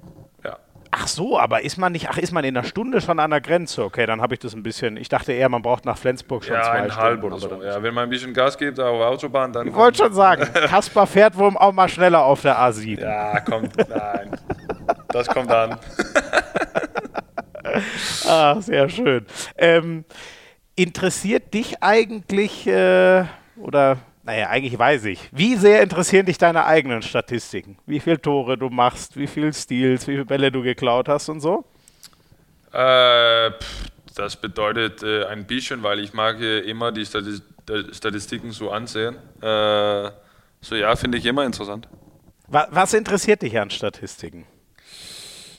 Ach 0.94 1.08
so, 1.08 1.38
aber 1.38 1.64
ist 1.64 1.78
man 1.78 1.92
nicht, 1.92 2.10
ach, 2.10 2.18
ist 2.18 2.32
man 2.32 2.44
in 2.44 2.54
einer 2.54 2.66
Stunde 2.66 3.00
schon 3.00 3.18
an 3.18 3.30
der 3.30 3.40
Grenze? 3.40 3.82
Okay, 3.82 4.04
dann 4.04 4.20
habe 4.20 4.34
ich 4.34 4.40
das 4.40 4.52
ein 4.52 4.62
bisschen, 4.62 4.98
ich 4.98 5.08
dachte 5.08 5.32
eher, 5.32 5.48
man 5.48 5.62
braucht 5.62 5.86
nach 5.86 5.96
Flensburg 5.96 6.44
schon 6.44 6.54
ja, 6.54 6.64
zwei 6.64 6.70
eineinhalb 6.72 7.18
Stunden. 7.18 7.34
oder 7.34 7.38
so. 7.38 7.62
Ja, 7.64 7.82
wenn 7.82 7.94
man 7.94 8.04
ein 8.04 8.10
bisschen 8.10 8.34
Gas 8.34 8.58
gibt 8.58 8.78
auf 8.78 8.98
der 8.98 9.08
Autobahn, 9.08 9.54
dann... 9.54 9.68
Ich 9.68 9.74
wollte 9.74 10.04
schon 10.04 10.12
sagen, 10.12 10.46
Kaspar 10.52 11.06
fährt 11.06 11.38
wohl 11.38 11.56
auch 11.56 11.72
mal 11.72 11.88
schneller 11.88 12.22
auf 12.22 12.42
der 12.42 12.58
A7. 12.58 13.00
Ja, 13.00 13.40
kommt, 13.40 13.74
nein. 13.88 14.38
Das 15.08 15.28
kommt 15.28 15.50
an. 15.50 15.78
ah, 18.28 18.60
sehr 18.60 18.90
schön. 18.90 19.24
Ähm, 19.56 20.04
interessiert 20.76 21.54
dich 21.54 21.82
eigentlich, 21.82 22.66
äh, 22.66 23.24
oder 23.56 23.96
naja, 24.24 24.48
eigentlich 24.48 24.78
weiß 24.78 25.04
ich. 25.06 25.28
Wie 25.32 25.56
sehr 25.56 25.82
interessieren 25.82 26.26
dich 26.26 26.38
deine 26.38 26.64
eigenen 26.64 27.02
Statistiken? 27.02 27.76
Wie 27.86 28.00
viele 28.00 28.20
Tore 28.20 28.56
du 28.56 28.68
machst, 28.68 29.16
wie 29.16 29.26
viele 29.26 29.52
Steals, 29.52 30.06
wie 30.06 30.12
viele 30.12 30.24
Bälle 30.24 30.52
du 30.52 30.62
geklaut 30.62 31.08
hast 31.08 31.28
und 31.28 31.40
so? 31.40 31.64
Äh, 32.72 33.50
pff, 33.50 33.90
das 34.14 34.36
bedeutet 34.36 35.02
äh, 35.02 35.24
ein 35.26 35.46
bisschen, 35.46 35.82
weil 35.82 35.98
ich 35.98 36.12
mag 36.12 36.40
immer 36.40 36.92
die 36.92 37.04
Statistiken 37.04 38.52
so 38.52 38.70
ansehen. 38.70 39.16
Äh, 39.40 40.10
so 40.60 40.76
ja, 40.76 40.94
finde 40.96 41.18
ich 41.18 41.26
immer 41.26 41.44
interessant. 41.44 41.88
Was, 42.46 42.68
was 42.70 42.94
interessiert 42.94 43.42
dich 43.42 43.58
an 43.58 43.70
Statistiken? 43.70 44.46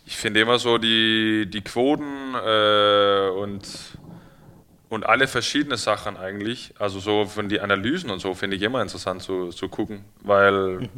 Ich 0.06 0.18
finde 0.18 0.42
immer 0.42 0.60
so 0.60 0.78
die, 0.78 1.50
die 1.50 1.62
Quoten 1.62 2.36
äh, 2.36 3.30
und 3.30 3.68
und 4.94 5.06
alle 5.06 5.28
verschiedene 5.28 5.78
Sachen 5.78 6.18
eigentlich, 6.18 6.74
also 6.80 7.00
so 7.00 7.26
von 7.26 7.50
die 7.50 7.60
Analysen 7.60 8.12
und 8.12 8.20
so, 8.20 8.34
finde 8.34 8.56
ich 8.56 8.62
immer 8.62 8.82
interessant 8.82 9.24
zu, 9.24 9.50
zu 9.50 9.68
gucken, 9.68 10.06
weil 10.22 10.82
mhm. 10.82 10.90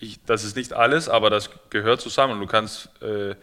ich, 0.00 0.22
das 0.24 0.44
ist 0.44 0.56
nicht 0.56 0.72
alles, 0.72 1.08
aber 1.08 1.30
das 1.30 1.50
gehört 1.70 2.00
zusammen. 2.00 2.38
Du 2.40 2.46
kannst 2.46 2.90
äh, 3.02 3.34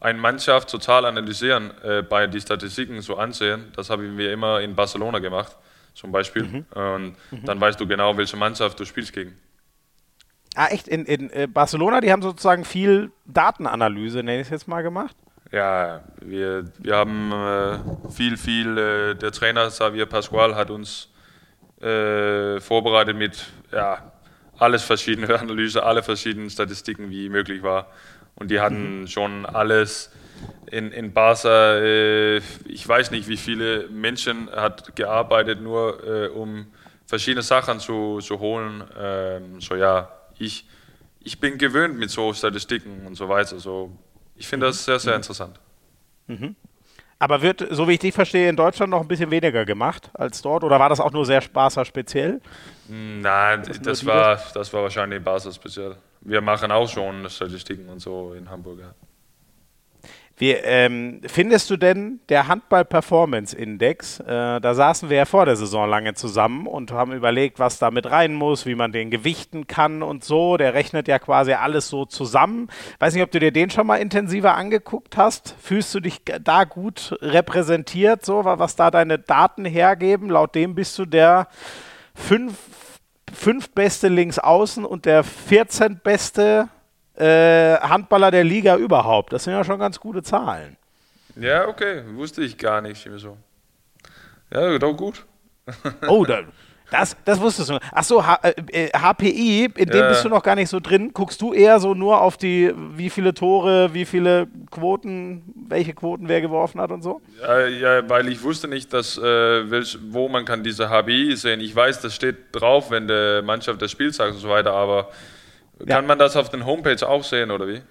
eine 0.00 0.18
Mannschaft 0.18 0.70
total 0.70 1.06
analysieren, 1.06 1.72
äh, 1.82 2.02
bei 2.02 2.26
den 2.26 2.40
Statistiken 2.40 3.00
so 3.00 3.16
ansehen. 3.16 3.72
Das 3.74 3.90
haben 3.90 4.18
wir 4.18 4.32
immer 4.32 4.60
in 4.60 4.74
Barcelona 4.74 5.18
gemacht, 5.18 5.56
zum 5.94 6.12
Beispiel. 6.12 6.44
Mhm. 6.44 6.66
Und 6.74 7.16
mhm. 7.30 7.44
dann 7.44 7.60
weißt 7.60 7.80
du 7.80 7.86
genau, 7.86 8.16
welche 8.16 8.36
Mannschaft 8.36 8.78
du 8.78 8.84
spielst 8.84 9.12
gegen. 9.12 9.36
Ah, 10.54 10.68
echt? 10.68 10.88
In, 10.88 11.04
in 11.04 11.30
äh, 11.30 11.46
Barcelona, 11.46 12.00
die 12.00 12.12
haben 12.12 12.22
sozusagen 12.22 12.64
viel 12.64 13.12
Datenanalyse, 13.24 14.18
nenne 14.18 14.40
ich 14.40 14.46
es 14.46 14.50
jetzt 14.50 14.68
mal, 14.68 14.82
gemacht? 14.82 15.16
Ja, 15.50 16.02
wir, 16.20 16.64
wir 16.78 16.96
haben 16.96 17.32
äh, 17.32 18.10
viel, 18.10 18.36
viel, 18.36 18.76
äh, 18.76 19.14
der 19.14 19.32
Trainer 19.32 19.68
Xavier 19.68 20.04
Pascual 20.04 20.54
hat 20.54 20.70
uns 20.70 21.08
äh, 21.80 22.60
vorbereitet 22.60 23.16
mit 23.16 23.46
ja, 23.72 24.12
alles 24.58 24.82
verschiedene 24.82 25.28
Analyse, 25.40 25.82
alle 25.82 26.02
verschiedenen 26.02 26.50
Statistiken, 26.50 27.08
wie 27.10 27.30
möglich 27.30 27.62
war. 27.62 27.86
Und 28.34 28.50
die 28.50 28.60
hatten 28.60 29.00
mhm. 29.00 29.06
schon 29.06 29.46
alles 29.46 30.10
in, 30.70 30.92
in 30.92 31.12
Barca, 31.14 31.78
äh, 31.78 32.36
ich 32.66 32.86
weiß 32.86 33.10
nicht, 33.10 33.26
wie 33.28 33.38
viele 33.38 33.88
Menschen 33.88 34.50
hat 34.50 34.94
gearbeitet, 34.96 35.62
nur 35.62 36.04
äh, 36.06 36.28
um 36.28 36.66
verschiedene 37.06 37.42
Sachen 37.42 37.80
zu, 37.80 38.20
zu 38.20 38.38
holen. 38.38 38.84
Ähm, 38.98 39.60
so 39.62 39.74
ja, 39.76 40.10
ich, 40.38 40.66
ich 41.20 41.40
bin 41.40 41.56
gewöhnt 41.56 41.98
mit 41.98 42.10
so 42.10 42.34
Statistiken 42.34 43.06
und 43.06 43.14
so 43.14 43.30
weiter. 43.30 43.58
So 43.58 43.96
ich 44.38 44.46
finde 44.46 44.66
das 44.66 44.84
sehr, 44.84 44.98
sehr 44.98 45.12
mhm. 45.12 45.18
interessant. 45.18 45.60
Mhm. 46.26 46.56
Aber 47.18 47.42
wird, 47.42 47.66
so 47.70 47.88
wie 47.88 47.94
ich 47.94 47.98
dich 47.98 48.14
verstehe, 48.14 48.48
in 48.48 48.56
Deutschland 48.56 48.90
noch 48.90 49.00
ein 49.00 49.08
bisschen 49.08 49.30
weniger 49.30 49.64
gemacht 49.64 50.08
als 50.14 50.40
dort? 50.40 50.62
Oder 50.62 50.78
war 50.78 50.88
das 50.88 51.00
auch 51.00 51.10
nur 51.10 51.26
sehr 51.26 51.40
Spaßer 51.40 51.84
speziell? 51.84 52.40
Nein, 52.88 53.64
das, 53.66 53.82
das 53.82 54.06
war, 54.06 54.40
das 54.54 54.72
war 54.72 54.82
wahrscheinlich 54.82 55.22
Basis 55.22 55.56
speziell. 55.56 55.96
Wir 56.20 56.40
machen 56.40 56.70
auch 56.70 56.88
schon 56.88 57.28
Statistiken 57.28 57.88
und 57.88 57.98
so 57.98 58.34
in 58.34 58.48
Hamburg. 58.48 58.80
Ja. 58.80 58.94
Wie 60.38 60.52
ähm, 60.52 61.20
findest 61.26 61.68
du 61.68 61.76
denn 61.76 62.20
der 62.28 62.46
Handball-Performance-Index? 62.46 64.20
Äh, 64.20 64.60
da 64.60 64.74
saßen 64.74 65.10
wir 65.10 65.16
ja 65.16 65.24
vor 65.24 65.46
der 65.46 65.56
Saison 65.56 65.90
lange 65.90 66.14
zusammen 66.14 66.68
und 66.68 66.92
haben 66.92 67.12
überlegt, 67.12 67.58
was 67.58 67.80
da 67.80 67.90
mit 67.90 68.08
rein 68.08 68.34
muss, 68.34 68.64
wie 68.64 68.76
man 68.76 68.92
den 68.92 69.10
gewichten 69.10 69.66
kann 69.66 70.00
und 70.04 70.22
so. 70.22 70.56
Der 70.56 70.74
rechnet 70.74 71.08
ja 71.08 71.18
quasi 71.18 71.54
alles 71.54 71.88
so 71.88 72.04
zusammen. 72.04 72.68
Weiß 73.00 73.14
nicht, 73.14 73.24
ob 73.24 73.32
du 73.32 73.40
dir 73.40 73.50
den 73.50 73.70
schon 73.70 73.88
mal 73.88 73.96
intensiver 73.96 74.54
angeguckt 74.54 75.16
hast. 75.16 75.56
Fühlst 75.60 75.92
du 75.92 75.98
dich 75.98 76.20
da 76.42 76.62
gut 76.62 77.16
repräsentiert, 77.20 78.24
so 78.24 78.44
was 78.44 78.76
da 78.76 78.92
deine 78.92 79.18
Daten 79.18 79.64
hergeben? 79.64 80.30
Laut 80.30 80.54
dem 80.54 80.76
bist 80.76 80.96
du 81.00 81.04
der 81.04 81.48
fünf, 82.14 82.54
fünf 83.32 83.70
beste 83.70 84.06
Linksaußen 84.06 84.84
und 84.84 85.04
der 85.04 85.24
14 85.24 85.98
beste 85.98 86.68
äh, 87.18 87.76
Handballer 87.80 88.30
der 88.30 88.44
Liga 88.44 88.76
überhaupt. 88.76 89.32
Das 89.32 89.44
sind 89.44 89.52
ja 89.52 89.64
schon 89.64 89.78
ganz 89.78 89.98
gute 89.98 90.22
Zahlen. 90.22 90.76
Ja, 91.36 91.68
okay, 91.68 92.02
wusste 92.14 92.42
ich 92.42 92.56
gar 92.58 92.80
nicht. 92.80 93.08
So. 93.16 93.36
Ja, 94.52 94.78
doch 94.78 94.94
gut. 94.94 95.24
Oh, 96.08 96.24
da, 96.24 96.40
das, 96.90 97.16
das 97.24 97.38
wusstest 97.38 97.68
du. 97.68 97.78
Achso, 97.92 98.24
H, 98.26 98.40
äh, 98.42 98.88
HPI, 98.88 99.68
in 99.76 99.90
dem 99.90 100.00
ja. 100.00 100.08
bist 100.08 100.24
du 100.24 100.30
noch 100.30 100.42
gar 100.42 100.54
nicht 100.54 100.70
so 100.70 100.80
drin. 100.80 101.10
Guckst 101.12 101.40
du 101.42 101.52
eher 101.52 101.80
so 101.80 101.92
nur 101.92 102.22
auf 102.22 102.38
die, 102.38 102.72
wie 102.96 103.10
viele 103.10 103.34
Tore, 103.34 103.92
wie 103.92 104.06
viele 104.06 104.48
Quoten, 104.70 105.42
welche 105.68 105.92
Quoten 105.92 106.28
wer 106.28 106.40
geworfen 106.40 106.80
hat 106.80 106.90
und 106.90 107.02
so? 107.02 107.20
Ja, 107.42 107.66
ja 107.66 108.08
weil 108.08 108.28
ich 108.28 108.42
wusste 108.42 108.68
nicht, 108.68 108.92
dass, 108.94 109.18
äh, 109.18 109.70
welch, 109.70 109.98
wo 110.08 110.30
man 110.30 110.46
kann 110.46 110.62
diese 110.62 110.88
HPI 110.88 111.36
sehen. 111.36 111.60
Ich 111.60 111.76
weiß, 111.76 112.00
das 112.00 112.14
steht 112.14 112.36
drauf, 112.52 112.90
wenn 112.90 113.06
der 113.06 113.42
Mannschaft 113.42 113.82
das 113.82 113.90
Spiel 113.90 114.12
sagt 114.12 114.32
und 114.32 114.40
so 114.40 114.48
weiter, 114.48 114.72
aber 114.72 115.10
kann 115.78 115.88
ja. 115.88 116.02
man 116.02 116.18
das 116.18 116.36
auf 116.36 116.48
den 116.48 116.66
Homepage 116.66 117.06
auch 117.06 117.24
sehen 117.24 117.50
oder 117.50 117.68
wie? 117.68 117.82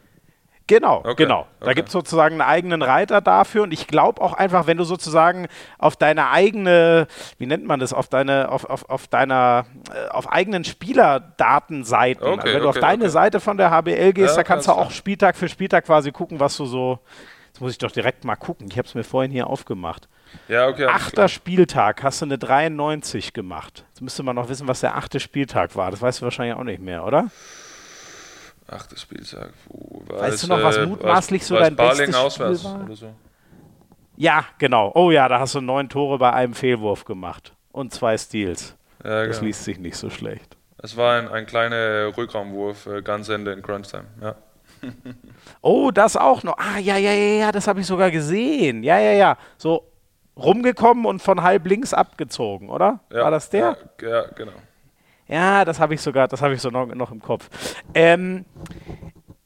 Genau, 0.67 0.97
okay, 0.97 1.23
genau. 1.23 1.47
Da 1.61 1.67
okay. 1.67 1.75
gibt 1.75 1.87
es 1.87 1.93
sozusagen 1.93 2.41
einen 2.41 2.49
eigenen 2.49 2.81
Reiter 2.81 3.21
dafür 3.21 3.63
und 3.63 3.71
ich 3.71 3.87
glaube 3.87 4.21
auch 4.21 4.33
einfach, 4.33 4.67
wenn 4.67 4.77
du 4.77 4.83
sozusagen 4.83 5.47
auf 5.77 5.95
deine 5.95 6.29
eigene, 6.29 7.07
wie 7.37 7.45
nennt 7.45 7.65
man 7.65 7.79
das, 7.79 7.93
auf 7.93 8.09
deine, 8.09 8.51
auf, 8.51 8.65
auf, 8.65 8.89
auf 8.89 9.07
deiner, 9.07 9.65
äh, 9.93 10.09
auf 10.09 10.29
eigenen 10.29 10.65
Spielerdatenseiten, 10.65 12.21
okay, 12.27 12.41
also 12.41 12.53
wenn 12.53 12.61
du 12.63 12.69
auf 12.69 12.79
deine 12.79 13.09
Seite 13.09 13.39
von 13.39 13.55
der 13.55 13.71
HBL 13.71 14.11
gehst, 14.11 14.31
ja, 14.31 14.35
da 14.35 14.43
kannst 14.43 14.67
du 14.67 14.73
auch 14.73 14.91
Spieltag 14.91 15.37
für 15.37 15.47
Spieltag 15.47 15.85
quasi 15.85 16.11
gucken, 16.11 16.41
was 16.41 16.57
du 16.57 16.65
so, 16.65 16.99
jetzt 17.47 17.61
muss 17.61 17.71
ich 17.71 17.77
doch 17.77 17.91
direkt 17.91 18.25
mal 18.25 18.35
gucken, 18.35 18.67
ich 18.69 18.77
habe 18.77 18.89
es 18.89 18.93
mir 18.93 19.05
vorhin 19.05 19.31
hier 19.31 19.47
aufgemacht. 19.47 20.09
Ja, 20.49 20.67
okay. 20.67 20.87
Achter 20.87 21.29
Spieltag, 21.29 22.03
hast 22.03 22.21
du 22.21 22.25
eine 22.25 22.37
93 22.37 23.31
gemacht. 23.31 23.85
Jetzt 23.87 24.01
müsste 24.01 24.23
man 24.23 24.35
noch 24.35 24.49
wissen, 24.49 24.67
was 24.67 24.81
der 24.81 24.97
achte 24.97 25.21
Spieltag 25.21 25.77
war. 25.77 25.91
Das 25.91 26.01
weißt 26.01 26.19
du 26.19 26.25
wahrscheinlich 26.25 26.57
auch 26.57 26.65
nicht 26.65 26.81
mehr, 26.81 27.05
oder? 27.05 27.27
Achter 28.67 28.97
Spieltag. 28.97 29.51
Puh, 29.67 30.01
weißt 30.07 30.43
du 30.43 30.47
noch, 30.47 30.61
was 30.61 30.77
äh, 30.77 30.85
mutmaßlich 30.85 31.45
so 31.45 31.55
dein 31.55 31.75
bestes 31.75 32.13
auswärts 32.13 32.61
Spiel 32.61 32.71
war? 32.71 32.83
Oder 32.85 32.95
so? 32.95 33.13
Ja, 34.17 34.45
genau. 34.57 34.91
Oh 34.95 35.11
ja, 35.11 35.29
da 35.29 35.39
hast 35.39 35.55
du 35.55 35.61
neun 35.61 35.89
Tore 35.89 36.17
bei 36.17 36.33
einem 36.33 36.53
Fehlwurf 36.53 37.05
gemacht. 37.05 37.53
Und 37.71 37.93
zwei 37.93 38.17
Steals. 38.17 38.75
Ja, 39.03 39.25
das 39.25 39.37
genau. 39.37 39.47
liest 39.47 39.63
sich 39.63 39.79
nicht 39.79 39.95
so 39.95 40.09
schlecht. 40.09 40.57
Es 40.81 40.97
war 40.97 41.17
ein, 41.17 41.29
ein 41.29 41.45
kleiner 41.45 42.15
Rückraumwurf, 42.17 42.87
äh, 42.87 43.01
ganz 43.01 43.29
Ende 43.29 43.53
in 43.53 43.61
Crunch 43.61 43.87
Time, 43.87 44.05
ja. 44.21 44.35
oh, 45.61 45.91
das 45.91 46.17
auch 46.17 46.43
noch. 46.43 46.57
Ah, 46.57 46.77
ja, 46.79 46.97
ja, 46.97 47.11
ja, 47.11 47.39
ja, 47.39 47.51
das 47.51 47.67
habe 47.67 47.79
ich 47.79 47.87
sogar 47.87 48.11
gesehen. 48.11 48.83
Ja, 48.83 48.99
ja, 48.99 49.13
ja. 49.13 49.37
So 49.57 49.91
rumgekommen 50.35 51.05
und 51.05 51.21
von 51.21 51.41
halb 51.41 51.65
links 51.65 51.93
abgezogen, 51.93 52.69
oder? 52.69 52.99
Ja, 53.11 53.23
war 53.23 53.31
das 53.31 53.49
der? 53.49 53.77
Ja, 54.01 54.07
ja 54.07 54.25
genau. 54.35 54.53
Ja, 55.27 55.65
das 55.65 55.79
habe 55.79 55.93
ich 55.93 56.01
sogar, 56.01 56.27
das 56.27 56.41
habe 56.41 56.53
ich 56.53 56.61
so 56.61 56.69
noch, 56.69 56.85
noch 56.87 57.11
im 57.11 57.21
Kopf. 57.21 57.49
Ähm, 57.93 58.45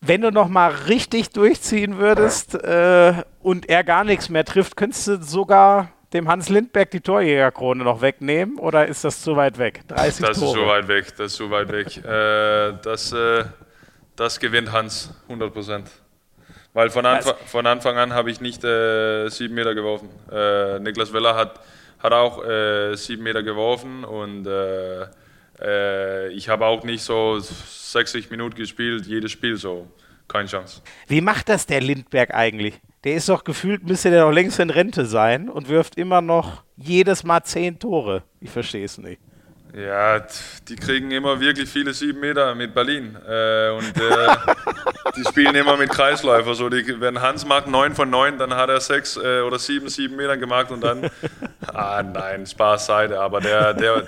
wenn 0.02 0.22
du 0.22 0.32
noch 0.32 0.48
mal 0.48 0.72
richtig 0.88 1.30
durchziehen 1.30 1.98
würdest 1.98 2.56
äh, 2.56 3.14
und 3.42 3.70
er 3.70 3.84
gar 3.84 4.04
nichts 4.04 4.30
mehr 4.30 4.46
trifft, 4.46 4.76
könntest 4.76 5.08
du 5.08 5.22
sogar 5.22 5.90
dem 6.14 6.28
Hans 6.28 6.50
Lindberg 6.50 6.92
die 6.92 7.02
Torjägerkrone 7.02 7.84
noch 7.84 8.02
wegnehmen 8.02 8.58
oder 8.58 8.88
ist 8.88 9.04
das 9.04 9.22
zu 9.22 9.36
weit 9.36 9.58
weg? 9.58 9.82
30 9.88 10.26
das 10.26 10.40
Tore. 10.40 10.52
ist 10.52 10.54
zu 10.60 10.68
weit 10.68 10.88
weg, 10.88 11.06
das 11.18 11.28
ist 11.28 11.36
zu 11.36 11.52
weit 11.52 11.72
weg. 11.72 11.98
äh, 12.04 12.74
das, 12.84 13.14
äh, 13.14 13.46
das 14.16 14.40
gewinnt 14.40 14.72
Hans, 14.72 15.14
100 15.28 15.54
Prozent. 15.54 15.90
Weil 16.74 16.90
von, 16.90 17.06
Anf 17.06 17.34
von 17.48 17.66
Anfang 17.68 17.98
an 17.98 18.14
habe 18.14 18.32
ich 18.32 18.40
nicht 18.40 18.64
äh, 18.64 19.28
sieben 19.30 19.56
Meter 19.56 19.76
geworfen. 19.76 20.10
Äh, 20.32 20.80
Niklas 20.80 21.12
Weller 21.12 21.36
hat, 21.36 21.60
hat 22.00 22.14
auch 22.14 22.44
äh, 22.46 22.96
sieben 22.96 23.24
Meter 23.24 23.44
geworfen 23.44 24.04
und 24.06 24.48
äh, 24.48 25.06
ich 25.62 26.50
habe 26.50 26.66
auch 26.66 26.84
nicht 26.84 27.04
so 27.04 27.40
60 27.40 28.32
Minuten 28.32 28.56
gespielt, 28.56 29.06
jedes 29.06 29.32
Spiel 29.32 29.58
so. 29.58 29.88
Keine 30.28 30.48
Chance. 30.48 30.82
Wie 31.08 31.20
macht 31.20 31.50
das 31.50 31.66
der 31.66 31.82
Lindberg 31.82 32.34
eigentlich? 32.34 32.80
Der 33.04 33.16
ist 33.16 33.28
doch 33.28 33.44
gefühlt, 33.44 33.84
müsste 33.84 34.12
der 34.12 34.22
doch 34.22 34.32
längst 34.32 34.60
in 34.60 34.70
Rente 34.70 35.06
sein 35.06 35.50
und 35.50 35.68
wirft 35.68 35.98
immer 35.98 36.22
noch 36.22 36.64
jedes 36.78 37.24
Mal 37.24 37.44
zehn 37.44 37.80
Tore. 37.80 38.24
Ich 38.40 38.50
verstehe 38.50 38.86
es 38.86 38.98
nicht. 38.98 39.20
Ja, 39.74 40.20
die 40.68 40.76
kriegen 40.76 41.12
immer 41.12 41.40
wirklich 41.40 41.70
viele 41.70 41.94
sieben 41.94 42.20
Meter 42.20 42.54
mit 42.56 42.74
Berlin. 42.74 43.16
Äh, 43.28 43.70
und 43.70 43.98
äh, 43.98 44.36
die 45.16 45.24
spielen 45.24 45.56
immer 45.56 45.78
mit 45.78 45.90
Kreisläufer. 45.90 46.56
So, 46.56 46.70
die, 46.70 47.00
wenn 47.00 47.22
Hans 47.22 47.46
macht 47.46 47.68
neun 47.68 47.96
von 47.96 48.10
neun, 48.10 48.38
dann 48.38 48.54
hat 48.54 48.70
er 48.70 48.82
sechs 48.82 49.16
äh, 49.16 49.42
oder 49.42 49.60
sieben, 49.60 49.88
sieben 49.88 50.18
Meter 50.18 50.38
gemacht 50.38 50.72
und 50.72 50.82
dann. 50.82 51.10
Ah, 51.74 52.04
nein, 52.04 52.46
Spaß 52.46 52.88
Seite. 52.88 53.22
Aber 53.22 53.40
der, 53.40 53.74
der, 53.74 54.06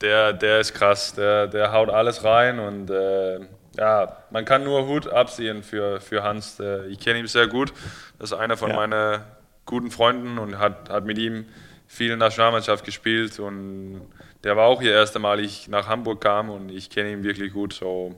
der, 0.00 0.32
der 0.32 0.60
ist 0.60 0.74
krass, 0.74 1.14
der, 1.14 1.46
der 1.46 1.72
haut 1.72 1.90
alles 1.90 2.24
rein 2.24 2.58
und 2.58 2.90
äh, 2.90 3.40
ja, 3.76 4.16
man 4.30 4.44
kann 4.44 4.64
nur 4.64 4.86
Hut 4.86 5.06
absehen 5.08 5.62
für, 5.62 6.00
für 6.00 6.22
Hans. 6.22 6.60
ich 6.88 6.98
kenne 6.98 7.18
ihn 7.18 7.26
sehr 7.26 7.46
gut, 7.46 7.72
das 8.18 8.32
ist 8.32 8.38
einer 8.38 8.56
von 8.56 8.70
ja. 8.70 8.76
meinen 8.76 9.20
guten 9.66 9.90
Freunden 9.90 10.38
und 10.38 10.58
hat, 10.58 10.88
hat 10.88 11.04
mit 11.04 11.18
ihm 11.18 11.46
viel 11.86 12.10
in 12.10 12.18
der 12.18 12.28
Nationalmannschaft 12.28 12.84
gespielt 12.84 13.38
und 13.38 14.00
der 14.44 14.56
war 14.56 14.66
auch 14.66 14.80
hier 14.80 14.92
erste 14.92 15.18
Mal, 15.18 15.40
ich 15.40 15.68
nach 15.68 15.88
Hamburg 15.88 16.20
kam 16.20 16.50
und 16.50 16.70
ich 16.70 16.90
kenne 16.90 17.10
ihn 17.10 17.24
wirklich 17.24 17.52
gut. 17.52 17.72
So 17.72 18.14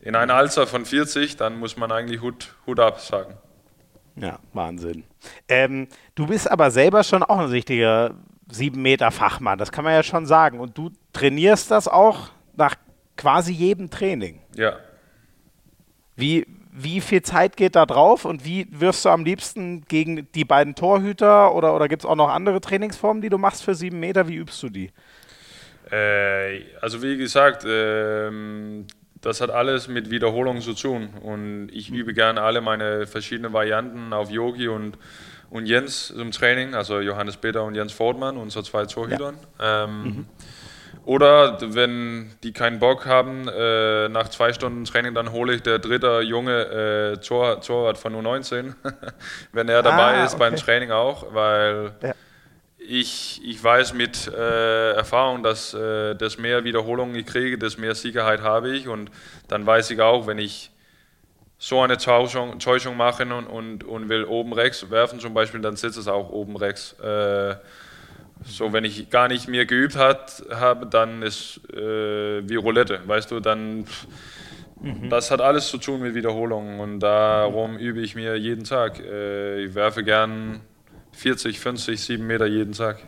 in 0.00 0.14
einem 0.14 0.36
Alter 0.36 0.66
von 0.66 0.84
40, 0.84 1.36
dann 1.36 1.58
muss 1.58 1.76
man 1.76 1.90
eigentlich 1.90 2.20
Hut, 2.20 2.54
Hut 2.66 2.78
ab 2.78 3.00
sagen. 3.00 3.34
Ja, 4.16 4.38
Wahnsinn. 4.52 5.04
Ähm, 5.48 5.88
du 6.14 6.26
bist 6.26 6.48
aber 6.50 6.70
selber 6.70 7.02
schon 7.02 7.22
auch 7.22 7.38
ein 7.38 7.48
richtiger 7.48 8.14
sieben 8.50 8.82
Meter 8.82 9.10
Fachmann, 9.10 9.58
das 9.58 9.72
kann 9.72 9.84
man 9.84 9.94
ja 9.94 10.02
schon 10.02 10.26
sagen. 10.26 10.60
Und 10.60 10.76
du 10.76 10.90
trainierst 11.12 11.70
das 11.70 11.88
auch 11.88 12.30
nach 12.56 12.76
quasi 13.16 13.52
jedem 13.52 13.90
Training. 13.90 14.40
Ja. 14.54 14.76
Wie, 16.16 16.46
wie 16.72 17.00
viel 17.00 17.22
Zeit 17.22 17.56
geht 17.56 17.76
da 17.76 17.86
drauf 17.86 18.24
und 18.24 18.44
wie 18.44 18.66
wirfst 18.70 19.04
du 19.04 19.08
am 19.08 19.24
liebsten 19.24 19.84
gegen 19.86 20.30
die 20.32 20.44
beiden 20.44 20.74
Torhüter 20.74 21.54
oder, 21.54 21.74
oder 21.74 21.88
gibt 21.88 22.02
es 22.02 22.06
auch 22.06 22.16
noch 22.16 22.28
andere 22.28 22.60
Trainingsformen, 22.60 23.22
die 23.22 23.28
du 23.28 23.38
machst 23.38 23.64
für 23.64 23.74
sieben 23.74 24.00
Meter? 24.00 24.28
Wie 24.28 24.36
übst 24.36 24.62
du 24.62 24.68
die? 24.68 24.90
Äh, 25.90 26.62
also 26.80 27.02
wie 27.02 27.16
gesagt, 27.16 27.64
äh, 27.64 28.30
das 29.20 29.40
hat 29.40 29.50
alles 29.50 29.88
mit 29.88 30.10
Wiederholung 30.10 30.60
zu 30.60 30.74
tun 30.74 31.08
und 31.22 31.70
ich 31.72 31.90
übe 31.90 32.12
gerne 32.12 32.42
alle 32.42 32.60
meine 32.60 33.06
verschiedenen 33.06 33.52
Varianten 33.52 34.12
auf 34.12 34.30
Yogi 34.30 34.68
und 34.68 34.98
und 35.54 35.66
Jens 35.66 36.08
zum 36.08 36.32
Training, 36.32 36.74
also 36.74 36.98
Johannes 36.98 37.36
Peter 37.36 37.62
und 37.62 37.76
Jens 37.76 37.92
Fortmann, 37.92 38.36
unsere 38.36 38.64
zwei 38.64 38.86
Torhütern. 38.86 39.36
Ja. 39.60 39.84
Ähm, 39.84 40.02
mhm. 40.02 40.26
Oder 41.04 41.58
wenn 41.60 42.32
die 42.42 42.52
keinen 42.52 42.80
Bock 42.80 43.06
haben, 43.06 43.46
äh, 43.46 44.08
nach 44.08 44.30
zwei 44.30 44.52
Stunden 44.52 44.84
Training, 44.84 45.14
dann 45.14 45.30
hole 45.30 45.54
ich 45.54 45.62
der 45.62 45.78
dritte 45.78 46.22
junge 46.22 47.12
äh, 47.12 47.16
Tor, 47.18 47.60
Torwart 47.60 47.98
von 47.98 48.16
U19, 48.16 48.74
wenn 49.52 49.68
er 49.68 49.82
dabei 49.84 50.22
ah, 50.22 50.24
ist 50.24 50.38
beim 50.38 50.56
Training 50.56 50.90
auch, 50.90 51.32
weil 51.32 51.92
ja. 52.02 52.14
ich, 52.78 53.40
ich 53.44 53.62
weiß 53.62 53.94
mit 53.94 54.26
äh, 54.26 54.92
Erfahrung, 54.94 55.44
dass 55.44 55.72
äh, 55.72 56.16
das 56.16 56.36
mehr 56.36 56.64
Wiederholungen 56.64 57.14
ich 57.14 57.26
kriege, 57.26 57.58
desto 57.58 57.80
mehr 57.80 57.94
Sicherheit 57.94 58.42
habe 58.42 58.74
ich 58.74 58.88
und 58.88 59.12
dann 59.46 59.64
weiß 59.64 59.90
ich 59.92 60.00
auch, 60.00 60.26
wenn 60.26 60.38
ich 60.38 60.72
so 61.64 61.80
eine 61.80 61.96
Täuschung, 61.96 62.58
Täuschung 62.58 62.94
machen 62.94 63.32
und, 63.32 63.46
und, 63.46 63.84
und 63.84 64.10
will 64.10 64.24
oben 64.24 64.52
rechts 64.52 64.90
werfen 64.90 65.18
zum 65.18 65.32
Beispiel, 65.32 65.62
dann 65.62 65.76
sitzt 65.76 65.96
es 65.96 66.08
auch 66.08 66.28
oben 66.28 66.56
rechts. 66.56 66.92
Äh, 67.00 67.54
so, 68.44 68.74
wenn 68.74 68.84
ich 68.84 69.08
gar 69.08 69.28
nicht 69.28 69.48
mehr 69.48 69.64
geübt 69.64 69.96
habe, 69.96 70.86
dann 70.86 71.22
ist 71.22 71.62
äh, 71.72 72.46
wie 72.46 72.56
Roulette, 72.56 73.00
weißt 73.06 73.30
du, 73.30 73.40
dann 73.40 73.86
mhm. 74.78 75.08
das 75.08 75.30
hat 75.30 75.40
alles 75.40 75.68
zu 75.68 75.78
tun 75.78 76.02
mit 76.02 76.14
Wiederholungen 76.14 76.80
und 76.80 77.00
darum 77.00 77.78
übe 77.78 78.02
ich 78.02 78.14
mir 78.14 78.36
jeden 78.36 78.64
Tag. 78.64 79.00
Äh, 79.00 79.64
ich 79.64 79.74
werfe 79.74 80.04
gern 80.04 80.60
40, 81.12 81.58
50, 81.58 81.98
7 81.98 82.26
Meter 82.26 82.44
jeden 82.44 82.74
Tag. 82.74 82.98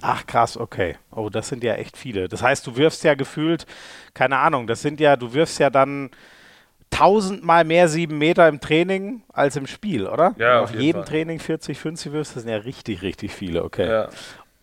Ach 0.00 0.26
krass, 0.26 0.56
okay. 0.56 0.96
Oh, 1.12 1.28
das 1.28 1.46
sind 1.46 1.62
ja 1.62 1.74
echt 1.74 1.96
viele. 1.96 2.26
Das 2.26 2.42
heißt, 2.42 2.66
du 2.66 2.76
wirfst 2.76 3.04
ja 3.04 3.14
gefühlt, 3.14 3.64
keine 4.12 4.38
Ahnung, 4.38 4.66
das 4.66 4.82
sind 4.82 4.98
ja, 4.98 5.14
du 5.14 5.34
wirfst 5.34 5.60
ja 5.60 5.70
dann 5.70 6.10
tausendmal 6.90 7.64
mehr 7.64 7.88
sieben 7.88 8.18
Meter 8.18 8.48
im 8.48 8.60
Training 8.60 9.22
als 9.32 9.56
im 9.56 9.66
Spiel, 9.66 10.06
oder? 10.06 10.34
Ja, 10.38 10.60
auf 10.60 10.74
jedem 10.74 11.02
Fall. 11.02 11.10
Training 11.10 11.38
40, 11.38 11.78
50 11.78 12.12
wirfst, 12.12 12.36
das 12.36 12.42
sind 12.42 12.52
ja 12.52 12.58
richtig, 12.58 13.02
richtig 13.02 13.32
viele, 13.32 13.64
okay. 13.64 13.88
Ja. 13.88 14.08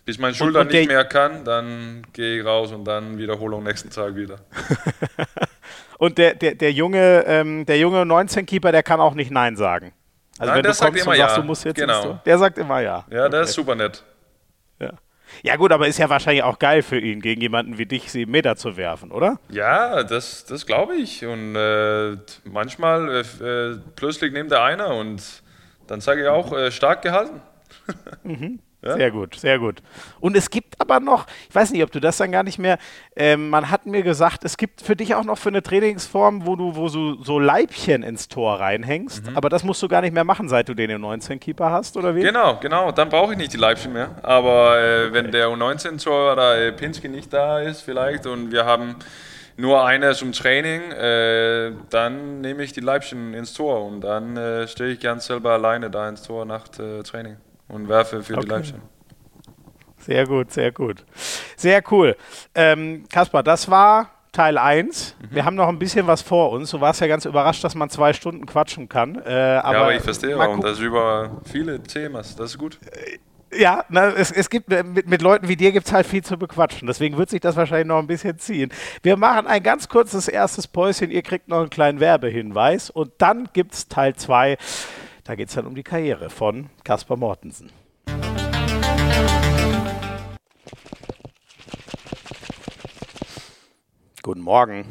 Bis 0.06 0.20
mein 0.20 0.34
Schulter 0.34 0.62
und, 0.62 0.68
und 0.68 0.74
nicht 0.74 0.88
mehr 0.88 1.04
kann, 1.04 1.44
dann 1.44 2.04
gehe 2.14 2.40
ich 2.40 2.46
raus 2.46 2.72
und 2.72 2.86
dann 2.86 3.18
Wiederholung 3.18 3.64
nächsten 3.64 3.90
Tag 3.90 4.16
wieder. 4.16 4.40
und 5.98 6.18
der, 6.18 6.36
der, 6.36 6.56
der 6.56 6.72
junge, 6.72 7.26
ähm, 7.28 7.66
der 7.66 7.78
junge 7.78 8.04
19-Keeper, 8.04 8.72
der 8.72 8.84
kann 8.84 9.02
auch 9.02 9.16
nicht 9.16 9.32
Nein 9.32 9.58
sagen. 9.58 9.94
Also 10.38 10.52
Nein, 10.52 10.58
wenn 10.58 10.64
der 10.64 10.72
du 10.72 10.78
sagt 10.78 10.98
immer 10.98 11.16
ja. 11.16 11.26
Sagst, 11.26 11.38
du 11.38 11.44
musst 11.44 11.66
jetzt 11.66 11.76
genau. 11.76 12.20
der 12.26 12.38
sagt 12.38 12.58
immer 12.58 12.80
ja. 12.80 13.06
Ja, 13.10 13.24
okay. 13.24 13.32
der 13.32 13.42
ist 13.42 13.54
super 13.54 13.76
nett. 13.76 14.04
Ja. 15.44 15.56
Gut, 15.56 15.72
aber 15.72 15.88
ist 15.88 16.00
ja 16.00 16.10
wahrscheinlich 16.10 16.44
auch 16.44 16.60
geil 16.60 16.82
für 16.82 17.00
ihn, 17.00 17.22
gegen 17.22 17.42
jemanden 17.42 17.78
wie 17.78 17.86
dich 17.86 18.12
sieben 18.12 18.32
Meter 18.32 18.56
zu 18.56 18.78
werfen, 18.78 19.12
oder? 19.12 19.40
Ja, 19.50 20.04
das, 20.04 20.46
das 20.46 20.66
glaube 20.66 20.96
ich. 20.96 21.26
Und 21.26 21.56
äh, 21.56 22.18
manchmal 22.44 23.22
äh, 23.22 23.78
plötzlich 23.96 24.34
nimmt 24.34 24.52
er 24.52 24.64
einer 24.64 24.96
und 24.96 25.22
dann 25.88 26.02
sage 26.02 26.22
ich 26.24 26.28
auch, 26.28 26.52
äh, 26.54 26.72
stark 26.72 27.02
gehalten. 27.02 27.42
mhm. 28.24 28.60
Ja. 28.88 28.94
Sehr 28.96 29.12
gut, 29.12 29.36
sehr 29.36 29.60
gut. 29.60 29.82
Und 30.20 30.36
es 30.38 30.50
gibt 30.50 30.80
aber 30.80 31.00
noch, 31.00 31.26
ich 31.50 31.56
weiß 31.56 31.72
nicht, 31.72 31.84
ob 31.84 31.92
du 31.92 32.00
das 32.00 32.18
dann 32.18 32.32
gar 32.32 32.44
nicht 32.44 32.58
mehr, 32.58 32.78
ähm, 33.16 33.50
man 33.50 33.70
hat 33.70 33.86
mir 33.86 34.02
gesagt, 34.02 34.44
es 34.44 34.58
gibt 34.58 34.82
für 34.82 34.96
dich 34.96 35.16
auch 35.16 35.24
noch 35.24 35.38
für 35.38 35.50
eine 35.50 35.62
Trainingsform, 35.62 36.46
wo 36.46 36.56
du, 36.56 36.76
wo 36.76 36.88
du 36.88 37.24
so 37.24 37.40
Leibchen 37.40 38.04
ins 38.04 38.28
Tor 38.28 38.60
reinhängst, 38.60 39.30
mhm. 39.30 39.38
aber 39.38 39.50
das 39.50 39.64
musst 39.64 39.84
du 39.84 39.88
gar 39.88 40.02
nicht 40.02 40.14
mehr 40.14 40.24
machen, 40.24 40.48
seit 40.48 40.70
du 40.70 40.74
den 40.74 40.92
U19-Keeper 40.92 41.70
hast, 41.70 41.98
oder 41.98 42.16
wie? 42.16 42.22
Genau, 42.22 42.58
genau, 42.62 42.92
dann 42.92 43.10
brauche 43.10 43.34
ich 43.34 43.38
nicht 43.38 43.54
die 43.54 43.58
Leibchen 43.58 43.94
mehr. 43.94 44.16
Aber 44.24 44.80
äh, 44.80 45.14
wenn 45.14 45.32
der 45.32 45.48
U19-Tor 45.50 46.34
oder 46.34 46.58
äh, 46.58 46.72
Pinsky 46.72 47.10
nicht 47.10 47.32
da 47.34 47.60
ist 47.60 47.82
vielleicht 47.82 48.26
und 48.26 48.52
wir 48.52 48.66
haben 48.66 48.96
nur 49.58 49.84
einer 49.84 50.14
zum 50.14 50.32
Training, 50.32 50.92
äh, 50.92 51.72
dann 51.90 52.42
nehme 52.42 52.64
ich 52.64 52.74
die 52.74 52.80
Leibchen 52.80 53.34
ins 53.34 53.54
Tor 53.54 53.86
und 53.86 54.02
dann 54.02 54.38
äh, 54.38 54.68
stehe 54.68 54.92
ich 54.92 55.00
ganz 55.00 55.26
selber 55.26 55.52
alleine 55.52 55.90
da 55.90 56.08
ins 56.08 56.22
Tor 56.22 56.46
nach 56.46 56.68
äh, 56.80 57.02
Training 57.04 57.38
und 57.68 57.88
werfe 57.88 58.24
für 58.24 58.34
okay. 58.34 58.44
die 58.44 58.50
Leibchen. 58.50 58.82
Sehr 60.00 60.26
gut, 60.26 60.52
sehr 60.52 60.72
gut. 60.72 61.06
Sehr 61.58 61.84
cool. 61.92 62.16
Ähm, 62.56 63.06
Kaspar, 63.10 63.44
das 63.44 63.70
war 63.70 64.12
Teil 64.32 64.58
1. 64.58 65.16
Mhm. 65.20 65.36
Wir 65.36 65.46
haben 65.46 65.56
noch 65.56 65.68
ein 65.68 65.80
bisschen 65.80 66.08
was 66.08 66.22
vor 66.22 66.52
uns. 66.52 66.72
Du 66.72 66.80
warst 66.80 67.02
ja 67.02 67.08
ganz 67.08 67.26
überrascht, 67.26 67.64
dass 67.64 67.76
man 67.76 67.90
zwei 67.90 68.14
Stunden 68.14 68.46
quatschen 68.46 68.88
kann. 68.88 69.16
Äh, 69.16 69.30
aber 69.30 69.74
ja, 69.74 69.82
aber 69.82 69.96
ich 69.96 70.02
verstehe 70.02 70.40
auch. 70.40 70.54
Und 70.54 70.64
das 70.64 70.80
über 70.80 71.42
viele 71.44 71.82
Themen. 71.82 72.16
Das 72.16 72.40
ist 72.40 72.58
gut. 72.58 72.80
Äh, 72.92 73.18
ja, 73.60 73.86
na, 73.90 74.10
es, 74.10 74.32
es 74.32 74.50
gibt 74.50 74.72
äh, 74.72 74.84
mit, 74.84 75.08
mit 75.08 75.22
Leuten 75.22 75.48
wie 75.48 75.56
dir 75.56 75.72
gibt 75.72 75.88
es 75.88 75.94
halt 75.94 76.06
viel 76.06 76.24
zu 76.24 76.38
bequatschen. 76.38 76.88
Deswegen 76.88 77.18
wird 77.18 77.30
sich 77.30 77.42
das 77.42 77.56
wahrscheinlich 77.56 77.88
noch 77.88 78.00
ein 78.00 78.08
bisschen 78.08 78.38
ziehen. 78.38 78.72
Wir 79.04 79.18
machen 79.18 79.48
ein 79.48 79.64
ganz 79.64 79.88
kurzes 79.88 80.28
erstes 80.28 80.68
Päuschen. 80.68 81.12
Ihr 81.12 81.22
kriegt 81.22 81.48
noch 81.48 81.60
einen 81.60 81.70
kleinen 81.70 82.00
Werbehinweis 82.00 82.90
und 82.90 83.12
dann 83.18 83.50
gibt 83.54 83.74
es 83.74 83.88
Teil 83.88 84.16
2. 84.16 84.58
Da 85.28 85.36
geht 85.36 85.50
es 85.50 85.56
dann 85.56 85.68
um 85.68 85.76
die 85.76 85.84
Karriere 85.84 86.30
von 86.30 86.70
Caspar 86.86 87.18
Mortensen. 87.18 87.70
Guten 94.24 94.40
Morgen. 94.40 94.86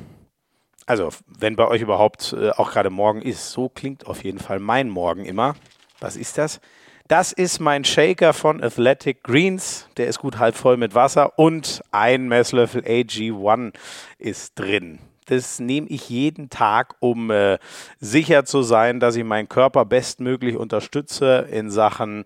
Also, 0.84 1.09
wenn 1.26 1.57
bei 1.57 1.66
euch 1.66 1.80
überhaupt 1.80 2.34
äh, 2.34 2.51
auch 2.51 2.70
gerade 2.70 2.91
morgen 2.91 3.22
ist, 3.22 3.51
so 3.51 3.70
klingt 3.70 4.07
auf 4.07 4.24
jeden 4.24 4.39
Fall 4.39 4.61
mein 4.61 4.91
Morgen 4.91 5.24
immer. 5.24 5.57
Was 6.01 6.16
ist 6.16 6.37
das? 6.37 6.61
Das 7.09 7.32
ist 7.32 7.59
mein 7.59 7.84
Shaker 7.84 8.34
von 8.34 8.62
Athletic 8.62 9.22
Greens. 9.22 9.89
Der 9.97 10.07
ist 10.07 10.18
gut 10.18 10.39
halb 10.39 10.55
voll 10.55 10.76
mit 10.76 10.95
Wasser 10.95 11.39
und 11.39 11.80
ein 11.93 12.28
Messlöffel 12.28 12.82
AG1 12.82 13.72
ist 14.18 14.53
drin. 14.59 14.99
Das 15.26 15.58
nehme 15.58 15.88
ich 15.88 16.08
jeden 16.08 16.50
Tag, 16.50 16.94
um 17.00 17.30
äh, 17.30 17.58
sicher 17.98 18.44
zu 18.44 18.62
sein, 18.62 19.00
dass 19.00 19.16
ich 19.16 19.24
meinen 19.24 19.48
Körper 19.48 19.84
bestmöglich 19.84 20.56
unterstütze 20.56 21.46
in 21.50 21.70
Sachen 21.70 22.24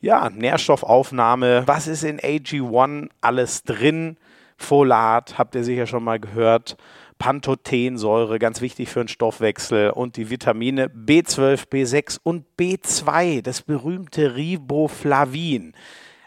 ja, 0.00 0.28
Nährstoffaufnahme. 0.30 1.62
Was 1.66 1.86
ist 1.86 2.04
in 2.04 2.20
AG1 2.20 3.08
alles 3.20 3.62
drin? 3.62 4.16
Folat, 4.56 5.38
habt 5.38 5.54
ihr 5.54 5.64
sicher 5.64 5.86
schon 5.86 6.04
mal 6.04 6.20
gehört. 6.20 6.76
Pantothensäure, 7.18 8.38
ganz 8.38 8.60
wichtig 8.62 8.88
für 8.88 9.00
den 9.00 9.08
Stoffwechsel 9.08 9.90
und 9.90 10.16
die 10.16 10.30
Vitamine 10.30 10.88
B12, 10.88 11.68
B6 11.68 12.18
und 12.22 12.46
B2, 12.58 13.42
das 13.42 13.62
berühmte 13.62 14.36
Riboflavin. 14.36 15.74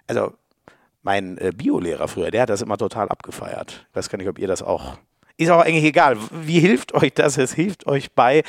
Also 0.07 0.34
mein 1.01 1.38
äh, 1.39 1.51
Biolehrer 1.55 2.07
früher, 2.07 2.32
der 2.32 2.43
hat 2.43 2.49
das 2.49 2.61
immer 2.61 2.78
total 2.78 3.09
abgefeiert. 3.09 3.88
Ich 3.89 3.95
weiß 3.95 4.09
gar 4.09 4.17
nicht, 4.17 4.30
ob 4.30 4.39
ihr 4.39 4.47
das 4.47 4.61
auch. 4.61 4.97
Ist 5.38 5.50
auch 5.50 5.62
eigentlich 5.62 5.86
egal. 5.86 6.18
Wie 6.32 6.60
hilft 6.60 6.94
euch 6.94 7.14
das? 7.14 7.38
Es 7.38 7.54
hilft 7.54 7.88
euch 7.88 8.12
bei 8.12 8.44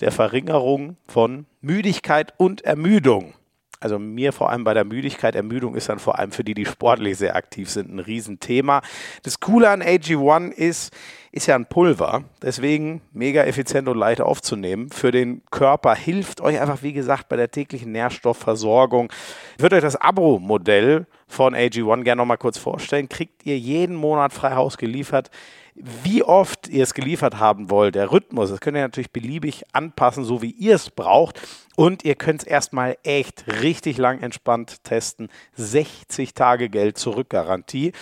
der 0.00 0.12
Verringerung 0.12 0.96
von 1.08 1.46
Müdigkeit 1.62 2.34
und 2.36 2.62
Ermüdung. 2.62 3.34
Also 3.80 3.98
mir 3.98 4.32
vor 4.32 4.50
allem 4.50 4.64
bei 4.64 4.74
der 4.74 4.84
Müdigkeit. 4.84 5.34
Ermüdung 5.34 5.74
ist 5.76 5.88
dann 5.88 5.98
vor 5.98 6.18
allem 6.18 6.32
für 6.32 6.44
die, 6.44 6.54
die 6.54 6.66
sportlich 6.66 7.16
sehr 7.18 7.36
aktiv 7.36 7.70
sind, 7.70 7.94
ein 7.94 7.98
Riesenthema. 7.98 8.82
Das 9.22 9.40
Coole 9.40 9.70
an 9.70 9.82
AG1 9.82 10.50
ist, 10.52 10.92
ist 11.36 11.46
ja 11.46 11.54
ein 11.54 11.66
Pulver, 11.66 12.24
deswegen 12.40 13.02
mega 13.12 13.44
effizient 13.44 13.88
und 13.88 13.98
leicht 13.98 14.22
aufzunehmen. 14.22 14.88
Für 14.88 15.10
den 15.10 15.42
Körper 15.50 15.94
hilft 15.94 16.40
euch 16.40 16.58
einfach, 16.58 16.82
wie 16.82 16.94
gesagt, 16.94 17.28
bei 17.28 17.36
der 17.36 17.50
täglichen 17.50 17.92
Nährstoffversorgung. 17.92 19.12
Ich 19.56 19.62
würde 19.62 19.76
euch 19.76 19.82
das 19.82 19.96
Abo-Modell 19.96 21.06
von 21.28 21.54
AG1 21.54 22.04
gerne 22.04 22.20
noch 22.20 22.26
mal 22.26 22.38
kurz 22.38 22.56
vorstellen. 22.56 23.10
Kriegt 23.10 23.44
ihr 23.44 23.58
jeden 23.58 23.96
Monat 23.96 24.32
frei 24.32 24.54
Haus 24.54 24.78
geliefert 24.78 25.30
wie 25.78 26.22
oft 26.22 26.68
ihr 26.68 26.82
es 26.82 26.94
geliefert 26.94 27.38
haben 27.38 27.68
wollt, 27.68 27.96
der 27.96 28.10
Rhythmus, 28.10 28.48
das 28.48 28.60
könnt 28.60 28.78
ihr 28.78 28.82
natürlich 28.82 29.10
beliebig 29.10 29.62
anpassen, 29.74 30.24
so 30.24 30.40
wie 30.40 30.52
ihr 30.52 30.74
es 30.74 30.88
braucht. 30.88 31.38
Und 31.76 32.02
ihr 32.02 32.14
könnt 32.14 32.40
es 32.40 32.48
erstmal 32.48 32.96
echt 33.02 33.44
richtig 33.60 33.98
lang 33.98 34.22
entspannt 34.22 34.82
testen. 34.84 35.28
60 35.56 36.32
Tage 36.32 36.70
Geld 36.70 36.96
zurück 36.96 37.28
Garantie. 37.28 37.92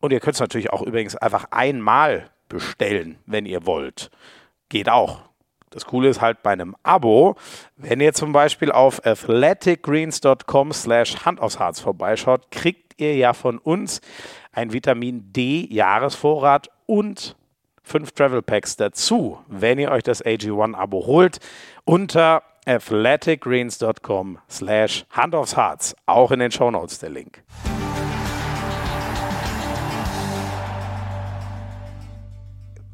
Und 0.00 0.12
ihr 0.12 0.18
könnt 0.18 0.34
es 0.34 0.40
natürlich 0.40 0.70
auch 0.70 0.82
übrigens 0.82 1.14
einfach 1.14 1.44
einmal 1.52 2.28
bestellen, 2.52 3.18
wenn 3.26 3.46
ihr 3.46 3.66
wollt. 3.66 4.10
Geht 4.68 4.88
auch. 4.88 5.22
Das 5.70 5.86
Coole 5.86 6.10
ist 6.10 6.20
halt 6.20 6.42
bei 6.42 6.50
einem 6.50 6.76
Abo, 6.82 7.36
wenn 7.76 8.00
ihr 8.00 8.12
zum 8.12 8.32
Beispiel 8.32 8.70
auf 8.70 9.04
athleticgreens.com 9.06 10.72
slash 10.72 11.24
Hand 11.24 11.40
aufs 11.40 11.58
Harz 11.58 11.80
vorbeischaut, 11.80 12.50
kriegt 12.50 13.00
ihr 13.00 13.16
ja 13.16 13.32
von 13.32 13.56
uns 13.58 14.02
ein 14.52 14.72
Vitamin 14.74 15.32
D 15.32 15.66
Jahresvorrat 15.70 16.68
und 16.84 17.36
fünf 17.82 18.12
Travel 18.12 18.42
Packs 18.42 18.76
dazu, 18.76 19.38
wenn 19.48 19.78
ihr 19.78 19.90
euch 19.90 20.02
das 20.02 20.22
AG1 20.22 20.74
Abo 20.74 21.06
holt, 21.06 21.38
unter 21.84 22.42
athleticgreens.com 22.66 24.38
slash 24.50 25.06
Hand 25.10 25.34
aufs 25.34 25.56
Harz. 25.56 25.96
Auch 26.06 26.30
in 26.30 26.40
den 26.40 26.52
Shownotes 26.52 26.98
der 26.98 27.10
Link. 27.10 27.42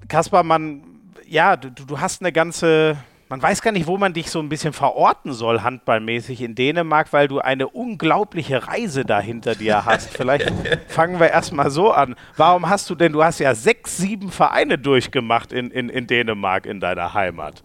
Kaspar, 0.09 0.43
man, 0.43 0.83
ja, 1.27 1.57
du, 1.57 1.71
du 1.71 2.01
hast 2.01 2.23
eine 2.23 2.33
ganze 2.33 2.97
man 3.29 3.43
weiß 3.43 3.61
gar 3.61 3.73
nicht, 3.73 3.87
wo 3.87 3.99
man 3.99 4.15
dich 4.15 4.31
so 4.31 4.41
ein 4.41 4.49
bisschen 4.49 4.73
verorten 4.73 5.33
soll, 5.33 5.61
handballmäßig 5.61 6.41
in 6.41 6.55
Dänemark, 6.55 7.13
weil 7.13 7.29
du 7.29 7.41
eine 7.41 7.69
unglaubliche 7.69 8.67
Reise 8.67 9.05
da 9.05 9.21
hinter 9.21 9.55
dir 9.55 9.85
hast. 9.85 10.09
Vielleicht 10.17 10.51
fangen 10.89 11.21
wir 11.21 11.29
erstmal 11.29 11.71
so 11.71 11.93
an. 11.93 12.15
Warum 12.37 12.71
hast 12.71 12.89
du 12.89 12.95
denn, 12.95 13.13
du 13.13 13.23
hast 13.23 13.39
ja 13.39 13.55
sechs, 13.55 13.99
sieben 13.99 14.31
Vereine 14.31 14.79
durchgemacht 14.79 15.53
in, 15.53 15.71
in, 15.71 15.91
in 15.91 16.07
Dänemark, 16.07 16.65
in 16.65 16.81
deiner 16.81 17.13
Heimat. 17.13 17.63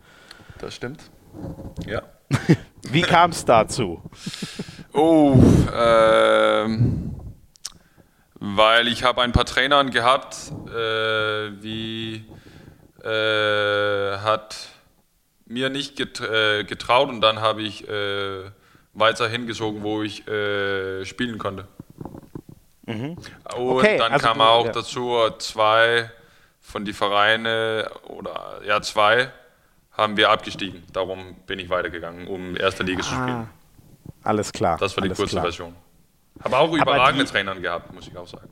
Das 0.59 0.75
stimmt. 0.75 1.09
Ja. 1.87 2.01
Wie 2.89 3.01
kam 3.01 3.31
es 3.31 3.45
dazu? 3.45 4.01
Oh, 4.91 5.37
ähm, 5.73 7.15
weil 8.45 8.89
ich 8.89 9.05
habe 9.05 9.21
ein 9.21 9.31
paar 9.31 9.45
Trainern 9.45 9.89
gehabt, 9.89 10.35
äh, 10.67 11.63
wie 11.63 12.25
äh, 13.01 14.17
hat 14.17 14.67
mir 15.45 15.69
nicht 15.69 15.97
äh, 16.19 16.65
getraut 16.65 17.07
und 17.07 17.21
dann 17.21 17.39
habe 17.39 17.61
ich 17.61 17.87
äh, 17.87 18.43
weiter 18.93 19.29
hingezogen, 19.29 19.81
wo 19.81 20.03
ich 20.03 20.27
äh, 20.27 21.05
spielen 21.05 21.37
konnte. 21.37 21.69
Mhm. 22.85 23.17
Und 23.55 23.77
okay, 23.77 23.97
dann 23.97 24.11
also 24.11 24.27
kam 24.27 24.39
du, 24.39 24.43
auch 24.43 24.65
ja. 24.65 24.71
dazu 24.73 25.17
zwei 25.39 26.11
von 26.59 26.83
die 26.83 26.91
Vereine 26.91 27.89
oder 28.09 28.59
ja 28.67 28.81
zwei 28.81 29.31
haben 29.93 30.17
wir 30.17 30.31
abgestiegen. 30.31 30.83
Darum 30.91 31.37
bin 31.47 31.59
ich 31.59 31.69
weitergegangen, 31.69 32.27
um 32.27 32.57
erste 32.57 32.83
Liga 32.83 32.99
ah, 32.99 33.03
zu 33.03 33.13
spielen. 33.13 33.49
Alles 34.21 34.51
klar. 34.51 34.77
Das 34.79 34.97
war 34.97 35.01
die 35.07 35.15
kurze 35.15 35.31
klar. 35.31 35.43
Version. 35.43 35.73
Habe 36.41 36.57
auch 36.57 36.73
überragende 36.73 37.25
Trainer 37.25 37.55
gehabt, 37.55 37.93
muss 37.93 38.07
ich 38.07 38.17
auch 38.17 38.27
sagen. 38.27 38.49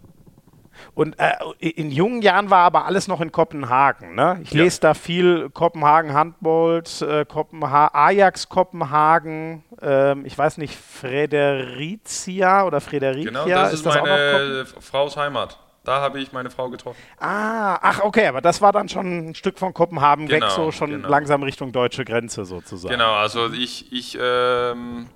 Und 0.94 1.18
äh, 1.20 1.34
in 1.60 1.92
jungen 1.92 2.22
Jahren 2.22 2.50
war 2.50 2.64
aber 2.66 2.86
alles 2.86 3.08
noch 3.08 3.22
in 3.22 3.32
Kopenhagen. 3.32 4.16
Ne? 4.16 4.40
Ich 4.44 4.52
ja. 4.52 4.64
lese 4.64 4.82
da 4.82 4.94
viel 4.94 5.50
Kopenhagen 5.50 6.14
Handballs, 6.14 7.02
äh, 7.02 7.26
Kopenha 7.26 7.92
Ajax 7.94 8.50
Kopenhagen, 8.50 9.64
ähm, 9.82 10.26
ich 10.26 10.38
weiß 10.38 10.58
nicht, 10.58 10.76
Fredericia 10.76 12.66
oder 12.66 12.82
Fredericia. 12.82 13.32
Genau, 13.32 13.48
das 13.48 13.74
ist, 13.74 13.80
ist 13.80 13.86
das 13.86 13.96
meine 14.02 14.66
Frau's 14.80 15.18
Heimat. 15.18 15.60
Da 15.84 16.00
habe 16.00 16.20
ich 16.20 16.32
meine 16.32 16.52
Frau 16.52 16.70
getroffen. 16.70 17.02
Ah, 17.20 17.80
ach 17.82 18.02
okay, 18.04 18.28
aber 18.28 18.42
das 18.42 18.62
war 18.62 18.72
dann 18.72 18.88
schon 18.88 19.30
ein 19.30 19.36
Stück 19.36 19.58
von 19.58 19.74
Kopenhagen 19.74 20.28
genau, 20.28 20.46
weg, 20.46 20.52
so 20.52 20.72
schon 20.72 20.92
genau. 20.92 21.10
langsam 21.10 21.42
Richtung 21.42 21.72
deutsche 21.72 22.06
Grenze 22.06 22.46
sozusagen. 22.46 22.94
Genau, 22.94 23.14
also 23.14 23.52
ich, 23.52 23.92
ich 23.92 24.16
ähm, 24.22 25.08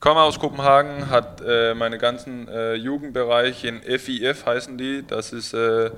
komme 0.00 0.20
aus 0.20 0.38
Kopenhagen, 0.38 1.10
hat 1.10 1.42
äh, 1.44 1.74
meine 1.74 1.98
ganzen 1.98 2.48
äh, 2.48 2.74
Jugendbereich 2.74 3.64
in 3.64 3.82
FIF 3.82 4.46
heißen 4.46 4.78
die. 4.78 5.04
Das 5.06 5.32
ist 5.32 5.54
äh, 5.54 5.90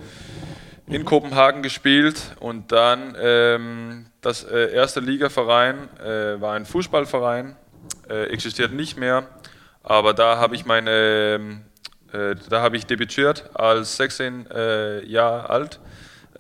in 0.86 1.05
Kopenhagen 1.05 1.62
gespielt 1.62 2.36
und 2.40 2.72
dann 2.72 3.16
ähm, 3.20 4.07
das 4.20 4.44
äh, 4.44 4.72
erste 4.72 5.01
Ligaverein 5.01 5.88
äh, 5.98 6.40
war 6.40 6.55
ein 6.55 6.66
Fußballverein, 6.66 7.57
äh, 8.09 8.24
existiert 8.24 8.72
nicht 8.72 8.98
mehr, 8.98 9.28
aber 9.82 10.14
da 10.14 10.38
habe 10.38 10.55
ich 10.57 10.66
meine, 10.66 11.61
äh, 12.12 12.34
da 12.48 12.62
habe 12.62 12.76
ich 12.76 12.86
debütiert 12.86 13.51
als 13.55 13.96
16 13.96 14.46
Jahre 15.07 15.48
alt. 15.48 15.80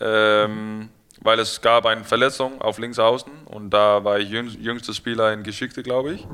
Ähm, 0.00 0.88
weil 1.22 1.38
es 1.38 1.60
gab 1.60 1.86
eine 1.86 2.04
Verletzung 2.04 2.60
auf 2.60 2.78
links 2.78 2.98
außen 2.98 3.32
und 3.46 3.70
da 3.70 4.04
war 4.04 4.18
ich 4.18 4.30
jüngster 4.30 4.94
Spieler 4.94 5.32
in 5.32 5.42
Geschichte, 5.42 5.82
glaube 5.82 6.14
ich, 6.14 6.26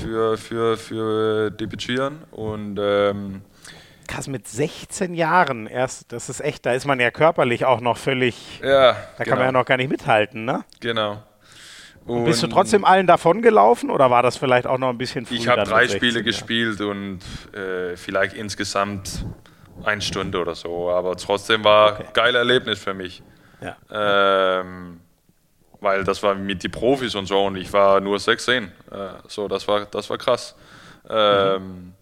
für, 0.00 0.36
für, 0.36 0.76
für 0.76 1.50
Debütieren 1.50 2.24
und 2.30 2.78
ähm, 2.80 3.42
Krass, 4.06 4.26
mit 4.26 4.48
16 4.48 5.14
Jahren 5.14 5.68
erst, 5.68 6.10
das 6.12 6.28
ist 6.28 6.40
echt, 6.40 6.66
da 6.66 6.72
ist 6.72 6.84
man 6.84 6.98
ja 6.98 7.12
körperlich 7.12 7.64
auch 7.64 7.80
noch 7.80 7.96
völlig, 7.96 8.60
ja, 8.60 8.92
da 8.92 8.96
kann 9.18 9.24
genau. 9.24 9.36
man 9.36 9.44
ja 9.46 9.52
noch 9.52 9.64
gar 9.64 9.76
nicht 9.76 9.90
mithalten, 9.90 10.44
ne? 10.44 10.64
Genau. 10.80 11.22
Und 12.06 12.24
bist 12.24 12.42
du 12.42 12.48
trotzdem 12.48 12.84
allen 12.84 13.06
davon 13.06 13.40
gelaufen 13.40 13.90
oder 13.90 14.10
war 14.10 14.22
das 14.22 14.36
vielleicht 14.36 14.66
auch 14.66 14.78
noch 14.78 14.88
ein 14.88 14.98
bisschen 14.98 15.26
früh? 15.26 15.36
Ich 15.36 15.46
habe 15.46 15.62
drei 15.62 15.86
Spiele 15.86 16.24
gespielt 16.24 16.80
und 16.80 17.20
äh, 17.52 17.96
vielleicht 17.96 18.34
insgesamt 18.34 19.24
eine 19.84 20.00
Stunde 20.00 20.40
oder 20.40 20.54
so, 20.54 20.90
aber 20.90 21.16
trotzdem 21.16 21.62
war 21.62 21.92
okay. 21.92 22.04
ein 22.06 22.12
geiles 22.12 22.36
Erlebnis 22.36 22.78
für 22.80 22.94
mich. 22.94 23.22
Ja. 23.60 23.76
Ähm, 24.60 25.00
weil 25.80 26.04
das 26.04 26.22
war 26.22 26.34
mit 26.34 26.62
den 26.62 26.70
Profis 26.70 27.14
und 27.14 27.26
so 27.26 27.46
und 27.46 27.56
ich 27.56 27.72
war 27.72 28.00
nur 28.00 28.18
16. 28.18 28.64
Äh, 28.64 28.70
so, 29.28 29.48
das 29.48 29.66
war, 29.66 29.86
das 29.86 30.10
war 30.10 30.18
krass. 30.18 30.54
Ähm, 31.08 31.62
mhm. 31.62 31.92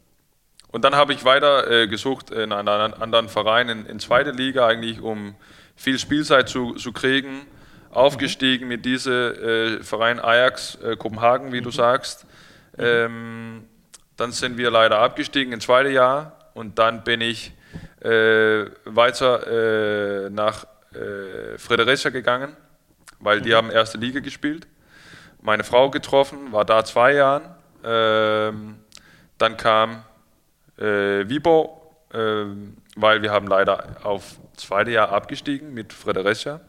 Und 0.70 0.84
dann 0.84 0.94
habe 0.96 1.12
ich 1.12 1.24
weiter 1.24 1.70
äh, 1.70 1.88
gesucht 1.88 2.30
in 2.30 2.52
einem 2.52 2.94
anderen 2.94 3.28
Verein, 3.28 3.68
in, 3.68 3.86
in 3.86 4.00
zweiter 4.00 4.32
Liga 4.32 4.66
eigentlich, 4.66 5.00
um 5.00 5.34
viel 5.76 5.98
Spielzeit 5.98 6.48
zu, 6.48 6.74
zu 6.74 6.92
kriegen. 6.92 7.46
Aufgestiegen 7.90 8.64
mhm. 8.64 8.68
mit 8.68 8.84
diesem 8.84 9.12
äh, 9.12 9.82
Verein 9.82 10.20
Ajax 10.20 10.76
äh, 10.82 10.96
Kopenhagen, 10.96 11.52
wie 11.52 11.60
mhm. 11.60 11.64
du 11.64 11.70
sagst. 11.70 12.26
Mhm. 12.76 12.84
Ähm, 12.84 13.64
dann 14.16 14.32
sind 14.32 14.58
wir 14.58 14.70
leider 14.70 14.98
abgestiegen 14.98 15.52
im 15.52 15.60
zweiten 15.60 15.92
Jahr 15.92 16.50
und 16.54 16.78
dann 16.78 17.04
bin 17.04 17.20
ich 17.20 17.52
äh, 18.00 18.66
weiter 18.84 20.26
äh, 20.26 20.30
nach 20.30 20.66
äh, 20.98 21.58
Fredericia 21.58 22.10
gegangen, 22.10 22.56
weil 23.20 23.40
die 23.40 23.50
mhm. 23.50 23.54
haben 23.54 23.70
erste 23.70 23.98
Liga 23.98 24.20
gespielt. 24.20 24.66
Meine 25.40 25.64
Frau 25.64 25.90
getroffen, 25.90 26.52
war 26.52 26.64
da 26.64 26.84
zwei 26.84 27.14
Jahre. 27.14 27.54
Ähm, 27.84 28.78
dann 29.38 29.56
kam 29.56 30.02
äh, 30.78 31.28
Vibo, 31.28 31.94
äh, 32.12 32.44
weil 32.96 33.22
wir 33.22 33.30
haben 33.30 33.46
leider 33.46 33.96
auf 34.02 34.36
zweite 34.56 34.90
Jahr 34.90 35.10
abgestiegen 35.12 35.72
mit 35.72 35.92
Fredericia. 35.92 36.60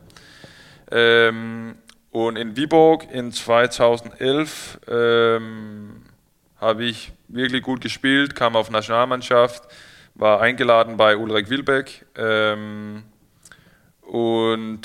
Ähm, 0.92 1.76
und 2.12 2.38
in 2.38 2.56
Viborg 2.56 3.12
in 3.12 3.32
2011 3.32 4.80
ähm, 4.88 6.04
habe 6.60 6.84
ich 6.84 7.12
wirklich 7.28 7.64
gut 7.64 7.82
gespielt, 7.82 8.36
kam 8.36 8.56
auf 8.56 8.70
Nationalmannschaft, 8.70 9.64
war 10.16 10.42
eingeladen 10.42 10.98
bei 10.98 11.16
Ulrich 11.16 11.50
Wilbeck 11.50 12.06
ähm, 12.16 13.04
und 14.10 14.82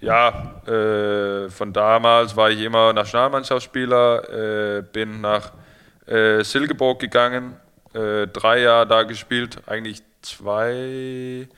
ja, 0.00 0.62
äh, 0.66 1.50
von 1.50 1.72
damals 1.72 2.34
war 2.36 2.50
ich 2.50 2.60
immer 2.60 2.92
Nationalmannschaftsspieler, 2.92 4.78
äh, 4.78 4.82
bin 4.82 5.20
nach 5.20 5.52
äh, 6.06 6.42
Silkeborg 6.42 7.00
gegangen 7.00 7.56
äh, 7.92 8.28
drei 8.28 8.60
Jahre 8.60 8.86
da 8.86 9.02
gespielt, 9.02 9.58
eigentlich 9.66 10.02
zwei, 10.22 11.48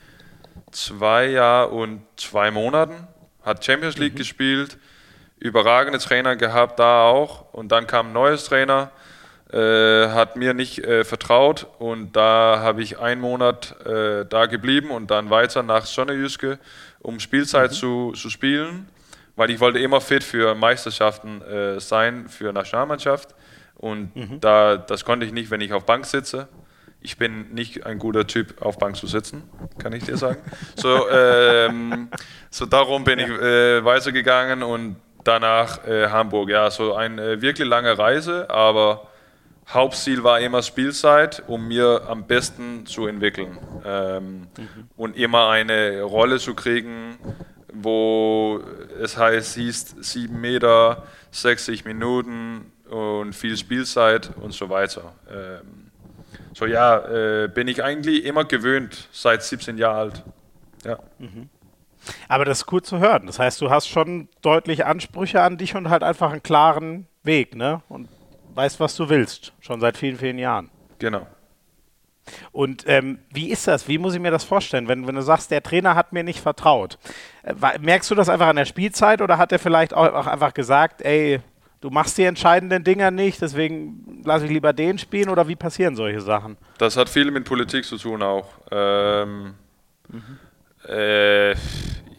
zwei 0.71 1.27
Jahre 1.27 1.69
und 1.69 2.01
zwei 2.17 2.51
Monaten. 2.51 3.07
Hat 3.43 3.63
Champions 3.63 3.97
League 3.97 4.13
mhm. 4.13 4.17
gespielt, 4.17 4.77
überragende 5.37 5.99
Trainer 5.99 6.35
gehabt 6.35 6.79
da 6.79 7.03
auch. 7.03 7.53
Und 7.53 7.71
dann 7.71 7.87
kam 7.87 8.07
ein 8.07 8.13
neues 8.13 8.45
Trainer, 8.45 8.91
äh, 9.51 10.09
hat 10.09 10.35
mir 10.35 10.53
nicht 10.53 10.79
äh, 10.79 11.03
vertraut 11.03 11.67
und 11.77 12.15
da 12.15 12.59
habe 12.61 12.81
ich 12.81 12.99
einen 12.99 13.21
Monat 13.21 13.75
da 13.85 14.45
geblieben 14.47 14.89
und 14.89 15.11
dann 15.11 15.29
weiter 15.29 15.61
nach 15.61 15.85
Sonnejüske, 15.85 16.57
um 17.03 17.19
Spielzeit 17.19 17.71
mhm. 17.71 17.75
zu, 17.75 18.11
zu 18.13 18.29
spielen, 18.29 18.87
weil 19.35 19.51
ich 19.51 19.59
wollte 19.59 19.79
immer 19.79 20.01
fit 20.01 20.23
für 20.23 20.55
Meisterschaften 20.55 21.41
äh, 21.41 21.79
sein, 21.79 22.27
für 22.27 22.51
Nationalmannschaft. 22.51 23.35
Und 23.75 24.15
mhm. 24.15 24.39
da, 24.39 24.77
das 24.77 25.05
konnte 25.05 25.25
ich 25.25 25.33
nicht, 25.33 25.51
wenn 25.51 25.61
ich 25.61 25.73
auf 25.73 25.85
Bank 25.85 26.05
sitze. 26.05 26.47
Ich 27.01 27.17
bin 27.17 27.53
nicht 27.53 27.85
ein 27.85 27.99
guter 27.99 28.25
Typ, 28.25 28.61
auf 28.61 28.77
Bank 28.77 28.95
zu 28.95 29.07
sitzen, 29.07 29.43
kann 29.77 29.91
ich 29.91 30.05
dir 30.05 30.15
sagen. 30.15 30.39
so, 30.75 31.09
ähm, 31.09 32.09
so 32.49 32.65
darum 32.65 33.03
bin 33.03 33.19
ja. 33.19 33.25
ich 33.25 33.31
äh, 33.31 33.85
weitergegangen 33.85 34.63
und 34.63 34.95
danach 35.25 35.85
äh, 35.85 36.07
Hamburg. 36.07 36.49
Ja, 36.49 36.71
so 36.71 36.93
eine 36.95 37.41
wirklich 37.41 37.67
lange 37.67 37.97
Reise, 37.97 38.49
aber 38.49 39.09
Hauptziel 39.67 40.23
war 40.23 40.39
immer 40.39 40.61
Spielzeit, 40.61 41.43
um 41.47 41.67
mir 41.67 42.03
am 42.07 42.27
besten 42.27 42.85
zu 42.85 43.07
entwickeln 43.07 43.57
ähm, 43.85 44.47
mhm. 44.57 44.87
und 44.95 45.15
immer 45.15 45.49
eine 45.49 46.01
Rolle 46.01 46.39
zu 46.39 46.53
kriegen, 46.53 47.17
wo 47.73 48.61
es 49.01 49.17
heißt, 49.17 49.55
hieß 49.55 49.95
7 50.01 50.39
Meter, 50.39 51.03
60 51.31 51.85
Minuten, 51.85 52.71
und 52.93 53.33
viel 53.33 53.57
Spielzeit 53.57 54.29
und 54.37 54.53
so 54.53 54.69
weiter. 54.69 55.13
Ähm, 55.31 55.91
so 56.53 56.65
ja, 56.65 56.99
äh, 56.99 57.47
bin 57.47 57.67
ich 57.67 57.83
eigentlich 57.83 58.23
immer 58.25 58.45
gewöhnt, 58.45 59.09
seit 59.11 59.43
17 59.43 59.77
Jahren 59.77 59.97
alt. 59.97 60.23
Ja. 60.85 60.99
Mhm. 61.17 61.49
Aber 62.27 62.45
das 62.45 62.59
ist 62.59 62.71
cool 62.71 62.81
zu 62.81 62.99
hören. 62.99 63.25
Das 63.25 63.39
heißt, 63.39 63.61
du 63.61 63.69
hast 63.69 63.87
schon 63.87 64.27
deutlich 64.41 64.85
Ansprüche 64.85 65.41
an 65.41 65.57
dich 65.57 65.75
und 65.75 65.89
halt 65.89 66.03
einfach 66.03 66.31
einen 66.31 66.43
klaren 66.43 67.07
Weg, 67.23 67.55
ne? 67.55 67.81
Und 67.87 68.09
weißt, 68.55 68.79
was 68.79 68.95
du 68.95 69.09
willst, 69.09 69.53
schon 69.59 69.79
seit 69.79 69.97
vielen, 69.97 70.17
vielen 70.17 70.37
Jahren. 70.37 70.69
Genau. 70.99 71.27
Und 72.51 72.85
ähm, 72.87 73.19
wie 73.31 73.49
ist 73.49 73.67
das? 73.67 73.87
Wie 73.87 73.97
muss 73.97 74.13
ich 74.13 74.19
mir 74.19 74.31
das 74.31 74.43
vorstellen, 74.43 74.87
wenn, 74.87 75.05
wenn 75.07 75.15
du 75.15 75.21
sagst, 75.21 75.51
der 75.51 75.61
Trainer 75.61 75.95
hat 75.95 76.13
mir 76.13 76.23
nicht 76.23 76.39
vertraut? 76.39 76.97
Äh, 77.43 77.53
merkst 77.79 78.09
du 78.11 78.15
das 78.15 78.29
einfach 78.29 78.47
an 78.47 78.55
der 78.55 78.65
Spielzeit 78.65 79.21
oder 79.21 79.37
hat 79.37 79.51
er 79.51 79.59
vielleicht 79.59 79.93
auch, 79.93 80.13
auch 80.13 80.27
einfach 80.27 80.53
gesagt, 80.53 81.01
ey, 81.01 81.41
du 81.81 81.89
machst 81.89 82.17
die 82.17 82.23
entscheidenden 82.23 82.83
Dinger 82.83 83.11
nicht, 83.11 83.41
deswegen 83.41 84.21
lasse 84.23 84.45
ich 84.45 84.51
lieber 84.51 84.71
den 84.71 84.97
spielen 84.97 85.29
oder 85.29 85.47
wie 85.47 85.55
passieren 85.55 85.95
solche 85.95 86.21
Sachen? 86.21 86.57
Das 86.77 86.95
hat 86.95 87.09
viel 87.09 87.29
mit 87.29 87.43
Politik 87.43 87.83
zu 87.83 87.97
tun 87.97 88.23
auch. 88.23 88.47
Ähm, 88.71 89.55
mhm. 90.07 90.39
äh, 90.87 91.51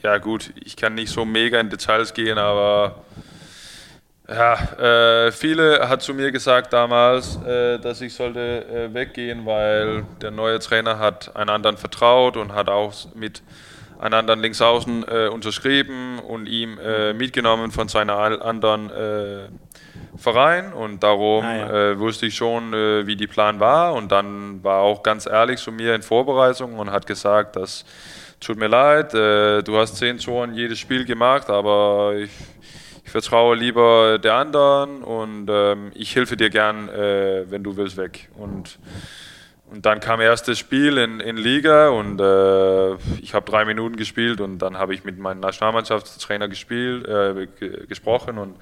ja 0.03 0.19
gut, 0.19 0.53
ich 0.63 0.77
kann 0.77 0.95
nicht 0.95 1.11
so 1.11 1.25
mega 1.25 1.59
in 1.61 1.71
Details 1.71 2.13
gehen, 2.13 2.37
aber 2.37 3.05
ja, 4.29 5.27
äh, 5.27 5.33
viele 5.33 5.89
hat 5.89 6.03
zu 6.03 6.15
mir 6.15 6.33
gesagt 6.33 6.73
damals, 6.73 7.37
äh, 7.45 7.79
dass 7.79 8.01
ich 8.01 8.15
sollte 8.15 8.65
äh, 8.67 8.95
weggehen, 8.95 9.45
weil 9.45 10.05
der 10.23 10.31
neue 10.31 10.59
Trainer 10.61 10.99
hat 10.99 11.37
einen 11.37 11.51
anderen 11.51 11.77
vertraut 11.77 12.37
und 12.37 12.55
hat 12.55 12.69
auch 12.69 12.93
mit 13.15 13.43
einen 13.99 14.15
anderen 14.15 14.41
Linksaußen 14.41 15.05
äh, 15.09 15.29
unterschrieben 15.29 16.19
und 16.19 16.47
ihm 16.47 16.79
äh, 16.79 17.13
mitgenommen 17.13 17.71
von 17.71 17.89
seiner 17.89 18.17
anderen 18.17 18.91
äh, 18.91 19.49
Verein 20.17 20.73
und 20.73 21.03
darum 21.03 21.45
ah, 21.45 21.57
ja. 21.57 21.91
Äh, 21.91 21.99
wusste 21.99 22.27
ich 22.27 22.35
schon, 22.35 22.73
äh, 22.73 23.07
wie 23.07 23.17
die 23.17 23.27
Plan 23.27 23.61
war 23.61 23.95
und 23.95 24.11
dann 24.11 24.63
war 24.65 24.81
auch 24.81 25.03
ganz 25.03 25.27
ehrlich 25.27 25.61
zu 25.61 25.71
mir 25.71 25.95
in 25.95 26.03
Vorbereitung 26.03 26.79
und 26.79 26.91
hat 26.91 27.07
gesagt, 27.07 27.57
dass 27.57 27.85
tut 28.41 28.59
mir 28.59 28.69
leid, 28.69 29.15
äh, 29.15 29.63
du 29.63 29.79
hast 29.79 29.97
zehn 29.97 30.19
Toren 30.19 30.55
jedes 30.55 30.79
Spiel 30.79 31.05
gemacht, 31.05 31.49
aber 31.49 32.15
ich, 32.17 32.31
ich 33.05 33.11
vertraue 33.11 33.55
lieber 33.55 34.19
der 34.19 34.35
anderen 34.35 35.03
und 35.03 35.49
ähm, 35.51 35.93
ich 35.95 36.17
helfe 36.17 36.37
dir 36.37 36.51
gern, 36.51 36.89
wenn 36.89 37.63
du 37.63 37.77
willst, 37.77 37.97
weg 37.97 38.31
und 38.37 38.79
und 39.75 39.87
dann 39.87 39.99
kam 39.99 40.21
erstes 40.21 40.59
Spiel 40.59 40.99
in, 40.99 41.19
in 41.19 41.37
Liga 41.37 41.89
und 41.89 42.21
äh, 42.21 42.95
ich 43.21 43.35
habe 43.35 43.51
drei 43.51 43.65
Minuten 43.65 43.97
gespielt 43.97 44.41
und 44.41 44.59
dann 44.59 44.79
habe 44.79 44.95
ich 44.95 45.05
mit 45.05 45.19
meinem 45.19 45.41
Nationalmannschaftstrainer 45.41 46.49
gespielt, 46.49 47.09
äh, 47.09 47.49
gesprochen 47.89 48.39
und, 48.39 48.55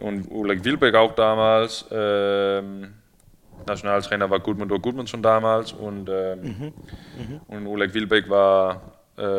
und 0.00 0.30
Oleg 0.30 0.64
Wilbeck 0.64 0.94
auch 0.94 1.14
damals. 1.14 1.82
Äh, 1.90 2.62
Nationaltrainer 3.66 4.30
war 4.30 4.40
Gudmundur 4.40 4.80
Gudmundsson 4.80 5.22
damals 5.22 5.72
und, 5.72 6.08
ähm, 6.08 6.40
mhm. 6.40 6.72
Mhm. 7.18 7.40
und 7.48 7.66
Oleg 7.66 7.92
Wilbeck 7.92 8.28
war 8.30 8.76
äh, 8.76 8.93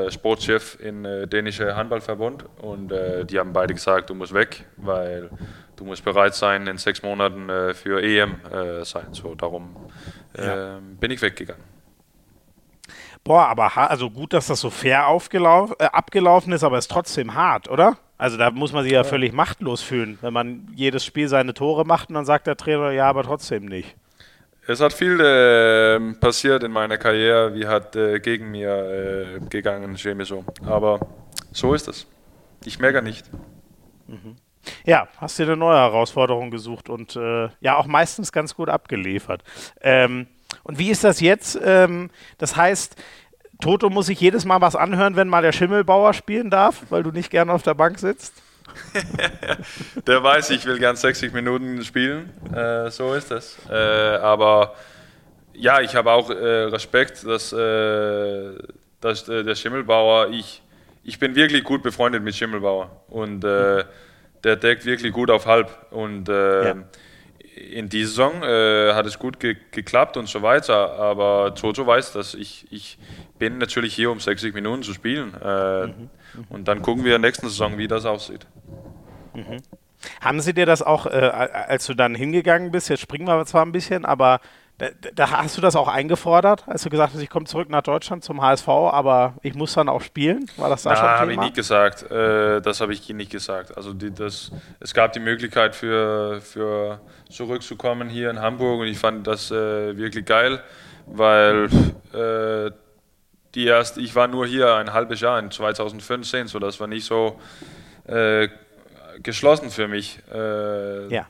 Sportchef 0.10 0.78
im 0.80 1.04
äh, 1.06 1.28
dänischen 1.28 1.76
Handballverbund 1.76 2.46
und 2.62 2.92
äh, 2.92 3.26
die 3.26 3.40
haben 3.40 3.52
beide 3.52 3.74
gesagt, 3.74 4.10
du 4.10 4.16
musst 4.16 4.34
weg, 4.34 4.66
weil 4.78 5.30
du 5.76 5.84
musst 5.84 6.04
bereit 6.06 6.34
sein, 6.34 6.68
in 6.68 6.78
sechs 6.78 7.04
Monaten 7.04 7.50
äh, 7.50 7.74
für 7.74 8.02
EM 8.02 8.36
äh, 8.46 8.86
sein. 8.86 9.08
So 9.12 9.36
darum 9.36 9.76
ja. 10.38 10.78
Ähm, 10.78 10.98
bin 10.98 11.12
ich 11.12 11.22
weggegangen. 11.22 11.64
Boah, 13.24 13.48
aber 13.48 13.76
also 13.76 14.12
gut, 14.12 14.34
dass 14.34 14.48
das 14.48 14.60
so 14.62 14.70
fair 14.70 15.08
äh, 15.10 15.86
abgelaufen 15.86 16.54
ist, 16.54 16.64
aber 16.64 16.78
es 16.78 16.86
ist 16.86 16.92
trotzdem 16.92 17.34
hart, 17.34 17.70
oder? 17.70 17.98
Also 18.18 18.38
da 18.38 18.52
muss 18.52 18.72
man 18.72 18.84
sich 18.84 18.94
ja, 18.94 19.00
ja, 19.00 19.04
völlig 19.04 19.34
machtlos 19.34 19.82
fühlen, 19.82 20.18
wenn 20.22 20.32
man 20.32 20.68
jedes 20.76 21.04
Spiel 21.04 21.28
seine 21.28 21.54
Tore 21.54 21.86
macht 21.86 22.10
und 22.10 22.16
dann 22.16 22.26
sagt 22.26 22.48
der 22.48 22.56
Trainer, 22.56 22.92
ja, 22.92 23.10
aber 23.10 23.24
trotzdem 23.24 23.66
nicht. 23.66 23.96
Es 24.68 24.82
hat 24.82 24.94
viel 24.94 25.20
äh, 25.20 26.14
passiert 26.16 26.64
in 26.64 26.72
meiner 26.72 26.98
Karriere, 26.98 27.54
wie 27.54 27.68
hat 27.68 27.96
äh, 27.96 28.20
gegen 28.20 28.50
mir 28.50 29.38
äh, 29.38 29.40
gegangen, 29.50 29.96
so. 30.24 30.44
Aber 30.66 31.00
so 31.52 31.74
ist 31.74 31.88
es. 31.88 32.08
Ich 32.66 32.80
merke 32.80 33.02
nicht. 33.02 33.30
Mhm. 34.08 34.38
Ja, 34.84 35.08
hast 35.18 35.38
dir 35.38 35.44
eine 35.44 35.58
neue 35.58 35.78
Herausforderung 35.78 36.50
gesucht 36.50 36.90
und 36.90 37.16
äh, 37.16 37.50
ja 37.60 37.78
auch 37.78 37.86
meistens 37.86 38.32
ganz 38.32 38.56
gut 38.56 38.70
abgeliefert. 38.70 39.44
Ähm, 39.82 40.28
und 40.64 40.80
wie 40.80 40.90
ist 40.90 41.04
das 41.04 41.20
jetzt? 41.20 41.60
Ähm, 41.64 42.10
das 42.40 42.56
heißt, 42.56 42.96
Toto 43.62 43.90
muss 43.90 44.08
sich 44.08 44.20
jedes 44.20 44.46
Mal 44.46 44.62
was 44.62 44.76
anhören, 44.76 45.16
wenn 45.16 45.28
mal 45.28 45.44
der 45.44 45.52
Schimmelbauer 45.52 46.14
spielen 46.14 46.50
darf, 46.50 46.86
weil 46.90 47.04
du 47.04 47.12
nicht 47.12 47.30
gerne 47.30 47.54
auf 47.54 47.62
der 47.62 47.76
Bank 47.76 48.00
sitzt? 48.00 48.42
der 50.08 50.24
weiß, 50.24 50.50
ich 50.52 50.66
will 50.66 50.80
gern 50.80 50.96
60 50.96 51.34
Minuten 51.34 51.84
spielen. 51.84 52.32
Äh, 52.54 52.90
so 52.92 53.14
ist 53.14 53.32
das. 53.32 53.58
Äh, 53.70 53.74
aber 53.74 54.76
ja, 55.54 55.82
ich 55.82 55.96
habe 55.96 56.12
auch 56.12 56.30
äh, 56.30 56.34
Respekt, 56.34 57.26
dass, 57.26 57.54
äh, 57.54 58.54
dass 59.02 59.28
äh, 59.30 59.44
der 59.44 59.56
Schimmelbauer, 59.56 60.30
ich, 60.30 60.62
ich 61.04 61.20
bin 61.20 61.36
wirklich 61.36 61.64
gut 61.64 61.84
befreundet 61.84 62.24
mit 62.24 62.36
Schimmelbauer 62.36 63.04
und 63.08 63.44
äh, 63.44 63.84
der 64.44 64.56
deckt 64.56 64.86
wirklich 64.86 65.12
gut 65.12 65.32
auf 65.32 65.46
halb. 65.46 65.70
Und 65.92 66.28
ja. 66.28 66.76
In 67.56 67.90
dieser 67.90 68.10
Saison 68.10 68.42
hat 68.96 69.06
es 69.06 69.18
gut 69.18 69.40
ge 69.40 69.56
geklappt 69.72 70.18
und 70.18 70.28
so 70.28 70.42
weiter. 70.42 70.94
Aber 71.00 71.56
Toto 71.56 71.88
weiß, 71.88 72.14
dass 72.14 72.34
ich, 72.34 72.68
ich 72.70 72.98
bin 73.40 73.58
natürlich 73.58 73.94
hier, 73.96 74.12
um 74.12 74.20
60 74.20 74.54
Minuten 74.54 74.84
zu 74.84 74.94
spielen. 74.94 75.32
Mhm. 75.32 76.10
Und 76.50 76.68
dann 76.68 76.82
gucken 76.82 77.04
wir 77.06 77.18
nächste 77.20 77.48
Saison, 77.48 77.78
wie 77.78 77.88
das 77.88 78.06
aussieht. 78.06 78.46
Mhm. 79.34 79.62
Haben 80.22 80.42
Sie 80.42 80.54
dir 80.54 80.66
das 80.66 80.82
auch, 80.82 81.06
äh, 81.06 81.10
als 81.10 81.86
du 81.86 81.94
dann 81.94 82.16
hingegangen 82.16 82.72
bist, 82.72 82.90
jetzt 82.90 83.02
springen 83.02 83.28
wir 83.28 83.46
zwar 83.46 83.66
ein 83.66 83.72
bisschen, 83.72 84.06
aber 84.06 84.40
da, 84.78 84.88
da 85.14 85.32
hast 85.32 85.56
du 85.58 85.62
das 85.62 85.76
auch 85.78 85.88
eingefordert, 85.88 86.66
als 86.68 86.84
du 86.84 86.90
gesagt 86.90 87.14
hast, 87.14 87.22
ich 87.22 87.30
komme 87.30 87.46
zurück 87.46 87.70
nach 87.70 87.82
Deutschland 87.82 88.26
zum 88.26 88.42
HSV, 88.42 88.68
aber 88.68 89.36
ich 89.42 89.56
muss 89.56 89.74
dann 89.74 89.88
auch 89.88 90.02
spielen? 90.02 90.50
War 90.58 90.70
das 90.70 90.84
da 90.84 90.90
Na, 90.90 90.96
schon 90.98 91.08
habe 91.08 91.32
ich 91.32 91.40
nicht 91.40 91.56
gesagt. 91.56 92.12
Äh, 92.12 92.62
das 92.62 92.82
habe 92.82 92.92
ich 92.94 93.08
nicht 93.10 93.32
gesagt. 93.32 93.78
Also 93.78 93.94
die, 93.94 94.14
das, 94.14 94.52
es 94.82 94.94
gab 94.94 95.14
die 95.14 95.22
Möglichkeit 95.22 95.76
für, 95.76 96.42
für 96.42 97.00
zurückzukommen 97.30 98.10
hier 98.10 98.30
in 98.30 98.42
Hamburg 98.42 98.82
und 98.82 98.88
ich 98.88 99.00
fand 99.00 99.26
das 99.26 99.50
äh, 99.50 99.96
wirklich 99.96 100.26
geil, 100.26 100.62
weil 101.06 101.70
äh, 102.14 102.72
die 103.54 103.66
erst, 103.68 103.98
ich 103.98 104.14
war 104.14 104.28
nur 104.28 104.46
hier 104.46 104.76
ein 104.76 104.92
halbes 104.92 105.22
Jahr 105.22 105.40
in 105.40 105.52
2015, 105.52 106.48
so 106.48 106.60
das 106.60 106.82
war 106.82 106.88
nicht 106.88 107.06
so 107.06 107.40
äh, 108.08 108.50
geschlossen 109.24 109.72
für 109.72 109.88
mich. 109.88 110.20
Äh, 110.34 111.08
ja. 111.08 111.28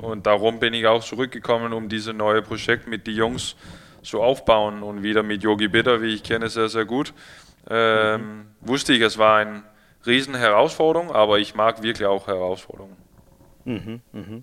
Und 0.00 0.26
darum 0.26 0.58
bin 0.58 0.74
ich 0.74 0.86
auch 0.86 1.02
zurückgekommen, 1.02 1.72
um 1.72 1.88
dieses 1.88 2.14
neue 2.14 2.42
Projekt 2.42 2.86
mit 2.88 3.06
den 3.06 3.14
Jungs 3.14 3.56
zu 4.02 4.22
aufbauen 4.22 4.82
und 4.82 5.02
wieder 5.02 5.22
mit 5.22 5.42
Yogi 5.42 5.68
Bitter, 5.68 6.02
wie 6.02 6.14
ich 6.14 6.22
kenne, 6.22 6.48
sehr, 6.48 6.68
sehr 6.68 6.84
gut. 6.84 7.12
Ähm, 7.68 8.20
mhm. 8.20 8.46
Wusste 8.60 8.92
ich, 8.92 9.00
es 9.00 9.18
war 9.18 9.38
eine 9.38 9.62
riesen 10.06 10.34
Herausforderung, 10.34 11.10
aber 11.10 11.38
ich 11.38 11.54
mag 11.54 11.82
wirklich 11.82 12.06
auch 12.06 12.26
Herausforderungen. 12.26 12.96
Mhm, 13.64 14.00
mh. 14.12 14.42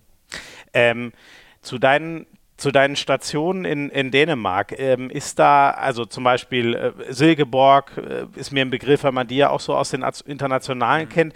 ähm, 0.73 1.13
zu 1.61 1.79
deinen 1.79 2.25
zu 2.57 2.71
deinen 2.71 2.95
Stationen 2.95 3.65
in, 3.65 3.89
in 3.89 4.11
Dänemark. 4.11 4.77
Ähm, 4.77 5.09
ist 5.09 5.39
da, 5.39 5.71
also 5.71 6.05
zum 6.05 6.23
Beispiel 6.23 6.75
äh, 6.75 6.91
Silkeborg 7.11 7.97
äh, 7.97 8.25
ist 8.35 8.51
mir 8.51 8.61
ein 8.61 8.69
Begriff, 8.69 9.03
weil 9.03 9.11
man 9.11 9.27
die 9.27 9.37
ja 9.37 9.49
auch 9.49 9.59
so 9.59 9.75
aus 9.75 9.89
den 9.89 10.05
Internationalen 10.25 11.07
mhm. 11.07 11.11
kennt. 11.11 11.33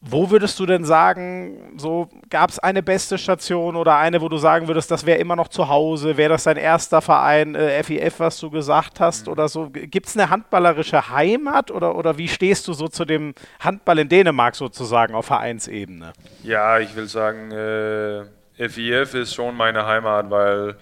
Wo 0.00 0.30
würdest 0.30 0.60
du 0.60 0.66
denn 0.66 0.84
sagen, 0.84 1.74
so 1.76 2.08
gab 2.30 2.50
es 2.50 2.60
eine 2.60 2.84
beste 2.84 3.18
Station 3.18 3.74
oder 3.74 3.96
eine, 3.96 4.20
wo 4.20 4.28
du 4.28 4.36
sagen 4.36 4.68
würdest, 4.68 4.92
das 4.92 5.04
wäre 5.04 5.18
immer 5.18 5.34
noch 5.34 5.48
zu 5.48 5.68
Hause? 5.68 6.16
Wäre 6.16 6.30
das 6.30 6.44
dein 6.44 6.56
erster 6.56 7.02
Verein, 7.02 7.56
äh, 7.56 7.82
FIF, 7.82 8.20
was 8.20 8.38
du 8.38 8.48
gesagt 8.48 9.00
hast 9.00 9.26
mhm. 9.26 9.32
oder 9.32 9.48
so? 9.48 9.68
Gibt 9.70 10.06
es 10.06 10.16
eine 10.16 10.30
handballerische 10.30 11.10
Heimat 11.10 11.72
oder, 11.72 11.96
oder 11.96 12.16
wie 12.16 12.28
stehst 12.28 12.68
du 12.68 12.74
so 12.74 12.86
zu 12.86 13.04
dem 13.04 13.34
Handball 13.58 13.98
in 13.98 14.08
Dänemark 14.08 14.54
sozusagen 14.54 15.16
auf 15.16 15.26
Vereinsebene? 15.26 16.12
Ja, 16.44 16.78
ich 16.78 16.94
will 16.94 17.08
sagen, 17.08 17.50
äh, 17.50 18.68
FIF 18.68 19.14
ist 19.14 19.34
schon 19.34 19.56
meine 19.56 19.84
Heimat, 19.84 20.30
weil 20.30 20.76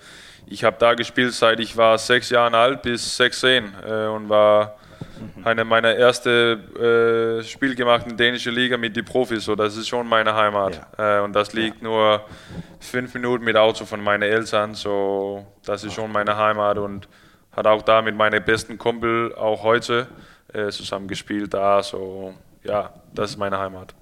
ich 0.46 0.62
habe 0.62 0.76
da 0.78 0.92
gespielt, 0.92 1.32
seit 1.32 1.58
ich 1.60 1.74
war 1.74 1.96
sechs 1.96 2.28
Jahre 2.28 2.56
alt 2.56 2.82
bis 2.82 3.16
16 3.16 3.74
äh, 3.82 4.06
und 4.08 4.28
war 4.28 4.76
eine 5.44 5.64
meiner 5.64 5.94
ersten 5.94 6.74
äh, 6.76 7.42
Spiel 7.44 7.74
gemacht 7.74 8.02
in 8.04 8.16
der 8.16 8.26
dänischen 8.26 8.54
Liga 8.54 8.76
mit 8.76 8.96
den 8.96 9.04
Profis. 9.04 9.44
So, 9.44 9.54
das 9.54 9.76
ist 9.76 9.88
schon 9.88 10.08
meine 10.08 10.34
Heimat. 10.34 10.80
Ja. 10.98 11.18
Äh, 11.18 11.22
und 11.22 11.32
das 11.34 11.52
liegt 11.52 11.78
ja. 11.78 11.84
nur 11.84 12.24
fünf 12.80 13.14
Minuten 13.14 13.44
mit 13.44 13.56
Auto 13.56 13.84
von 13.84 14.02
meinen 14.02 14.22
Eltern. 14.22 14.74
So, 14.74 15.46
das 15.64 15.84
ist 15.84 15.94
schon 15.94 16.10
meine 16.10 16.36
Heimat 16.36 16.78
und 16.78 17.08
hat 17.52 17.66
auch 17.66 17.82
da 17.82 18.02
mit 18.02 18.16
meinem 18.16 18.44
besten 18.44 18.76
Kumpel 18.76 19.34
auch 19.34 19.62
heute 19.62 20.08
äh, 20.52 20.68
zusammen 20.68 21.08
gespielt. 21.08 21.54
Da, 21.54 21.82
so, 21.82 22.34
ja, 22.64 22.92
das 23.14 23.30
ist 23.30 23.36
meine 23.36 23.58
Heimat. 23.58 23.94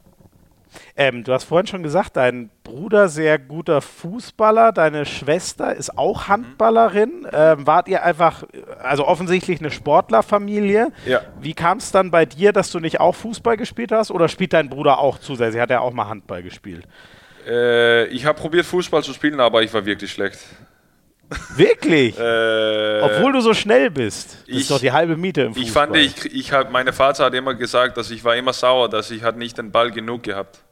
Ähm, 0.96 1.24
du 1.24 1.32
hast 1.32 1.44
vorhin 1.44 1.66
schon 1.66 1.82
gesagt, 1.82 2.16
dein 2.16 2.50
Bruder 2.62 3.08
sehr 3.08 3.38
guter 3.38 3.80
Fußballer, 3.80 4.72
deine 4.72 5.06
Schwester 5.06 5.74
ist 5.74 5.96
auch 5.98 6.26
mhm. 6.26 6.28
Handballerin. 6.28 7.26
Ähm, 7.32 7.66
wart 7.66 7.88
ihr 7.88 8.02
einfach, 8.02 8.44
also 8.82 9.06
offensichtlich 9.06 9.60
eine 9.60 9.70
Sportlerfamilie? 9.70 10.92
Ja. 11.06 11.20
Wie 11.40 11.54
kam 11.54 11.78
es 11.78 11.92
dann 11.92 12.10
bei 12.10 12.26
dir, 12.26 12.52
dass 12.52 12.70
du 12.70 12.80
nicht 12.80 13.00
auch 13.00 13.14
Fußball 13.14 13.56
gespielt 13.56 13.92
hast? 13.92 14.10
Oder 14.10 14.28
spielt 14.28 14.52
dein 14.52 14.70
Bruder 14.70 14.98
auch 14.98 15.18
zusätzlich? 15.18 15.60
Hat 15.60 15.70
er 15.70 15.82
auch 15.82 15.92
mal 15.92 16.08
Handball 16.08 16.42
gespielt? 16.42 16.86
Äh, 17.46 18.06
ich 18.06 18.24
habe 18.26 18.38
probiert 18.38 18.66
Fußball 18.66 19.02
zu 19.02 19.12
spielen, 19.12 19.40
aber 19.40 19.62
ich 19.62 19.72
war 19.72 19.84
wirklich 19.84 20.10
schlecht. 20.10 20.38
Wirklich? 21.56 22.18
äh, 22.18 23.00
Obwohl 23.02 23.32
du 23.32 23.40
so 23.40 23.54
schnell 23.54 23.90
bist. 23.90 24.38
Das 24.40 24.48
ich, 24.48 24.60
ist 24.62 24.70
doch 24.70 24.80
die 24.80 24.92
halbe 24.92 25.16
Miete 25.16 25.42
im 25.42 25.54
Fußball. 25.54 25.96
Ich 25.96 26.06
fand, 26.12 26.24
ich, 26.26 26.34
ich 26.34 26.52
hab, 26.52 26.70
meine 26.70 26.92
Vater 26.92 27.24
hat 27.24 27.34
immer 27.34 27.54
gesagt, 27.54 27.96
dass 27.96 28.10
ich 28.10 28.24
war 28.24 28.36
immer 28.36 28.52
sauer, 28.52 28.88
dass 28.88 29.10
ich 29.10 29.22
halt 29.22 29.36
nicht 29.36 29.58
den 29.58 29.72
Ball 29.72 29.90
genug 29.90 30.22
gehabt. 30.22 30.62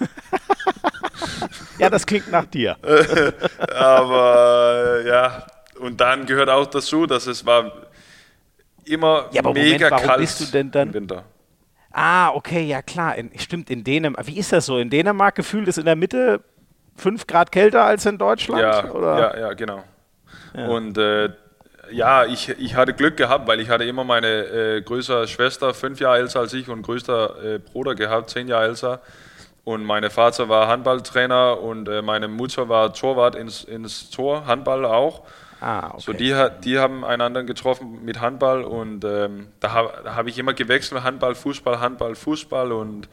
ja, 1.78 1.90
das 1.90 2.06
klingt 2.06 2.30
nach 2.30 2.46
dir. 2.46 2.76
aber 3.74 5.02
ja, 5.06 5.46
und 5.80 6.00
dann 6.00 6.26
gehört 6.26 6.48
auch 6.48 6.66
dazu, 6.66 7.06
dass 7.06 7.26
es 7.26 7.44
war 7.44 7.72
immer 8.84 9.28
ja, 9.32 9.40
aber 9.40 9.52
mega 9.52 9.86
Moment, 9.86 9.90
warum 9.90 10.06
kalt 10.06 10.20
bist 10.20 10.40
du 10.40 10.44
denn 10.46 10.70
dann? 10.70 10.88
im 10.88 10.94
Winter. 10.94 11.24
Ah, 11.90 12.30
okay, 12.30 12.64
ja 12.64 12.82
klar. 12.82 13.14
In, 13.14 13.30
stimmt, 13.38 13.70
in 13.70 13.84
Dänemark. 13.84 14.26
Wie 14.26 14.36
ist 14.36 14.52
das 14.52 14.66
so? 14.66 14.78
In 14.78 14.90
Dänemark 14.90 15.36
gefühlt 15.36 15.68
ist 15.68 15.78
in 15.78 15.84
der 15.84 15.94
Mitte 15.94 16.42
5 16.96 17.26
Grad 17.26 17.52
kälter 17.52 17.84
als 17.84 18.06
in 18.06 18.18
Deutschland? 18.18 18.62
Ja, 18.62 18.90
oder? 18.90 19.18
ja, 19.18 19.38
ja 19.38 19.52
genau. 19.54 19.84
Ja. 20.54 20.66
Und 20.68 20.98
äh, 20.98 21.30
ja, 21.90 22.24
ich, 22.24 22.48
ich 22.48 22.74
hatte 22.76 22.94
Glück 22.94 23.16
gehabt, 23.16 23.46
weil 23.46 23.60
ich 23.60 23.68
hatte 23.68 23.84
immer 23.84 24.04
meine 24.04 24.28
äh, 24.28 24.82
größere 24.82 25.28
Schwester, 25.28 25.74
fünf 25.74 26.00
Jahre 26.00 26.18
älter 26.18 26.40
als 26.40 26.52
ich, 26.52 26.68
und 26.68 26.82
größter 26.82 27.54
äh, 27.54 27.58
Bruder 27.58 27.94
gehabt, 27.94 28.30
zehn 28.30 28.48
Jahre 28.48 28.64
älter. 28.66 29.00
Und 29.64 29.84
mein 29.84 30.08
Vater 30.10 30.48
war 30.48 30.68
Handballtrainer 30.68 31.60
und 31.60 31.88
äh, 31.88 32.02
meine 32.02 32.28
Mutter 32.28 32.68
war 32.68 32.92
Torwart 32.92 33.34
ins, 33.34 33.64
ins 33.64 34.10
Tor, 34.10 34.46
Handball 34.46 34.84
auch. 34.84 35.22
Ah, 35.60 35.88
okay. 35.92 36.00
So 36.00 36.12
die, 36.12 36.36
die 36.62 36.78
haben 36.78 37.04
einander 37.04 37.42
getroffen 37.44 38.04
mit 38.04 38.20
Handball 38.20 38.64
und 38.64 39.04
ähm, 39.04 39.48
da 39.60 39.72
habe 39.72 40.14
hab 40.14 40.26
ich 40.26 40.38
immer 40.38 40.52
gewechselt, 40.52 41.02
Handball, 41.02 41.34
Fußball, 41.34 41.80
Handball, 41.80 42.14
Fußball 42.14 42.72
und 42.72 43.08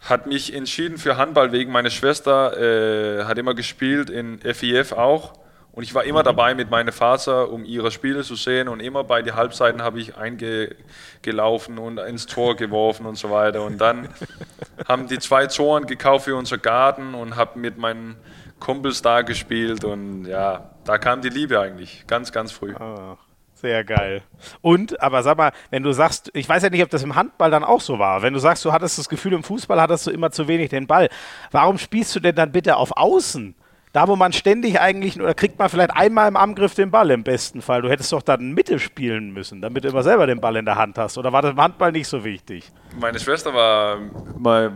hat 0.00 0.26
mich 0.26 0.54
entschieden 0.54 0.98
für 0.98 1.16
Handball 1.16 1.52
wegen 1.52 1.72
meiner 1.72 1.90
Schwester, 1.90 2.56
äh, 2.56 3.24
hat 3.24 3.38
immer 3.38 3.54
gespielt 3.54 4.10
in 4.10 4.38
FIF 4.38 4.92
auch. 4.92 5.32
Und 5.76 5.82
ich 5.82 5.94
war 5.94 6.04
immer 6.04 6.20
mhm. 6.20 6.24
dabei 6.24 6.54
mit 6.54 6.70
meinem 6.70 6.90
Vater, 6.90 7.50
um 7.50 7.66
ihre 7.66 7.90
Spiele 7.90 8.22
zu 8.22 8.34
sehen. 8.34 8.68
Und 8.68 8.80
immer 8.80 9.04
bei 9.04 9.20
den 9.20 9.34
Halbzeiten 9.34 9.82
habe 9.82 10.00
ich 10.00 10.16
eingelaufen 10.16 11.76
und 11.76 11.98
ins 11.98 12.24
Tor 12.24 12.56
geworfen 12.56 13.04
und 13.04 13.16
so 13.16 13.30
weiter. 13.30 13.62
Und 13.62 13.78
dann 13.78 14.08
haben 14.88 15.06
die 15.06 15.18
zwei 15.18 15.46
Toren 15.46 15.86
gekauft 15.86 16.24
für 16.24 16.36
unser 16.36 16.56
Garten 16.56 17.14
und 17.14 17.36
habe 17.36 17.58
mit 17.58 17.76
meinen 17.76 18.16
Kumpels 18.58 19.02
da 19.02 19.20
gespielt. 19.20 19.84
Und 19.84 20.24
ja, 20.24 20.70
da 20.84 20.96
kam 20.96 21.20
die 21.20 21.28
Liebe 21.28 21.60
eigentlich 21.60 22.06
ganz, 22.06 22.32
ganz 22.32 22.52
früh. 22.52 22.74
Ach, 22.78 23.18
sehr 23.66 23.82
geil. 23.82 24.22
Und, 24.62 25.02
aber 25.02 25.24
sag 25.24 25.36
mal, 25.36 25.50
wenn 25.70 25.82
du 25.82 25.90
sagst, 25.90 26.30
ich 26.34 26.48
weiß 26.48 26.62
ja 26.62 26.70
nicht, 26.70 26.84
ob 26.84 26.90
das 26.90 27.02
im 27.02 27.16
Handball 27.16 27.50
dann 27.50 27.64
auch 27.64 27.80
so 27.80 27.98
war. 27.98 28.22
Wenn 28.22 28.32
du 28.32 28.38
sagst, 28.38 28.64
du 28.64 28.72
hattest 28.72 28.96
das 28.96 29.08
Gefühl, 29.08 29.32
im 29.32 29.42
Fußball 29.42 29.80
hattest 29.80 30.06
du 30.06 30.12
immer 30.12 30.30
zu 30.30 30.46
wenig 30.46 30.70
den 30.70 30.86
Ball. 30.86 31.08
Warum 31.50 31.78
spielst 31.78 32.14
du 32.14 32.20
denn 32.20 32.36
dann 32.36 32.52
bitte 32.52 32.76
auf 32.76 32.96
Außen? 32.96 33.56
Da, 33.92 34.06
wo 34.06 34.14
man 34.14 34.32
ständig 34.32 34.78
eigentlich, 34.78 35.20
oder 35.20 35.34
kriegt 35.34 35.58
man 35.58 35.68
vielleicht 35.68 35.90
einmal 35.90 36.28
im 36.28 36.36
Angriff 36.36 36.74
den 36.74 36.92
Ball 36.92 37.10
im 37.10 37.24
besten 37.24 37.60
Fall. 37.60 37.82
Du 37.82 37.88
hättest 37.88 38.12
doch 38.12 38.22
dann 38.22 38.52
Mitte 38.52 38.78
spielen 38.78 39.32
müssen, 39.32 39.60
damit 39.60 39.82
du 39.82 39.88
immer 39.88 40.04
selber 40.04 40.28
den 40.28 40.40
Ball 40.40 40.54
in 40.56 40.64
der 40.64 40.76
Hand 40.76 40.96
hast. 40.96 41.18
Oder 41.18 41.32
war 41.32 41.42
das 41.42 41.52
im 41.52 41.60
Handball 41.60 41.90
nicht 41.90 42.06
so 42.06 42.22
wichtig? 42.22 42.70
Meine 43.00 43.18
Schwester 43.18 43.52
war, 43.52 43.98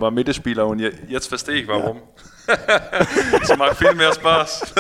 war 0.01 0.11
Mittelspieler 0.11 0.66
und 0.66 0.80
jetzt 0.80 1.28
verstehe 1.28 1.57
ich 1.57 1.68
warum. 1.68 1.99
Ja. 1.99 2.03
Es 3.42 3.57
macht 3.57 3.76
viel 3.76 3.94
mehr 3.94 4.12
Spaß. 4.12 4.74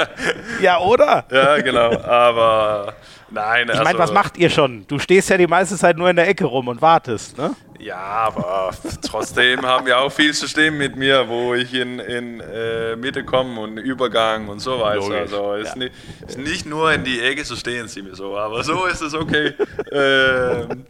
ja, 0.60 0.78
oder? 0.78 1.24
Ja, 1.30 1.60
genau. 1.60 2.00
Aber 2.00 2.94
nein. 3.30 3.66
Ich 3.66 3.70
also, 3.72 3.84
meine, 3.84 3.98
was 3.98 4.12
macht 4.12 4.36
ihr 4.36 4.50
schon? 4.50 4.86
Du 4.86 4.98
stehst 4.98 5.30
ja 5.30 5.36
die 5.36 5.46
meiste 5.46 5.76
Zeit 5.76 5.96
nur 5.96 6.10
in 6.10 6.16
der 6.16 6.28
Ecke 6.28 6.44
rum 6.44 6.68
und 6.68 6.80
wartest, 6.82 7.38
ne? 7.38 7.54
Ja, 7.80 7.96
aber 7.96 8.72
trotzdem 9.00 9.64
haben 9.64 9.86
wir 9.86 9.98
auch 9.98 10.12
viel 10.12 10.34
System 10.34 10.76
mit 10.76 10.96
mir, 10.96 11.26
wo 11.28 11.54
ich 11.54 11.72
in, 11.72 11.98
in 11.98 12.40
äh, 12.40 12.94
Mitte 12.96 13.24
komme 13.24 13.58
und 13.58 13.78
Übergang 13.78 14.48
und 14.48 14.60
so 14.60 14.80
weiter. 14.80 15.00
Logisch. 15.00 15.18
Also 15.18 15.54
es 15.54 15.64
ja. 15.64 15.70
ist, 15.70 15.76
nicht, 15.76 15.92
ist 16.28 16.38
nicht 16.38 16.66
nur 16.66 16.92
in 16.92 17.04
die 17.04 17.22
Ecke 17.22 17.42
zu 17.42 17.56
stehen, 17.56 17.88
sie 17.88 18.02
mir 18.02 18.14
so, 18.14 18.36
aber 18.36 18.62
so 18.64 18.84
ist 18.84 19.00
es 19.00 19.14
okay. 19.14 19.54
ähm, 19.92 20.84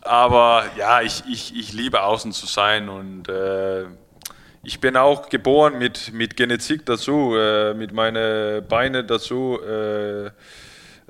aber 0.00 0.64
ja, 0.76 1.02
ich, 1.02 1.22
ich, 1.30 1.54
ich 1.56 1.72
liebe 1.72 2.02
außen 2.02 2.32
zu 2.32 2.46
sein 2.46 2.88
und 2.88 3.28
äh, 3.28 3.84
ich 4.68 4.80
bin 4.80 4.98
auch 4.98 5.30
geboren 5.30 5.78
mit, 5.78 6.12
mit 6.12 6.36
Genetik 6.36 6.84
dazu, 6.84 7.34
äh, 7.34 7.72
mit 7.72 7.92
meinen 7.92 8.66
Beinen 8.68 9.06
dazu. 9.06 9.58
Äh, 9.62 10.26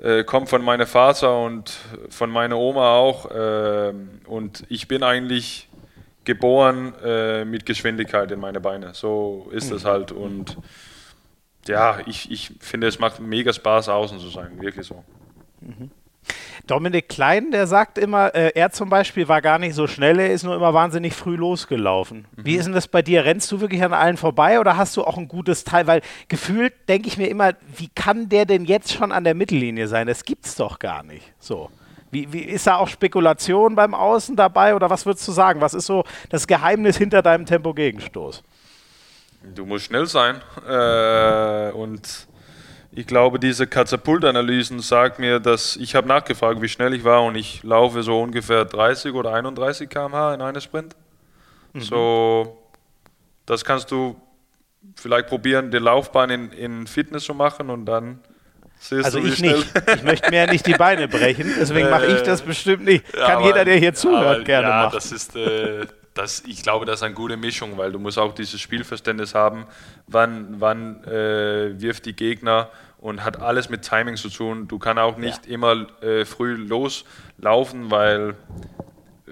äh, 0.01 0.23
kommt 0.23 0.47
von 0.47 0.61
meinem 0.61 0.87
Vater 0.87 1.43
und 1.43 1.77
von 2.09 2.29
meiner 2.29 2.57
Oma 2.57 2.93
auch. 2.93 3.29
Äh, 3.29 3.93
und 4.27 4.63
ich 4.69 4.87
bin 4.87 5.03
eigentlich 5.03 5.67
geboren 6.23 6.93
äh, 7.03 7.43
mit 7.43 7.65
Geschwindigkeit 7.65 8.31
in 8.31 8.39
meine 8.39 8.61
Beine. 8.61 8.93
So 8.93 9.49
ist 9.51 9.71
es 9.71 9.83
mhm. 9.83 9.87
halt. 9.87 10.11
Und 10.13 10.57
ja, 11.67 11.99
ich, 12.05 12.31
ich 12.31 12.51
finde, 12.61 12.87
es 12.87 12.97
macht 12.97 13.19
mega 13.19 13.51
Spaß, 13.51 13.89
außen 13.89 14.19
zu 14.19 14.29
sein. 14.29 14.61
Wirklich 14.61 14.87
so. 14.87 15.03
Mhm. 15.59 15.91
Dominik 16.67 17.09
Klein, 17.09 17.51
der 17.51 17.67
sagt 17.67 17.97
immer, 17.97 18.33
äh, 18.35 18.51
er 18.55 18.71
zum 18.71 18.89
Beispiel 18.89 19.27
war 19.27 19.41
gar 19.41 19.59
nicht 19.59 19.75
so 19.75 19.87
schnell, 19.87 20.19
er 20.19 20.31
ist 20.31 20.43
nur 20.43 20.55
immer 20.55 20.73
wahnsinnig 20.73 21.13
früh 21.13 21.35
losgelaufen. 21.35 22.25
Mhm. 22.35 22.45
Wie 22.45 22.55
ist 22.55 22.65
denn 22.65 22.73
das 22.73 22.87
bei 22.87 23.01
dir? 23.01 23.25
Rennst 23.25 23.51
du 23.51 23.61
wirklich 23.61 23.83
an 23.83 23.93
allen 23.93 24.17
vorbei 24.17 24.59
oder 24.59 24.77
hast 24.77 24.97
du 24.97 25.03
auch 25.03 25.17
ein 25.17 25.27
gutes 25.27 25.63
Teil? 25.63 25.87
Weil 25.87 26.01
gefühlt 26.27 26.73
denke 26.87 27.07
ich 27.07 27.17
mir 27.17 27.27
immer, 27.27 27.53
wie 27.77 27.89
kann 27.89 28.29
der 28.29 28.45
denn 28.45 28.65
jetzt 28.65 28.93
schon 28.93 29.11
an 29.11 29.23
der 29.23 29.35
Mittellinie 29.35 29.87
sein? 29.87 30.07
Das 30.07 30.23
gibt's 30.23 30.55
doch 30.55 30.79
gar 30.79 31.03
nicht. 31.03 31.33
So. 31.39 31.69
Wie, 32.11 32.33
wie, 32.33 32.41
ist 32.41 32.65
da 32.65 32.77
auch 32.77 32.87
Spekulation 32.87 33.75
beim 33.75 33.93
Außen 33.93 34.35
dabei 34.35 34.75
oder 34.75 34.89
was 34.89 35.05
würdest 35.05 35.27
du 35.27 35.31
sagen? 35.31 35.61
Was 35.61 35.73
ist 35.73 35.85
so 35.85 36.03
das 36.29 36.47
Geheimnis 36.47 36.97
hinter 36.97 37.21
deinem 37.21 37.45
Tempo-Gegenstoß? 37.45 38.43
Du 39.55 39.65
musst 39.65 39.85
schnell 39.85 40.05
sein 40.05 40.41
äh, 40.67 41.71
und 41.71 42.27
ich 42.91 43.05
glaube, 43.05 43.39
diese 43.39 43.67
Katapultanalysen 43.67 44.79
sagen 44.79 45.21
mir, 45.21 45.39
dass 45.39 45.75
ich 45.75 45.95
habe 45.95 46.07
nachgefragt, 46.07 46.61
wie 46.61 46.67
schnell 46.67 46.93
ich 46.93 47.03
war 47.03 47.23
und 47.23 47.35
ich 47.35 47.63
laufe 47.63 48.01
so 48.01 48.21
ungefähr 48.21 48.65
30 48.65 49.13
oder 49.13 49.33
31 49.33 49.89
km/h 49.89 50.33
in 50.33 50.41
einem 50.41 50.61
Sprint. 50.61 50.95
Mhm. 51.73 51.81
So, 51.81 52.57
das 53.45 53.63
kannst 53.63 53.91
du 53.91 54.19
vielleicht 54.95 55.27
probieren, 55.27 55.69
die 55.69 55.77
Laufbahn 55.77 56.29
in, 56.31 56.51
in 56.51 56.87
Fitness 56.87 57.25
zu 57.25 57.33
machen 57.33 57.69
und 57.69 57.85
dann 57.85 58.19
siehst 58.79 59.05
also 59.05 59.19
du, 59.19 59.25
wie 59.25 59.29
ich 59.29 59.37
schnell. 59.37 59.57
nicht. 59.57 59.73
Ich 59.95 60.03
möchte 60.03 60.29
mir 60.31 60.37
ja 60.37 60.51
nicht 60.51 60.65
die 60.65 60.73
Beine 60.73 61.07
brechen, 61.07 61.53
deswegen 61.59 61.89
mache 61.91 62.07
ich 62.07 62.21
das 62.23 62.41
bestimmt 62.41 62.85
nicht. 62.85 63.11
Kann 63.13 63.37
aber, 63.37 63.45
jeder, 63.45 63.65
der 63.65 63.77
hier 63.77 63.93
zuhört, 63.93 64.37
aber, 64.37 64.43
gerne 64.43 64.67
ja, 64.67 64.83
machen. 64.83 64.95
Das 64.95 65.11
ist, 65.11 65.35
äh, 65.35 65.85
das, 66.19 66.43
ich 66.45 66.63
glaube, 66.63 66.85
das 66.85 66.99
ist 66.99 67.03
eine 67.03 67.13
gute 67.13 67.37
Mischung, 67.37 67.77
weil 67.77 67.93
du 67.93 67.99
musst 67.99 68.19
auch 68.19 68.33
dieses 68.33 68.59
Spielverständnis 68.59 69.35
haben, 69.35 69.65
wann, 70.07 70.59
wann 70.59 71.01
äh, 71.05 71.79
wirft 71.79 72.05
die 72.05 72.13
Gegner 72.13 72.69
und 72.97 73.23
hat 73.23 73.41
alles 73.41 73.69
mit 73.69 73.83
Timing 73.83 74.17
zu 74.17 74.29
tun. 74.29 74.67
Du 74.67 74.79
kannst 74.79 75.01
auch 75.01 75.15
nicht 75.15 75.45
ja. 75.45 75.53
immer 75.53 75.87
äh, 76.01 76.25
früh 76.25 76.55
loslaufen, 76.55 77.89
weil 77.89 78.31
äh, 79.27 79.31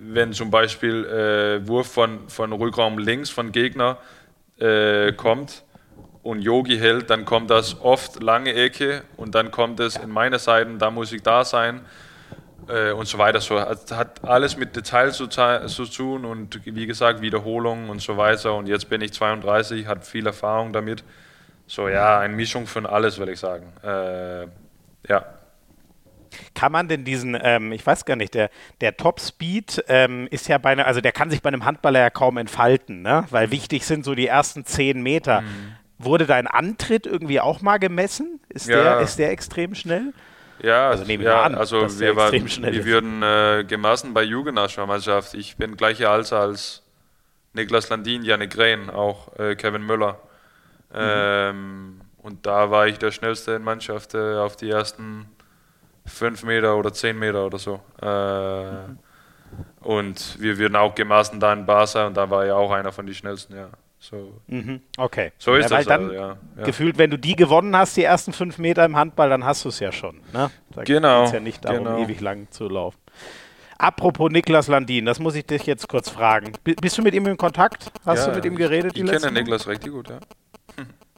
wenn 0.00 0.32
zum 0.32 0.50
Beispiel 0.50 1.04
äh, 1.04 1.68
Wurf 1.68 1.92
von, 1.92 2.28
von 2.28 2.52
Rückraum 2.52 2.98
links 2.98 3.30
von 3.30 3.52
Gegner 3.52 3.98
äh, 4.58 5.12
kommt 5.12 5.62
und 6.24 6.40
Yogi 6.40 6.78
hält, 6.78 7.10
dann 7.10 7.24
kommt 7.24 7.50
das 7.50 7.80
oft 7.80 8.20
lange 8.20 8.54
Ecke 8.54 9.04
und 9.16 9.36
dann 9.36 9.52
kommt 9.52 9.78
es 9.78 9.94
in 9.94 10.10
meine 10.10 10.40
Seiten, 10.40 10.80
da 10.80 10.90
muss 10.90 11.12
ich 11.12 11.22
da 11.22 11.44
sein 11.44 11.82
äh, 12.68 12.92
und 12.92 13.06
so 13.06 13.18
weiter. 13.18 13.40
So 13.40 13.60
hat, 13.60 13.90
hat 13.90 14.24
alles 14.24 14.56
mit 14.56 14.76
Details 14.76 15.16
zu, 15.16 15.26
zu, 15.26 15.86
tun 15.86 16.24
und 16.24 16.60
wie 16.64 16.86
gesagt 16.86 17.20
Wiederholungen 17.20 17.90
und 17.90 18.00
so 18.00 18.16
weiter. 18.16 18.54
Und 18.54 18.66
jetzt 18.66 18.88
bin 18.88 19.00
ich 19.00 19.12
32, 19.12 19.86
hat 19.86 20.06
viel 20.06 20.26
Erfahrung 20.26 20.72
damit. 20.72 21.04
So 21.66 21.88
ja, 21.88 22.18
eine 22.18 22.34
Mischung 22.34 22.66
von 22.66 22.86
alles, 22.86 23.18
würde 23.18 23.32
ich 23.32 23.40
sagen. 23.40 23.72
Äh, 23.82 24.46
ja. 25.08 25.24
Kann 26.54 26.72
man 26.72 26.88
denn 26.88 27.04
diesen, 27.04 27.38
ähm, 27.40 27.72
ich 27.72 27.86
weiß 27.86 28.04
gar 28.04 28.16
nicht, 28.16 28.34
der, 28.34 28.50
der 28.80 28.96
Top-Speed 28.96 29.84
ähm, 29.88 30.26
ist 30.30 30.48
ja 30.48 30.58
bei 30.58 30.70
einer, 30.70 30.86
also 30.86 31.00
der 31.00 31.12
kann 31.12 31.30
sich 31.30 31.42
bei 31.42 31.48
einem 31.48 31.64
Handballer 31.64 32.00
ja 32.00 32.10
kaum 32.10 32.36
entfalten, 32.36 33.02
ne? 33.02 33.24
weil 33.30 33.50
wichtig 33.50 33.86
sind 33.86 34.04
so 34.04 34.14
die 34.14 34.26
ersten 34.26 34.64
zehn 34.64 35.02
Meter. 35.02 35.42
Mhm. 35.42 35.76
Wurde 35.98 36.26
dein 36.26 36.46
Antritt 36.46 37.06
irgendwie 37.06 37.40
auch 37.40 37.62
mal 37.62 37.78
gemessen? 37.78 38.40
Ist, 38.48 38.68
ja. 38.68 38.82
der, 38.82 39.00
ist 39.00 39.18
der 39.18 39.30
extrem 39.30 39.74
schnell? 39.74 40.12
Ja, 40.62 40.90
also 40.90 41.04
nehme 41.04 41.24
ich 41.24 41.28
ja, 41.28 41.42
an, 41.42 41.54
also 41.54 41.82
wir, 42.00 42.16
war, 42.16 42.32
wir 42.32 42.84
würden 42.84 43.22
äh, 43.22 43.64
gemessen 43.64 44.14
bei 44.14 44.22
Jugendnationalmannschaft. 44.22 45.34
Ich 45.34 45.56
bin 45.56 45.76
gleicher 45.76 46.10
Alter 46.10 46.40
als 46.40 46.82
Niklas 47.52 47.88
Landin, 47.88 48.22
Janik 48.22 48.56
Rehn, 48.56 48.90
auch 48.90 49.36
äh, 49.38 49.56
Kevin 49.56 49.84
Müller. 49.84 50.18
Mhm. 50.90 50.98
Ähm, 50.98 52.00
und 52.18 52.46
da 52.46 52.70
war 52.70 52.86
ich 52.86 52.98
der 52.98 53.10
schnellste 53.10 53.52
in 53.52 53.62
Mannschaft 53.62 54.14
äh, 54.14 54.36
auf 54.36 54.56
die 54.56 54.70
ersten 54.70 55.26
fünf 56.06 56.42
Meter 56.44 56.76
oder 56.76 56.92
zehn 56.92 57.18
Meter 57.18 57.46
oder 57.46 57.58
so. 57.58 57.80
Äh, 58.00 58.72
mhm. 58.72 58.98
Und 59.80 60.40
wir 60.40 60.58
würden 60.58 60.76
auch 60.76 60.94
gemessen 60.94 61.40
da 61.40 61.52
in 61.52 61.66
Barca 61.66 62.06
und 62.06 62.16
da 62.16 62.28
war 62.30 62.44
er 62.46 62.56
auch 62.56 62.72
einer 62.72 62.92
von 62.92 63.06
den 63.06 63.14
schnellsten, 63.14 63.56
ja. 63.56 63.68
So. 64.04 64.34
Mhm. 64.48 64.82
Okay. 64.98 65.32
So 65.38 65.54
ist 65.54 65.70
ja, 65.70 65.78
das 65.78 65.86
dann 65.86 66.02
also, 66.02 66.14
ja, 66.14 66.36
ja. 66.58 66.64
Gefühlt, 66.64 66.98
wenn 66.98 67.10
du 67.10 67.18
die 67.18 67.36
gewonnen 67.36 67.74
hast, 67.74 67.96
die 67.96 68.04
ersten 68.04 68.34
fünf 68.34 68.58
Meter 68.58 68.84
im 68.84 68.96
Handball, 68.96 69.30
dann 69.30 69.44
hast 69.44 69.64
du 69.64 69.70
es 69.70 69.80
ja 69.80 69.92
schon. 69.92 70.20
Ne? 70.34 70.50
Da 70.74 70.82
genau. 70.82 71.20
geht 71.20 71.26
es 71.28 71.32
ja 71.32 71.40
nicht 71.40 71.64
darum, 71.64 71.84
genau. 71.84 71.98
ewig 71.98 72.20
lang 72.20 72.48
zu 72.50 72.68
laufen. 72.68 72.98
Apropos 73.78 74.30
Niklas 74.30 74.68
Landin, 74.68 75.06
das 75.06 75.18
muss 75.18 75.34
ich 75.34 75.46
dich 75.46 75.64
jetzt 75.64 75.88
kurz 75.88 76.10
fragen. 76.10 76.52
B 76.62 76.74
bist 76.80 76.98
du 76.98 77.02
mit 77.02 77.14
ihm 77.14 77.26
in 77.26 77.38
Kontakt? 77.38 77.90
Hast 78.04 78.26
ja, 78.26 78.30
du 78.30 78.36
mit 78.36 78.44
ihm 78.44 78.56
geredet? 78.56 78.92
Ich, 78.94 79.02
ich 79.02 79.10
kenne 79.10 79.32
Niklas 79.32 79.66
richtig 79.66 79.92
gut, 79.92 80.10
ja. 80.10 80.20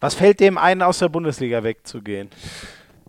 Was 0.00 0.14
fällt 0.14 0.38
dem 0.38 0.56
ein, 0.56 0.80
aus 0.80 1.00
der 1.00 1.08
Bundesliga 1.08 1.64
wegzugehen? 1.64 2.30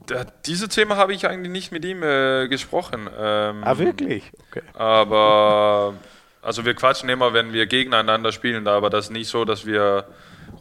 Da, 0.07 0.25
diese 0.45 0.69
Thema 0.69 0.95
habe 0.95 1.13
ich 1.13 1.27
eigentlich 1.27 1.51
nicht 1.51 1.71
mit 1.71 1.85
ihm 1.85 2.01
äh, 2.01 2.47
gesprochen. 2.47 3.09
Ähm, 3.15 3.63
ah, 3.63 3.77
wirklich? 3.77 4.31
Okay. 4.49 4.63
Aber 4.73 5.93
also 6.41 6.65
wir 6.65 6.73
quatschen 6.73 7.09
immer, 7.09 7.33
wenn 7.33 7.53
wir 7.53 7.65
gegeneinander 7.65 8.31
spielen, 8.31 8.67
aber 8.67 8.89
das 8.89 9.05
ist 9.05 9.11
nicht 9.11 9.27
so, 9.27 9.45
dass 9.45 9.65
wir 9.65 10.05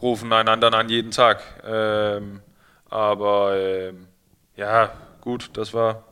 rufen 0.01 0.31
einander 0.33 0.73
an 0.73 0.89
jeden 0.89 1.11
Tag. 1.11 1.41
Ähm, 1.65 2.41
aber 2.89 3.57
ähm, 3.57 4.07
ja, 4.55 4.91
gut, 5.21 5.49
das 5.53 5.73
war, 5.73 6.03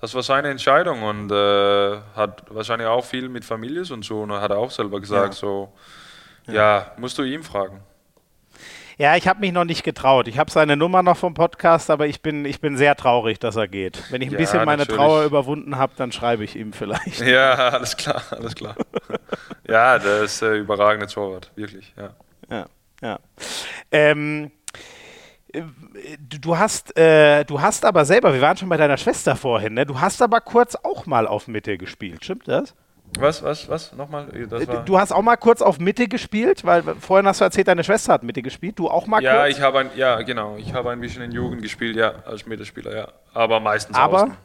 das 0.00 0.14
war 0.14 0.22
seine 0.22 0.48
Entscheidung 0.48 1.02
und 1.02 1.30
äh, 1.30 1.98
hat 2.14 2.44
wahrscheinlich 2.50 2.88
auch 2.88 3.04
viel 3.04 3.28
mit 3.28 3.44
Familie 3.44 3.84
und 3.92 4.04
so 4.04 4.22
und 4.22 4.32
hat 4.32 4.50
er 4.50 4.58
auch 4.58 4.70
selber 4.70 5.00
gesagt, 5.00 5.34
ja. 5.34 5.40
so, 5.40 5.72
ja. 6.46 6.54
ja, 6.54 6.92
musst 6.96 7.18
du 7.18 7.22
ihm 7.22 7.42
fragen. 7.42 7.80
Ja, 8.98 9.14
ich 9.14 9.28
habe 9.28 9.40
mich 9.40 9.52
noch 9.52 9.64
nicht 9.64 9.84
getraut. 9.84 10.26
Ich 10.26 10.38
habe 10.38 10.50
seine 10.50 10.74
Nummer 10.74 11.02
noch 11.02 11.18
vom 11.18 11.34
Podcast, 11.34 11.90
aber 11.90 12.06
ich 12.06 12.22
bin, 12.22 12.46
ich 12.46 12.62
bin 12.62 12.78
sehr 12.78 12.96
traurig, 12.96 13.38
dass 13.38 13.54
er 13.56 13.68
geht. 13.68 14.10
Wenn 14.10 14.22
ich 14.22 14.28
ein 14.28 14.32
ja, 14.32 14.38
bisschen 14.38 14.64
meine 14.64 14.82
natürlich. 14.82 14.96
Trauer 14.96 15.24
überwunden 15.24 15.76
habe, 15.76 15.92
dann 15.96 16.12
schreibe 16.12 16.44
ich 16.44 16.56
ihm 16.56 16.72
vielleicht. 16.72 17.20
Ja, 17.20 17.52
alles 17.52 17.96
klar, 17.98 18.22
alles 18.30 18.54
klar. 18.54 18.74
ja, 19.68 19.98
der 19.98 20.22
ist 20.22 20.40
äh, 20.40 20.56
überragende 20.56 21.06
Torwart, 21.08 21.50
wirklich, 21.56 21.92
ja. 21.96 22.14
Ja, 22.48 22.66
ja. 23.02 23.18
Ähm, 23.92 24.50
du 26.40 26.56
hast, 26.56 26.96
äh, 26.96 27.44
du 27.44 27.60
hast 27.60 27.84
aber 27.84 28.06
selber, 28.06 28.32
wir 28.32 28.40
waren 28.40 28.56
schon 28.56 28.70
bei 28.70 28.78
deiner 28.78 28.96
Schwester 28.96 29.36
vorhin, 29.36 29.74
ne? 29.74 29.84
Du 29.84 30.00
hast 30.00 30.22
aber 30.22 30.40
kurz 30.40 30.74
auch 30.74 31.04
mal 31.04 31.26
auf 31.26 31.48
Mitte 31.48 31.76
gespielt, 31.76 32.24
stimmt 32.24 32.48
das? 32.48 32.74
Was, 33.18 33.42
was, 33.42 33.68
was? 33.68 33.92
Nochmal? 33.92 34.28
Äh, 34.34 34.46
du 34.84 34.98
hast 34.98 35.12
auch 35.12 35.22
mal 35.22 35.36
kurz 35.36 35.62
auf 35.62 35.78
Mitte 35.78 36.08
gespielt, 36.08 36.64
weil 36.64 36.82
vorhin 37.00 37.26
hast 37.26 37.40
du 37.40 37.44
erzählt, 37.44 37.68
deine 37.68 37.82
Schwester 37.82 38.12
hat 38.12 38.22
Mitte 38.22 38.42
gespielt. 38.42 38.78
Du 38.78 38.88
auch 38.88 39.06
mal 39.06 39.22
ja, 39.22 39.44
kurz? 39.44 39.56
Ich 39.56 39.62
habe 39.62 39.78
ein, 39.80 39.90
ja, 39.96 40.20
genau. 40.22 40.56
Ich 40.58 40.72
habe 40.72 40.90
ein 40.90 41.00
bisschen 41.00 41.22
in 41.22 41.32
Jugend 41.32 41.62
gespielt, 41.62 41.96
ja, 41.96 42.14
als 42.26 42.46
Mittelspieler, 42.46 42.94
ja. 42.94 43.08
Aber 43.32 43.60
meistens 43.60 43.96
Aber 43.96 44.24
außen. 44.24 44.36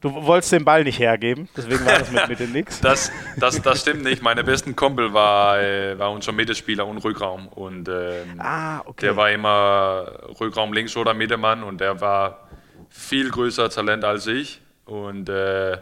du 0.00 0.14
wolltest 0.14 0.52
den 0.52 0.64
Ball 0.64 0.84
nicht 0.84 0.98
hergeben, 0.98 1.48
deswegen 1.56 1.84
war 1.86 1.98
das 1.98 2.10
mit 2.10 2.28
Mitte 2.28 2.44
nichts. 2.52 2.80
Das, 2.80 3.10
das, 3.36 3.62
das 3.62 3.80
stimmt 3.80 4.04
nicht. 4.04 4.22
Meine 4.22 4.44
besten 4.44 4.76
Kumpel 4.76 5.14
war, 5.14 5.58
äh, 5.58 5.98
war 5.98 6.10
unser 6.12 6.32
Mittelspieler 6.32 6.86
und 6.86 6.98
Rückraum. 6.98 7.48
Und 7.48 7.88
ähm, 7.88 8.38
ah, 8.38 8.80
okay. 8.84 9.06
der 9.06 9.16
war 9.16 9.30
immer 9.30 10.12
Rückraum 10.40 10.72
links 10.72 10.96
oder 10.96 11.14
Mittelmann 11.14 11.62
und 11.62 11.80
der 11.80 12.00
war 12.00 12.48
viel 12.90 13.30
größer 13.30 13.70
Talent 13.70 14.04
als 14.04 14.26
ich. 14.26 14.60
Und 14.84 15.28
äh, 15.28 15.78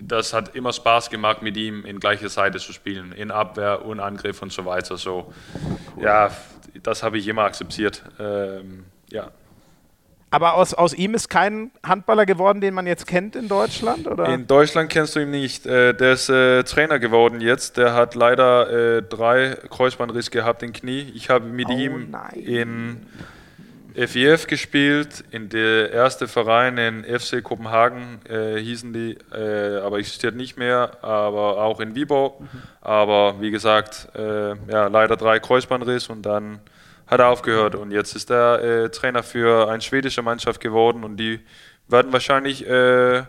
das 0.00 0.32
hat 0.32 0.54
immer 0.54 0.72
Spaß 0.72 1.10
gemacht, 1.10 1.42
mit 1.42 1.56
ihm 1.56 1.84
in 1.84 2.00
gleicher 2.00 2.28
Seite 2.28 2.58
zu 2.58 2.72
spielen, 2.72 3.12
in 3.12 3.30
Abwehr 3.30 3.84
und 3.84 4.00
Angriff 4.00 4.42
und 4.42 4.52
so 4.52 4.64
weiter. 4.64 4.96
So, 4.96 5.32
ja, 6.00 6.30
das 6.82 7.02
habe 7.02 7.18
ich 7.18 7.28
immer 7.28 7.42
akzeptiert. 7.42 8.02
Ähm, 8.18 8.84
ja. 9.10 9.30
Aber 10.30 10.54
aus, 10.54 10.74
aus 10.74 10.92
ihm 10.92 11.14
ist 11.14 11.28
kein 11.28 11.70
Handballer 11.84 12.26
geworden, 12.26 12.60
den 12.60 12.74
man 12.74 12.86
jetzt 12.86 13.06
kennt 13.06 13.36
in 13.36 13.48
Deutschland? 13.48 14.06
Oder? 14.08 14.28
In 14.28 14.46
Deutschland 14.46 14.90
kennst 14.90 15.14
du 15.14 15.20
ihn 15.20 15.30
nicht. 15.30 15.66
Äh, 15.66 15.94
der 15.94 16.12
ist 16.12 16.28
äh, 16.28 16.64
Trainer 16.64 16.98
geworden 16.98 17.40
jetzt. 17.40 17.76
Der 17.76 17.94
hat 17.94 18.14
leider 18.14 18.96
äh, 18.98 19.02
drei 19.02 19.56
Kreuzbandrisse 19.70 20.30
gehabt 20.30 20.62
im 20.62 20.72
Knie. 20.72 21.12
Ich 21.14 21.30
habe 21.30 21.46
mit 21.46 21.68
oh, 21.68 21.72
ihm 21.72 22.10
nein. 22.10 22.34
in 22.34 23.06
FIF 23.96 24.46
gespielt, 24.46 25.24
in 25.30 25.48
der 25.48 25.90
erste 25.90 26.28
Verein 26.28 26.76
in 26.76 27.04
FC 27.04 27.42
Kopenhagen 27.42 28.20
äh, 28.28 28.58
hießen 28.58 28.92
die, 28.92 29.16
äh, 29.32 29.78
aber 29.80 29.98
existiert 29.98 30.36
nicht 30.36 30.58
mehr, 30.58 31.02
aber 31.02 31.62
auch 31.62 31.80
in 31.80 31.94
Vibo. 31.94 32.36
Mhm. 32.38 32.62
Aber 32.82 33.40
wie 33.40 33.50
gesagt, 33.50 34.08
äh, 34.14 34.50
ja, 34.70 34.88
leider 34.88 35.16
drei 35.16 35.38
Kreuzbandriss 35.38 36.08
und 36.08 36.22
dann 36.22 36.60
hat 37.06 37.20
er 37.20 37.28
aufgehört 37.28 37.74
und 37.74 37.90
jetzt 37.90 38.14
ist 38.14 38.30
er 38.30 38.62
äh, 38.62 38.90
Trainer 38.90 39.22
für 39.22 39.70
eine 39.70 39.80
schwedische 39.80 40.22
Mannschaft 40.22 40.60
geworden 40.60 41.02
und 41.02 41.16
die 41.16 41.40
werden 41.88 42.12
wahrscheinlich 42.12 42.66
äh, 42.68 43.22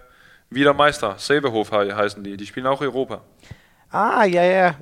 wieder 0.49 0.74
Meister. 0.74 1.15
Säbehof 1.18 1.72
heißen 1.72 2.24
die, 2.24 2.38
die 2.38 2.45
spielen 2.45 2.68
auch 2.68 2.82
Europa. 2.82 3.22
Ah, 3.89 4.25
ja, 4.25 4.43
ja. 4.43 4.75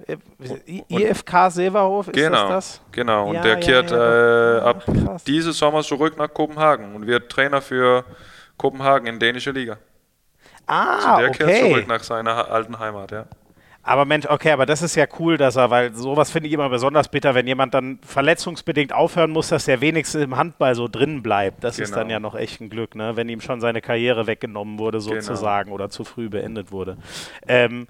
IFK 0.89 1.51
Silberhof, 1.51 2.08
ist 2.08 2.14
genau, 2.14 2.49
das 2.49 2.80
das? 2.80 2.82
Genau, 2.91 3.30
und 3.30 3.36
Ja, 3.36 3.41
der 3.41 3.53
ja, 3.53 3.60
kehrt 3.60 3.91
ja, 3.91 4.58
äh, 4.58 4.62
ab 4.62 4.84
Ach, 4.88 5.22
dieses 5.28 5.58
Sommer 5.58 5.84
zurück 5.84 6.18
nach 6.18 6.34
Kopenhagen 6.34 6.95
und 6.95 7.06
wird 7.06 7.32
Trainer 7.32 7.62
für 7.62 8.03
Kopenhagen 8.58 9.08
in 9.08 9.20
dänische 9.20 9.51
Liga. 9.51 9.78
Ah, 10.66 11.20
der 11.20 11.30
kehrt 11.32 11.49
okay. 11.49 11.70
zurück 11.70 11.88
nach 11.88 12.01
seiner 12.03 12.49
alten 12.49 12.80
Heimat, 12.80 13.12
ja. 13.12 13.26
Aber 13.88 14.06
Mensch, 14.06 14.26
okay, 14.28 14.49
aber 14.49 14.66
das 14.66 14.82
ist 14.82 14.95
ja 14.95 15.06
cool, 15.20 15.38
dass 15.38 15.58
er, 15.58 15.70
weil 15.70 15.93
sowas 15.93 16.32
finde 16.32 16.47
ich 16.47 16.53
immer 16.53 16.70
besonders 16.70 17.08
bitter, 17.08 17.36
wenn 17.36 17.45
jemand 17.45 17.76
dann 17.76 17.99
verletzungsbedingt 18.03 18.91
aufhören 18.91 19.30
muss, 19.30 19.49
dass 19.49 19.66
der 19.66 19.80
wenigstens 19.80 20.24
im 20.24 20.36
Handball 20.38 20.74
so 20.74 20.88
drin 20.88 21.22
bleibt. 21.22 21.64
Das 21.64 21.78
ist 21.78 21.89
Genau. 21.89 21.99
dann 21.99 22.10
ja 22.10 22.20
noch 22.20 22.34
echt 22.34 22.62
ein 22.62 22.72
Glück, 22.72 22.95
ne? 22.95 23.16
wenn 23.16 23.30
ihm 23.30 23.41
schon 23.41 23.62
seine 23.62 23.82
Karriere 23.82 24.26
weggenommen 24.26 24.80
wurde, 24.80 24.97
Genau. 24.97 25.14
sozusagen, 25.22 25.72
oder 25.72 25.91
zu 25.91 26.03
früh 26.03 26.30
beendet 26.30 26.72
wurde. 26.72 26.97
Ähm, 27.47 27.86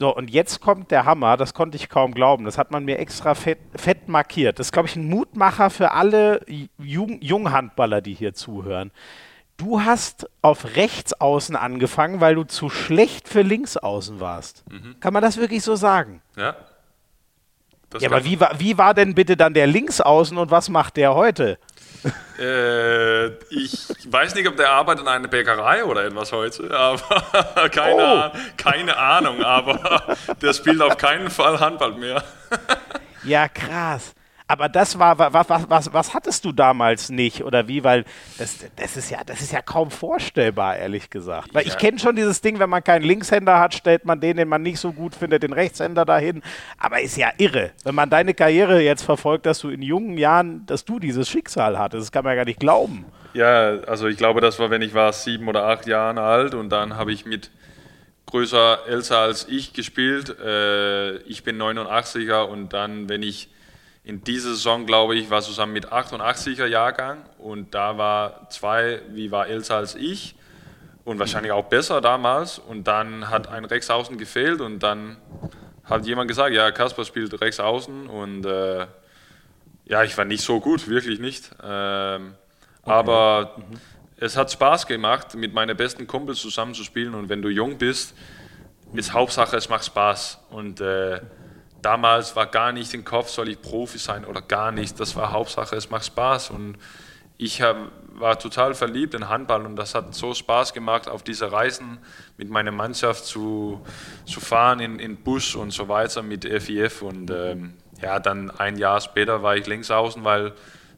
so, 0.00 0.14
und 0.14 0.30
jetzt 0.30 0.60
kommt 0.60 0.92
der 0.92 1.04
Hammer, 1.04 1.36
das 1.36 1.54
konnte 1.54 1.76
ich 1.76 1.88
kaum 1.88 2.14
glauben. 2.14 2.44
Das 2.44 2.56
hat 2.56 2.70
man 2.70 2.84
mir 2.84 2.98
extra 2.98 3.34
fett, 3.34 3.58
fett 3.74 4.08
markiert. 4.08 4.58
Das 4.58 4.68
ist, 4.68 4.72
glaube 4.72 4.88
ich, 4.88 4.94
ein 4.94 5.08
Mutmacher 5.08 5.70
für 5.70 5.90
alle 5.90 6.40
Jung 6.78 7.20
Junghandballer, 7.20 8.00
die 8.00 8.14
hier 8.14 8.32
zuhören. 8.32 8.92
Du 9.56 9.80
hast 9.80 10.30
auf 10.40 10.76
Rechtsaußen 10.76 11.56
angefangen, 11.56 12.20
weil 12.20 12.36
du 12.36 12.44
zu 12.44 12.70
schlecht 12.70 13.28
für 13.28 13.42
Linksaußen 13.42 14.20
warst. 14.20 14.64
Kann 15.00 15.12
man 15.12 15.20
das 15.20 15.36
wirklich 15.36 15.64
so 15.64 15.74
sagen? 15.74 16.22
Ja, 16.36 16.54
das 17.90 18.02
Ja, 18.02 18.10
aber 18.10 18.24
wie 18.24 18.38
war, 18.38 18.60
wie 18.60 18.76
war 18.76 18.94
denn 18.94 19.14
bitte 19.14 19.36
dann 19.36 19.54
der 19.54 19.66
Linksaußen 19.66 20.36
und 20.36 20.50
was 20.50 20.68
macht 20.68 20.96
der 20.96 21.14
heute? 21.14 21.58
Äh, 22.38 23.26
ich 23.50 23.88
weiß 24.06 24.36
nicht, 24.36 24.46
ob 24.46 24.56
der 24.56 24.70
arbeitet 24.70 25.02
in 25.02 25.08
einer 25.08 25.26
Bäckerei 25.26 25.84
oder 25.84 26.04
etwas 26.04 26.30
heute, 26.30 26.70
aber 26.76 27.68
keine, 27.70 27.94
Oh. 27.96 28.00
Ah- 28.00 28.32
keine 28.56 28.96
Ahnung, 28.96 29.42
aber 29.42 30.16
der 30.40 30.52
spielt 30.52 30.80
auf 30.80 30.96
keinen 30.96 31.30
Fall 31.30 31.58
Handball 31.58 31.92
mehr. 31.92 32.22
Ja, 33.24 33.48
krass. 33.48 34.14
Aber 34.50 34.70
das 34.70 34.98
war, 34.98 35.18
wa- 35.18 35.28
was, 35.32 35.48
was, 35.50 35.68
was, 35.70 35.92
was 35.92 36.14
hattest 36.14 36.44
du 36.46 36.52
damals 36.52 37.10
nicht 37.10 37.44
oder 37.44 37.68
wie? 37.68 37.84
Weil 37.84 38.04
das, 38.38 38.56
das, 38.76 38.96
ist 38.96 39.10
ja, 39.10 39.18
das 39.24 39.42
ist 39.42 39.52
ja 39.52 39.60
kaum 39.60 39.90
vorstellbar, 39.90 40.78
ehrlich 40.78 41.10
gesagt. 41.10 41.54
Weil 41.54 41.66
ich 41.66 41.74
Ja. 41.74 41.78
kenne 41.78 41.98
schon 41.98 42.16
dieses 42.16 42.40
Ding, 42.40 42.58
wenn 42.58 42.70
man 42.70 42.82
keinen 42.82 43.02
Linkshänder 43.02 43.60
hat, 43.60 43.74
stellt 43.74 44.06
man 44.06 44.20
den, 44.20 44.38
den 44.38 44.48
man 44.48 44.62
nicht 44.62 44.80
so 44.80 44.92
gut 44.92 45.14
findet, 45.14 45.42
den 45.42 45.52
Rechtshänder 45.52 46.06
dahin. 46.06 46.42
Aber 46.78 47.00
ist 47.00 47.18
ja 47.18 47.28
irre, 47.36 47.72
wenn 47.84 47.94
man 47.94 48.08
deine 48.08 48.32
Karriere 48.32 48.80
jetzt 48.80 49.02
verfolgt, 49.02 49.44
dass 49.44 49.58
du 49.58 49.68
in 49.68 49.82
jungen 49.82 50.16
Jahren, 50.16 50.64
dass 50.64 50.84
du 50.86 50.98
dieses 50.98 51.28
Schicksal 51.28 51.78
hattest. 51.78 52.04
Das 52.04 52.12
kann 52.12 52.24
man 52.24 52.32
ja 52.32 52.36
gar 52.36 52.44
nicht 52.46 52.58
glauben. 52.60 53.04
Ja, 53.34 53.80
also 53.86 54.06
ich 54.08 54.16
glaube, 54.16 54.40
das 54.40 54.58
war, 54.58 54.70
wenn 54.70 54.80
ich 54.80 54.94
war 54.94 55.12
sieben 55.12 55.48
oder 55.48 55.64
acht 55.64 55.86
Jahre 55.86 56.22
alt 56.22 56.54
und 56.54 56.70
dann 56.70 56.96
habe 56.96 57.12
ich 57.12 57.26
mit 57.26 57.50
größer, 58.26 58.80
älter 58.86 59.18
als 59.18 59.46
ich 59.48 59.72
gespielt. 59.74 60.34
Äh, 60.40 61.18
ich 61.18 61.44
bin 61.44 61.58
89er 61.58 62.42
und 62.46 62.72
dann, 62.72 63.08
wenn 63.10 63.22
ich 63.22 63.50
in 64.08 64.24
dieser 64.24 64.50
Saison, 64.50 64.86
glaube 64.86 65.16
ich, 65.16 65.28
war 65.28 65.42
zusammen 65.42 65.74
mit 65.74 65.92
88er 65.92 66.64
Jahrgang 66.64 67.18
und 67.36 67.74
da 67.74 67.98
war 67.98 68.48
zwei, 68.48 69.02
wie 69.10 69.30
war 69.30 69.48
älter 69.48 69.76
als 69.76 69.94
ich 69.96 70.34
und 71.04 71.18
wahrscheinlich 71.18 71.52
auch 71.52 71.66
besser 71.66 72.00
damals 72.00 72.58
und 72.58 72.88
dann 72.88 73.28
hat 73.28 73.48
ein 73.48 73.66
Rechtsaußen 73.66 74.16
gefehlt 74.16 74.62
und 74.62 74.82
dann 74.82 75.18
hat 75.84 76.06
jemand 76.06 76.26
gesagt, 76.26 76.54
ja, 76.54 76.70
Kasper 76.70 77.04
spielt 77.04 77.38
Rechtsaußen 77.38 78.06
und 78.06 78.46
äh, 78.46 78.86
ja, 79.84 80.02
ich 80.04 80.16
war 80.16 80.24
nicht 80.24 80.42
so 80.42 80.58
gut, 80.58 80.88
wirklich 80.88 81.20
nicht. 81.20 81.50
Ähm, 81.62 82.34
Aber 82.84 83.56
es 84.16 84.38
hat 84.38 84.50
Spaß 84.50 84.86
gemacht, 84.86 85.34
mit 85.34 85.52
meinen 85.52 85.76
besten 85.76 86.06
Kumpels 86.06 86.40
zusammen 86.40 86.72
zu 86.72 86.82
spielen. 86.82 87.14
Und 87.14 87.28
wenn 87.28 87.42
du 87.42 87.50
jung 87.50 87.76
bist, 87.76 88.14
ist 88.94 89.12
Hauptsache, 89.12 89.56
es 89.56 89.68
macht 89.68 89.84
Spaß. 89.84 90.38
Und 90.48 90.80
äh, 90.80 91.20
damals 91.82 92.36
war 92.36 92.46
gar 92.46 92.72
nicht 92.72 92.92
im 92.94 93.04
Kopf, 93.04 93.28
soll 93.28 93.48
ich 93.48 93.60
Profi 93.60 93.98
sein 93.98 94.24
oder 94.24 94.42
gar 94.42 94.72
nicht. 94.72 94.98
Das 95.00 95.16
war 95.16 95.32
Hauptsache, 95.32 95.76
es 95.76 95.90
macht 95.90 96.06
Spaß. 96.06 96.50
Und 96.50 96.76
ich 97.36 97.62
hab, 97.62 97.76
war 98.14 98.38
total 98.38 98.74
verliebt 98.74 99.14
in 99.14 99.28
Handball 99.28 99.64
und 99.64 99.76
das 99.76 99.94
hat 99.94 100.14
so 100.14 100.34
Spaß 100.34 100.72
gemacht, 100.72 101.08
auf 101.08 101.22
diese 101.22 101.52
Reisen 101.52 101.98
mit 102.36 102.50
meiner 102.50 102.72
Mannschaft 102.72 103.24
zu, 103.24 103.80
zu 104.26 104.40
fahren 104.40 104.80
in, 104.80 104.98
in 104.98 105.16
Bus 105.16 105.54
und 105.54 105.70
so 105.70 105.88
weiter 105.88 106.22
mit 106.22 106.44
FIF. 106.44 107.02
Und 107.02 107.30
ähm, 107.30 107.74
ja, 108.02 108.18
dann 108.18 108.50
ein 108.50 108.76
Jahr 108.76 109.00
später 109.00 109.42
war 109.42 109.56
ich 109.56 109.66
links 109.66 109.90
außen, 109.90 110.24
weil 110.24 110.52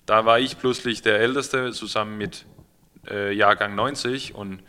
da 0.07 0.25
war 0.25 0.39
ich 0.39 0.59
plötzlich 0.59 1.03
der 1.03 1.21
Älteste 1.21 1.73
zusammen 1.73 2.17
mit 2.17 2.47
äh, 3.09 3.33
Jahrgang 3.33 3.75
90 3.75 4.35
und 4.35 4.63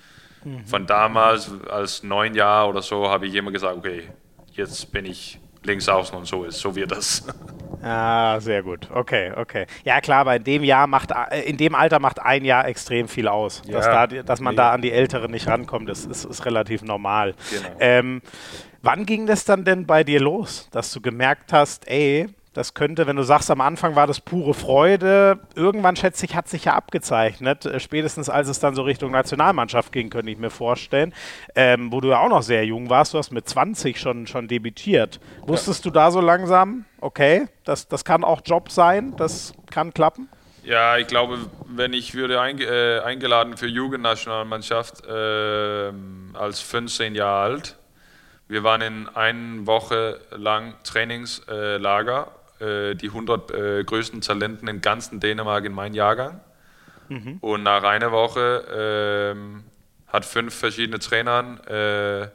von 0.65 0.87
damals 0.87 1.51
als 1.69 2.01
neun 2.01 2.33
Jahr 2.33 2.67
oder 2.67 2.81
so 2.81 3.09
habe 3.09 3.27
ich 3.27 3.35
immer 3.35 3.51
gesagt, 3.51 3.77
okay, 3.77 4.09
jetzt 4.53 4.91
bin 4.91 5.05
ich 5.05 5.39
links 5.63 5.87
außen 5.87 6.17
und 6.17 6.25
so 6.25 6.43
ist, 6.43 6.59
so 6.59 6.75
wird 6.75 6.91
das. 6.91 7.23
Ah, 7.83 8.39
sehr 8.39 8.61
gut. 8.61 8.87
Okay, 8.93 9.31
okay. 9.35 9.65
Ja, 9.83 10.01
klar, 10.01 10.19
aber 10.19 10.35
in 10.35 10.43
dem 10.43 10.63
Jahr 10.63 10.85
macht, 10.85 11.09
äh, 11.31 11.41
in 11.49 11.57
dem 11.57 11.73
Alter 11.73 11.97
macht 11.97 12.21
ein 12.21 12.45
Jahr 12.45 12.67
extrem 12.67 13.07
viel 13.07 13.27
aus. 13.27 13.63
dass, 13.63 13.87
Ja, 13.87 14.05
da, 14.05 14.21
dass 14.21 14.39
man 14.39 14.55
da 14.55 14.69
an 14.71 14.83
die 14.83 14.91
Älteren 14.91 15.31
nicht 15.31 15.47
rankommt, 15.47 15.89
das 15.89 16.05
ist, 16.05 16.25
ist 16.25 16.45
relativ 16.45 16.83
normal. 16.83 17.33
Genau. 17.49 17.75
Ähm, 17.79 18.21
wann 18.83 19.07
ging 19.07 19.25
das 19.25 19.45
dann 19.45 19.65
denn 19.65 19.87
bei 19.87 20.03
dir 20.03 20.19
los, 20.19 20.67
dass 20.69 20.93
du 20.93 21.01
gemerkt 21.01 21.53
hast, 21.53 21.87
ey, 21.87 22.27
das 22.53 22.73
könnte, 22.73 23.07
wenn 23.07 23.15
du 23.15 23.23
sagst, 23.23 23.49
am 23.49 23.61
Anfang 23.61 23.95
war 23.95 24.07
das 24.07 24.19
pure 24.19 24.53
Freude, 24.53 25.39
irgendwann 25.55 25.95
schätze 25.95 26.25
ich, 26.25 26.35
hat 26.35 26.49
sich 26.49 26.65
ja 26.65 26.73
abgezeichnet, 26.73 27.65
äh, 27.65 27.79
spätestens 27.79 28.29
als 28.29 28.49
es 28.49 28.59
dann 28.59 28.75
so 28.75 28.83
Richtung 28.83 29.11
Nationalmannschaft 29.11 29.91
ging, 29.91 30.09
könnte 30.09 30.31
ich 30.31 30.37
mir 30.37 30.49
vorstellen, 30.49 31.13
ähm, 31.55 31.91
wo 31.91 32.01
du 32.01 32.09
ja 32.09 32.19
auch 32.19 32.29
noch 32.29 32.41
sehr 32.41 32.65
jung 32.65 32.89
warst, 32.89 33.13
du 33.13 33.17
hast 33.17 33.31
mit 33.31 33.47
20 33.47 33.99
schon, 33.99 34.27
schon 34.27 34.47
debütiert. 34.47 35.19
Wusstest 35.47 35.85
du 35.85 35.91
da 35.91 36.11
so 36.11 36.19
langsam, 36.19 36.85
okay, 36.99 37.47
das, 37.63 37.87
das 37.87 38.03
kann 38.03 38.23
auch 38.23 38.41
Job 38.43 38.69
sein, 38.69 39.15
das 39.15 39.53
kann 39.69 39.93
klappen? 39.93 40.27
Ja, 40.63 40.97
ich 40.97 41.07
glaube, 41.07 41.39
wenn 41.65 41.93
ich 41.93 42.13
würde 42.13 42.39
einge 42.39 42.65
äh, 42.65 42.99
eingeladen 42.99 43.57
für 43.57 43.65
Jugendnationalmannschaft 43.65 45.03
ähm, 45.09 46.35
als 46.37 46.59
15 46.59 47.15
Jahre 47.15 47.53
alt. 47.53 47.77
Wir 48.47 48.63
waren 48.63 48.81
in 48.81 49.07
einer 49.07 49.65
Woche 49.65 50.19
lang 50.31 50.75
Trainingslager, 50.83 52.27
äh, 52.61 52.95
die 52.95 53.07
100 53.07 53.51
äh, 53.51 53.83
größten 53.83 54.21
Talenten 54.21 54.67
in 54.67 54.81
ganzen 54.81 55.19
Dänemark 55.19 55.65
in 55.65 55.73
meinem 55.73 55.95
Jahrgang. 55.95 56.39
Und 57.41 57.63
nach 57.63 57.83
einer 57.83 58.11
Woche 58.11 59.33
ähm, 59.35 59.63
hat 60.07 60.25
fünf 60.25 60.55
verschiedene 60.55 60.99
Trainern 60.99 61.59
äh, 61.65 62.27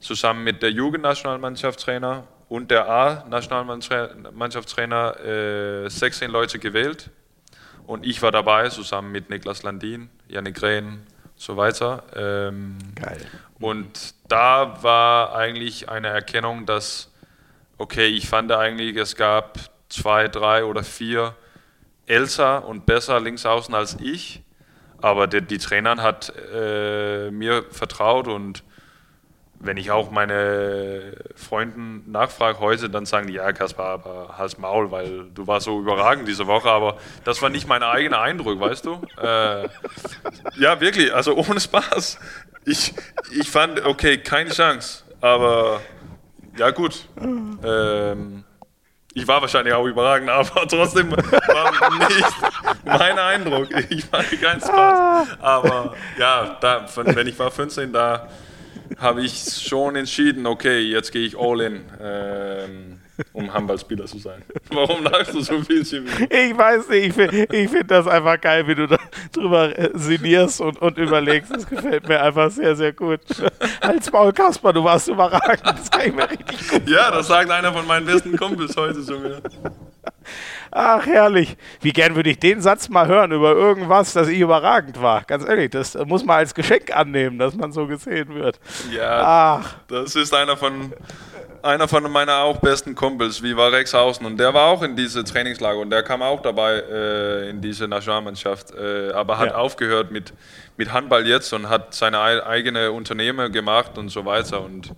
zusammen 0.00 0.44
mit 0.44 0.62
der 0.62 0.70
Jugendnationalmannschaftstrainer 0.70 2.24
und 2.48 2.70
der 2.70 2.88
A-Nationalmannschaftstrainer 2.88 5.20
äh, 5.20 5.88
16 5.88 6.30
Leute 6.30 6.58
gewählt. 6.58 7.10
Und 7.86 8.06
ich 8.06 8.22
war 8.22 8.32
dabei, 8.32 8.68
zusammen 8.68 9.12
mit 9.12 9.30
Niklas 9.30 9.62
Landin, 9.62 10.10
Janik 10.28 10.60
Rehn 10.62 10.86
und 10.86 11.02
so 11.36 11.56
weiter. 11.56 12.02
Ähm, 12.14 12.76
Geil. 12.94 13.26
und 13.58 14.14
da 14.28 14.82
war 14.82 15.34
eigentlich 15.34 15.88
eine 15.88 16.08
Erkennung, 16.08 16.66
dass, 16.66 17.09
okay, 17.80 18.08
ich 18.08 18.28
fand 18.28 18.52
eigentlich, 18.52 18.94
es 18.96 19.16
gab 19.16 19.58
zwei, 19.88 20.28
drei 20.28 20.64
oder 20.64 20.84
vier 20.84 21.34
älter 22.06 22.66
und 22.66 22.84
besser 22.84 23.18
Linksaußen 23.20 23.74
als 23.74 23.96
ich. 24.00 24.42
Aber 25.00 25.26
die, 25.26 25.40
die 25.40 25.56
Trainer 25.56 25.96
hat 25.96 26.30
äh, 26.54 27.30
mir 27.30 27.64
vertraut 27.70 28.28
und 28.28 28.62
wenn 29.62 29.78
ich 29.78 29.90
auch 29.90 30.10
meine 30.10 31.14
Freunden 31.34 32.10
nachfrage 32.10 32.60
heute, 32.60 32.90
dann 32.90 33.06
sagen 33.06 33.26
die, 33.26 33.34
ja, 33.34 33.52
Kaspar, 33.52 33.88
aber 33.88 34.36
Hals 34.36 34.58
Maul, 34.58 34.90
weil 34.90 35.30
du 35.34 35.46
warst 35.46 35.64
so 35.64 35.80
überragend 35.80 36.28
diese 36.28 36.46
Woche, 36.46 36.70
aber 36.70 36.98
das 37.24 37.40
war 37.40 37.48
nicht 37.48 37.66
mein 37.66 37.82
eigener 37.82 38.20
Eindruck, 38.20 38.60
weißt 38.60 38.84
du? 38.84 39.00
Äh, 39.20 39.68
ja, 40.58 40.80
wirklich, 40.80 41.14
also 41.14 41.34
ohne 41.34 41.60
Spaß. 41.60 42.18
Ich, 42.66 42.94
ich 43.38 43.50
fand, 43.50 43.84
okay, 43.84 44.18
keine 44.18 44.50
Chance, 44.50 45.04
aber 45.20 45.80
ja, 46.56 46.70
gut. 46.70 47.08
Ähm, 47.20 48.44
ich 49.12 49.26
war 49.26 49.40
wahrscheinlich 49.40 49.74
auch 49.74 49.86
überragend, 49.86 50.30
aber 50.30 50.66
trotzdem 50.68 51.10
war 51.10 51.98
nicht 52.08 52.36
mein 52.84 53.18
Eindruck. 53.18 53.68
Ich 53.90 54.10
hatte 54.12 54.36
keinen 54.36 54.60
Spaß. 54.60 55.28
Aber 55.40 55.94
ja, 56.18 56.58
da, 56.60 56.86
wenn 56.96 57.26
ich 57.26 57.38
war 57.38 57.50
15, 57.50 57.92
da 57.92 58.28
habe 58.98 59.22
ich 59.22 59.34
schon 59.34 59.96
entschieden, 59.96 60.46
okay, 60.46 60.80
jetzt 60.80 61.12
gehe 61.12 61.26
ich 61.26 61.38
all 61.38 61.60
in. 61.60 61.84
Ähm, 62.00 62.99
um 63.32 63.52
Handballspieler 63.52 64.06
zu 64.06 64.18
sein. 64.18 64.42
Warum 64.70 65.04
lachst 65.04 65.34
du 65.34 65.40
so 65.40 65.60
viel, 65.62 65.82
Jimmy? 65.82 66.10
Ich 66.28 66.56
weiß 66.56 66.88
nicht, 66.88 67.06
ich 67.06 67.14
finde 67.14 67.68
find 67.68 67.90
das 67.90 68.06
einfach 68.06 68.40
geil, 68.40 68.66
wie 68.66 68.74
du 68.74 68.86
da 68.86 68.98
drüber 69.32 69.76
äh, 69.78 69.90
sinnierst 69.94 70.60
und, 70.60 70.80
und 70.80 70.98
überlegst. 70.98 71.54
Das 71.54 71.66
gefällt 71.66 72.08
mir 72.08 72.22
einfach 72.22 72.50
sehr, 72.50 72.76
sehr 72.76 72.92
gut. 72.92 73.20
Als 73.80 74.10
Maul 74.12 74.32
Kasper, 74.32 74.72
du 74.72 74.84
warst 74.84 75.08
überragend. 75.08 75.62
Das 75.64 75.90
kann 75.90 76.06
ich 76.06 76.14
mir 76.14 76.30
richtig 76.30 76.68
gut 76.68 76.88
Ja, 76.88 77.10
das 77.10 77.26
sagt 77.26 77.50
einer 77.50 77.72
von 77.72 77.86
meinen 77.86 78.06
besten 78.06 78.36
Kumpels 78.36 78.76
heute 78.76 79.02
zu 79.02 79.18
mir. 79.18 79.42
Ach, 80.70 81.04
herrlich. 81.04 81.56
Wie 81.80 81.92
gern 81.92 82.14
würde 82.14 82.30
ich 82.30 82.38
den 82.38 82.60
Satz 82.60 82.88
mal 82.88 83.08
hören 83.08 83.32
über 83.32 83.52
irgendwas, 83.52 84.12
das 84.12 84.28
ich 84.28 84.38
überragend 84.38 85.02
war. 85.02 85.22
Ganz 85.24 85.44
ehrlich, 85.44 85.70
das 85.70 85.96
muss 86.06 86.24
man 86.24 86.38
als 86.38 86.54
Geschenk 86.54 86.96
annehmen, 86.96 87.38
dass 87.38 87.54
man 87.56 87.72
so 87.72 87.86
gesehen 87.86 88.34
wird. 88.34 88.60
Ja, 88.92 89.60
Ach. 89.62 89.74
das 89.88 90.14
ist 90.14 90.32
einer 90.32 90.56
von, 90.56 90.92
einer 91.62 91.88
von 91.88 92.10
meiner 92.10 92.38
auch 92.38 92.58
besten 92.58 92.94
Kumpels, 92.94 93.42
wie 93.42 93.56
war 93.56 93.72
Rexhausen. 93.72 94.26
Und 94.26 94.38
der 94.38 94.54
war 94.54 94.68
auch 94.68 94.82
in 94.82 94.96
diese 94.96 95.24
Trainingslager 95.24 95.78
und 95.78 95.90
der 95.90 96.02
kam 96.02 96.22
auch 96.22 96.42
dabei 96.42 96.82
äh, 96.90 97.50
in 97.50 97.60
diese 97.60 97.88
Nationalmannschaft, 97.88 98.74
äh, 98.74 99.10
aber 99.12 99.38
hat 99.38 99.50
ja. 99.50 99.54
aufgehört 99.56 100.10
mit, 100.10 100.32
mit 100.76 100.92
Handball 100.92 101.26
jetzt 101.26 101.52
und 101.52 101.68
hat 101.68 101.94
seine 101.94 102.20
eigene 102.20 102.92
Unternehmen 102.92 103.52
gemacht 103.52 103.98
und 103.98 104.08
so 104.08 104.24
weiter. 104.24 104.62
Und 104.62 104.94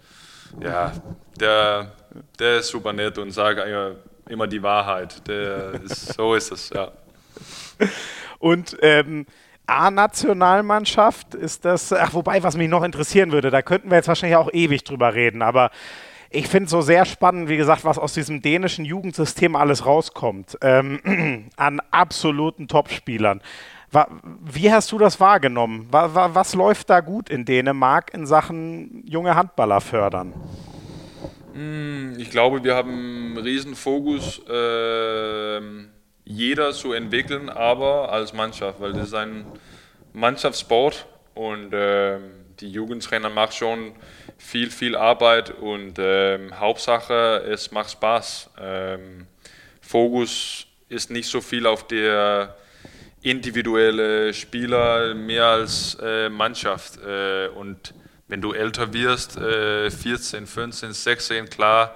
ja, 0.61 0.93
der, 1.39 1.93
der 2.39 2.59
ist 2.59 2.69
super 2.69 2.93
nett 2.93 3.19
und 3.19 3.31
sagt, 3.31 3.59
ja, 3.59 3.93
immer 4.29 4.47
die 4.47 4.63
Wahrheit. 4.63 5.27
Der 5.29 5.81
ist, 5.85 6.13
so 6.15 6.35
ist 6.35 6.53
es, 6.53 6.71
ja. 6.71 6.91
Und 8.39 8.77
ähm, 8.83 9.27
A-Nationalmannschaft 9.67 11.35
ist 11.35 11.65
das, 11.65 11.93
ach, 11.93 12.15
wobei, 12.15 12.43
was 12.43 12.57
mich 12.57 12.69
noch 12.69 12.83
interessieren 12.83 13.33
würde, 13.33 13.51
da 13.51 13.63
könnten 13.63 13.91
wir 13.91 13.97
jetzt 13.97 14.09
wahrscheinlich 14.09 14.37
auch 14.37 14.53
ewig 14.53 14.85
drüber 14.85 15.15
reden, 15.15 15.43
aber 15.43 15.71
ich 16.33 16.49
finde 16.49 16.65
es 16.65 16.71
so 16.71 16.81
sehr 16.81 17.05
spannend, 17.05 17.49
wie 17.49 17.57
gesagt, 17.57 17.85
was 17.85 17.99
aus 17.99 18.15
diesem 18.15 18.43
dänischen 18.43 18.85
Jugendsystem 18.85 19.57
alles 19.57 19.87
rauskommt. 19.87 20.59
Ähm, 20.63 21.51
an 21.57 21.81
absoluten 21.91 22.69
Topspielern. 22.69 23.41
Wie 24.41 24.73
hast 24.73 24.91
du 24.91 24.99
das 24.99 25.21
wahrgenommen? 25.21 25.89
Was 25.91 26.55
läuft 26.55 26.89
da 26.89 27.01
gut 27.01 27.29
in 27.29 27.45
Dänemark 27.45 28.15
in 28.15 28.27
Sachen 28.27 29.05
junge 29.07 29.35
Handballer 29.35 29.83
fördern? 29.83 30.33
Hm, 31.53 32.15
ich 32.19 32.31
glaube, 32.31 32.65
wir 32.65 32.75
haben 32.75 32.91
einen 32.91 33.37
riesen 33.37 33.75
Fokus, 33.75 34.41
äh, 34.49 35.61
jeder 36.25 36.73
zu 36.73 36.95
entwickeln, 36.95 37.51
aber 37.51 38.11
als 38.11 38.33
Mannschaft, 38.33 38.81
weil 38.81 38.95
das 38.95 39.09
ist 39.09 39.15
ein 39.15 39.45
Mannschaftssport 40.15 41.07
und 41.35 41.75
äh, 41.75 42.19
die 42.61 42.71
Jugendtrainer 42.71 43.29
machen 43.29 43.53
schon 43.53 43.93
viel, 44.43 44.71
viel 44.71 44.97
Arbeit 44.97 45.51
und 45.51 45.99
äh, 45.99 46.39
Hauptsache, 46.53 47.43
es 47.49 47.71
macht 47.71 47.93
Spaß. 47.93 48.51
Ähm, 48.61 49.27
Fokus 49.81 50.67
ist 50.89 51.11
nicht 51.11 51.29
so 51.29 51.41
viel 51.41 51.67
auf 51.67 51.87
der 51.87 52.57
individuelle 53.23 54.35
Spieler, 54.35 55.15
mehr 55.15 55.47
als 55.47 55.97
äh, 56.03 56.29
Mannschaft 56.29 56.99
äh, 57.03 57.49
und 57.49 57.95
wenn 58.29 58.41
du 58.41 58.53
älter 58.53 58.93
wirst, 58.93 59.37
äh, 59.37 59.91
14, 59.91 60.47
15, 60.47 60.93
16, 60.93 61.51
klar, 61.51 61.95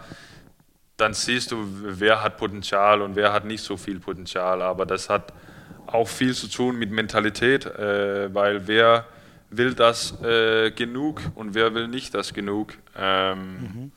dann 0.97 1.14
siehst 1.14 1.51
du, 1.51 1.66
wer 1.82 2.23
hat 2.23 2.36
Potenzial 2.36 3.02
und 3.02 3.16
wer 3.16 3.32
hat 3.32 3.44
nicht 3.44 3.62
so 3.62 3.77
viel 3.77 4.01
Potenzial. 4.01 4.62
Aber 4.62 4.86
das 4.86 5.10
hat 5.10 5.32
auch 5.86 6.09
viel 6.09 6.35
zu 6.35 6.48
tun 6.48 6.78
mit 6.78 6.90
Mentalität, 6.90 7.66
äh, 7.66 8.32
weil 8.35 8.66
wer 8.66 9.06
will 9.51 9.74
das 9.74 10.20
äh, 10.23 10.70
genug 10.70 11.20
und 11.35 11.55
wer 11.55 11.74
will 11.74 11.89
nicht 11.89 12.14
das 12.14 12.35
genug. 12.35 12.74
Ähm, 12.97 13.39
mhm. 13.39 13.68
Mhm. 13.82 13.93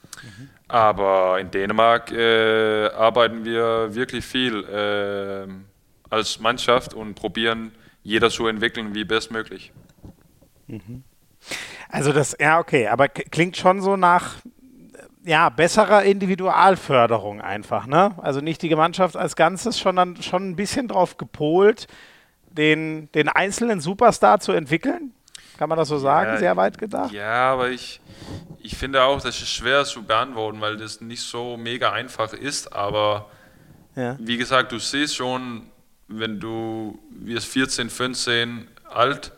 Aber 0.67 1.39
in 1.39 1.49
Dänemark 1.51 2.11
äh, 2.11 2.87
arbeiten 2.89 3.43
wir 3.43 3.93
wirklich 3.93 4.25
viel 4.25 4.63
äh, 4.65 5.47
als 6.09 6.39
Mannschaft 6.39 6.93
und 6.93 7.15
probieren, 7.15 7.71
jeder 8.03 8.29
zu 8.29 8.47
entwickeln 8.47 8.93
wie 8.93 9.03
bestmöglich. 9.03 9.71
Mhm. 10.67 11.03
Also 11.89 12.13
das, 12.13 12.35
ja, 12.39 12.59
okay, 12.59 12.87
aber 12.87 13.07
klingt 13.07 13.57
schon 13.57 13.81
so 13.81 13.95
nach 13.95 14.35
ja, 15.23 15.49
besserer 15.49 16.03
Individualförderung 16.03 17.41
einfach, 17.41 17.87
ne? 17.87 18.15
Also 18.17 18.41
nicht 18.41 18.61
die 18.61 18.73
Mannschaft 18.73 19.17
als 19.17 19.35
Ganzes, 19.35 19.77
sondern 19.77 20.21
schon 20.21 20.49
ein 20.49 20.55
bisschen 20.55 20.87
drauf 20.87 21.17
gepolt, 21.17 21.87
den, 22.51 23.11
den 23.13 23.27
einzelnen 23.27 23.79
Superstar 23.81 24.39
zu 24.39 24.51
entwickeln. 24.53 25.13
Kann 25.59 25.67
man 25.67 25.77
das 25.77 25.89
so 25.89 25.97
sagen? 25.97 26.31
Ja, 26.31 26.37
Sehr 26.37 26.55
weit 26.55 26.77
gedacht? 26.77 27.11
Ja, 27.11 27.51
aber 27.51 27.69
ich, 27.69 27.99
ich 28.59 28.77
finde 28.77 29.03
auch, 29.03 29.19
das 29.19 29.41
ist 29.41 29.49
schwer 29.49 29.83
zu 29.83 30.03
beantworten, 30.03 30.61
weil 30.61 30.77
das 30.77 31.01
nicht 31.01 31.21
so 31.21 31.57
mega 31.57 31.91
einfach 31.91 32.31
ist. 32.31 32.71
Aber 32.71 33.29
ja. 33.93 34.15
wie 34.21 34.37
gesagt, 34.37 34.71
du 34.71 34.79
siehst 34.79 35.17
schon, 35.17 35.63
wenn 36.07 36.39
du 36.39 36.97
wirst 37.11 37.47
14, 37.47 37.89
15 37.89 38.69
alt, 38.89 39.33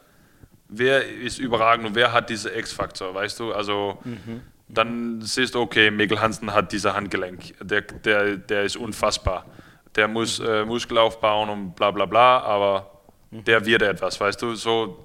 wer 0.67 1.09
ist 1.09 1.39
überragend 1.39 1.87
und 1.87 1.95
wer 1.95 2.13
hat 2.13 2.29
diese 2.29 2.55
X-Faktor, 2.55 3.15
weißt 3.15 3.39
du? 3.39 3.53
Also 3.53 3.97
mhm. 4.03 4.41
dann 4.67 5.23
siehst 5.23 5.55
du, 5.55 5.61
okay, 5.61 5.89
Mikkel 5.89 6.21
Hansen 6.21 6.53
hat 6.53 6.71
dieser 6.71 6.93
Handgelenk, 6.93 7.55
der, 7.61 7.81
der, 7.81 8.37
der 8.37 8.61
ist 8.61 8.75
unfassbar. 8.75 9.47
Der 9.95 10.07
muss 10.07 10.39
mhm. 10.39 10.45
äh, 10.45 10.65
Muskel 10.65 10.99
aufbauen 10.99 11.49
und 11.49 11.73
bla 11.75 11.89
bla 11.89 12.05
bla, 12.05 12.41
aber 12.41 12.91
mhm. 13.31 13.43
der 13.43 13.65
wird 13.65 13.81
etwas, 13.81 14.19
weißt 14.19 14.39
du? 14.39 14.53
So, 14.53 15.03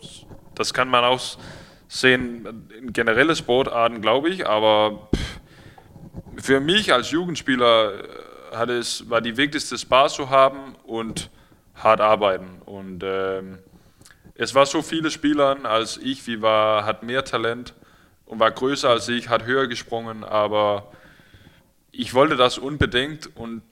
das 0.57 0.75
kann 0.75 0.89
man 0.89 1.05
auch 1.05 1.39
sehen 1.87 2.69
in 2.77 2.93
generelle 2.93 3.37
Sportarten, 3.37 4.01
glaube 4.01 4.31
ich, 4.31 4.47
aber 4.47 5.09
für 6.37 6.61
mich 6.61 6.93
als 6.93 7.13
Jugendspieler 7.13 7.93
äh, 7.95 8.57
hat 8.57 8.71
es, 8.71 9.09
war 9.09 9.21
die 9.21 9.37
wichtigste 9.37 9.79
Spaß 9.79 10.15
zu 10.15 10.31
haben 10.31 10.75
und 10.85 11.31
hart 11.75 12.01
arbeiten 12.01 12.63
und 12.65 13.03
ähm, 13.05 13.59
es 14.35 14.55
war 14.55 14.67
so 14.67 14.83
viele 14.83 15.11
Spieler 15.11 15.57
als 15.65 15.97
ich, 15.99 16.27
wie 16.27 16.43
war, 16.43 16.85
hat 16.85 17.03
mehr 17.03 17.25
Talent 17.25 17.75
und 18.25 18.41
war 18.41 18.51
größer 18.51 18.91
als 18.91 19.09
ich, 19.09 19.29
hat 19.29 19.45
höher 19.45 19.67
gesprungen, 19.67 20.25
aber 20.25 20.91
ich 21.93 22.13
wollte 22.13 22.37
das 22.37 22.59
unbedingt 22.59 23.35
und 23.37 23.63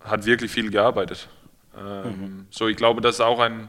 hat 0.00 0.24
wirklich 0.26 0.50
viel 0.50 0.70
gearbeitet. 0.70 1.28
Ähm, 1.76 2.04
mhm. 2.04 2.46
So, 2.50 2.68
ich 2.68 2.76
glaube, 2.76 3.00
das 3.00 3.16
ist 3.16 3.20
auch 3.20 3.40
eine 3.40 3.68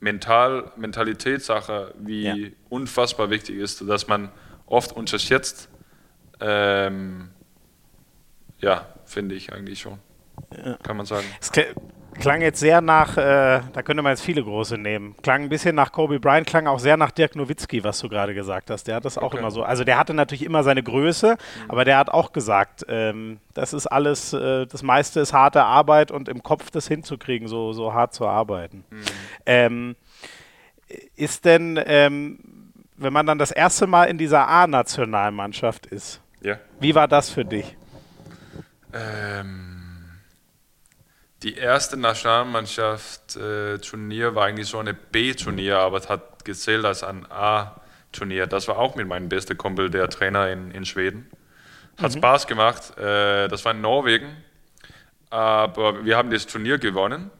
Mental, 0.00 0.72
Mentalitätssache, 0.76 1.94
wie 1.98 2.22
ja. 2.22 2.34
unfassbar 2.68 3.30
wichtig 3.30 3.56
ist, 3.56 3.88
dass 3.88 4.06
man 4.06 4.30
oft 4.66 4.92
unterschätzt. 4.92 5.68
Ähm, 6.40 7.30
ja, 8.60 8.86
finde 9.04 9.34
ich 9.34 9.52
eigentlich 9.52 9.80
schon. 9.80 9.98
Ja. 10.56 10.76
Kann 10.82 10.96
man 10.96 11.06
sagen. 11.06 11.26
Klang 12.20 12.42
jetzt 12.42 12.58
sehr 12.58 12.80
nach, 12.80 13.16
äh, 13.16 13.60
da 13.72 13.82
könnte 13.82 14.02
man 14.02 14.10
jetzt 14.10 14.22
viele 14.22 14.42
große 14.42 14.76
nehmen. 14.76 15.14
Klang 15.22 15.42
ein 15.42 15.48
bisschen 15.48 15.74
nach 15.74 15.92
Kobe 15.92 16.18
Bryant, 16.18 16.46
klang 16.46 16.66
auch 16.66 16.80
sehr 16.80 16.96
nach 16.96 17.12
Dirk 17.12 17.36
Nowitzki, 17.36 17.84
was 17.84 18.00
du 18.00 18.08
gerade 18.08 18.34
gesagt 18.34 18.70
hast. 18.70 18.88
Der 18.88 18.96
hat 18.96 19.04
das 19.04 19.18
auch 19.18 19.24
okay. 19.24 19.38
immer 19.38 19.50
so. 19.50 19.62
Also 19.62 19.84
der 19.84 19.98
hatte 19.98 20.14
natürlich 20.14 20.44
immer 20.44 20.64
seine 20.64 20.82
Größe, 20.82 21.32
mhm. 21.32 21.70
aber 21.70 21.84
der 21.84 21.96
hat 21.96 22.10
auch 22.10 22.32
gesagt, 22.32 22.84
ähm, 22.88 23.38
das 23.54 23.72
ist 23.72 23.86
alles, 23.86 24.32
äh, 24.32 24.66
das 24.66 24.82
meiste 24.82 25.20
ist 25.20 25.32
harte 25.32 25.62
Arbeit 25.62 26.10
und 26.10 26.28
im 26.28 26.42
Kopf 26.42 26.70
das 26.70 26.88
hinzukriegen, 26.88 27.46
so, 27.46 27.72
so 27.72 27.94
hart 27.94 28.14
zu 28.14 28.26
arbeiten. 28.26 28.84
Mhm. 28.90 29.02
Ähm, 29.46 29.96
ist 31.14 31.44
denn, 31.44 31.78
ähm, 31.86 32.38
wenn 32.96 33.12
man 33.12 33.26
dann 33.26 33.38
das 33.38 33.52
erste 33.52 33.86
Mal 33.86 34.04
in 34.04 34.18
dieser 34.18 34.48
A-Nationalmannschaft 34.48 35.86
ist, 35.86 36.20
ja. 36.40 36.56
wie 36.80 36.94
war 36.94 37.06
das 37.06 37.30
für 37.30 37.44
dich? 37.44 37.76
Ähm 38.92 39.67
die 41.42 41.54
erste 41.54 41.96
Nationalmannschaft 41.96 43.36
äh, 43.36 43.78
war 44.34 44.44
eigentlich 44.44 44.68
so 44.68 44.78
eine 44.78 44.94
B-Turnier, 44.94 45.78
aber 45.78 45.98
es 45.98 46.08
hat 46.08 46.44
gezählt 46.44 46.84
als 46.84 47.04
ein 47.04 47.26
A-Turnier. 47.30 48.46
Das 48.46 48.66
war 48.66 48.78
auch 48.78 48.96
mit 48.96 49.06
meinem 49.06 49.28
besten 49.28 49.56
Kumpel, 49.56 49.90
der 49.90 50.08
Trainer 50.08 50.50
in, 50.50 50.72
in 50.72 50.84
Schweden. 50.84 51.30
Hat 51.96 52.12
mhm. 52.14 52.18
Spaß 52.18 52.46
gemacht. 52.48 52.98
Äh, 52.98 53.48
das 53.48 53.64
war 53.64 53.72
in 53.72 53.80
Norwegen. 53.80 54.28
Aber 55.30 56.04
wir 56.04 56.16
haben 56.16 56.30
das 56.30 56.46
Turnier 56.46 56.78
gewonnen. 56.78 57.30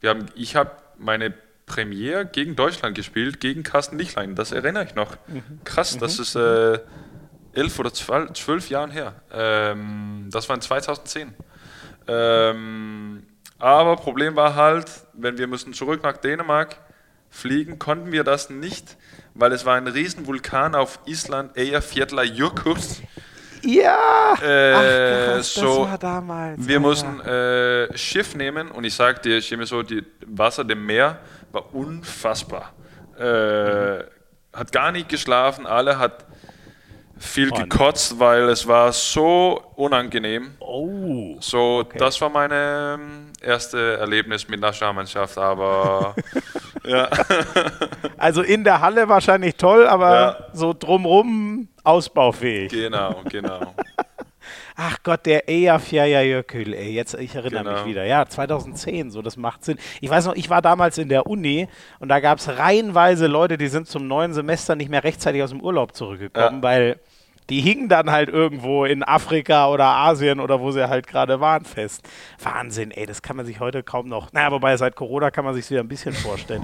Wir 0.00 0.10
haben, 0.10 0.26
ich 0.34 0.54
habe 0.54 0.70
meine 0.98 1.32
Premiere 1.66 2.26
gegen 2.26 2.54
Deutschland 2.54 2.94
gespielt, 2.94 3.40
gegen 3.40 3.62
Carsten 3.62 3.98
Lichlein. 3.98 4.34
Das 4.34 4.52
erinnere 4.52 4.84
ich 4.84 4.94
noch. 4.94 5.16
Mhm. 5.26 5.60
Krass, 5.64 5.98
das 5.98 6.18
mhm. 6.18 6.22
ist 6.22 6.34
äh, 6.36 6.78
elf 7.54 7.78
oder 7.78 7.92
zwölf, 7.92 8.32
zwölf 8.34 8.68
Jahren 8.68 8.90
her. 8.90 9.14
Ähm, 9.32 10.28
das 10.30 10.48
war 10.48 10.56
in 10.56 10.62
2010. 10.62 11.34
Ähm, 12.06 13.22
aber 13.62 13.94
Problem 13.94 14.34
war 14.34 14.56
halt, 14.56 14.90
wenn 15.12 15.38
wir 15.38 15.46
müssen 15.46 15.72
zurück 15.72 16.02
nach 16.02 16.16
Dänemark 16.16 16.78
fliegen, 17.30 17.78
konnten 17.78 18.10
wir 18.10 18.24
das 18.24 18.50
nicht, 18.50 18.96
weil 19.34 19.52
es 19.52 19.64
war 19.64 19.76
ein 19.76 19.86
Riesenvulkan 19.86 20.74
auf 20.74 20.98
Island, 21.06 21.56
Eyjafjallajökull. 21.56 22.76
Ja! 23.62 24.34
Äh, 24.42 24.72
Ach, 24.72 25.34
krass, 25.36 25.54
so, 25.54 25.82
das 25.82 25.90
war 25.90 25.98
damals. 25.98 26.66
Wir 26.66 26.74
ja, 26.74 26.80
mussten 26.80 27.20
äh, 27.20 27.96
Schiff 27.96 28.34
nehmen 28.34 28.68
und 28.72 28.82
ich 28.82 28.94
sagte 28.94 29.28
dir, 29.28 29.38
ich 29.38 29.68
so, 29.68 29.84
die 29.84 30.04
Wasser 30.26 30.64
dem 30.64 30.84
Meer 30.84 31.20
war 31.52 31.72
unfassbar. 31.72 32.72
Äh, 33.16 33.98
mhm. 33.98 34.02
Hat 34.52 34.72
gar 34.72 34.90
nicht 34.90 35.08
geschlafen, 35.08 35.66
alle 35.66 36.00
hat 36.00 36.26
viel 37.22 37.50
gekotzt, 37.50 38.18
weil 38.18 38.48
es 38.48 38.66
war 38.66 38.92
so 38.92 39.62
unangenehm. 39.76 40.54
Oh. 40.58 41.36
So, 41.40 41.80
okay. 41.80 41.98
das 41.98 42.20
war 42.20 42.28
meine 42.28 42.98
ähm, 43.00 43.32
erste 43.40 43.98
Erlebnis 43.98 44.48
mit 44.48 44.60
Nationalmannschaft, 44.60 45.38
aber 45.38 46.14
ja. 46.84 47.08
Also 48.18 48.42
in 48.42 48.64
der 48.64 48.80
Halle 48.80 49.08
wahrscheinlich 49.08 49.54
toll, 49.54 49.86
aber 49.86 50.14
ja. 50.14 50.46
so 50.52 50.74
drumrum 50.76 51.68
ausbaufähig. 51.84 52.70
Genau, 52.70 53.22
genau. 53.30 53.74
Ach 54.76 54.98
Gott, 55.02 55.26
der 55.26 55.48
Eyjafjallajökull, 55.48 56.72
ey, 56.74 56.92
jetzt, 56.92 57.14
ich 57.14 57.34
erinnere 57.34 57.64
genau. 57.64 57.76
mich 57.76 57.86
wieder. 57.86 58.04
Ja, 58.04 58.26
2010, 58.26 59.10
so, 59.10 59.22
das 59.22 59.36
macht 59.36 59.64
Sinn. 59.64 59.78
Ich 60.00 60.08
weiß 60.08 60.26
noch, 60.26 60.34
ich 60.34 60.48
war 60.50 60.62
damals 60.62 60.98
in 60.98 61.08
der 61.08 61.26
Uni 61.26 61.68
und 62.00 62.08
da 62.08 62.20
gab 62.20 62.38
es 62.38 62.48
reihenweise 62.48 63.26
Leute, 63.26 63.58
die 63.58 63.68
sind 63.68 63.86
zum 63.86 64.08
neuen 64.08 64.32
Semester 64.32 64.74
nicht 64.74 64.90
mehr 64.90 65.04
rechtzeitig 65.04 65.42
aus 65.42 65.50
dem 65.50 65.60
Urlaub 65.60 65.94
zurückgekommen, 65.94 66.56
ja. 66.56 66.62
weil 66.62 67.00
die 67.50 67.60
hingen 67.60 67.88
dann 67.88 68.10
halt 68.10 68.28
irgendwo 68.28 68.84
in 68.84 69.02
Afrika 69.02 69.68
oder 69.68 69.86
Asien 69.86 70.40
oder 70.40 70.60
wo 70.60 70.70
sie 70.70 70.88
halt 70.88 71.06
gerade 71.06 71.40
waren 71.40 71.64
fest. 71.64 72.08
Wahnsinn, 72.42 72.90
ey, 72.90 73.06
das 73.06 73.22
kann 73.22 73.36
man 73.36 73.46
sich 73.46 73.60
heute 73.60 73.82
kaum 73.82 74.08
noch. 74.08 74.32
Naja, 74.32 74.52
wobei 74.52 74.76
seit 74.76 74.96
Corona 74.96 75.30
kann 75.30 75.44
man 75.44 75.54
sich 75.54 75.68
wieder 75.70 75.80
ein 75.80 75.88
bisschen 75.88 76.14
vorstellen. 76.14 76.62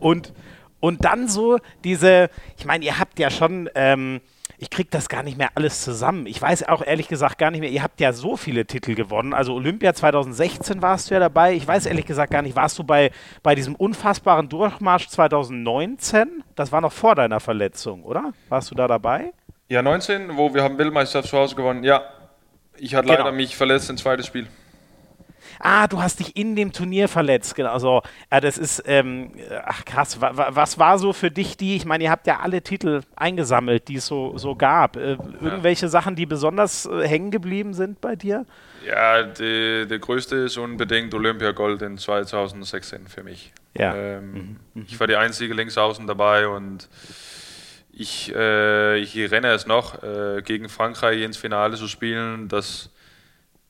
und, 0.00 0.32
und 0.80 1.04
dann 1.04 1.28
so 1.28 1.58
diese, 1.84 2.30
ich 2.56 2.64
meine, 2.64 2.84
ihr 2.84 2.98
habt 2.98 3.18
ja 3.18 3.30
schon. 3.30 3.68
Ähm, 3.74 4.20
ich 4.58 4.70
kriege 4.70 4.88
das 4.90 5.08
gar 5.08 5.22
nicht 5.22 5.36
mehr 5.36 5.50
alles 5.54 5.82
zusammen. 5.82 6.26
Ich 6.26 6.40
weiß 6.40 6.68
auch 6.68 6.82
ehrlich 6.82 7.08
gesagt 7.08 7.38
gar 7.38 7.50
nicht 7.50 7.60
mehr, 7.60 7.70
ihr 7.70 7.82
habt 7.82 8.00
ja 8.00 8.12
so 8.12 8.36
viele 8.36 8.64
Titel 8.64 8.94
gewonnen. 8.94 9.34
Also 9.34 9.54
Olympia 9.54 9.92
2016 9.92 10.80
warst 10.82 11.10
du 11.10 11.14
ja 11.14 11.20
dabei. 11.20 11.54
Ich 11.54 11.66
weiß 11.66 11.86
ehrlich 11.86 12.06
gesagt 12.06 12.32
gar 12.32 12.42
nicht, 12.42 12.56
warst 12.56 12.78
du 12.78 12.84
bei, 12.84 13.10
bei 13.42 13.54
diesem 13.54 13.74
unfassbaren 13.74 14.48
Durchmarsch 14.48 15.08
2019? 15.08 16.42
Das 16.54 16.72
war 16.72 16.80
noch 16.80 16.92
vor 16.92 17.14
deiner 17.14 17.40
Verletzung, 17.40 18.02
oder? 18.02 18.32
Warst 18.48 18.70
du 18.70 18.74
da 18.74 18.88
dabei? 18.88 19.32
Ja, 19.68 19.82
19, 19.82 20.36
wo 20.36 20.54
wir 20.54 20.62
haben 20.62 20.78
Weltmeisterschaft 20.78 21.30
zu 21.30 21.38
Hause 21.38 21.56
gewonnen. 21.56 21.82
Ja, 21.82 22.04
ich 22.76 22.94
hatte 22.94 23.08
genau. 23.08 23.18
leider 23.18 23.32
mich 23.32 23.56
verletzt 23.56 23.90
im 23.90 23.96
zweiten 23.96 24.22
Spiel. 24.22 24.46
Ah, 25.58 25.86
du 25.86 26.02
hast 26.02 26.20
dich 26.20 26.36
in 26.36 26.54
dem 26.54 26.72
Turnier 26.72 27.08
verletzt. 27.08 27.54
Genau. 27.54 27.70
Also, 27.72 28.02
ja, 28.30 28.40
das 28.40 28.58
ist, 28.58 28.82
ähm, 28.86 29.32
ach 29.64 29.84
krass. 29.84 30.20
Was 30.20 30.78
war 30.78 30.98
so 30.98 31.12
für 31.12 31.30
dich 31.30 31.56
die? 31.56 31.76
Ich 31.76 31.84
meine, 31.84 32.04
ihr 32.04 32.10
habt 32.10 32.26
ja 32.26 32.40
alle 32.40 32.62
Titel 32.62 33.02
eingesammelt, 33.16 33.88
die 33.88 33.96
es 33.96 34.06
so, 34.06 34.36
so 34.36 34.54
gab. 34.54 34.96
Äh, 34.96 35.16
irgendwelche 35.40 35.86
ja. 35.86 35.90
Sachen, 35.90 36.16
die 36.16 36.26
besonders 36.26 36.86
äh, 36.86 37.06
hängen 37.06 37.30
geblieben 37.30 37.74
sind 37.74 38.00
bei 38.00 38.16
dir? 38.16 38.44
Ja, 38.86 39.22
die, 39.22 39.86
der 39.88 39.98
größte 39.98 40.36
ist 40.36 40.58
unbedingt 40.58 41.14
Olympiagold 41.14 41.82
in 41.82 41.98
2016 41.98 43.08
für 43.08 43.22
mich. 43.22 43.52
Ja. 43.74 43.94
Ähm, 43.94 44.32
mhm. 44.32 44.56
mhm. 44.74 44.86
Ich 44.88 45.00
war 45.00 45.06
die 45.06 45.16
einzige 45.16 45.54
Linksaußen 45.54 46.06
dabei 46.06 46.48
und 46.48 46.88
ich, 47.98 48.30
äh, 48.34 48.98
ich 48.98 49.16
erinnere 49.16 49.54
es 49.54 49.66
noch, 49.66 50.02
äh, 50.02 50.42
gegen 50.42 50.68
Frankreich 50.68 51.22
ins 51.22 51.38
Finale 51.38 51.76
zu 51.76 51.88
spielen, 51.88 52.46
dass 52.46 52.90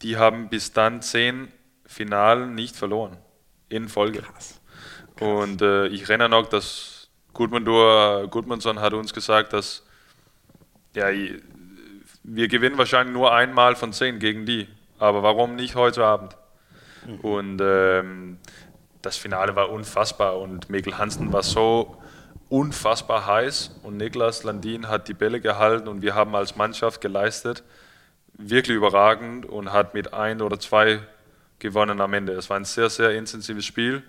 die 0.02 0.16
haben 0.16 0.48
bis 0.48 0.72
dann 0.72 1.00
zehn 1.00 1.52
Finalen 1.86 2.56
nicht 2.56 2.74
verloren 2.74 3.16
in 3.68 3.88
Folge. 3.88 4.22
Krass. 4.22 4.60
Krass. 5.14 5.28
Und 5.28 5.62
äh, 5.62 5.86
ich 5.86 6.02
erinnere 6.08 6.28
noch, 6.28 6.48
dass 6.48 7.08
Gudmundur, 7.34 8.26
Gudmundsson 8.28 8.80
hat 8.80 8.94
uns 8.94 9.14
gesagt, 9.14 9.52
dass 9.52 9.86
ja, 10.96 11.06
wir 12.24 12.48
gewinnen 12.48 12.78
wahrscheinlich 12.78 13.14
nur 13.14 13.32
einmal 13.32 13.76
von 13.76 13.92
zehn 13.92 14.18
gegen 14.18 14.44
die, 14.44 14.66
aber 14.98 15.22
warum 15.22 15.54
nicht 15.54 15.76
heute 15.76 16.04
Abend? 16.04 16.36
Mhm. 17.06 17.20
Und 17.20 17.60
ähm, 17.62 18.38
das 19.02 19.16
Finale 19.16 19.54
war 19.54 19.70
unfassbar 19.70 20.36
und 20.40 20.68
Mikkel 20.68 20.98
Hansen 20.98 21.32
war 21.32 21.44
so 21.44 22.02
unfassbar 22.48 23.26
heiß 23.26 23.80
und 23.82 23.96
Niklas 23.96 24.44
Landin 24.44 24.88
hat 24.88 25.08
die 25.08 25.14
Bälle 25.14 25.40
gehalten 25.40 25.88
und 25.88 26.02
wir 26.02 26.14
haben 26.14 26.34
als 26.34 26.56
Mannschaft 26.56 27.00
geleistet, 27.00 27.64
wirklich 28.34 28.76
überragend 28.76 29.46
und 29.46 29.72
hat 29.72 29.94
mit 29.94 30.14
ein 30.14 30.40
oder 30.40 30.58
zwei 30.60 31.00
gewonnen 31.58 32.00
am 32.00 32.12
Ende. 32.12 32.32
Es 32.32 32.48
war 32.50 32.56
ein 32.56 32.64
sehr, 32.64 32.90
sehr 32.90 33.10
intensives 33.12 33.64
Spiel 33.64 34.02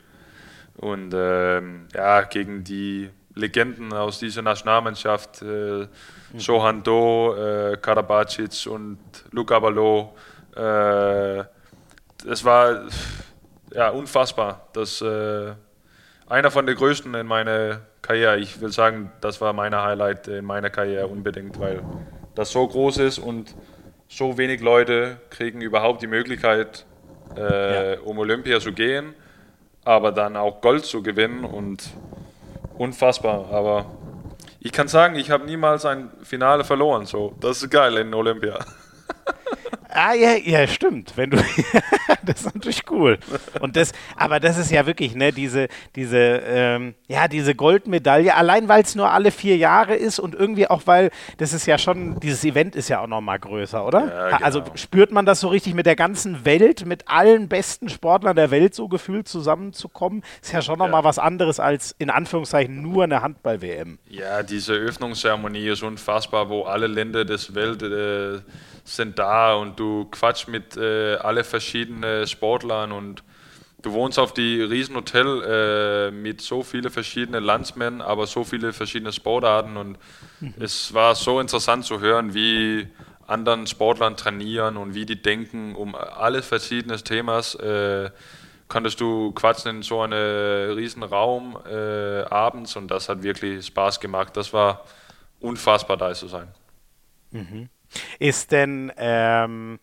und 0.76 1.14
ähm, 1.16 1.88
ja, 1.94 2.22
gegen 2.24 2.64
die 2.64 3.10
Legenden 3.34 3.94
aus 3.94 4.20
dieser 4.20 4.42
Nationalmannschaft, 4.42 5.42
äh, 5.42 5.88
Johan 6.34 6.84
Do, 6.84 7.36
äh, 7.36 7.78
Karabacic 7.78 8.68
und 8.68 9.00
Luca 9.32 9.60
Ballot, 9.60 10.10
äh, 10.56 11.44
es 12.26 12.44
war 12.44 12.88
ja, 13.74 13.90
unfassbar. 13.90 14.68
Das, 14.74 15.02
äh, 15.02 15.54
einer 16.30 16.52
von 16.52 16.66
den 16.66 16.76
größten 16.76 17.14
in 17.14 17.28
meiner 17.28 17.82
Karriere. 18.02 18.38
Ich 18.38 18.60
will 18.62 18.72
sagen, 18.72 19.12
das 19.22 19.42
war 19.42 19.54
meine 19.54 19.82
Highlight 19.82 20.28
in 20.28 20.46
meiner 20.46 20.70
Karriere 20.70 21.08
unbedingt, 21.08 21.60
weil 21.60 21.82
das 22.36 22.52
so 22.52 22.68
groß 22.68 22.98
ist 22.98 23.20
und 23.20 23.56
so 24.10 24.38
wenig 24.38 24.62
Leute 24.62 25.18
kriegen 25.30 25.62
überhaupt 25.62 26.02
die 26.02 26.08
Möglichkeit, 26.08 26.86
äh, 27.36 27.94
ja. 27.94 28.00
um 28.02 28.18
Olympia 28.20 28.60
zu 28.60 28.72
gehen, 28.72 29.14
aber 29.84 30.12
dann 30.12 30.38
auch 30.38 30.62
Gold 30.62 30.86
zu 30.86 31.02
gewinnen 31.04 31.44
und 31.44 31.90
unfassbar. 32.78 33.52
Aber 33.52 33.86
ich 34.60 34.72
kann 34.72 34.88
sagen, 34.88 35.16
ich 35.16 35.32
habe 35.32 35.46
niemals 35.46 35.86
ein 35.86 36.10
Finale 36.24 36.64
verloren. 36.64 37.06
So, 37.06 37.36
das 37.40 37.64
ist 37.64 37.70
geil 37.70 37.98
in 37.98 38.14
Olympia. 38.14 38.60
Ah, 39.90 40.14
ja, 40.14 40.36
ja, 40.36 40.68
stimmt. 40.68 41.14
Wenn 41.16 41.32
du, 41.32 41.38
das 42.26 42.42
ist 42.42 42.56
natürlich 42.56 42.84
cool. 42.92 43.18
Und 43.62 43.76
das, 43.76 43.94
aber 44.16 44.40
das 44.40 44.58
ist 44.58 44.72
ja 44.72 44.86
wirklich, 44.86 45.16
ne, 45.16 45.32
diese, 45.32 45.68
diese, 45.96 46.18
ähm, 46.18 46.94
ja, 47.08 47.28
diese 47.28 47.56
Goldmedaille, 47.56 48.36
allein 48.36 48.68
weil 48.68 48.84
es 48.84 48.96
nur 48.96 49.10
alle 49.10 49.32
vier 49.32 49.58
Jahre 49.58 49.96
ist 49.96 50.20
und 50.20 50.36
irgendwie 50.36 50.68
auch, 50.68 50.84
weil 50.86 51.10
das 51.38 51.54
ist 51.54 51.66
ja 51.66 51.78
schon, 51.78 52.20
dieses 52.20 52.44
Event 52.44 52.76
ist 52.76 52.90
ja 52.90 53.02
auch 53.02 53.08
nochmal 53.08 53.40
größer, 53.40 53.86
oder? 53.86 54.08
Ja, 54.08 54.26
genau. 54.30 54.46
Also 54.46 54.64
spürt 54.76 55.12
man 55.12 55.26
das 55.26 55.40
so 55.40 55.48
richtig 55.48 55.74
mit 55.74 55.86
der 55.86 55.96
ganzen 55.96 56.46
Welt, 56.46 56.86
mit 56.86 57.08
allen 57.08 57.48
besten 57.48 57.90
Sportlern 57.90 58.36
der 58.36 58.52
Welt 58.52 58.76
so 58.76 58.88
gefühlt 58.88 59.28
zusammenzukommen? 59.28 60.24
Ist 60.42 60.54
ja 60.54 60.62
schon 60.62 60.80
nochmal 60.80 61.02
ja. 61.02 61.06
was 61.06 61.20
anderes 61.20 61.60
als 61.60 61.96
in 61.98 62.10
Anführungszeichen 62.10 62.82
nur 62.82 63.04
eine 63.06 63.22
Handball-WM. 63.22 64.00
Ja, 64.10 64.44
diese 64.44 64.74
Öffnungszeremonie 64.74 65.68
ist 65.70 65.84
unfassbar, 65.84 66.50
wo 66.50 66.64
alle 66.64 66.88
Länder 66.88 67.26
des 67.26 67.56
Welt 67.56 67.82
äh, 67.82 68.42
sind 68.88 69.20
da 69.20 69.56
und 69.56 69.80
du 69.80 70.06
quatsch 70.06 70.48
mit 70.48 70.78
äh, 70.78 71.16
alle 71.16 71.44
verschiedenen 71.44 72.26
Sportlern 72.26 72.92
und 72.92 73.24
du 73.82 73.92
wohnst 73.92 74.18
auf 74.18 74.34
die 74.34 74.62
Riesenhotel 74.62 75.44
äh, 75.44 76.12
mit 76.12 76.42
so 76.42 76.64
vielen 76.64 76.90
verschiedenen 76.90 77.44
Landsmännern, 77.44 78.02
aber 78.02 78.28
so 78.28 78.44
viele 78.44 78.74
verschiedene 78.74 79.12
Sportarten 79.12 79.78
und 79.78 79.98
mhm. 80.40 80.54
es 80.60 80.94
war 80.94 81.16
so 81.16 81.40
interessant 81.40 81.86
zu 81.86 82.00
hören, 82.00 82.34
wie 82.34 82.88
anderen 83.28 83.68
Sportlern 83.68 84.16
trainieren 84.16 84.78
und 84.78 84.96
wie 84.96 85.06
die 85.06 85.22
denken 85.22 85.76
um 85.76 85.94
alle 85.94 86.42
verschiedene 86.42 86.96
Themas. 86.98 87.56
Äh, 87.56 88.10
konntest 88.70 89.00
du 89.00 89.32
quatschen 89.34 89.78
in 89.78 89.82
so 89.82 90.02
einem 90.02 90.76
riesen 90.76 91.04
Raum 91.04 91.58
äh, 91.70 92.22
abends 92.24 92.76
und 92.76 92.90
das 92.90 93.10
hat 93.10 93.24
wirklich 93.24 93.66
Spaß 93.66 94.00
gemacht. 94.00 94.36
Das 94.38 94.54
war 94.54 94.86
unfassbar 95.40 95.98
da 95.98 96.14
zu 96.14 96.28
sein. 96.28 96.48
Mhm. 97.32 97.70
Ist 98.20 98.52
denn, 98.52 98.92
ähm, 98.98 99.80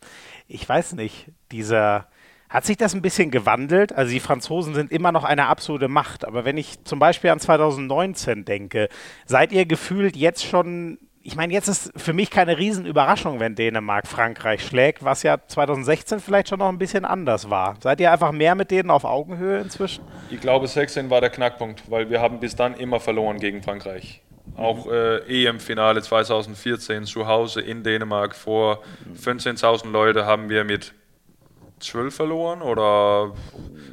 ich 0.49 0.69
weiß 0.69 0.95
nicht, 0.95 1.27
dieser, 1.53 2.09
hat 2.49 2.65
sich 2.65 2.77
das 2.77 2.95
ein 2.95 3.03
bisschen 3.03 3.31
gewandelt? 3.31 3.93
Also 3.93 4.13
die 4.13 4.21
Franzosen 4.21 4.75
sind 4.75 4.93
immer 4.93 5.13
noch 5.13 5.25
eine 5.25 5.47
absolute 5.47 5.89
Macht, 5.89 6.25
aber 6.25 6.45
wenn 6.45 6.57
ich 6.57 6.85
zum 6.85 6.99
Beispiel 6.99 7.31
an 7.31 7.41
2019 7.41 8.45
denke, 8.45 8.89
seid 9.27 9.53
ihr 9.53 9.67
gefühlt 9.67 10.17
jetzt 10.17 10.45
schon 10.45 10.99
ich 11.27 11.37
meine, 11.37 11.55
jetzt 11.55 11.69
ist 11.69 11.91
für 11.97 12.13
mich 12.13 12.31
keine 12.31 12.59
Riesenüberraschung, 12.59 13.41
wenn 13.41 13.55
Dänemark 13.55 14.07
Frankreich 14.07 14.63
schlägt, 14.63 15.05
was 15.05 15.23
ja 15.23 15.39
2016 15.47 16.21
vielleicht 16.21 16.51
schon 16.51 16.59
noch 16.59 16.69
ein 16.69 16.77
bisschen 16.77 17.07
anders 17.07 17.49
war. 17.49 17.77
Seid 17.81 17.99
ihr 18.01 18.13
einfach 18.13 18.31
mehr 18.31 18.55
mit 18.55 18.71
denen 18.71 18.91
auf 18.91 19.05
Augenhöhe 19.05 19.59
inzwischen? 19.59 20.05
Ich 20.31 20.41
glaube, 20.41 20.69
16 20.69 21.09
war 21.09 21.23
der 21.23 21.31
Knackpunkt, 21.31 21.91
weil 21.91 22.11
wir 22.11 22.21
haben 22.21 22.41
bis 22.41 22.57
dann 22.57 22.75
immer 22.75 23.01
verloren 23.01 23.41
gegen 23.41 23.63
Frankreich. 23.63 24.21
Auch 24.57 24.87
äh, 24.87 25.47
EM-Finale 25.47 26.03
2014 26.03 27.05
zu 27.05 27.27
Hause 27.27 27.61
in 27.61 27.83
Dänemark 27.83 28.35
vor 28.37 28.83
15.000 29.21 29.91
Leute 29.91 30.27
haben 30.27 30.49
wir 30.49 30.65
mit 30.65 30.95
12 31.81 32.15
verloren 32.15 32.63
oder 32.63 33.33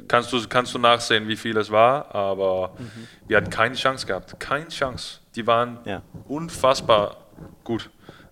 kannst 0.08 0.32
du, 0.32 0.40
kannst 0.48 0.74
du 0.74 0.78
nachsehen, 0.78 1.28
wie 1.28 1.36
viel 1.36 1.56
es 1.56 1.70
war, 1.70 2.14
aber 2.14 2.74
mhm. 2.78 3.08
wir 3.26 3.36
hatten 3.36 3.50
keine 3.50 3.74
Chance 3.74 4.06
gehabt, 4.06 4.38
keine 4.40 4.68
Chance. 4.68 5.20
Die 5.34 5.46
waren 5.46 5.78
ja. 5.84 6.02
unfassbar 6.28 7.16
gut 7.64 7.90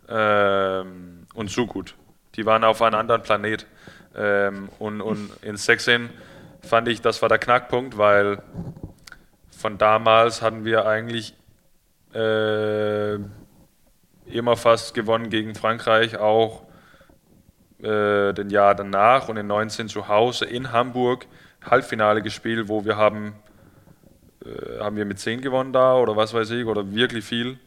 ähm, 0.08 1.26
und 1.34 1.50
so 1.50 1.66
gut. 1.66 1.94
Die 2.36 2.46
waren 2.46 2.64
auf 2.64 2.80
einem 2.80 2.98
anderen 2.98 3.22
Planet 3.22 3.66
ähm, 4.16 4.68
und, 4.78 5.00
und 5.00 5.30
in 5.42 5.56
16 5.56 6.10
fand 6.62 6.88
ich, 6.88 7.00
das 7.00 7.22
war 7.22 7.28
der 7.28 7.38
Knackpunkt, 7.38 7.98
weil 7.98 8.42
von 9.50 9.78
damals 9.78 10.42
hatten 10.42 10.64
wir 10.64 10.86
eigentlich 10.86 11.34
äh, 12.14 13.14
immer 14.26 14.56
fast 14.56 14.94
gewonnen 14.94 15.30
gegen 15.30 15.54
Frankreich, 15.54 16.16
auch 16.16 16.62
äh, 17.82 18.32
den 18.32 18.50
Jahr 18.50 18.74
danach 18.74 19.28
und 19.28 19.36
in 19.36 19.46
19 19.46 19.88
zu 19.88 20.08
Hause 20.08 20.44
in 20.44 20.72
Hamburg 20.72 21.26
Halbfinale 21.64 22.22
gespielt, 22.22 22.68
wo 22.68 22.84
wir 22.84 22.96
haben, 22.96 23.34
äh, 24.44 24.80
haben 24.80 24.96
wir 24.96 25.04
mit 25.04 25.18
10 25.18 25.40
gewonnen 25.40 25.72
da 25.72 25.96
oder 25.96 26.16
was 26.16 26.32
weiß 26.32 26.50
ich, 26.50 26.64
oder 26.66 26.94
wirklich 26.94 27.24
viel. 27.24 27.58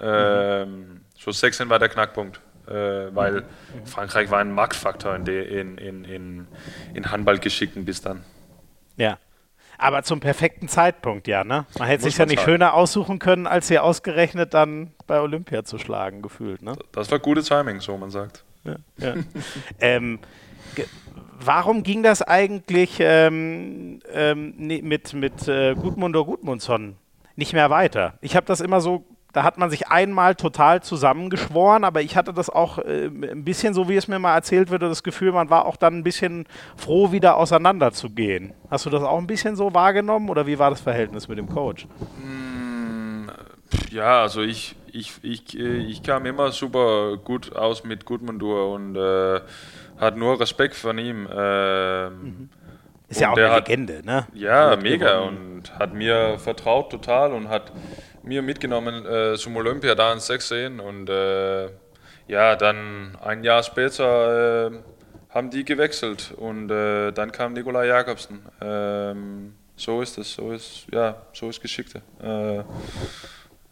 Ähm, 0.00 1.00
so 1.16 1.30
16 1.30 1.68
war 1.68 1.78
der 1.78 1.88
Knackpunkt. 1.88 2.40
Äh, 2.66 3.14
weil 3.14 3.42
mhm. 3.42 3.86
Frankreich 3.86 4.30
war 4.30 4.38
ein 4.38 4.50
Marktfaktor 4.50 5.14
in, 5.16 5.26
in, 5.26 5.76
in, 5.76 6.04
in, 6.04 6.46
in 6.94 7.10
Handballgeschickten 7.10 7.84
bis 7.84 8.00
dann. 8.00 8.24
Ja. 8.96 9.18
Aber 9.78 10.02
zum 10.02 10.20
perfekten 10.20 10.68
Zeitpunkt, 10.68 11.28
ja, 11.28 11.44
ne? 11.44 11.66
Man 11.78 11.88
hätte 11.88 12.04
sich 12.04 12.16
ja 12.16 12.26
nicht 12.26 12.38
sagen. 12.38 12.50
schöner 12.50 12.74
aussuchen 12.74 13.18
können, 13.18 13.46
als 13.46 13.68
sie 13.68 13.78
ausgerechnet 13.78 14.54
dann 14.54 14.92
bei 15.06 15.20
Olympia 15.20 15.64
zu 15.64 15.78
schlagen, 15.78 16.22
gefühlt, 16.22 16.62
ne? 16.62 16.76
Das 16.92 17.10
war 17.10 17.18
gutes 17.18 17.48
Timing, 17.48 17.80
so 17.80 17.96
man 17.96 18.10
sagt. 18.10 18.44
Ja, 18.64 18.76
ja. 18.98 19.14
ähm, 19.80 20.18
warum 21.40 21.82
ging 21.82 22.02
das 22.02 22.22
eigentlich 22.22 22.96
ähm, 23.00 24.00
ähm, 24.12 24.54
mit, 24.56 25.12
mit 25.12 25.48
äh, 25.48 25.74
Gudmundur 25.74 26.26
Gudmundsson 26.26 26.96
nicht 27.36 27.52
mehr 27.52 27.70
weiter? 27.70 28.14
Ich 28.20 28.36
habe 28.36 28.46
das 28.46 28.60
immer 28.60 28.80
so 28.80 29.04
da 29.34 29.42
hat 29.42 29.58
man 29.58 29.68
sich 29.68 29.88
einmal 29.88 30.36
total 30.36 30.82
zusammengeschworen, 30.82 31.82
aber 31.82 32.00
ich 32.00 32.16
hatte 32.16 32.32
das 32.32 32.48
auch 32.48 32.78
äh, 32.78 33.06
ein 33.06 33.44
bisschen, 33.44 33.74
so 33.74 33.88
wie 33.88 33.96
es 33.96 34.06
mir 34.06 34.20
mal 34.20 34.34
erzählt 34.34 34.70
wurde, 34.70 34.88
das 34.88 35.02
Gefühl, 35.02 35.32
man 35.32 35.50
war 35.50 35.66
auch 35.66 35.76
dann 35.76 35.98
ein 35.98 36.04
bisschen 36.04 36.46
froh, 36.76 37.10
wieder 37.10 37.36
auseinanderzugehen. 37.36 38.54
Hast 38.70 38.86
du 38.86 38.90
das 38.90 39.02
auch 39.02 39.18
ein 39.18 39.26
bisschen 39.26 39.56
so 39.56 39.74
wahrgenommen 39.74 40.30
oder 40.30 40.46
wie 40.46 40.58
war 40.60 40.70
das 40.70 40.80
Verhältnis 40.80 41.26
mit 41.26 41.36
dem 41.36 41.48
Coach? 41.48 41.88
Mm, 42.22 43.28
ja, 43.90 44.22
also 44.22 44.40
ich, 44.40 44.76
ich, 44.92 45.12
ich, 45.22 45.58
äh, 45.58 45.78
ich 45.78 46.04
kam 46.04 46.26
immer 46.26 46.52
super 46.52 47.16
gut 47.16 47.56
aus 47.56 47.82
mit 47.82 48.04
Gudmundur 48.04 48.72
und 48.72 48.94
äh, 48.94 49.40
hatte 49.98 50.16
nur 50.16 50.38
Respekt 50.38 50.76
von 50.76 50.96
ihm. 50.96 51.26
Äh, 51.26 52.10
mhm. 52.10 52.50
Ist 53.08 53.20
ja 53.20 53.32
auch 53.32 53.36
eine 53.36 53.56
Legende, 53.56 54.00
ne? 54.04 54.26
Ja, 54.32 54.76
mega 54.76 55.20
und 55.20 55.76
hat 55.78 55.92
mir 55.92 56.38
vertraut 56.38 56.90
total 56.90 57.32
und 57.32 57.48
hat 57.48 57.72
mir 58.24 58.42
mitgenommen 58.42 59.06
äh, 59.06 59.36
zum 59.36 59.56
Olympia 59.56 59.94
da 59.94 60.12
in 60.12 60.20
16 60.20 60.80
und 60.80 61.08
äh, 61.08 61.68
ja, 62.26 62.56
dann 62.56 63.16
ein 63.22 63.44
Jahr 63.44 63.62
später 63.62 64.66
äh, 64.66 64.70
haben 65.30 65.50
die 65.50 65.64
gewechselt 65.64 66.32
und 66.36 66.70
äh, 66.70 67.12
dann 67.12 67.32
kam 67.32 67.52
Nikolai 67.52 67.86
Jakobsen. 67.86 68.40
Ähm, 68.60 69.54
so 69.76 70.00
ist 70.00 70.18
es, 70.18 70.34
so 70.34 70.52
ist, 70.52 70.86
ja, 70.92 71.22
so 71.32 71.48
ist 71.48 71.60
Geschichte. 71.60 72.02
Äh, 72.22 72.62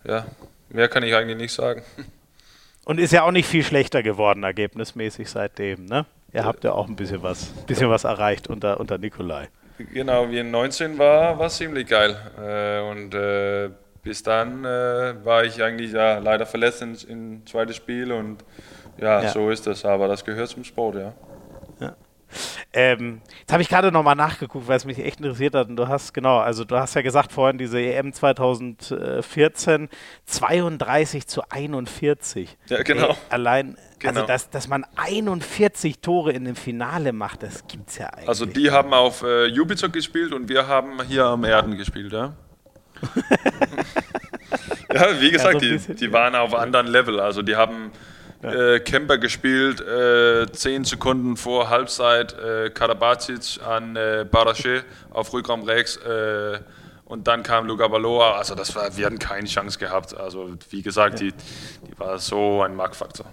ja, 0.08 0.26
mehr 0.68 0.88
kann 0.88 1.02
ich 1.02 1.14
eigentlich 1.14 1.38
nicht 1.38 1.52
sagen. 1.52 1.82
Und 2.84 2.98
ist 2.98 3.12
ja 3.12 3.22
auch 3.22 3.30
nicht 3.30 3.46
viel 3.46 3.62
schlechter 3.62 4.02
geworden, 4.02 4.42
ergebnismäßig 4.42 5.30
seitdem, 5.30 5.84
ne? 5.84 6.04
Ihr 6.32 6.44
habt 6.44 6.64
ja 6.64 6.72
auch 6.72 6.88
ein 6.88 6.96
bisschen 6.96 7.22
was, 7.22 7.44
bisschen 7.66 7.88
was 7.90 8.02
erreicht 8.02 8.48
unter, 8.48 8.80
unter 8.80 8.98
Nikolai. 8.98 9.48
Genau, 9.78 10.28
wie 10.30 10.38
in 10.38 10.50
19 10.50 10.98
war, 10.98 11.38
war 11.38 11.48
ziemlich 11.48 11.86
geil. 11.86 12.16
Äh, 12.38 12.80
und 12.80 13.14
bis 14.02 14.22
dann 14.22 14.64
äh, 14.64 15.14
war 15.24 15.44
ich 15.44 15.62
eigentlich 15.62 15.92
ja 15.92 16.18
leider 16.18 16.46
verletzt 16.46 16.82
in, 16.82 16.94
in 17.08 17.46
zweites 17.46 17.76
Spiel 17.76 18.12
und 18.12 18.44
ja, 18.98 19.22
ja, 19.22 19.28
so 19.28 19.50
ist 19.50 19.66
das. 19.66 19.84
Aber 19.84 20.08
das 20.08 20.24
gehört 20.24 20.48
zum 20.48 20.64
Sport, 20.64 20.96
ja. 20.96 21.12
ja. 21.80 21.96
Ähm, 22.72 23.20
jetzt 23.40 23.52
habe 23.52 23.62
ich 23.62 23.68
gerade 23.68 23.92
nochmal 23.92 24.14
nachgeguckt, 24.14 24.66
weil 24.66 24.76
es 24.76 24.84
mich 24.84 24.98
echt 24.98 25.20
interessiert 25.20 25.54
hat. 25.54 25.68
Und 25.68 25.76
du 25.76 25.88
hast, 25.88 26.14
genau, 26.14 26.38
also 26.38 26.64
du 26.64 26.76
hast 26.76 26.94
ja 26.94 27.02
gesagt 27.02 27.32
vorhin, 27.32 27.58
diese 27.58 27.78
EM 27.78 28.12
2014, 28.12 29.88
32 30.24 31.26
zu 31.26 31.42
41. 31.50 32.56
Ja, 32.68 32.82
genau. 32.82 33.08
Ey, 33.08 33.16
allein, 33.28 33.76
also 33.76 33.80
genau. 33.98 34.12
also 34.12 34.26
dass, 34.26 34.50
dass 34.50 34.68
man 34.68 34.86
41 34.96 35.98
Tore 36.00 36.32
in 36.32 36.44
dem 36.44 36.56
Finale 36.56 37.12
macht, 37.12 37.42
das 37.42 37.66
gibt 37.66 37.90
es 37.90 37.98
ja 37.98 38.06
eigentlich. 38.06 38.28
Also 38.28 38.46
die 38.46 38.70
haben 38.70 38.94
auf 38.94 39.22
äh, 39.22 39.46
Jubizer 39.46 39.90
gespielt 39.90 40.32
und 40.32 40.48
wir 40.48 40.66
haben 40.66 41.02
hier 41.02 41.26
am 41.26 41.44
Erden 41.44 41.76
gespielt, 41.76 42.12
ja. 42.12 42.34
Ja, 44.92 45.20
wie 45.20 45.30
gesagt, 45.30 45.62
ja, 45.62 45.78
so 45.78 45.92
die, 45.92 45.94
die 45.96 46.12
waren 46.12 46.34
auf 46.34 46.54
einem 46.54 46.62
anderen 46.62 46.86
Level. 46.86 47.20
Also 47.20 47.42
die 47.42 47.56
haben 47.56 47.92
äh, 48.42 48.80
Kemper 48.80 49.18
gespielt, 49.18 49.80
äh, 49.80 50.50
zehn 50.52 50.84
Sekunden 50.84 51.36
vor 51.36 51.70
Halbzeit, 51.70 52.36
äh, 52.38 52.70
Karabacic 52.70 53.60
an 53.64 53.96
äh, 53.96 54.26
Barache 54.30 54.84
auf 55.10 55.32
Rückraum 55.32 55.62
rechts 55.62 55.96
äh, 55.96 56.60
und 57.04 57.26
dann 57.28 57.42
kam 57.42 57.66
Luca 57.66 57.90
Valoa. 57.90 58.36
Also 58.36 58.54
das 58.54 58.74
war, 58.74 58.96
wir 58.96 59.06
hatten 59.06 59.18
keine 59.18 59.46
Chance 59.46 59.78
gehabt. 59.78 60.16
Also 60.16 60.50
wie 60.70 60.82
gesagt, 60.82 61.20
ja. 61.20 61.30
die, 61.30 61.34
die 61.86 61.98
war 61.98 62.18
so 62.18 62.62
ein 62.62 62.74
Marktfaktor. 62.74 63.26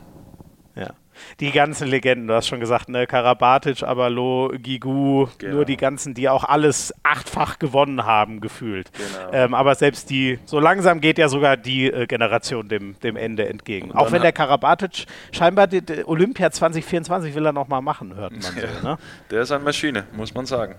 Ja 0.75 0.93
die 1.39 1.51
ganzen 1.51 1.87
Legenden, 1.87 2.27
du 2.27 2.33
hast 2.33 2.47
schon 2.47 2.59
gesagt, 2.59 2.89
ne, 2.89 3.07
Karabatic, 3.07 3.83
Abalo, 3.83 4.51
Gigu, 4.57 5.27
genau. 5.37 5.55
nur 5.55 5.65
die 5.65 5.77
ganzen, 5.77 6.13
die 6.13 6.29
auch 6.29 6.43
alles 6.43 6.93
achtfach 7.03 7.59
gewonnen 7.59 8.05
haben, 8.05 8.41
gefühlt. 8.41 8.91
Genau. 8.93 9.33
Ähm, 9.33 9.53
aber 9.53 9.75
selbst 9.75 10.09
die, 10.09 10.39
so 10.45 10.59
langsam 10.59 11.01
geht 11.01 11.17
ja 11.17 11.29
sogar 11.29 11.57
die 11.57 11.91
äh, 11.91 12.07
Generation 12.07 12.67
dem, 12.67 12.99
dem 12.99 13.15
Ende 13.15 13.47
entgegen. 13.47 13.91
Auch 13.91 14.11
wenn 14.11 14.21
der 14.21 14.31
Karabatic 14.31 15.05
scheinbar 15.31 15.67
die, 15.67 15.81
die 15.81 16.05
Olympia 16.05 16.51
2024 16.51 17.35
will 17.35 17.45
er 17.45 17.53
nochmal 17.53 17.81
machen, 17.81 18.15
hört 18.15 18.31
man 18.31 18.41
ja. 18.41 18.67
so. 18.81 18.87
Ne? 18.87 18.97
Der 19.31 19.41
ist 19.41 19.51
eine 19.51 19.63
Maschine, 19.63 20.05
muss 20.13 20.33
man 20.33 20.45
sagen. 20.45 20.75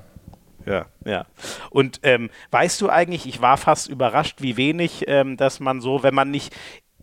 Ja, 0.66 0.86
ja. 1.04 1.26
Und 1.70 2.00
ähm, 2.02 2.30
weißt 2.50 2.80
du 2.80 2.88
eigentlich, 2.88 3.26
ich 3.26 3.40
war 3.40 3.56
fast 3.56 3.88
überrascht, 3.88 4.42
wie 4.42 4.56
wenig, 4.56 5.04
ähm, 5.08 5.36
dass 5.36 5.60
man 5.60 5.80
so, 5.80 6.02
wenn 6.02 6.14
man 6.14 6.30
nicht 6.30 6.54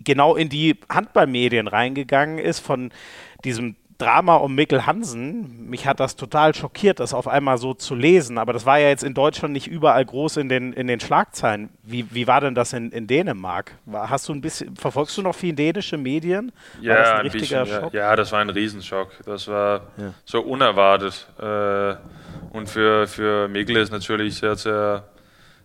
genau 0.03 0.35
in 0.35 0.49
die 0.49 0.79
Handballmedien 0.89 1.67
reingegangen 1.67 2.37
ist, 2.37 2.59
von 2.59 2.91
diesem 3.43 3.75
Drama 3.97 4.35
um 4.35 4.53
Mikkel 4.53 4.85
Hansen, 4.85 5.69
mich 5.69 5.87
hat 5.87 5.99
das 5.99 6.15
total 6.15 6.53
schockiert, 6.53 6.99
das 6.99 7.15
auf 7.15 7.27
einmal 7.27 7.57
so 7.57 7.73
zu 7.73 7.95
lesen. 7.95 8.37
Aber 8.37 8.53
das 8.53 8.65
war 8.65 8.77
ja 8.77 8.89
jetzt 8.89 9.03
in 9.03 9.15
Deutschland 9.15 9.53
nicht 9.53 9.67
überall 9.67 10.05
groß 10.05 10.37
in 10.37 10.49
den, 10.49 10.71
in 10.73 10.85
den 10.85 10.99
Schlagzeilen. 10.99 11.69
Wie, 11.81 12.05
wie 12.13 12.27
war 12.27 12.39
denn 12.41 12.53
das 12.53 12.73
in, 12.73 12.91
in 12.91 13.07
Dänemark? 13.07 13.71
War, 13.85 14.09
hast 14.09 14.29
du 14.29 14.33
ein 14.33 14.41
bisschen, 14.41 14.75
verfolgst 14.75 15.17
du 15.17 15.23
noch 15.23 15.33
viel 15.33 15.53
dänische 15.53 15.97
Medien? 15.97 16.51
Ja, 16.79 16.93
war 16.93 16.99
das 16.99 17.09
ein, 17.09 17.15
ein 17.15 17.21
richtiger 17.21 17.63
bisschen, 17.63 17.81
Schock? 17.81 17.93
Ja, 17.93 18.09
ja, 18.09 18.15
das 18.15 18.31
war 18.31 18.39
ein 18.39 18.49
Riesenschock. 18.49 19.11
Das 19.25 19.47
war 19.47 19.81
ja. 19.97 20.13
so 20.25 20.41
unerwartet. 20.41 21.27
Äh, 21.39 21.95
und 22.55 22.69
für, 22.69 23.07
für 23.07 23.47
Mikkel 23.47 23.77
ist 23.77 23.91
natürlich 23.91 24.35
sehr, 24.35 24.55
sehr 24.55 25.05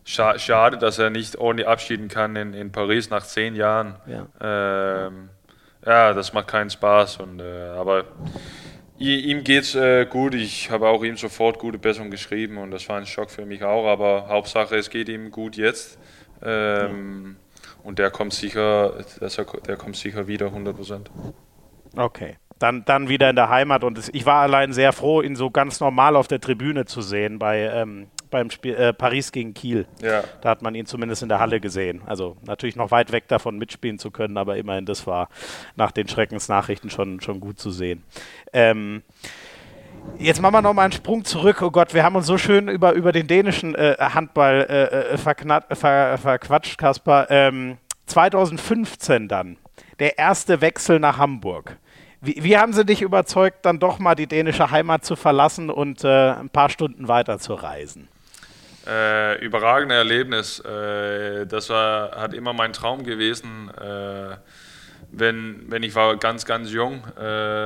schade, 0.04 0.78
dass 0.78 0.98
er 0.98 1.10
nicht 1.10 1.36
ordentlich 1.36 1.68
abschieden 1.68 2.08
kann 2.08 2.34
in, 2.34 2.54
in 2.54 2.72
Paris 2.72 3.10
nach 3.10 3.24
zehn 3.24 3.54
Jahren. 3.54 3.96
Ja. 4.06 4.26
Ähm, 4.40 5.28
ja, 5.28 5.41
das 5.84 6.32
macht 6.32 6.48
keinen 6.48 6.70
Spaß. 6.70 7.18
Und, 7.18 7.40
äh, 7.40 7.68
aber 7.76 8.04
ihm 8.98 9.44
geht's 9.44 9.74
äh, 9.74 10.06
gut. 10.06 10.34
Ich 10.34 10.70
habe 10.70 10.88
auch 10.88 11.02
ihm 11.02 11.16
sofort 11.16 11.58
gute 11.58 11.78
Besserung 11.78 12.10
geschrieben 12.10 12.58
und 12.58 12.70
das 12.70 12.88
war 12.88 12.98
ein 12.98 13.06
Schock 13.06 13.30
für 13.30 13.44
mich 13.44 13.64
auch. 13.64 13.86
Aber 13.86 14.28
Hauptsache, 14.28 14.76
es 14.76 14.90
geht 14.90 15.08
ihm 15.08 15.30
gut 15.30 15.56
jetzt. 15.56 15.98
Ähm, 16.42 17.36
ja. 17.36 17.70
Und 17.84 17.98
der 17.98 18.10
kommt 18.10 18.32
sicher, 18.32 19.04
der 19.66 19.76
kommt 19.76 19.96
sicher 19.96 20.28
wieder 20.28 20.46
100 20.46 20.76
Prozent. 20.76 21.10
Okay. 21.96 22.36
Dann, 22.58 22.84
dann 22.84 23.08
wieder 23.08 23.28
in 23.28 23.34
der 23.34 23.48
Heimat 23.48 23.82
und 23.82 24.10
ich 24.12 24.24
war 24.24 24.42
allein 24.42 24.72
sehr 24.72 24.92
froh, 24.92 25.20
ihn 25.20 25.34
so 25.34 25.50
ganz 25.50 25.80
normal 25.80 26.14
auf 26.14 26.28
der 26.28 26.40
Tribüne 26.40 26.84
zu 26.84 27.02
sehen 27.02 27.40
bei, 27.40 27.62
ähm, 27.62 28.06
beim 28.32 28.50
Spiel 28.50 28.74
äh, 28.74 28.92
Paris 28.92 29.30
gegen 29.30 29.54
Kiel. 29.54 29.86
Ja. 30.02 30.24
Da 30.40 30.48
hat 30.50 30.62
man 30.62 30.74
ihn 30.74 30.86
zumindest 30.86 31.22
in 31.22 31.28
der 31.28 31.38
Halle 31.38 31.60
gesehen. 31.60 32.02
Also 32.06 32.36
natürlich 32.44 32.74
noch 32.74 32.90
weit 32.90 33.12
weg 33.12 33.28
davon 33.28 33.56
mitspielen 33.58 34.00
zu 34.00 34.10
können, 34.10 34.36
aber 34.36 34.56
immerhin, 34.56 34.86
das 34.86 35.06
war 35.06 35.28
nach 35.76 35.92
den 35.92 36.08
Schreckensnachrichten 36.08 36.90
schon, 36.90 37.20
schon 37.20 37.38
gut 37.38 37.60
zu 37.60 37.70
sehen. 37.70 38.02
Ähm, 38.52 39.02
Jetzt 40.18 40.42
machen 40.42 40.54
wir 40.54 40.62
noch 40.62 40.74
mal 40.74 40.82
einen 40.82 40.92
Sprung 40.92 41.24
zurück. 41.24 41.62
Oh 41.62 41.70
Gott, 41.70 41.94
wir 41.94 42.02
haben 42.02 42.16
uns 42.16 42.26
so 42.26 42.36
schön 42.36 42.66
über, 42.66 42.92
über 42.92 43.12
den 43.12 43.28
dänischen 43.28 43.76
äh, 43.76 43.94
Handball 44.00 44.66
äh, 44.68 45.14
äh 45.14 45.16
ver, 45.16 46.18
verquatscht, 46.18 46.76
Kaspar. 46.76 47.30
Ähm, 47.30 47.78
2015 48.06 49.28
dann, 49.28 49.56
der 50.00 50.18
erste 50.18 50.60
Wechsel 50.60 50.98
nach 50.98 51.18
Hamburg. 51.18 51.78
Wie, 52.20 52.36
wie, 52.44 52.56
haben 52.56 52.72
sie 52.72 52.84
dich 52.84 53.02
überzeugt, 53.02 53.64
dann 53.66 53.80
doch 53.80 53.98
mal 53.98 54.14
die 54.14 54.28
dänische 54.28 54.70
Heimat 54.70 55.04
zu 55.04 55.16
verlassen 55.16 55.70
und 55.70 56.04
äh, 56.04 56.30
ein 56.32 56.50
paar 56.50 56.68
Stunden 56.68 57.08
weiter 57.08 57.38
zu 57.38 57.54
reisen? 57.54 58.08
Äh, 58.86 59.44
überragende 59.44 59.94
Erlebnis. 59.94 60.58
Äh, 60.60 61.46
das 61.46 61.68
war, 61.68 62.12
hat 62.12 62.34
immer 62.34 62.52
mein 62.52 62.72
Traum 62.72 63.04
gewesen. 63.04 63.70
Äh, 63.70 64.36
wenn, 65.12 65.70
wenn 65.70 65.82
ich 65.82 65.94
war 65.94 66.16
ganz, 66.16 66.44
ganz 66.44 66.72
jung, 66.72 67.04
äh, 67.16 67.20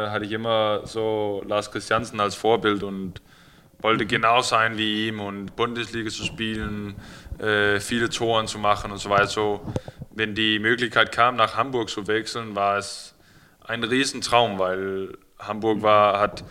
hatte 0.08 0.24
ich 0.24 0.32
immer 0.32 0.82
so 0.84 1.42
Lars 1.46 1.70
Christiansen 1.70 2.20
als 2.20 2.34
Vorbild 2.34 2.82
und 2.82 3.22
wollte 3.80 4.04
mhm. 4.04 4.08
genau 4.08 4.42
sein 4.42 4.76
wie 4.76 5.08
ihm 5.08 5.20
und 5.20 5.56
Bundesliga 5.56 6.10
zu 6.10 6.24
spielen, 6.24 6.96
äh, 7.38 7.80
viele 7.80 8.10
Toren 8.10 8.46
zu 8.46 8.58
machen 8.58 8.90
und 8.90 8.98
so 8.98 9.10
weiter. 9.10 9.28
So, 9.28 9.60
wenn 10.10 10.34
die 10.34 10.58
Möglichkeit 10.58 11.12
kam, 11.12 11.36
nach 11.36 11.56
Hamburg 11.56 11.88
zu 11.88 12.06
wechseln, 12.06 12.56
war 12.56 12.78
es 12.78 13.14
ein 13.64 13.84
Riesentraum, 13.84 14.58
weil 14.58 15.16
Hamburg 15.38 15.82
war, 15.82 16.18
hat 16.18 16.44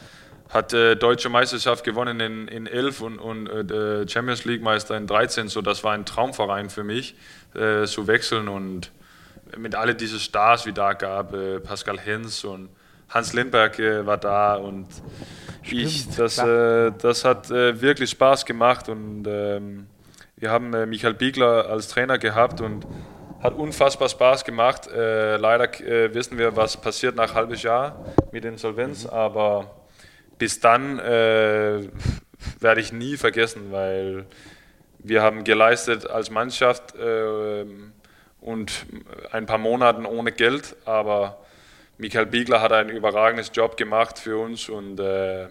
hat 0.50 0.74
äh, 0.74 0.96
deutsche 0.96 1.30
Meisterschaft 1.30 1.84
gewonnen 1.84 2.20
in, 2.20 2.48
in 2.48 2.68
11 2.68 3.02
und, 3.02 3.20
und 3.20 3.48
äh, 3.50 4.08
Champions 4.08 4.46
League 4.46 4.62
Meister 4.62 4.96
in 4.96 5.08
13. 5.08 5.48
So, 5.48 5.62
das 5.62 5.84
war 5.84 5.94
ein 5.94 6.06
Traumverein 6.06 6.70
für 6.70 6.84
mich, 6.84 7.16
äh, 7.56 7.86
zu 7.86 8.08
wechseln 8.08 8.48
und 8.48 8.92
mit 9.58 9.76
all 9.76 9.94
diesen 9.94 10.20
Stars, 10.20 10.66
wie 10.66 10.74
da 10.74 10.94
gab, 10.94 11.34
äh, 11.34 11.60
Pascal 11.60 12.00
Hens 12.00 12.44
und 12.44 12.70
Hans 13.10 13.34
Lindberg 13.34 13.80
äh, 13.80 14.06
war 14.06 14.18
da 14.18 14.56
und 14.56 14.88
Stimmt, 15.62 15.82
ich, 15.82 16.10
das, 16.16 16.38
äh, 16.38 16.92
das 16.98 17.26
hat 17.26 17.50
wirklich 17.50 18.12
Spaß 18.12 18.46
gemacht 18.46 18.90
und 18.90 19.26
ähm, 19.28 19.88
wir 20.38 20.52
haben 20.52 20.72
Michael 20.90 21.14
Biegler 21.14 21.70
als 21.70 21.88
Trainer 21.88 22.18
gehabt 22.18 22.62
und 22.62 22.86
hat 23.42 23.54
unfassbar 23.56 24.10
Spaß 24.10 24.44
gemacht. 24.44 24.90
Leider 24.94 25.70
wissen 26.14 26.38
wir, 26.38 26.58
was 26.58 26.76
passiert 26.76 27.16
nach 27.16 27.34
halbes 27.34 27.64
Jahr 27.64 28.06
mit 28.32 28.44
Insolvenz, 28.44 29.06
mhm. 29.06 29.12
aber 29.12 29.85
bis 30.38 30.60
dann 30.60 31.00
äh, 31.00 31.88
werde 32.60 32.82
ich 32.82 32.92
nie 32.92 33.18
vergessen, 33.18 33.72
weil 33.72 34.26
wir 35.00 35.22
haben 35.22 35.44
geleistet 35.44 36.10
als 36.10 36.30
Mannschaft 36.30 36.96
äh, 36.96 37.66
und 38.42 38.86
ein 39.32 39.46
paar 39.46 39.58
Monate 39.58 40.08
ohne 40.08 40.32
Geld, 40.32 40.76
aber 40.86 41.40
Michael 41.98 42.26
Biegler 42.26 42.62
hat 42.62 42.72
einen 42.72 42.90
überragendes 42.90 43.52
Job 43.54 43.78
gemacht 43.78 44.20
für 44.20 44.38
uns 44.38 44.68
und 44.68 45.00
äh, 45.00 45.48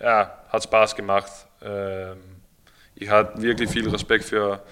ja, 0.00 0.44
hat 0.48 0.62
Spaß 0.64 0.96
gemacht. 0.96 1.30
Ähm, 1.62 2.18
ich 2.94 3.10
hatte 3.10 3.42
wirklich 3.42 3.70
viel 3.70 3.88
Respekt 3.88 4.24
für 4.24 4.62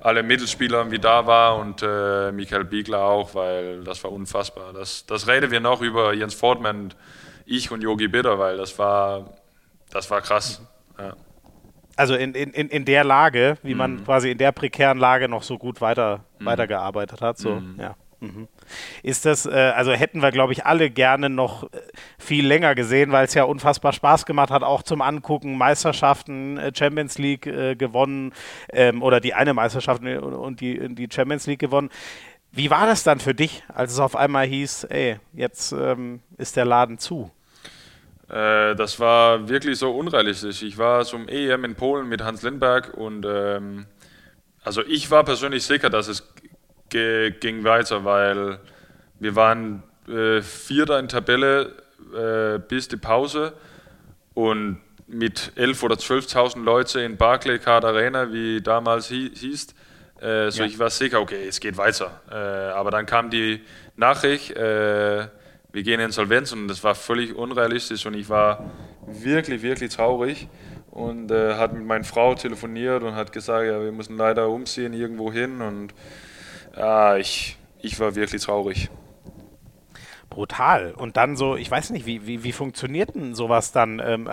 alle 0.00 0.22
Mittelspieler, 0.22 0.84
die 0.84 0.98
da 0.98 1.26
waren 1.26 1.60
und 1.60 1.82
äh, 1.82 2.32
Michael 2.32 2.64
Biegler 2.64 3.00
auch, 3.00 3.34
weil 3.34 3.82
das 3.84 4.02
war 4.04 4.12
unfassbar. 4.12 4.72
Das, 4.72 5.06
das 5.06 5.26
reden 5.26 5.50
wir 5.50 5.60
noch 5.60 5.80
über 5.80 6.12
Jens 6.12 6.34
Fortmann, 6.34 6.92
ich 7.46 7.70
und 7.70 7.82
Yogi 7.82 8.08
Bitter, 8.08 8.38
weil 8.38 8.56
das 8.56 8.78
war, 8.78 9.34
das 9.90 10.10
war 10.10 10.20
krass. 10.20 10.62
Ja. 10.98 11.14
Also 11.96 12.14
in, 12.14 12.34
in, 12.34 12.52
in 12.52 12.84
der 12.84 13.04
Lage, 13.04 13.58
wie 13.62 13.74
man 13.74 13.96
mhm. 13.96 14.04
quasi 14.04 14.30
in 14.30 14.38
der 14.38 14.52
prekären 14.52 14.98
Lage 14.98 15.28
noch 15.28 15.42
so 15.42 15.58
gut 15.58 15.80
weiter, 15.80 16.24
mhm. 16.38 16.46
weitergearbeitet 16.46 17.20
hat. 17.20 17.38
So, 17.38 17.56
mhm. 17.56 17.78
ja. 17.78 17.96
Mhm. 18.22 18.46
Ist 19.02 19.26
das, 19.26 19.46
äh, 19.46 19.50
also 19.50 19.92
hätten 19.92 20.22
wir, 20.22 20.30
glaube 20.30 20.52
ich, 20.52 20.64
alle 20.64 20.90
gerne 20.90 21.28
noch 21.28 21.64
äh, 21.64 21.80
viel 22.18 22.46
länger 22.46 22.76
gesehen, 22.76 23.10
weil 23.10 23.24
es 23.24 23.34
ja 23.34 23.42
unfassbar 23.42 23.92
Spaß 23.92 24.26
gemacht 24.26 24.50
hat, 24.50 24.62
auch 24.62 24.84
zum 24.84 25.02
Angucken, 25.02 25.58
Meisterschaften, 25.58 26.56
äh, 26.56 26.70
Champions 26.72 27.18
League 27.18 27.48
äh, 27.48 27.74
gewonnen 27.74 28.32
ähm, 28.72 29.02
oder 29.02 29.18
die 29.18 29.34
eine 29.34 29.54
Meisterschaft 29.54 30.04
äh, 30.04 30.18
und 30.18 30.60
die, 30.60 30.94
die 30.94 31.08
Champions 31.12 31.48
League 31.48 31.58
gewonnen. 31.58 31.90
Wie 32.54 32.68
war 32.70 32.86
das 32.86 33.02
dann 33.02 33.18
für 33.18 33.34
dich, 33.34 33.64
als 33.68 33.92
es 33.92 33.98
auf 33.98 34.14
einmal 34.14 34.46
hieß, 34.46 34.84
ey, 34.84 35.18
jetzt 35.32 35.72
ähm, 35.72 36.20
ist 36.36 36.56
der 36.56 36.66
Laden 36.66 36.98
zu? 36.98 37.30
Äh, 38.28 38.76
das 38.76 39.00
war 39.00 39.48
wirklich 39.48 39.78
so 39.78 39.90
unrealistisch. 39.90 40.62
Ich 40.62 40.76
war 40.76 41.04
zum 41.06 41.28
EM 41.28 41.64
in 41.64 41.74
Polen 41.74 42.08
mit 42.08 42.22
Hans 42.22 42.42
Lindberg 42.42 42.92
und 42.94 43.24
ähm, 43.26 43.86
also 44.62 44.82
ich 44.84 45.10
war 45.10 45.24
persönlich 45.24 45.64
sicher, 45.64 45.88
dass 45.88 46.08
es 46.08 46.28
ging 46.90 47.64
weiter, 47.64 48.04
weil 48.04 48.58
wir 49.18 49.34
waren 49.34 49.82
äh, 50.06 50.42
Vierter 50.42 50.98
in 50.98 51.08
Tabelle 51.08 51.72
äh, 52.14 52.58
bis 52.58 52.86
die 52.86 52.98
Pause 52.98 53.54
und 54.34 54.78
mit 55.06 55.52
11.000 55.56 55.84
oder 55.84 55.94
12.000 55.94 56.62
Leute 56.62 57.00
in 57.00 57.16
Barclaycard 57.16 57.84
Arena, 57.86 58.30
wie 58.30 58.60
damals 58.60 59.08
hieß, 59.08 59.74
äh, 60.22 60.50
so 60.50 60.62
ja. 60.62 60.68
ich 60.68 60.78
war 60.78 60.88
sicher, 60.90 61.20
okay, 61.20 61.46
es 61.48 61.58
geht 61.58 61.76
weiter. 61.76 62.20
Äh, 62.30 62.34
aber 62.34 62.90
dann 62.90 63.06
kam 63.06 63.30
die 63.30 63.60
Nachricht, 63.96 64.52
äh, 64.52 65.26
wir 65.72 65.82
gehen 65.82 66.00
in 66.00 66.06
Insolvenz 66.06 66.52
und 66.52 66.68
das 66.68 66.84
war 66.84 66.94
völlig 66.94 67.34
unrealistisch 67.34 68.06
und 68.06 68.14
ich 68.14 68.28
war 68.28 68.70
wirklich, 69.06 69.62
wirklich 69.62 69.94
traurig 69.94 70.48
und 70.90 71.30
äh, 71.30 71.54
hat 71.54 71.72
mit 71.72 71.84
meiner 71.84 72.04
Frau 72.04 72.34
telefoniert 72.34 73.02
und 73.02 73.14
hat 73.14 73.32
gesagt, 73.32 73.66
ja, 73.66 73.82
wir 73.82 73.92
müssen 73.92 74.16
leider 74.16 74.48
umziehen 74.48 74.92
irgendwo 74.92 75.32
hin 75.32 75.60
und 75.60 75.94
ich, 77.18 77.58
ich 77.82 78.00
war 78.00 78.14
wirklich 78.14 78.40
traurig. 78.40 78.88
Brutal. 80.32 80.92
Und 80.92 81.18
dann 81.18 81.36
so, 81.36 81.56
ich 81.56 81.70
weiß 81.70 81.90
nicht, 81.90 82.06
wie, 82.06 82.26
wie, 82.26 82.42
wie 82.42 82.52
funktioniert 82.52 83.14
denn 83.14 83.34
sowas 83.34 83.72
dann? 83.72 84.00
Ähm, 84.02 84.26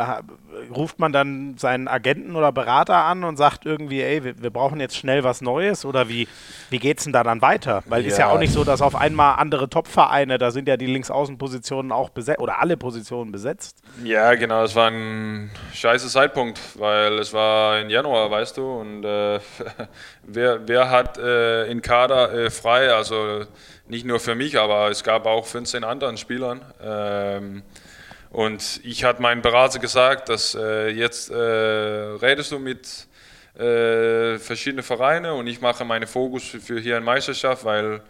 ruft 0.70 1.00
man 1.00 1.12
dann 1.12 1.58
seinen 1.58 1.88
Agenten 1.88 2.36
oder 2.36 2.52
Berater 2.52 3.04
an 3.04 3.24
und 3.24 3.38
sagt 3.38 3.66
irgendwie, 3.66 4.02
ey, 4.02 4.24
wir, 4.24 4.42
wir 4.42 4.50
brauchen 4.50 4.80
jetzt 4.80 4.96
schnell 4.96 5.24
was 5.24 5.42
Neues? 5.42 5.86
Oder 5.86 6.10
wie, 6.10 6.28
wie 6.70 6.80
geht 6.80 7.00
es 7.00 7.04
denn 7.06 7.14
da 7.14 7.24
dann 7.24 7.42
weiter? 7.42 7.84
Weil 7.88 8.02
es 8.02 8.08
ja. 8.08 8.12
ist 8.12 8.18
ja 8.20 8.30
auch 8.30 8.40
nicht 8.40 8.54
so, 8.54 8.64
dass 8.64 8.82
auf 8.82 8.96
einmal 8.96 9.36
andere 9.36 9.70
Top-Vereine, 9.70 10.38
da 10.38 10.52
sind 10.52 10.68
ja 10.68 10.78
die 10.78 10.86
Linksaußenpositionen 10.86 11.92
auch 11.92 12.10
besetzt 12.10 12.40
oder 12.40 12.60
alle 12.62 12.78
Positionen 12.78 13.32
besetzt. 13.32 13.82
Ja, 14.04 14.36
genau, 14.36 14.64
es 14.64 14.76
war 14.76 14.90
ein 14.90 15.50
scheiße 15.74 16.08
Zeitpunkt, 16.08 16.60
weil 16.80 17.20
es 17.20 17.34
war 17.34 17.80
im 17.80 17.90
Januar, 17.90 18.30
weißt 18.32 18.58
du, 18.58 18.80
und 18.80 19.04
äh, 19.04 19.40
wer, 20.24 20.68
wer 20.68 20.90
hat 20.90 21.18
äh, 21.18 21.66
in 21.66 21.82
Kader 21.82 22.34
äh, 22.34 22.50
frei? 22.50 22.94
Also 22.94 23.46
nicht 23.88 24.06
nur 24.06 24.20
für 24.20 24.36
mich, 24.36 24.60
aber 24.60 24.90
es 24.90 25.04
gab 25.04 25.26
auch 25.26 25.46
15 25.46 25.84
anderen 25.84 26.18
Spielern. 26.18 26.62
Ähm, 26.82 27.64
und 28.32 28.80
ich 28.84 29.04
hatte 29.04 29.22
meinem 29.22 29.42
Berater 29.42 29.80
gesagt, 29.80 30.30
dass 30.30 30.56
äh, 30.56 30.90
jetzt 30.90 31.32
äh, 31.32 31.36
redest 31.36 32.52
du 32.52 32.60
mit 32.60 33.08
äh, 33.56 34.38
verschiedenen 34.38 34.84
Vereinen 34.84 35.32
und 35.32 35.48
ich 35.48 35.62
mache 35.62 35.84
meine 35.84 36.08
Fokus 36.08 36.44
für 36.44 36.80
hier 36.80 36.98
in 36.98 37.04
Meisterschaft, 37.04 37.66
weil 37.66 38.02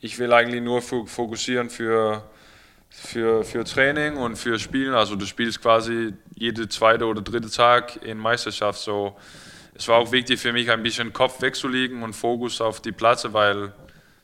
ich 0.00 0.18
will 0.18 0.32
eigentlich 0.32 0.62
nur 0.62 0.82
fokussieren 0.82 1.70
für, 1.70 2.24
für, 2.90 3.44
für 3.44 3.64
Training 3.64 4.16
und 4.16 4.36
für 4.36 4.58
Spielen. 4.58 4.94
Also 4.94 5.14
du 5.14 5.24
spielst 5.26 5.62
quasi 5.62 6.12
jede 6.34 6.68
zweite 6.68 7.06
oder 7.06 7.22
dritte 7.22 7.50
Tag 7.50 8.04
in 8.04 8.18
Meisterschaft. 8.18 8.80
So, 8.80 9.16
es 9.74 9.86
war 9.86 9.98
auch 9.98 10.10
wichtig 10.10 10.40
für 10.40 10.52
mich, 10.52 10.70
ein 10.72 10.82
bisschen 10.82 11.12
Kopf 11.12 11.40
wegzulegen 11.40 12.02
und 12.02 12.14
Fokus 12.14 12.60
auf 12.60 12.82
die 12.82 12.90
Plätze, 12.90 13.32
weil 13.32 13.72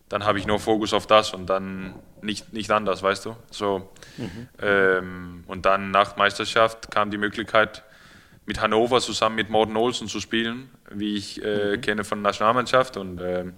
dann 0.08 0.24
habe 0.24 0.38
ich 0.40 0.46
nur 0.46 0.58
Fokus 0.58 0.92
auf 0.92 1.06
das 1.06 1.32
und 1.32 1.46
dann 1.46 1.94
nicht, 2.22 2.52
nicht 2.52 2.70
anders, 2.70 3.02
weißt 3.02 3.26
du? 3.26 3.36
So, 3.50 3.90
mhm. 4.16 4.48
ähm, 4.60 5.44
und 5.46 5.66
dann 5.66 5.90
nach 5.90 6.16
Meisterschaft 6.16 6.90
kam 6.90 7.10
die 7.10 7.18
Möglichkeit, 7.18 7.82
mit 8.48 8.62
Hannover 8.62 9.00
zusammen 9.00 9.36
mit 9.36 9.50
Morten 9.50 9.76
Olsen 9.76 10.08
zu 10.08 10.20
spielen, 10.20 10.70
wie 10.90 11.16
ich 11.16 11.44
äh, 11.44 11.76
mhm. 11.76 11.80
kenne 11.82 12.04
von 12.04 12.18
der 12.18 12.30
Nationalmannschaft. 12.30 12.96
Und 12.96 13.20
äh, 13.20 13.44
mhm. 13.44 13.52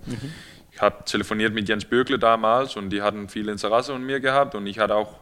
ich 0.72 0.80
habe 0.80 1.04
telefoniert 1.04 1.54
mit 1.54 1.68
Jens 1.68 1.84
Bürgle 1.84 2.18
damals 2.18 2.74
und 2.74 2.90
die 2.90 3.00
hatten 3.00 3.28
viel 3.28 3.48
Interesse 3.48 3.94
an 3.94 4.02
mir 4.02 4.18
gehabt 4.18 4.56
und 4.56 4.66
ich 4.66 4.80
hatte 4.80 4.96
auch 4.96 5.20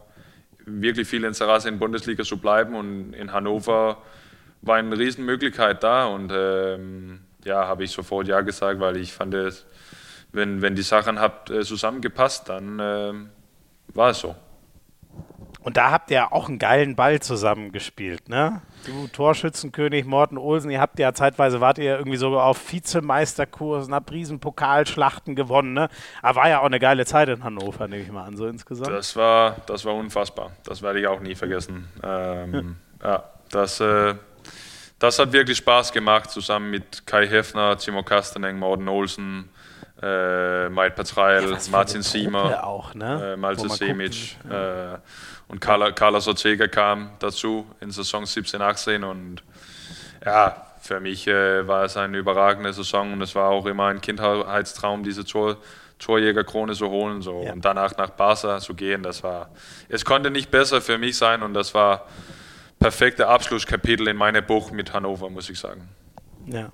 wirklich 0.65 1.07
viel 1.07 1.23
Interesse 1.23 1.67
in 1.67 1.75
der 1.75 1.79
Bundesliga 1.79 2.23
zu 2.23 2.37
bleiben 2.37 2.75
und 2.75 3.13
in 3.13 3.31
Hannover 3.31 4.01
war 4.61 4.77
eine 4.77 4.97
Riesenmöglichkeit 4.97 5.83
da 5.83 6.05
und 6.05 6.31
ähm, 6.33 7.19
ja, 7.45 7.67
habe 7.67 7.83
ich 7.83 7.91
sofort 7.91 8.27
ja 8.27 8.41
gesagt, 8.41 8.79
weil 8.79 8.97
ich 8.97 9.13
fand 9.13 9.35
es 9.35 9.65
wenn, 10.31 10.61
wenn 10.61 10.75
die 10.75 10.81
Sachen 10.81 11.19
habt 11.19 11.49
äh, 11.49 11.61
zusammengepasst, 11.61 12.49
dann 12.49 12.79
äh, 12.79 13.13
war 13.93 14.11
es 14.11 14.19
so. 14.19 14.35
Und 15.61 15.75
da 15.75 15.91
habt 15.91 16.09
ihr 16.09 16.31
auch 16.31 16.47
einen 16.47 16.57
geilen 16.57 16.95
Ball 16.95 17.19
zusammengespielt, 17.19 18.29
ne? 18.29 18.61
Du 18.85 19.07
Torschützenkönig 19.07 20.05
Morten 20.05 20.37
Olsen, 20.37 20.71
ihr 20.71 20.79
habt 20.79 20.97
ja 20.99 21.13
zeitweise, 21.13 21.59
wart 21.59 21.77
ihr 21.79 21.97
irgendwie 21.97 22.17
sogar 22.17 22.45
auf 22.45 22.71
Vizemeisterkursen, 22.71 23.93
habt 23.93 24.11
Riesenpokalschlachten 24.11 25.35
gewonnen, 25.35 25.73
ne? 25.73 25.89
Aber 26.21 26.39
war 26.39 26.49
ja 26.49 26.61
auch 26.61 26.65
eine 26.65 26.79
geile 26.79 27.05
Zeit 27.05 27.27
in 27.27 27.43
Hannover, 27.43 27.89
nehme 27.89 28.03
ich 28.03 28.11
mal 28.11 28.23
an, 28.23 28.37
so 28.37 28.47
insgesamt. 28.47 28.89
Das 28.89 29.17
war, 29.17 29.57
das 29.65 29.83
war 29.83 29.95
unfassbar. 29.95 30.51
Das 30.63 30.81
werde 30.81 31.01
ich 31.01 31.07
auch 31.07 31.19
nie 31.19 31.35
vergessen. 31.35 31.89
Ähm, 32.03 32.77
ja. 33.03 33.09
ja, 33.09 33.23
das, 33.51 33.81
äh, 33.81 34.15
das 34.97 35.19
hat 35.19 35.33
wirklich 35.33 35.57
Spaß 35.57 35.91
gemacht, 35.91 36.31
zusammen 36.31 36.71
mit 36.71 37.05
Kai 37.05 37.27
Heffner, 37.27 37.77
Timo 37.77 38.03
Kasteneng, 38.03 38.57
Morten 38.59 38.87
Olsen, 38.87 39.49
äh, 40.01 40.69
Maid 40.69 40.95
Patreil, 40.95 41.51
ja, 41.51 41.57
Martin 41.71 42.01
Siemer, 42.01 42.63
auch, 42.63 42.93
ne? 42.93 43.33
äh, 43.33 43.37
Malte 43.37 43.67
Semic 43.69 44.37
ja. 44.49 44.93
äh, 44.93 44.97
und 45.47 45.59
Carla, 45.59 45.91
Carlos 45.91 46.27
Ortega 46.27 46.67
kam 46.67 47.11
dazu 47.19 47.65
in 47.81 47.91
Saison 47.91 48.25
17, 48.25 48.61
18 48.61 49.03
und 49.03 49.43
ja, 50.25 50.65
für 50.81 50.99
mich 50.99 51.27
äh, 51.27 51.67
war 51.67 51.83
es 51.83 51.97
eine 51.97 52.17
überragende 52.17 52.71
Saison 52.71 53.13
und 53.13 53.21
es 53.21 53.35
war 53.35 53.49
auch 53.49 53.65
immer 53.65 53.87
ein 53.87 53.99
Kindheitstraum, 53.99 55.03
diese 55.03 55.25
Tor, 55.25 55.57
Torjägerkrone 55.97 56.73
zu 56.73 56.89
holen 56.89 57.21
so. 57.21 57.43
Ja. 57.43 57.53
und 57.53 57.65
danach 57.65 57.97
nach 57.97 58.11
Barca 58.11 58.59
zu 58.59 58.73
gehen, 58.73 59.03
das 59.03 59.23
war, 59.23 59.49
es 59.89 60.05
konnte 60.05 60.31
nicht 60.31 60.49
besser 60.49 60.81
für 60.81 60.97
mich 60.97 61.17
sein 61.17 61.43
und 61.43 61.53
das 61.53 61.73
war 61.73 62.07
perfekte 62.79 63.27
Abschlusskapitel 63.27 64.07
in 64.07 64.15
meinem 64.15 64.45
Buch 64.45 64.71
mit 64.71 64.93
Hannover, 64.93 65.29
muss 65.29 65.49
ich 65.49 65.59
sagen. 65.59 65.89
Ja. 66.47 66.71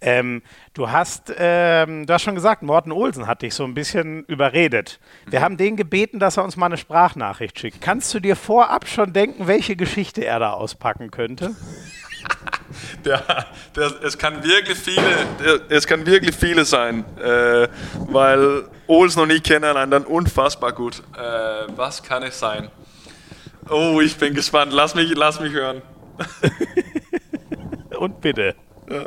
Ähm, 0.00 0.42
du 0.74 0.90
hast, 0.90 1.32
ähm, 1.36 2.06
du 2.06 2.12
hast 2.14 2.22
schon 2.22 2.34
gesagt, 2.34 2.62
Morten 2.62 2.92
Olsen 2.92 3.26
hat 3.26 3.42
dich 3.42 3.54
so 3.54 3.64
ein 3.64 3.74
bisschen 3.74 4.24
überredet. 4.24 5.00
Wir 5.26 5.40
mhm. 5.40 5.44
haben 5.44 5.56
den 5.56 5.76
gebeten, 5.76 6.18
dass 6.18 6.36
er 6.36 6.44
uns 6.44 6.56
mal 6.56 6.66
eine 6.66 6.76
Sprachnachricht 6.76 7.58
schickt. 7.58 7.80
Kannst 7.80 8.12
du 8.14 8.20
dir 8.20 8.36
vorab 8.36 8.88
schon 8.88 9.12
denken, 9.12 9.46
welche 9.46 9.76
Geschichte 9.76 10.24
er 10.24 10.38
da 10.38 10.52
auspacken 10.52 11.10
könnte? 11.10 11.54
Der, 13.04 13.46
der, 13.74 13.92
es 14.02 14.18
kann 14.18 14.44
wirklich 14.44 14.76
viele, 14.76 15.26
der, 15.42 15.60
es 15.70 15.86
kann 15.86 16.04
wirklich 16.04 16.34
viele 16.34 16.64
sein, 16.64 17.04
äh, 17.18 17.66
weil 18.10 18.64
Olsen 18.86 19.22
und 19.22 19.30
ich 19.30 19.42
kennen 19.42 19.64
einander 19.64 20.08
unfassbar 20.08 20.72
gut. 20.72 21.02
Äh, 21.16 21.66
was 21.74 22.02
kann 22.02 22.22
es 22.24 22.38
sein? 22.38 22.70
Oh, 23.70 24.00
ich 24.00 24.16
bin 24.16 24.34
gespannt. 24.34 24.72
Lass 24.72 24.94
mich, 24.94 25.14
lass 25.14 25.40
mich 25.40 25.52
hören. 25.52 25.82
und 27.98 28.20
bitte. 28.20 28.54
Ja. 28.90 29.04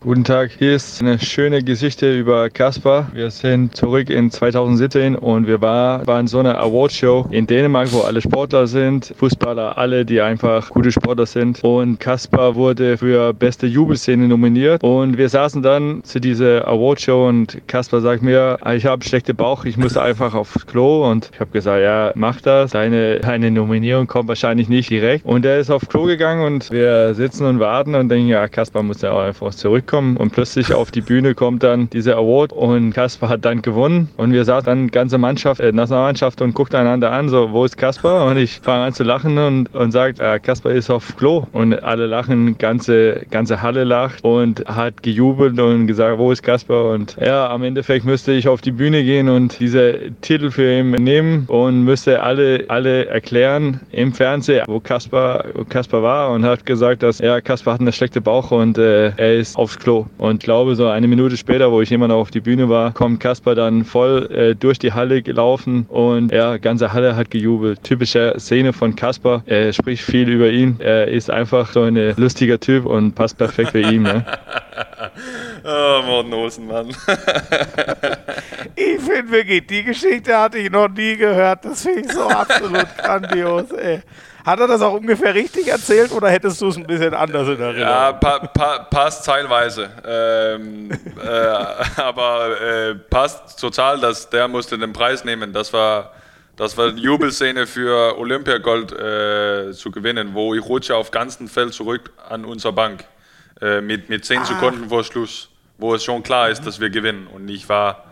Guten 0.00 0.22
Tag, 0.22 0.52
hier 0.56 0.76
ist 0.76 1.02
eine 1.02 1.18
schöne 1.18 1.60
Geschichte 1.60 2.16
über 2.16 2.48
Kaspar. 2.50 3.08
Wir 3.14 3.32
sind 3.32 3.74
zurück 3.74 4.10
in 4.10 4.30
2017 4.30 5.16
und 5.16 5.48
wir 5.48 5.60
war, 5.60 6.06
waren 6.06 6.28
so 6.28 6.38
eine 6.38 6.56
Awardshow 6.56 7.26
in 7.32 7.48
Dänemark, 7.48 7.92
wo 7.92 8.02
alle 8.02 8.20
Sportler 8.20 8.68
sind, 8.68 9.12
Fußballer, 9.16 9.76
alle, 9.76 10.04
die 10.04 10.20
einfach 10.20 10.70
gute 10.70 10.92
Sportler 10.92 11.26
sind. 11.26 11.64
Und 11.64 11.98
Kaspar 11.98 12.54
wurde 12.54 12.96
für 12.96 13.32
beste 13.32 13.66
Jubelszene 13.66 14.28
nominiert 14.28 14.84
und 14.84 15.18
wir 15.18 15.28
saßen 15.28 15.62
dann 15.62 16.04
zu 16.04 16.20
dieser 16.20 16.68
Awardshow 16.68 17.26
und 17.26 17.60
Kaspar 17.66 18.00
sagt 18.00 18.22
mir, 18.22 18.56
ich 18.72 18.86
habe 18.86 19.04
schlechte 19.04 19.34
Bauch, 19.34 19.64
ich 19.64 19.76
muss 19.76 19.96
einfach 19.96 20.32
aufs 20.32 20.64
Klo 20.64 21.10
und 21.10 21.30
ich 21.34 21.40
habe 21.40 21.50
gesagt, 21.50 21.82
ja, 21.82 22.12
mach 22.14 22.40
das. 22.40 22.70
Deine, 22.70 23.18
deine 23.18 23.50
Nominierung 23.50 24.06
kommt 24.06 24.28
wahrscheinlich 24.28 24.68
nicht 24.68 24.90
direkt. 24.90 25.26
Und 25.26 25.44
er 25.44 25.58
ist 25.58 25.72
aufs 25.72 25.88
Klo 25.88 26.04
gegangen 26.04 26.46
und 26.46 26.70
wir 26.70 27.14
sitzen 27.14 27.46
und 27.46 27.58
warten 27.58 27.96
und 27.96 28.08
denken, 28.08 28.28
ja, 28.28 28.46
Kaspar 28.46 28.84
muss 28.84 29.02
ja 29.02 29.10
auch 29.10 29.22
einfach 29.22 29.52
zurück 29.52 29.87
zurückkommen 29.88 30.16
und 30.16 30.30
plötzlich 30.30 30.72
auf 30.74 30.90
die 30.90 31.00
Bühne 31.00 31.34
kommt 31.34 31.62
dann 31.62 31.88
dieser 31.90 32.16
Award 32.16 32.52
und 32.52 32.92
Kaspar 32.92 33.30
hat 33.30 33.44
dann 33.44 33.62
gewonnen 33.62 34.08
und 34.16 34.32
wir 34.32 34.44
saßen 34.44 34.66
dann 34.66 34.88
ganze 34.90 35.18
Mannschaft, 35.18 35.60
äh, 35.60 35.72
Nationalmannschaft 35.72 36.42
und 36.42 36.54
guckten 36.54 36.80
einander 36.80 37.10
an, 37.10 37.28
so, 37.28 37.52
wo 37.52 37.64
ist 37.64 37.76
Kaspar? 37.76 38.26
Und 38.26 38.36
ich 38.36 38.60
fange 38.60 38.84
an 38.84 38.92
zu 38.92 39.04
lachen 39.04 39.38
und, 39.38 39.74
und 39.74 39.92
sagt, 39.92 40.20
äh, 40.20 40.38
Kaspar 40.40 40.72
ist 40.72 40.90
auf 40.90 41.16
Klo 41.16 41.46
und 41.52 41.74
alle 41.82 42.06
lachen, 42.06 42.58
ganze, 42.58 43.26
ganze 43.30 43.62
Halle 43.62 43.84
lacht 43.84 44.24
und 44.24 44.64
hat 44.66 45.02
gejubelt 45.02 45.58
und 45.58 45.86
gesagt, 45.86 46.18
wo 46.18 46.30
ist 46.32 46.42
Kaspar? 46.42 46.90
Und 46.90 47.16
ja, 47.20 47.48
am 47.48 47.62
Endeffekt 47.62 48.04
müsste 48.04 48.32
ich 48.32 48.48
auf 48.48 48.60
die 48.60 48.72
Bühne 48.72 49.02
gehen 49.02 49.28
und 49.28 49.58
diese 49.58 50.12
Titel 50.20 50.50
für 50.50 50.80
ihn 50.80 50.90
nehmen 50.90 51.46
und 51.46 51.84
müsste 51.84 52.22
alle, 52.22 52.64
alle 52.68 53.06
erklären 53.06 53.80
im 53.92 54.12
Fernsehen, 54.12 54.64
wo 54.66 54.80
Kaspar, 54.80 55.44
wo 55.54 55.64
Kaspar 55.64 56.02
war 56.02 56.30
und 56.30 56.44
hat 56.44 56.66
gesagt, 56.66 57.02
dass 57.02 57.18
ja, 57.18 57.40
Kaspar 57.40 57.74
hat 57.74 57.80
eine 57.80 57.92
schlechte 57.92 58.20
Bauch 58.20 58.50
und 58.50 58.76
äh, 58.76 59.12
er 59.16 59.36
ist 59.36 59.56
aufs 59.56 59.77
Klo. 59.78 60.06
Und 60.18 60.36
ich 60.36 60.40
glaube, 60.40 60.76
so 60.76 60.88
eine 60.88 61.08
Minute 61.08 61.36
später, 61.36 61.72
wo 61.72 61.80
ich 61.80 61.90
immer 61.92 62.08
noch 62.08 62.16
auf 62.16 62.30
die 62.30 62.40
Bühne 62.40 62.68
war, 62.68 62.92
kommt 62.92 63.20
Kasper 63.20 63.54
dann 63.54 63.84
voll 63.84 64.30
äh, 64.30 64.54
durch 64.54 64.78
die 64.78 64.92
Halle 64.92 65.22
gelaufen 65.22 65.86
und 65.88 66.32
ja, 66.32 66.58
ganze 66.58 66.92
Halle 66.92 67.16
hat 67.16 67.30
gejubelt. 67.30 67.82
Typische 67.82 68.34
Szene 68.38 68.72
von 68.72 68.96
Kasper. 68.96 69.42
Er 69.46 69.72
spricht 69.72 70.02
viel 70.02 70.28
über 70.28 70.50
ihn. 70.50 70.76
Er 70.78 71.08
ist 71.08 71.30
einfach 71.30 71.72
so 71.72 71.82
ein 71.82 72.14
lustiger 72.16 72.60
Typ 72.60 72.86
und 72.86 73.14
passt 73.14 73.38
perfekt 73.38 73.70
für 73.70 73.80
ihn. 73.80 74.02
Ne? 74.02 74.24
oh, 75.64 76.02
Morten 76.04 76.34
Olsen, 76.34 76.68
ich 78.74 79.00
finde 79.00 79.30
wirklich, 79.30 79.66
die 79.66 79.84
Geschichte 79.84 80.36
hatte 80.36 80.58
ich 80.58 80.70
noch 80.70 80.88
nie 80.88 81.16
gehört. 81.16 81.64
Das 81.64 81.82
finde 81.82 82.00
ich 82.00 82.12
so 82.12 82.28
absolut 82.28 82.86
grandios, 82.98 83.70
ey. 83.72 84.02
Hat 84.44 84.60
er 84.60 84.68
das 84.68 84.80
auch 84.80 84.94
ungefähr 84.94 85.34
richtig 85.34 85.68
erzählt 85.68 86.12
oder 86.12 86.30
hättest 86.30 86.60
du 86.60 86.68
es 86.68 86.76
ein 86.76 86.86
bisschen 86.86 87.12
anders 87.12 87.48
in 87.48 87.60
Erinnerung? 87.60 87.80
Ja, 87.80 88.12
pa 88.12 88.38
pa 88.38 88.78
passt 88.84 89.26
teilweise. 89.26 89.90
Ähm, 90.06 90.90
äh, 91.22 91.28
aber 92.00 92.60
äh, 92.60 92.94
passt 92.94 93.60
total, 93.60 94.00
dass 94.00 94.30
der 94.30 94.48
musste 94.48 94.78
den 94.78 94.92
Preis 94.92 95.24
nehmen. 95.24 95.52
Das 95.52 95.72
war, 95.72 96.12
das 96.56 96.76
war 96.76 96.88
eine 96.88 97.00
Jubelszene 97.00 97.66
für 97.66 98.16
Olympiagold 98.18 98.92
äh, 98.92 99.72
zu 99.72 99.90
gewinnen, 99.90 100.30
wo 100.34 100.54
ich 100.54 100.64
rutsche 100.64 100.94
auf 100.94 101.10
ganzen 101.10 101.48
Feld 101.48 101.74
zurück 101.74 102.12
an 102.28 102.44
unserer 102.44 102.72
Bank 102.72 103.04
äh, 103.60 103.80
mit, 103.80 104.08
mit 104.08 104.24
zehn 104.24 104.38
ah. 104.38 104.44
Sekunden 104.44 104.88
vor 104.88 105.02
Schluss, 105.02 105.48
wo 105.78 105.94
es 105.94 106.04
schon 106.04 106.22
klar 106.22 106.48
ist, 106.48 106.64
dass 106.64 106.80
wir 106.80 106.90
gewinnen. 106.90 107.26
Und 107.26 107.48
ich 107.48 107.68
war, 107.68 108.04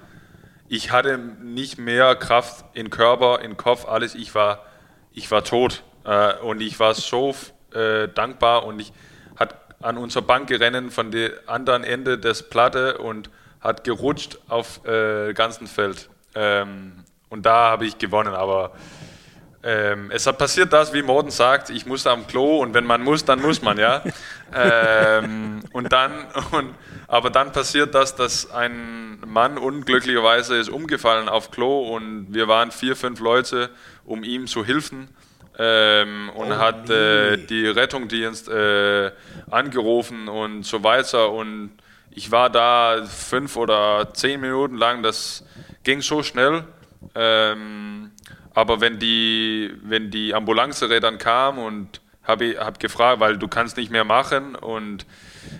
ich 0.68 0.90
hatte 0.90 1.18
nicht 1.18 1.78
mehr 1.78 2.16
Kraft 2.16 2.64
in 2.74 2.90
Körper, 2.90 3.40
in 3.40 3.56
Kopf, 3.56 3.86
alles. 3.86 4.16
Ich 4.16 4.34
war, 4.34 4.64
ich 5.12 5.30
war 5.30 5.44
tot. 5.44 5.84
Äh, 6.06 6.34
und 6.38 6.60
ich 6.60 6.78
war 6.78 6.94
so 6.94 7.34
äh, 7.74 8.08
dankbar 8.08 8.64
und 8.64 8.80
ich 8.80 8.92
hat 9.36 9.54
an 9.82 9.98
unserer 9.98 10.22
Bank 10.22 10.48
gerennen 10.48 10.90
von 10.90 11.10
dem 11.10 11.32
anderen 11.46 11.84
Ende 11.84 12.18
des 12.18 12.48
Platte 12.48 12.98
und 12.98 13.30
hat 13.60 13.84
gerutscht 13.84 14.38
auf 14.48 14.84
äh, 14.86 15.34
ganzen 15.34 15.66
Feld. 15.66 16.08
Ähm, 16.34 17.04
und 17.28 17.44
da 17.44 17.70
habe 17.70 17.86
ich 17.86 17.98
gewonnen, 17.98 18.34
aber 18.34 18.72
ähm, 19.62 20.12
es 20.12 20.26
hat 20.28 20.38
passiert 20.38 20.72
das, 20.72 20.92
wie 20.92 21.02
Morten 21.02 21.32
sagt, 21.32 21.70
ich 21.70 21.86
musste 21.86 22.10
am 22.12 22.28
Klo 22.28 22.58
und 22.58 22.72
wenn 22.72 22.86
man 22.86 23.02
muss, 23.02 23.24
dann 23.24 23.42
muss 23.42 23.62
man, 23.62 23.78
ja. 23.78 24.02
ähm, 24.54 25.60
und 25.72 25.92
dann, 25.92 26.12
und, 26.52 26.72
aber 27.08 27.30
dann 27.30 27.50
passiert 27.50 27.94
das, 27.94 28.14
dass 28.14 28.48
ein 28.52 29.18
Mann 29.26 29.58
unglücklicherweise 29.58 30.56
ist 30.56 30.68
umgefallen 30.68 31.28
auf 31.28 31.50
Klo 31.50 31.94
und 31.96 32.32
wir 32.32 32.46
waren 32.46 32.70
vier, 32.70 32.94
fünf 32.94 33.18
Leute, 33.18 33.70
um 34.04 34.22
ihm 34.22 34.46
zu 34.46 34.64
helfen 34.64 35.08
ähm, 35.58 36.30
und 36.34 36.52
oh, 36.52 36.56
hat 36.56 36.90
äh, 36.90 37.38
die 37.38 37.66
Rettungsdienst 37.66 38.48
äh, 38.48 39.10
angerufen 39.50 40.28
und 40.28 40.64
so 40.64 40.82
weiter. 40.84 41.30
Und 41.30 41.70
ich 42.10 42.30
war 42.30 42.50
da 42.50 43.04
fünf 43.06 43.56
oder 43.56 44.12
zehn 44.12 44.40
Minuten 44.40 44.76
lang. 44.76 45.02
Das 45.02 45.44
ging 45.82 46.02
so 46.02 46.22
schnell. 46.22 46.64
Ähm, 47.14 48.10
aber 48.54 48.80
wenn 48.80 48.98
die, 48.98 49.74
wenn 49.82 50.10
die 50.10 50.34
Ambulanze 50.34 50.88
dann 51.00 51.18
kam 51.18 51.58
und 51.58 52.00
habe 52.22 52.56
hab 52.58 52.80
gefragt, 52.80 53.20
weil 53.20 53.38
du 53.38 53.48
kannst 53.48 53.76
nicht 53.76 53.90
mehr 53.90 54.04
machen 54.04 54.56
und 54.56 55.06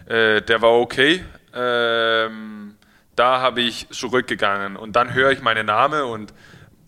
äh, 0.06 0.43
der 0.43 0.62
war 0.62 0.73
okay. 0.73 1.24
Ähm, 1.55 2.74
da 3.14 3.40
habe 3.40 3.62
ich 3.62 3.89
zurückgegangen 3.90 4.77
und 4.77 4.94
dann 4.94 5.14
höre 5.14 5.31
ich 5.31 5.40
meinen 5.40 5.66
Namen 5.66 6.02
und 6.02 6.35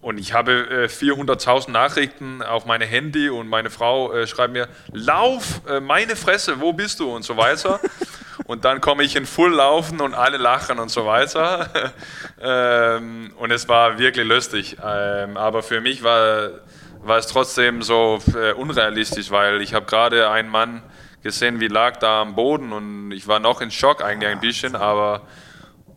und 0.08 0.16
ich 0.16 0.32
habe 0.32 0.52
äh, 0.52 0.86
400.000 0.86 1.70
Nachrichten 1.70 2.40
auf 2.40 2.64
meine 2.64 2.86
Handy 2.86 3.28
und 3.28 3.46
meine 3.46 3.68
Frau 3.68 4.10
äh, 4.14 4.26
schreibt 4.26 4.54
mir, 4.54 4.66
lauf, 4.90 5.60
äh, 5.68 5.80
meine 5.80 6.16
Fresse, 6.16 6.62
wo 6.62 6.72
bist 6.72 7.00
du 7.00 7.14
und 7.14 7.26
so 7.26 7.36
weiter. 7.36 7.78
und 8.46 8.64
dann 8.64 8.80
komme 8.80 9.02
ich 9.02 9.16
in 9.16 9.26
Full 9.26 9.52
laufen 9.52 10.00
und 10.00 10.14
alle 10.14 10.38
lachen 10.38 10.78
und 10.78 10.88
so 10.88 11.04
weiter. 11.04 11.92
ähm, 12.40 13.34
und 13.36 13.50
es 13.50 13.68
war 13.68 13.98
wirklich 13.98 14.26
lustig. 14.26 14.78
Ähm, 14.82 15.36
aber 15.36 15.62
für 15.62 15.82
mich 15.82 16.02
war, 16.02 16.52
war 17.02 17.18
es 17.18 17.26
trotzdem 17.26 17.82
so 17.82 18.18
äh, 18.34 18.52
unrealistisch, 18.52 19.30
weil 19.30 19.60
ich 19.60 19.74
habe 19.74 19.84
gerade 19.84 20.30
einen 20.30 20.48
Mann 20.48 20.82
gesehen, 21.22 21.60
wie 21.60 21.68
lag 21.68 21.98
da 21.98 22.22
am 22.22 22.34
Boden 22.34 22.72
und 22.72 23.12
ich 23.12 23.28
war 23.28 23.40
noch 23.40 23.60
in 23.60 23.70
Schock 23.70 24.02
eigentlich 24.02 24.30
ein 24.30 24.40
bisschen, 24.40 24.74
aber 24.74 25.20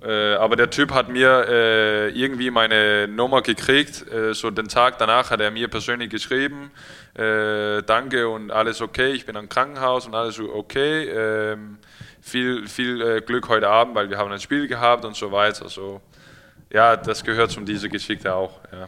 äh, 0.04 0.34
aber 0.34 0.56
der 0.56 0.70
Typ 0.70 0.92
hat 0.94 1.10
mir 1.10 1.46
äh, 1.48 2.10
irgendwie 2.10 2.50
meine 2.50 3.08
Nummer 3.08 3.42
gekriegt. 3.42 4.12
Äh, 4.12 4.34
so 4.34 4.50
den 4.50 4.68
Tag 4.68 4.98
danach 4.98 5.30
hat 5.30 5.42
er 5.42 5.52
mir 5.52 5.68
persönlich 5.68 6.10
geschrieben, 6.10 6.72
äh, 7.14 7.84
danke 7.84 8.28
und 8.28 8.52
alles 8.52 8.82
okay, 8.82 9.12
ich 9.12 9.26
bin 9.26 9.38
am 9.38 9.48
Krankenhaus 9.48 10.08
und 10.08 10.16
alles 10.16 10.40
okay. 10.40 11.04
Ähm, 11.04 11.78
viel 12.22 12.68
viel 12.68 13.02
äh, 13.02 13.22
Glück 13.22 13.50
heute 13.50 13.68
Abend, 13.68 13.96
weil 13.96 14.10
wir 14.10 14.18
haben 14.18 14.32
ein 14.32 14.40
Spiel 14.40 14.68
gehabt 14.68 15.06
und 15.06 15.16
so 15.16 15.32
weiter. 15.32 15.70
So, 15.70 16.02
ja, 16.72 16.96
das 16.96 17.24
gehört 17.24 17.52
zu 17.52 17.62
dieser 17.62 17.90
Geschichte 17.90 18.34
auch. 18.34 18.60
Ja. 18.72 18.88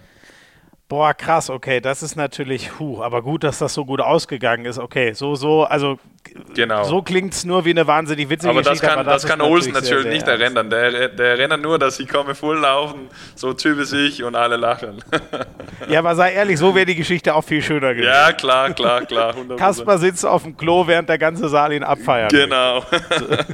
Boah, 0.93 1.15
krass, 1.15 1.49
okay, 1.49 1.81
das 1.81 2.03
ist 2.03 2.15
natürlich, 2.15 2.77
huh, 2.77 3.01
aber 3.01 3.23
gut, 3.23 3.43
dass 3.43 3.57
das 3.57 3.73
so 3.73 3.83
gut 3.83 3.99
ausgegangen 3.99 4.65
ist. 4.65 4.77
Okay, 4.77 5.13
so, 5.13 5.33
so, 5.33 5.63
also 5.63 5.97
genau. 6.53 6.83
so 6.83 7.01
klingt 7.01 7.33
es 7.33 7.45
nur 7.45 7.65
wie 7.65 7.71
eine 7.71 7.87
wahnsinnig 7.87 8.29
witzige 8.29 8.51
aber 8.51 8.59
Geschichte. 8.59 8.85
Das 8.85 8.93
kann, 8.93 8.99
aber 8.99 9.11
das, 9.11 9.23
das 9.23 9.31
kann 9.31 9.41
Olsen 9.41 9.73
natürlich, 9.73 10.05
natürlich 10.05 10.13
nicht 10.13 10.27
erinnern. 10.27 10.69
Der, 10.69 11.09
der 11.09 11.29
erinnert 11.29 11.63
nur, 11.63 11.79
dass 11.79 11.99
ich 11.99 12.07
komme 12.07 12.35
voll 12.35 12.59
laufen, 12.59 13.07
so 13.33 13.53
typisch 13.53 13.91
ich 13.91 14.23
und 14.23 14.35
alle 14.35 14.55
lachen. 14.55 15.03
ja, 15.89 15.97
aber 15.97 16.15
sei 16.15 16.33
ehrlich, 16.33 16.59
so 16.59 16.75
wäre 16.75 16.85
die 16.85 16.93
Geschichte 16.93 17.33
auch 17.33 17.43
viel 17.43 17.63
schöner 17.63 17.95
gewesen. 17.95 18.13
Ja, 18.13 18.31
klar, 18.31 18.71
klar, 18.73 19.03
klar. 19.07 19.33
100%. 19.33 19.55
Kasper 19.55 19.97
sitzt 19.97 20.23
auf 20.27 20.43
dem 20.43 20.55
Klo, 20.55 20.85
während 20.85 21.09
der 21.09 21.17
ganze 21.17 21.49
Saal 21.49 21.73
ihn 21.73 21.81
abfeiert. 21.81 22.31
Genau. 22.31 22.83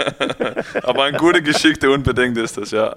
aber 0.83 1.05
eine 1.05 1.17
gute 1.17 1.41
Geschichte 1.41 1.89
unbedingt 1.89 2.37
ist 2.37 2.57
das, 2.57 2.71
ja. 2.71 2.93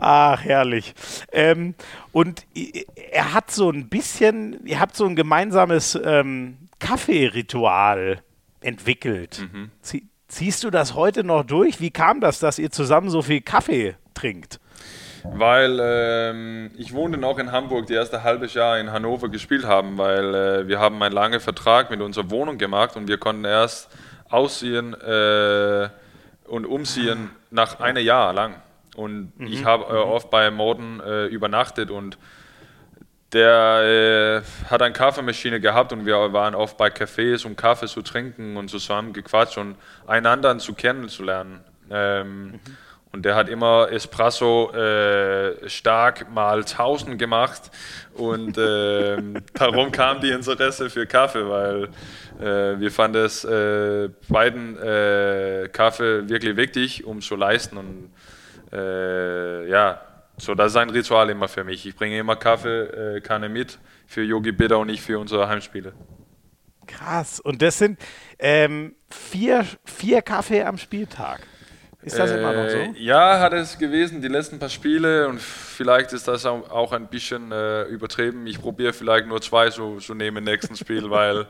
Ach, 0.00 0.44
herrlich. 0.44 0.94
Ähm, 1.32 1.74
und 2.12 2.46
er 2.54 3.34
hat 3.34 3.50
so 3.50 3.70
ein 3.70 3.88
bisschen, 3.88 4.64
ihr 4.66 4.80
habt 4.80 4.96
so 4.96 5.06
ein 5.06 5.16
gemeinsames 5.16 5.98
ähm, 6.02 6.58
Kaffeeritual 6.78 8.22
entwickelt. 8.60 9.46
Mhm. 9.52 9.70
Zie 9.82 10.08
ziehst 10.28 10.62
du 10.62 10.70
das 10.70 10.94
heute 10.94 11.24
noch 11.24 11.42
durch? 11.42 11.80
Wie 11.80 11.90
kam 11.90 12.20
das, 12.20 12.38
dass 12.38 12.58
ihr 12.58 12.70
zusammen 12.70 13.08
so 13.08 13.22
viel 13.22 13.40
Kaffee 13.40 13.96
trinkt? 14.14 14.60
Weil 15.24 15.78
ähm, 15.82 16.70
ich 16.76 16.92
wohnte 16.92 17.18
noch 17.18 17.38
in 17.38 17.50
Hamburg, 17.50 17.86
die 17.86 17.94
erste 17.94 18.22
halbes 18.22 18.54
Jahr 18.54 18.78
in 18.78 18.92
Hannover 18.92 19.28
gespielt 19.28 19.64
haben, 19.64 19.98
weil 19.98 20.34
äh, 20.34 20.68
wir 20.68 20.78
haben 20.78 21.02
einen 21.02 21.14
langen 21.14 21.40
Vertrag 21.40 21.90
mit 21.90 22.00
unserer 22.00 22.30
Wohnung 22.30 22.56
gemacht 22.56 22.96
und 22.96 23.08
wir 23.08 23.18
konnten 23.18 23.44
erst 23.44 23.88
ausziehen 24.28 24.94
äh, 24.94 25.88
und 26.46 26.66
umziehen 26.66 27.30
nach 27.50 27.80
einem 27.80 28.04
Jahr 28.04 28.32
lang. 28.32 28.54
Und 28.98 29.38
mhm. 29.38 29.46
ich 29.46 29.64
habe 29.64 29.84
äh, 29.84 30.04
mhm. 30.04 30.10
oft 30.10 30.28
bei 30.28 30.50
Morden 30.50 31.00
äh, 31.00 31.26
übernachtet 31.26 31.90
und 31.90 32.18
der 33.32 34.42
äh, 34.42 34.68
hat 34.70 34.82
eine 34.82 34.92
Kaffeemaschine 34.92 35.60
gehabt 35.60 35.92
und 35.92 36.04
wir 36.04 36.32
waren 36.32 36.54
oft 36.54 36.76
bei 36.76 36.88
Cafés, 36.88 37.46
um 37.46 37.54
Kaffee 37.54 37.86
zu 37.86 38.02
trinken 38.02 38.56
und 38.56 38.68
zusammen 38.70 39.12
gequatscht 39.12 39.58
und 39.58 39.76
einander 40.06 40.58
zu 40.58 40.74
kennenzulernen. 40.74 41.60
Ähm, 41.90 42.46
mhm. 42.46 42.60
Und 43.12 43.24
der 43.24 43.36
hat 43.36 43.48
immer 43.48 43.88
Espresso 43.90 44.72
äh, 44.72 45.68
stark 45.68 46.30
mal 46.32 46.58
1000 46.58 47.18
gemacht. 47.18 47.70
Und 48.14 48.58
äh, 48.58 49.16
darum 49.54 49.92
kam 49.92 50.20
die 50.20 50.30
Interesse 50.30 50.90
für 50.90 51.06
Kaffee, 51.06 51.48
weil 51.48 51.84
äh, 52.40 52.80
wir 52.80 52.90
fanden 52.90 53.24
es 53.24 53.44
äh, 53.44 54.08
beiden 54.28 54.76
äh, 54.78 55.68
Kaffee 55.72 56.28
wirklich 56.28 56.56
wichtig, 56.56 57.04
um 57.04 57.20
zu 57.20 57.36
leisten. 57.36 57.78
Und 57.78 58.10
äh, 58.72 59.68
ja, 59.68 60.00
so 60.36 60.54
das 60.54 60.72
ist 60.72 60.76
ein 60.76 60.90
Ritual 60.90 61.30
immer 61.30 61.48
für 61.48 61.64
mich. 61.64 61.86
Ich 61.86 61.96
bringe 61.96 62.18
immer 62.18 62.36
Kaffeekanne 62.36 63.48
mit 63.48 63.78
für 64.06 64.22
Yogi 64.22 64.52
Bitter 64.52 64.78
und 64.78 64.86
nicht 64.86 65.02
für 65.02 65.18
unsere 65.18 65.48
Heimspiele. 65.48 65.92
Krass. 66.86 67.40
Und 67.40 67.60
das 67.60 67.78
sind 67.78 67.98
ähm, 68.38 68.94
vier, 69.10 69.66
vier 69.84 70.22
Kaffee 70.22 70.62
am 70.62 70.78
Spieltag. 70.78 71.40
Ist 72.08 72.18
das 72.18 72.30
äh, 72.30 72.38
immer 72.38 72.52
noch 72.54 72.70
so? 72.70 72.78
Ja, 72.96 73.38
hat 73.38 73.52
es 73.52 73.76
gewesen, 73.76 74.22
die 74.22 74.28
letzten 74.28 74.58
paar 74.58 74.70
Spiele 74.70 75.28
und 75.28 75.40
vielleicht 75.40 76.14
ist 76.14 76.26
das 76.26 76.46
auch 76.46 76.92
ein 76.92 77.06
bisschen 77.06 77.52
äh, 77.52 77.82
übertrieben. 77.84 78.46
Ich 78.46 78.60
probiere 78.60 78.94
vielleicht 78.94 79.26
nur 79.26 79.42
zwei 79.42 79.68
zu, 79.68 79.98
zu 79.98 80.14
nehmen 80.14 80.38
im 80.38 80.44
nächsten 80.44 80.74
Spiel, 80.74 81.10
weil 81.10 81.46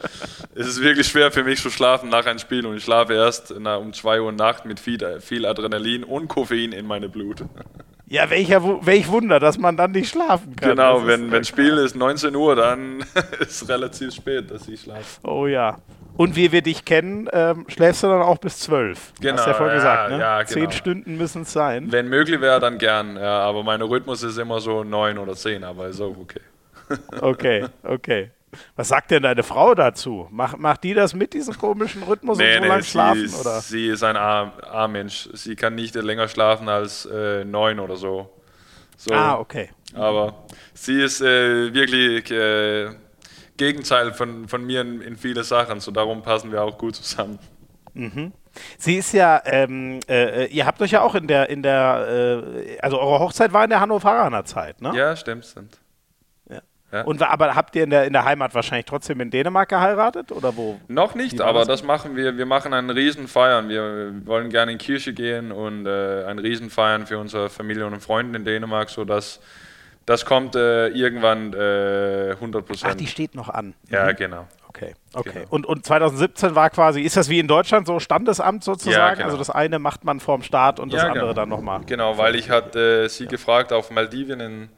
es 0.56 0.66
ist 0.66 0.82
wirklich 0.82 1.06
schwer 1.06 1.30
für 1.30 1.44
mich 1.44 1.62
zu 1.62 1.70
schlafen 1.70 2.08
nach 2.08 2.26
einem 2.26 2.40
Spiel 2.40 2.66
und 2.66 2.76
ich 2.76 2.82
schlafe 2.82 3.14
erst 3.14 3.54
na, 3.56 3.76
um 3.76 3.92
zwei 3.92 4.20
Uhr 4.20 4.32
Nacht 4.32 4.64
mit 4.64 4.80
viel, 4.80 5.20
viel 5.20 5.46
Adrenalin 5.46 6.02
und 6.02 6.26
Koffein 6.26 6.72
in 6.72 6.86
meine 6.86 7.08
Blut. 7.08 7.44
Ja, 8.10 8.30
welcher, 8.30 8.62
welch 8.86 9.08
Wunder, 9.08 9.38
dass 9.38 9.58
man 9.58 9.76
dann 9.76 9.90
nicht 9.90 10.08
schlafen 10.08 10.56
kann. 10.56 10.70
Genau, 10.70 11.06
wenn, 11.06 11.30
wenn 11.30 11.44
Spiel 11.44 11.76
ist 11.76 11.94
19 11.94 12.34
Uhr, 12.34 12.56
dann 12.56 13.00
ist 13.40 13.62
es 13.62 13.68
relativ 13.68 14.14
spät, 14.14 14.50
dass 14.50 14.66
ich 14.66 14.80
schlafe. 14.80 15.20
Oh 15.22 15.46
ja. 15.46 15.78
Und 16.16 16.34
wie 16.34 16.50
wir 16.50 16.62
dich 16.62 16.84
kennen, 16.84 17.28
ähm, 17.32 17.66
schläfst 17.68 18.02
du 18.02 18.08
dann 18.08 18.22
auch 18.22 18.38
bis 18.38 18.58
zwölf. 18.58 19.12
Genau. 19.20 19.36
Hast 19.36 19.46
du 19.46 19.50
ja 19.50 19.56
vorhin 19.56 19.76
ja, 19.76 19.82
gesagt, 19.82 20.10
ne? 20.10 20.18
Ja, 20.18 20.42
genau. 20.42 20.52
Zehn 20.52 20.72
Stunden 20.72 21.16
müssen 21.16 21.42
es 21.42 21.52
sein. 21.52 21.92
Wenn 21.92 22.08
möglich 22.08 22.40
wäre, 22.40 22.58
dann 22.58 22.78
gern. 22.78 23.16
Ja, 23.16 23.40
aber 23.40 23.62
mein 23.62 23.82
Rhythmus 23.82 24.22
ist 24.22 24.38
immer 24.38 24.60
so 24.60 24.82
neun 24.82 25.18
oder 25.18 25.34
zehn, 25.34 25.62
aber 25.62 25.86
ist 25.86 26.00
auch 26.00 26.16
okay. 26.16 26.40
okay, 27.20 27.66
okay. 27.82 28.30
Was 28.76 28.88
sagt 28.88 29.10
denn 29.10 29.22
deine 29.22 29.42
Frau 29.42 29.74
dazu? 29.74 30.28
Mach, 30.30 30.56
macht 30.56 30.84
die 30.84 30.94
das 30.94 31.14
mit, 31.14 31.34
diesem 31.34 31.56
komischen 31.56 32.02
Rhythmus 32.02 32.38
nee, 32.38 32.48
und 32.48 32.54
so 32.54 32.60
nee, 32.60 32.68
lange 32.68 32.82
schlafen? 32.82 33.24
Ist, 33.24 33.40
oder? 33.40 33.60
Sie 33.60 33.88
ist 33.88 34.02
ein 34.02 34.16
A-Mensch. 34.16 35.28
Sie 35.34 35.56
kann 35.56 35.74
nicht 35.74 35.94
länger 35.94 36.28
schlafen 36.28 36.68
als 36.68 37.06
äh, 37.06 37.44
neun 37.44 37.80
oder 37.80 37.96
so. 37.96 38.30
so. 38.96 39.12
Ah, 39.12 39.38
okay. 39.38 39.70
Aber 39.94 40.44
sie 40.74 41.02
ist 41.02 41.20
äh, 41.20 41.72
wirklich 41.72 42.30
äh, 42.30 42.90
Gegenteil 43.56 44.12
von, 44.12 44.48
von 44.48 44.64
mir 44.64 44.80
in, 44.80 45.00
in 45.00 45.16
viele 45.16 45.44
Sachen. 45.44 45.80
So 45.80 45.90
darum 45.90 46.22
passen 46.22 46.52
wir 46.52 46.62
auch 46.62 46.78
gut 46.78 46.96
zusammen. 46.96 47.38
Mhm. 47.94 48.32
Sie 48.76 48.96
ist 48.96 49.12
ja, 49.12 49.40
ähm, 49.44 50.00
äh, 50.08 50.46
ihr 50.46 50.66
habt 50.66 50.80
euch 50.82 50.92
ja 50.92 51.02
auch 51.02 51.14
in 51.14 51.26
der, 51.26 51.48
in 51.48 51.62
der, 51.62 52.42
äh, 52.66 52.78
also 52.80 52.98
eure 52.98 53.20
Hochzeit 53.20 53.52
war 53.52 53.64
in 53.64 53.70
der 53.70 53.80
Hannoveraner 53.80 54.44
Zeit, 54.44 54.80
ne? 54.80 54.92
Ja, 54.94 55.14
stimmt, 55.16 55.44
stimmt. 55.44 55.78
Ja. 56.92 56.98
ja. 56.98 57.04
Und 57.04 57.22
aber 57.22 57.54
habt 57.54 57.76
ihr 57.76 57.84
in 57.84 57.90
der, 57.90 58.04
in 58.04 58.12
der 58.12 58.24
Heimat 58.24 58.54
wahrscheinlich 58.54 58.86
trotzdem 58.86 59.20
in 59.20 59.30
Dänemark 59.30 59.68
geheiratet 59.68 60.32
oder 60.32 60.56
wo? 60.56 60.80
Noch 60.88 61.14
nicht, 61.14 61.40
aber 61.40 61.64
das, 61.64 61.82
machen 61.82 62.16
wir. 62.16 62.36
Wir 62.36 62.46
machen 62.46 62.72
einen 62.72 62.90
Riesenfeiern. 62.90 63.68
Wir 63.68 64.12
wollen 64.24 64.50
gerne 64.50 64.72
in 64.72 64.78
die 64.78 64.84
Kirche 64.84 65.12
gehen 65.12 65.52
und 65.52 65.86
äh, 65.86 66.24
ein 66.24 66.38
Riesenfeiern 66.38 67.06
für 67.06 67.18
unsere 67.18 67.50
Familie 67.50 67.86
und 67.86 68.00
Freunde 68.00 68.38
in 68.38 68.44
Dänemark, 68.44 68.90
sodass 68.90 69.40
das 70.06 70.24
kommt 70.24 70.56
äh, 70.56 70.88
irgendwann 70.88 71.52
äh, 71.52 72.30
100 72.32 72.64
Prozent. 72.64 72.92
Ach, 72.92 72.96
die 72.96 73.06
steht 73.06 73.34
noch 73.34 73.50
an. 73.50 73.74
Ja, 73.90 74.06
mhm. 74.06 74.16
genau. 74.16 74.48
Okay, 74.68 74.94
okay. 75.12 75.30
Genau. 75.34 75.46
Und, 75.50 75.66
und 75.66 75.84
2017 75.84 76.54
war 76.54 76.70
quasi, 76.70 77.02
ist 77.02 77.16
das 77.16 77.28
wie 77.28 77.38
in 77.38 77.48
Deutschland 77.48 77.86
so 77.86 78.00
Standesamt 78.00 78.64
sozusagen? 78.64 78.96
Ja, 78.96 79.14
genau. 79.14 79.26
Also 79.26 79.36
das 79.36 79.50
eine 79.50 79.78
macht 79.78 80.04
man 80.04 80.20
vorm 80.20 80.42
Start 80.42 80.80
und 80.80 80.92
das 80.92 81.02
ja, 81.02 81.08
andere 81.08 81.24
genau. 81.24 81.34
dann 81.34 81.48
nochmal. 81.50 81.80
Genau, 81.84 82.16
weil 82.16 82.36
ich 82.36 82.48
hatte 82.48 83.04
äh, 83.04 83.08
sie 83.08 83.26
gefragt 83.26 83.72
auf 83.72 83.90
Maldivien 83.90 84.40
in 84.40 84.68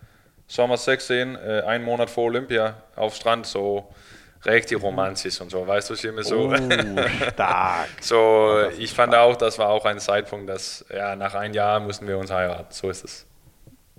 Sommer 0.51 0.77
16, 0.77 1.37
äh, 1.37 1.63
einen 1.65 1.85
Monat 1.85 2.11
vor 2.11 2.25
Olympia, 2.25 2.75
auf 2.97 3.15
Strand, 3.15 3.47
so 3.47 3.89
recht 4.45 4.69
die 4.71 4.75
Romanzis 4.75 5.41
und 5.41 5.49
so, 5.49 5.65
weißt 5.65 5.91
du, 5.91 5.95
ich 5.95 6.05
immer 6.05 6.25
so. 6.25 6.51
Oh, 6.51 6.57
stark. 7.33 7.89
so, 8.01 8.65
ich 8.77 8.93
fand 8.93 9.15
auch, 9.15 9.37
das 9.37 9.61
war 9.61 9.69
auch 9.69 9.85
ein 9.85 10.01
Zeitpunkt, 10.01 10.49
dass, 10.49 10.85
ja, 10.93 11.15
nach 11.15 11.35
einem 11.35 11.55
Jahr 11.55 11.79
mussten 11.79 12.09
wir 12.09 12.19
uns 12.19 12.33
heiraten, 12.33 12.67
so 12.73 12.91
ist 12.91 13.05
es. 13.05 13.27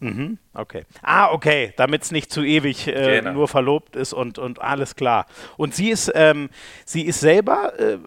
Mhm, 0.01 0.39
okay. 0.55 0.83
Ah, 1.03 1.31
okay, 1.31 1.73
damit 1.77 2.01
es 2.01 2.11
nicht 2.11 2.31
zu 2.31 2.41
ewig 2.41 2.87
äh, 2.87 3.19
genau. 3.19 3.33
nur 3.33 3.47
verlobt 3.47 3.95
ist 3.95 4.13
und, 4.13 4.39
und 4.39 4.59
alles 4.59 4.95
klar. 4.95 5.27
Und 5.57 5.75
sie 5.75 5.91
ist, 5.91 6.11
ähm, 6.15 6.49
sie 6.85 7.03
ist 7.03 7.19
selber 7.19 7.79
äh, 7.79 7.97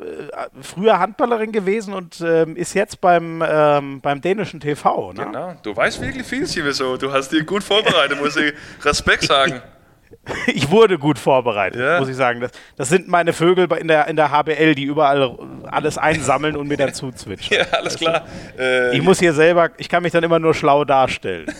früher 0.60 0.98
Handballerin 0.98 1.52
gewesen 1.52 1.94
und 1.94 2.20
ähm, 2.20 2.56
ist 2.56 2.74
jetzt 2.74 3.00
beim, 3.00 3.44
ähm, 3.46 4.00
beim 4.00 4.20
dänischen 4.20 4.58
TV. 4.58 5.12
Ne? 5.12 5.24
Genau, 5.24 5.54
du 5.62 5.76
weißt 5.76 6.00
wirklich 6.00 6.26
viel, 6.26 6.46
so. 6.46 6.96
Du 6.96 7.12
hast 7.12 7.30
dich 7.30 7.46
gut 7.46 7.62
vorbereitet, 7.62 8.20
muss 8.20 8.36
ich 8.36 8.52
Respekt 8.84 9.22
sagen. 9.22 9.62
ich 10.46 10.70
wurde 10.70 10.98
gut 10.98 11.18
vorbereitet, 11.18 11.80
ja. 11.80 11.98
muss 12.00 12.08
ich 12.08 12.16
sagen. 12.16 12.40
Das, 12.40 12.50
das, 12.76 12.88
sind 12.88 13.08
meine 13.08 13.32
Vögel 13.32 13.70
in 13.72 13.88
der, 13.88 14.06
in 14.08 14.16
der 14.16 14.30
HBL, 14.30 14.74
die 14.74 14.84
überall 14.84 15.36
alles 15.64 15.98
einsammeln 15.98 16.56
und 16.56 16.68
mir 16.68 16.76
dann 16.76 16.94
zuzwitschern. 16.94 17.66
Ja, 17.70 17.78
alles 17.78 17.96
klar. 17.96 18.26
Äh, 18.58 18.96
ich 18.96 19.02
muss 19.02 19.18
hier 19.18 19.32
selber, 19.32 19.70
ich 19.76 19.88
kann 19.88 20.02
mich 20.02 20.12
dann 20.12 20.24
immer 20.24 20.38
nur 20.38 20.54
schlau 20.54 20.84
darstellen. 20.84 21.46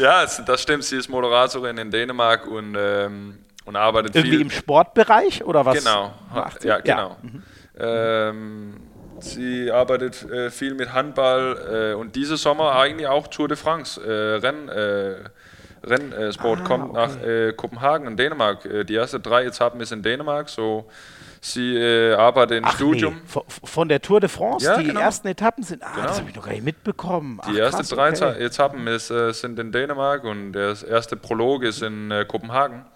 ja, 0.00 0.26
das 0.46 0.62
stimmt. 0.62 0.84
Sie 0.84 0.96
ist 0.96 1.08
Moderatorin 1.08 1.78
in 1.78 1.90
Dänemark 1.90 2.46
und, 2.46 2.76
ähm, 2.78 3.38
und 3.64 3.76
arbeitet 3.76 4.14
Irgendwie 4.14 4.36
viel. 4.36 4.42
im 4.42 4.50
Sportbereich 4.50 5.44
oder 5.44 5.64
was? 5.64 5.84
Genau. 5.84 6.12
Macht 6.32 6.62
sie? 6.62 6.68
Ja, 6.68 6.78
genau. 6.80 7.10
Ja. 7.10 7.16
Mhm. 7.22 7.42
Ähm, 7.76 8.80
Sie 9.20 9.70
arbeitet 9.70 10.22
äh, 10.30 10.50
viel 10.50 10.74
mit 10.74 10.92
Handball 10.92 11.92
äh, 11.92 11.94
und 11.94 12.16
diese 12.16 12.36
Sommer 12.36 12.72
eigentlich 12.72 13.06
auch 13.06 13.28
Tour 13.28 13.48
de 13.48 13.56
France, 13.56 14.00
äh, 14.00 14.36
Renn, 14.36 14.68
äh, 14.68 15.14
Rennsport 15.84 16.60
ah, 16.60 16.64
kommt 16.64 16.90
okay. 16.90 16.92
nach 16.94 17.22
äh, 17.22 17.52
Kopenhagen 17.52 18.06
in 18.06 18.16
Dänemark. 18.16 18.64
Äh, 18.64 18.84
die 18.84 18.96
ersten 18.96 19.22
drei 19.22 19.44
Etappen 19.44 19.80
ist 19.80 19.92
in 19.92 20.02
Dänemark, 20.02 20.48
so 20.48 20.86
sie 21.40 21.78
arbeitet 22.16 22.58
im 22.58 22.64
Ach 22.64 22.74
Studium. 22.74 23.20
Nee. 23.34 23.42
Von 23.64 23.88
der 23.88 24.00
Tour 24.00 24.20
de 24.20 24.30
France, 24.30 24.64
ja, 24.64 24.78
die 24.78 24.86
genau. 24.86 25.00
ersten 25.00 25.28
Etappen 25.28 25.62
sind, 25.62 25.82
ah, 25.82 25.92
genau. 25.94 26.06
das 26.06 26.18
habe 26.18 26.30
ich 26.30 26.36
noch 26.36 26.44
gar 26.44 26.52
nicht 26.52 26.64
mitbekommen. 26.64 27.38
Ach, 27.42 27.50
die 27.50 27.58
ersten 27.58 27.82
drei 27.94 28.10
okay. 28.10 28.44
Etappen 28.44 28.86
ist, 28.86 29.08
sind 29.08 29.58
in 29.58 29.70
Dänemark 29.70 30.24
und 30.24 30.52
der 30.52 30.74
erste 30.88 31.16
Prolog 31.16 31.62
ist 31.64 31.82
in 31.82 32.12
Kopenhagen. 32.28 32.86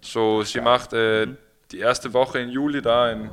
So, 0.00 0.42
sie 0.42 0.60
macht 0.62 0.92
mhm. 0.92 1.36
die 1.70 1.80
erste 1.80 2.14
Woche 2.14 2.38
im 2.38 2.48
Juli 2.48 2.80
da 2.80 3.10
in 3.10 3.30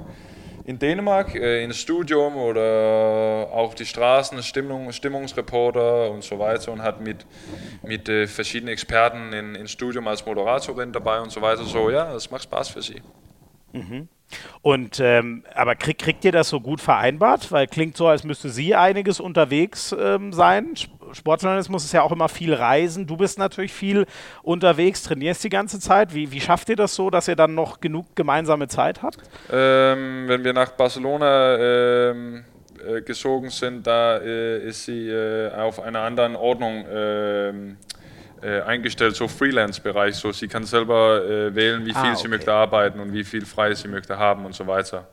in 0.65 0.79
Dänemark 0.79 1.35
äh, 1.35 1.63
ins 1.63 1.77
Studium 1.77 2.35
oder 2.35 3.47
auf 3.51 3.75
die 3.75 3.85
Straßen, 3.85 4.41
Stimmung, 4.41 4.91
Stimmungsreporter 4.91 6.09
und 6.09 6.23
so 6.23 6.39
weiter 6.39 6.71
und 6.71 6.81
hat 6.81 7.01
mit, 7.01 7.25
mit 7.83 8.09
äh, 8.09 8.25
verschiedenen 8.27 8.73
Experten 8.73 9.31
in, 9.31 9.55
ins 9.55 9.71
Studium 9.71 10.07
als 10.07 10.25
Moderatorin 10.25 10.91
dabei 10.91 11.21
und 11.21 11.31
so 11.31 11.41
weiter. 11.41 11.63
So, 11.63 11.89
ja, 11.91 12.11
das 12.11 12.31
macht 12.31 12.43
Spaß 12.43 12.69
für 12.69 12.81
sie. 12.81 13.01
Mhm. 13.73 14.07
Und 14.63 14.99
ähm, 14.99 15.43
aber 15.53 15.75
krieg, 15.75 15.99
kriegt 15.99 16.25
ihr 16.25 16.31
das 16.31 16.49
so 16.49 16.59
gut 16.59 16.81
vereinbart? 16.81 17.51
Weil 17.51 17.67
klingt 17.67 17.95
so, 17.95 18.07
als 18.07 18.23
müsste 18.23 18.49
sie 18.49 18.73
einiges 18.73 19.19
unterwegs 19.19 19.95
ähm, 19.97 20.33
sein. 20.33 20.73
Sportjournalismus 21.13 21.85
ist 21.85 21.93
ja 21.93 22.01
auch 22.01 22.11
immer 22.11 22.29
viel 22.29 22.53
Reisen. 22.53 23.07
Du 23.07 23.17
bist 23.17 23.39
natürlich 23.39 23.73
viel 23.73 24.05
unterwegs, 24.43 25.03
trainierst 25.03 25.43
die 25.43 25.49
ganze 25.49 25.79
Zeit. 25.79 26.13
Wie, 26.13 26.31
wie 26.31 26.41
schafft 26.41 26.69
ihr 26.69 26.75
das 26.75 26.95
so, 26.95 27.09
dass 27.09 27.27
ihr 27.27 27.35
dann 27.35 27.55
noch 27.55 27.79
genug 27.79 28.15
gemeinsame 28.15 28.67
Zeit 28.67 29.01
habt? 29.01 29.17
Ähm, 29.51 30.25
wenn 30.27 30.43
wir 30.43 30.53
nach 30.53 30.71
Barcelona 30.71 31.57
ähm, 31.57 32.45
äh, 32.85 33.01
gezogen 33.01 33.49
sind, 33.49 33.85
da 33.87 34.17
äh, 34.17 34.67
ist 34.67 34.85
sie 34.85 35.09
äh, 35.09 35.51
auf 35.53 35.79
einer 35.79 36.01
anderen 36.01 36.35
Ordnung 36.35 36.85
ähm, 36.89 37.77
äh, 38.41 38.61
eingestellt, 38.61 39.15
so 39.15 39.27
Freelance-Bereich. 39.27 40.15
So, 40.15 40.31
sie 40.31 40.47
kann 40.47 40.65
selber 40.65 41.23
äh, 41.23 41.55
wählen, 41.55 41.85
wie 41.85 41.93
viel 41.93 42.01
ah, 42.01 42.11
okay. 42.11 42.21
sie 42.21 42.27
möchte 42.27 42.53
arbeiten 42.53 42.99
und 42.99 43.13
wie 43.13 43.23
viel 43.23 43.45
frei 43.45 43.73
sie 43.73 43.87
möchte 43.87 44.17
haben 44.17 44.45
und 44.45 44.53
so 44.53 44.67
weiter. 44.67 45.07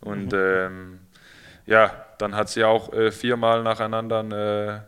Und 0.00 0.32
mhm. 0.32 0.38
ähm, 0.38 0.98
ja, 1.66 1.90
dann 2.18 2.34
hat 2.34 2.48
sie 2.48 2.64
auch 2.64 2.92
äh, 2.92 3.10
viermal 3.10 3.62
nacheinander 3.62 4.87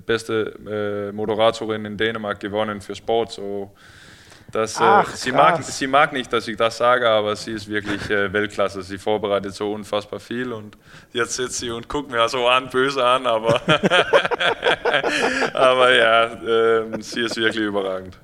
beste 0.00 1.10
äh, 1.10 1.12
Moderatorin 1.12 1.84
in 1.84 1.96
Dänemark 1.96 2.40
gewonnen 2.40 2.80
für 2.80 2.94
Sport. 2.94 3.32
So, 3.32 3.72
das, 4.50 4.80
äh, 4.80 4.84
Ach, 4.84 5.10
sie, 5.14 5.30
mag, 5.30 5.62
sie 5.62 5.86
mag 5.86 6.12
nicht, 6.12 6.32
dass 6.32 6.48
ich 6.48 6.56
das 6.56 6.78
sage, 6.78 7.08
aber 7.08 7.36
sie 7.36 7.52
ist 7.52 7.68
wirklich 7.68 8.08
äh, 8.08 8.32
Weltklasse. 8.32 8.82
Sie 8.82 8.96
vorbereitet 8.96 9.54
so 9.54 9.72
unfassbar 9.72 10.20
viel 10.20 10.52
und 10.52 10.78
jetzt 11.12 11.34
sitzt 11.34 11.58
sie 11.58 11.70
und 11.70 11.88
guckt 11.88 12.10
mir 12.10 12.26
so 12.28 12.48
an, 12.48 12.70
böse 12.70 13.04
an, 13.04 13.26
aber, 13.26 13.60
aber 15.52 15.92
ja, 15.92 16.24
äh, 16.24 17.02
sie 17.02 17.22
ist 17.22 17.36
wirklich 17.36 17.64
überragend. 17.64 18.18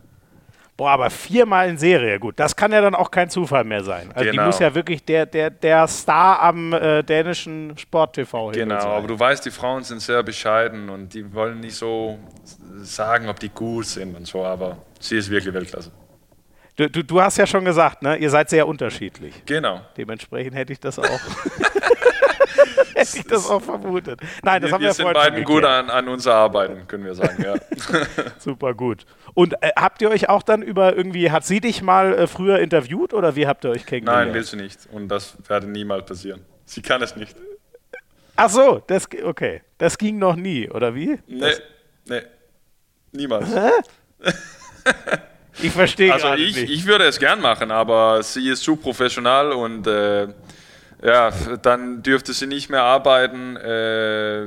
Boah, 0.77 0.91
aber 0.91 1.09
viermal 1.09 1.69
in 1.69 1.79
Serie, 1.79 2.19
gut, 2.19 2.35
das 2.41 2.57
kann 2.57 2.73
ja 2.73 2.81
dann 2.81 2.97
auch 2.97 3.11
kein 3.11 3.31
Zufall 3.31 3.63
mehr 3.63 3.85
sein. 3.85 4.11
Also 4.13 4.29
genau. 4.29 4.43
die 4.43 4.47
muss 4.47 4.59
ja 4.59 4.75
wirklich 4.75 5.05
der, 5.05 5.25
der, 5.25 5.51
der 5.51 5.87
Star 5.87 6.43
am 6.43 6.73
äh, 6.73 7.05
dänischen 7.05 7.79
Sport-TV 7.79 8.51
Genau, 8.51 8.81
sein. 8.81 8.91
aber 8.91 9.07
du 9.07 9.19
weißt, 9.19 9.47
die 9.47 9.53
Frauen 9.53 9.85
sind 9.85 10.01
sehr 10.03 10.23
bescheiden 10.25 10.89
und 10.89 11.15
die 11.15 11.33
wollen 11.33 11.61
nicht 11.61 11.77
so 11.77 12.19
sagen, 12.83 13.29
ob 13.29 13.39
die 13.39 13.51
gut 13.51 13.87
sind 13.87 14.17
und 14.17 14.27
so, 14.27 14.45
aber 14.45 14.79
sie 14.99 15.17
ist 15.17 15.31
wirklich 15.31 15.55
Weltklasse. 15.55 15.93
Du, 16.77 16.91
du, 16.91 17.05
du 17.05 17.21
hast 17.23 17.37
ja 17.39 17.47
schon 17.47 17.65
gesagt, 17.65 18.03
ne? 18.03 18.17
ihr 18.17 18.31
seid 18.31 18.51
sehr 18.51 18.67
unterschiedlich. 18.67 19.45
Genau. 19.47 19.81
Dementsprechend 19.97 20.57
hätte 20.57 20.73
ich 20.73 20.81
das 20.81 20.99
auch. 20.99 21.05
hätte 22.95 23.19
ich 23.19 23.25
das 23.25 23.49
auch 23.49 23.63
vermutet. 23.63 24.21
Nein, 24.43 24.63
das 24.63 24.71
wir, 24.71 24.75
haben 24.75 24.83
wir, 24.83 24.89
wir 24.89 24.95
sind 24.95 25.13
beiden 25.13 25.45
gut 25.45 25.65
an, 25.65 25.91
an 25.91 26.09
unser 26.09 26.35
Arbeiten, 26.35 26.87
können 26.87 27.05
wir 27.05 27.15
sagen, 27.15 27.43
ja. 27.43 27.55
Super 28.39 28.75
gut. 28.75 29.05
Und 29.35 29.55
äh, 29.63 29.71
habt 29.77 30.03
ihr 30.03 30.11
euch 30.11 30.29
auch 30.29 30.43
dann 30.43 30.63
über 30.63 30.97
irgendwie, 30.97 31.31
hat 31.31 31.45
sie 31.45 31.61
dich 31.61 31.83
mal 31.83 32.15
äh, 32.15 32.27
früher 32.27 32.59
interviewt 32.59 33.15
oder 33.15 33.37
wie 33.37 33.47
habt 33.47 33.65
ihr 33.65 33.71
euch 33.71 33.87
kennengelernt? 33.87 34.27
Nein, 34.27 34.35
will 34.35 34.45
sie 34.45 34.57
nicht. 34.57 34.81
Und 34.91 35.09
das 35.09 35.37
werde 35.49 35.67
niemals 35.67 36.07
passieren. 36.07 36.45
Sie 36.65 36.83
kann 36.83 37.03
es 37.03 37.17
nicht. 37.17 37.37
Ach 38.37 38.51
so, 38.51 38.83
das, 38.87 39.09
okay. 39.25 39.63
Das 39.79 39.99
ging 39.99 40.19
noch 40.19 40.37
nie, 40.37 40.69
oder 40.69 40.95
wie? 40.95 41.19
Nee, 41.27 41.41
das 41.41 41.63
nee. 42.07 42.23
Niemals. 43.13 43.49
ich 45.63 45.71
verstehe 45.71 46.13
Also 46.13 46.35
ich, 46.35 46.57
nicht. 46.57 46.73
ich 46.73 46.87
würde 46.87 47.05
es 47.05 47.19
gern 47.19 47.41
machen, 47.41 47.71
aber 47.71 48.23
sie 48.23 48.49
ist 48.49 48.63
zu 48.63 48.77
professional 48.77 49.53
und 49.53 49.87
äh, 49.87 50.29
ja, 51.03 51.31
dann 51.63 52.03
dürfte 52.03 52.33
sie 52.33 52.47
nicht 52.47 52.71
mehr 52.71 52.83
arbeiten 52.83 53.57
äh, 53.57 54.47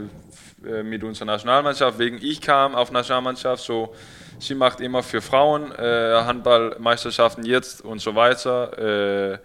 mit 0.83 1.03
unserer 1.03 1.25
Nationalmannschaft, 1.25 1.99
wegen 1.99 2.17
ich 2.21 2.41
kam 2.41 2.75
auf 2.75 2.91
Nationalmannschaft, 2.91 3.63
so 3.63 3.93
sie 4.39 4.55
macht 4.55 4.81
immer 4.81 5.03
für 5.03 5.21
Frauen 5.21 5.71
äh, 5.71 6.21
Handballmeisterschaften 6.23 7.45
jetzt 7.45 7.81
und 7.81 7.99
so 7.99 8.15
weiter. 8.15 9.33
Äh, 9.33 9.37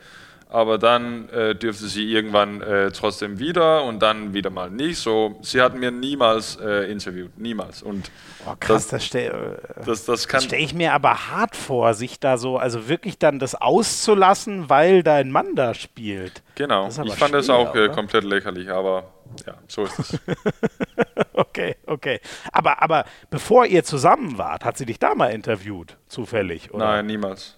aber 0.52 0.76
dann 0.76 1.30
äh, 1.30 1.54
dürfte 1.54 1.86
sie 1.86 2.12
irgendwann 2.12 2.60
äh, 2.60 2.90
trotzdem 2.90 3.38
wieder 3.38 3.84
und 3.84 4.00
dann 4.02 4.34
wieder 4.34 4.50
mal 4.50 4.70
nicht. 4.70 4.98
So, 4.98 5.38
sie 5.40 5.62
hat 5.62 5.74
mir 5.74 5.90
niemals 5.90 6.56
äh, 6.56 6.90
interviewt, 6.90 7.38
niemals. 7.38 7.82
Und 7.82 8.10
oh, 8.46 8.54
krass, 8.60 8.82
das, 8.82 8.88
das 8.88 9.04
stelle 9.06 9.62
das, 9.86 10.04
das 10.04 10.28
kann 10.28 10.42
stell 10.42 10.60
ich 10.60 10.74
mir 10.74 10.92
aber 10.92 11.30
hart 11.30 11.56
vor, 11.56 11.94
sich 11.94 12.20
da 12.20 12.36
so, 12.36 12.58
also 12.58 12.86
wirklich 12.86 13.18
dann 13.18 13.38
das 13.38 13.54
auszulassen, 13.54 14.68
weil 14.68 15.02
dein 15.02 15.30
Mann 15.30 15.54
da 15.54 15.72
spielt. 15.72 16.42
Genau, 16.54 16.88
ich 16.88 17.14
fand 17.14 17.34
es 17.34 17.48
auch 17.48 17.74
äh, 17.74 17.88
komplett 17.88 18.24
lächerlich, 18.24 18.68
aber 18.68 19.04
ja, 19.46 19.54
so 19.68 19.84
ist 19.84 19.98
es. 19.98 20.18
okay, 21.32 21.76
okay. 21.86 22.20
Aber, 22.52 22.82
aber 22.82 23.06
bevor 23.30 23.64
ihr 23.64 23.84
zusammen 23.84 24.36
wart, 24.36 24.66
hat 24.66 24.76
sie 24.76 24.84
dich 24.84 24.98
da 24.98 25.14
mal 25.14 25.28
interviewt, 25.28 25.96
zufällig? 26.08 26.74
Oder? 26.74 26.84
Nein, 26.84 27.06
niemals. 27.06 27.56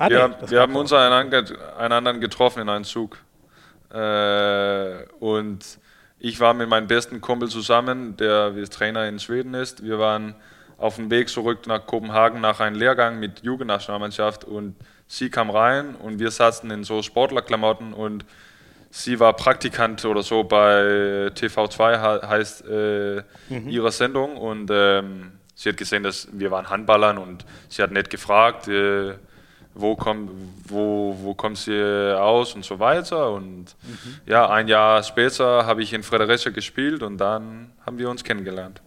Ah, 0.00 0.08
wir, 0.08 0.28
nee, 0.28 0.50
wir 0.50 0.60
haben 0.62 0.74
uns 0.76 0.94
einander, 0.94 2.14
getroffen 2.14 2.62
in 2.62 2.70
einem 2.70 2.84
Zug. 2.84 3.18
Äh, 3.92 5.04
und 5.18 5.58
ich 6.18 6.40
war 6.40 6.54
mit 6.54 6.70
meinem 6.70 6.86
besten 6.86 7.20
Kumpel 7.20 7.50
zusammen, 7.50 8.16
der 8.16 8.56
wie 8.56 8.64
Trainer 8.64 9.06
in 9.08 9.18
Schweden 9.18 9.52
ist. 9.52 9.84
Wir 9.84 9.98
waren 9.98 10.34
auf 10.78 10.96
dem 10.96 11.10
Weg 11.10 11.28
zurück 11.28 11.66
nach 11.66 11.84
Kopenhagen 11.84 12.40
nach 12.40 12.60
einem 12.60 12.76
Lehrgang 12.76 13.20
mit 13.20 13.42
Jugendnationalmannschaft 13.42 14.44
und 14.44 14.74
sie 15.06 15.28
kam 15.28 15.50
rein 15.50 15.94
und 15.96 16.18
wir 16.18 16.30
saßen 16.30 16.70
in 16.70 16.82
so 16.82 17.02
Sportlerklamotten 17.02 17.92
und 17.92 18.24
sie 18.88 19.20
war 19.20 19.34
Praktikant 19.34 20.02
oder 20.06 20.22
so 20.22 20.44
bei 20.44 21.30
TV2 21.34 22.26
heißt 22.26 22.64
äh, 22.66 23.22
mhm. 23.50 23.68
ihre 23.68 23.92
Sendung 23.92 24.38
und 24.38 24.70
ähm, 24.72 25.32
sie 25.54 25.68
hat 25.68 25.76
gesehen, 25.76 26.04
dass 26.04 26.26
wir 26.32 26.50
waren 26.50 26.70
Handballern 26.70 27.18
und 27.18 27.44
sie 27.68 27.82
hat 27.82 27.90
nett 27.90 28.08
gefragt, 28.08 28.66
äh, 28.66 29.16
wo, 29.80 29.96
komm, 29.96 30.30
wo, 30.66 31.16
wo 31.22 31.34
kommst 31.34 31.66
du 31.66 32.20
aus 32.20 32.54
und 32.54 32.64
so 32.64 32.78
weiter. 32.78 33.32
Und 33.32 33.76
mhm. 33.82 34.20
ja, 34.26 34.48
ein 34.48 34.68
Jahr 34.68 35.02
später 35.02 35.66
habe 35.66 35.82
ich 35.82 35.92
in 35.92 36.02
Fredericia 36.02 36.52
gespielt 36.52 37.02
und 37.02 37.18
dann 37.18 37.72
haben 37.84 37.98
wir 37.98 38.10
uns 38.10 38.24
kennengelernt. 38.24 38.82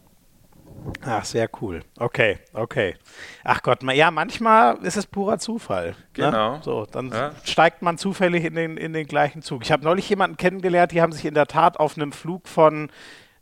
Ach, 1.05 1.23
sehr 1.23 1.49
cool. 1.61 1.81
Okay, 1.97 2.39
okay. 2.53 2.95
Ach 3.43 3.61
Gott, 3.61 3.83
ja, 3.83 4.11
manchmal 4.11 4.77
ist 4.83 4.97
es 4.97 5.05
purer 5.05 5.39
Zufall. 5.39 5.91
Ne? 5.91 5.95
Genau. 6.13 6.55
Ne? 6.55 6.61
So, 6.63 6.85
dann 6.85 7.09
ja. 7.09 7.31
steigt 7.43 7.81
man 7.81 7.97
zufällig 7.97 8.43
in 8.43 8.55
den, 8.55 8.77
in 8.77 8.93
den 8.93 9.07
gleichen 9.07 9.41
Zug. 9.41 9.63
Ich 9.63 9.71
habe 9.71 9.83
neulich 9.83 10.09
jemanden 10.09 10.37
kennengelernt, 10.37 10.91
die 10.91 11.01
haben 11.01 11.11
sich 11.13 11.25
in 11.25 11.33
der 11.33 11.47
Tat 11.47 11.79
auf 11.79 11.97
einem 11.97 12.11
Flug 12.11 12.47
von 12.47 12.89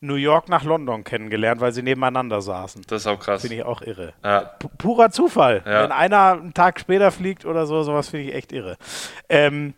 New 0.02 0.15
York 0.15 0.49
nach 0.49 0.64
London 0.64 1.03
kennengelernt, 1.03 1.61
weil 1.61 1.72
sie 1.72 1.84
nebeneinander 1.84 2.41
saßen. 2.41 2.82
Das 2.88 3.03
ist 3.03 3.07
auch 3.07 3.19
krass. 3.19 3.41
Finde 3.41 3.57
ich 3.57 3.64
auch 3.64 3.82
irre. 3.82 4.14
Ja. 4.23 4.52
Purer 4.78 5.11
Zufall. 5.11 5.61
Ja. 5.65 5.84
Wenn 5.84 5.91
einer 5.91 6.32
einen 6.34 6.53
Tag 6.53 6.80
später 6.80 7.11
fliegt 7.11 7.45
oder 7.45 7.68
so, 7.68 7.84
sowas 7.84 8.10
finde 8.10 8.30
ich 8.30 8.36
echt 8.36 8.52
irre. 8.52 8.78
Ähm, 9.30 9.76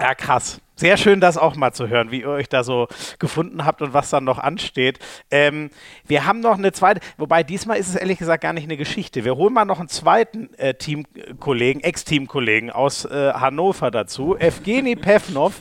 ja, 0.00 0.14
krass. 0.14 0.60
Sehr 0.78 0.98
schön, 0.98 1.20
das 1.20 1.38
auch 1.38 1.56
mal 1.56 1.72
zu 1.72 1.88
hören, 1.88 2.10
wie 2.10 2.20
ihr 2.20 2.28
euch 2.28 2.50
da 2.50 2.62
so 2.62 2.86
gefunden 3.18 3.64
habt 3.64 3.80
und 3.80 3.94
was 3.94 4.10
dann 4.10 4.24
noch 4.24 4.38
ansteht. 4.38 4.98
Ähm, 5.30 5.70
wir 6.06 6.26
haben 6.26 6.40
noch 6.40 6.58
eine 6.58 6.70
zweite, 6.72 7.00
wobei 7.16 7.42
diesmal 7.42 7.78
ist 7.78 7.88
es 7.88 7.94
ehrlich 7.94 8.18
gesagt 8.18 8.42
gar 8.42 8.52
nicht 8.52 8.64
eine 8.64 8.76
Geschichte. 8.76 9.24
Wir 9.24 9.36
holen 9.36 9.54
mal 9.54 9.64
noch 9.64 9.78
einen 9.78 9.88
zweiten 9.88 10.52
äh, 10.58 10.74
Teamkollegen, 10.74 11.82
Ex-Teamkollegen 11.82 12.70
aus 12.70 13.06
äh, 13.06 13.32
Hannover 13.32 13.90
dazu, 13.90 14.36
Evgeny 14.36 14.96
Pevnov. 14.96 15.54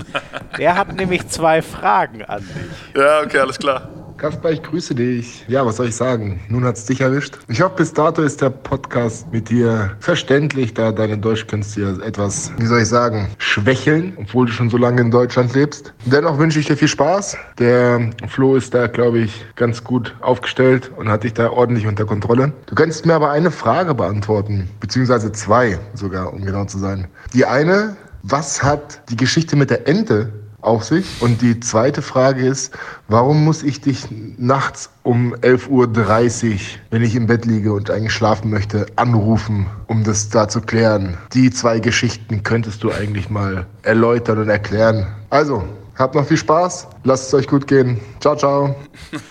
Der 0.57 0.75
hat 0.75 0.93
nämlich 0.93 1.25
zwei 1.29 1.61
Fragen 1.61 2.25
an 2.25 2.41
dich. 2.41 3.01
Ja, 3.01 3.21
okay, 3.21 3.39
alles 3.39 3.57
klar. 3.57 4.04
Kasper, 4.17 4.51
ich 4.51 4.63
grüße 4.63 4.95
dich. 4.95 5.43
Ja, 5.49 5.65
was 5.65 5.75
soll 5.75 5.87
ich 5.87 5.95
sagen? 5.95 6.39
Nun 6.47 6.63
hat's 6.63 6.85
dich 6.85 7.01
erwischt. 7.01 7.37
Ich 7.49 7.61
hoffe, 7.61 7.75
bis 7.77 7.91
dato 7.91 8.21
ist 8.21 8.41
der 8.41 8.49
Podcast 8.49 9.29
mit 9.31 9.49
dir 9.49 9.91
verständlich, 9.99 10.73
da 10.73 10.93
deine 10.93 11.17
Deutschkünste 11.17 11.81
ja 11.81 12.05
etwas, 12.05 12.51
wie 12.57 12.65
soll 12.65 12.81
ich 12.81 12.87
sagen, 12.87 13.27
schwächeln, 13.39 14.13
obwohl 14.15 14.45
du 14.45 14.53
schon 14.53 14.69
so 14.69 14.77
lange 14.77 15.01
in 15.01 15.11
Deutschland 15.11 15.53
lebst. 15.53 15.93
Dennoch 16.05 16.39
wünsche 16.39 16.59
ich 16.59 16.65
dir 16.65 16.77
viel 16.77 16.87
Spaß. 16.87 17.37
Der 17.59 18.09
Flo 18.29 18.55
ist 18.55 18.73
da, 18.73 18.87
glaube 18.87 19.19
ich, 19.19 19.45
ganz 19.57 19.83
gut 19.83 20.15
aufgestellt 20.21 20.91
und 20.95 21.09
hat 21.09 21.25
dich 21.25 21.33
da 21.33 21.49
ordentlich 21.49 21.85
unter 21.85 22.05
Kontrolle. 22.05 22.53
Du 22.67 22.75
könntest 22.75 23.05
mir 23.05 23.15
aber 23.15 23.31
eine 23.31 23.51
Frage 23.51 23.93
beantworten, 23.93 24.69
beziehungsweise 24.79 25.33
zwei 25.33 25.77
sogar, 25.93 26.31
um 26.31 26.45
genau 26.45 26.63
zu 26.63 26.79
sein. 26.79 27.09
Die 27.33 27.45
eine, 27.45 27.97
was 28.23 28.63
hat 28.63 29.01
die 29.09 29.17
Geschichte 29.17 29.57
mit 29.57 29.69
der 29.69 29.87
Ente 29.89 30.31
auf 30.65 30.83
sich? 30.83 31.21
Und 31.21 31.41
die 31.41 31.59
zweite 31.59 32.01
Frage 32.01 32.45
ist, 32.45 32.73
warum 33.07 33.43
muss 33.43 33.63
ich 33.63 33.81
dich 33.81 34.07
nachts 34.37 34.89
um 35.03 35.35
11.30 35.35 35.69
Uhr, 35.69 36.59
wenn 36.91 37.03
ich 37.03 37.15
im 37.15 37.27
Bett 37.27 37.45
liege 37.45 37.73
und 37.73 37.89
eigentlich 37.91 38.13
schlafen 38.13 38.49
möchte, 38.49 38.85
anrufen, 38.95 39.67
um 39.87 40.03
das 40.03 40.29
da 40.29 40.47
zu 40.47 40.61
klären? 40.61 41.17
Die 41.33 41.51
zwei 41.51 41.79
Geschichten 41.79 42.43
könntest 42.43 42.83
du 42.83 42.91
eigentlich 42.91 43.29
mal 43.29 43.65
erläutern 43.83 44.39
und 44.39 44.49
erklären. 44.49 45.07
Also, 45.29 45.63
Habt 45.97 46.13
noch 46.13 46.27
viel 46.27 46.37
Spaß. 46.37 46.89
Lasst 47.05 47.27
es 47.27 47.33
euch 47.33 47.47
gut 47.47 47.67
gehen. 47.67 48.01
Ciao, 48.19 48.35
ciao. 48.35 48.75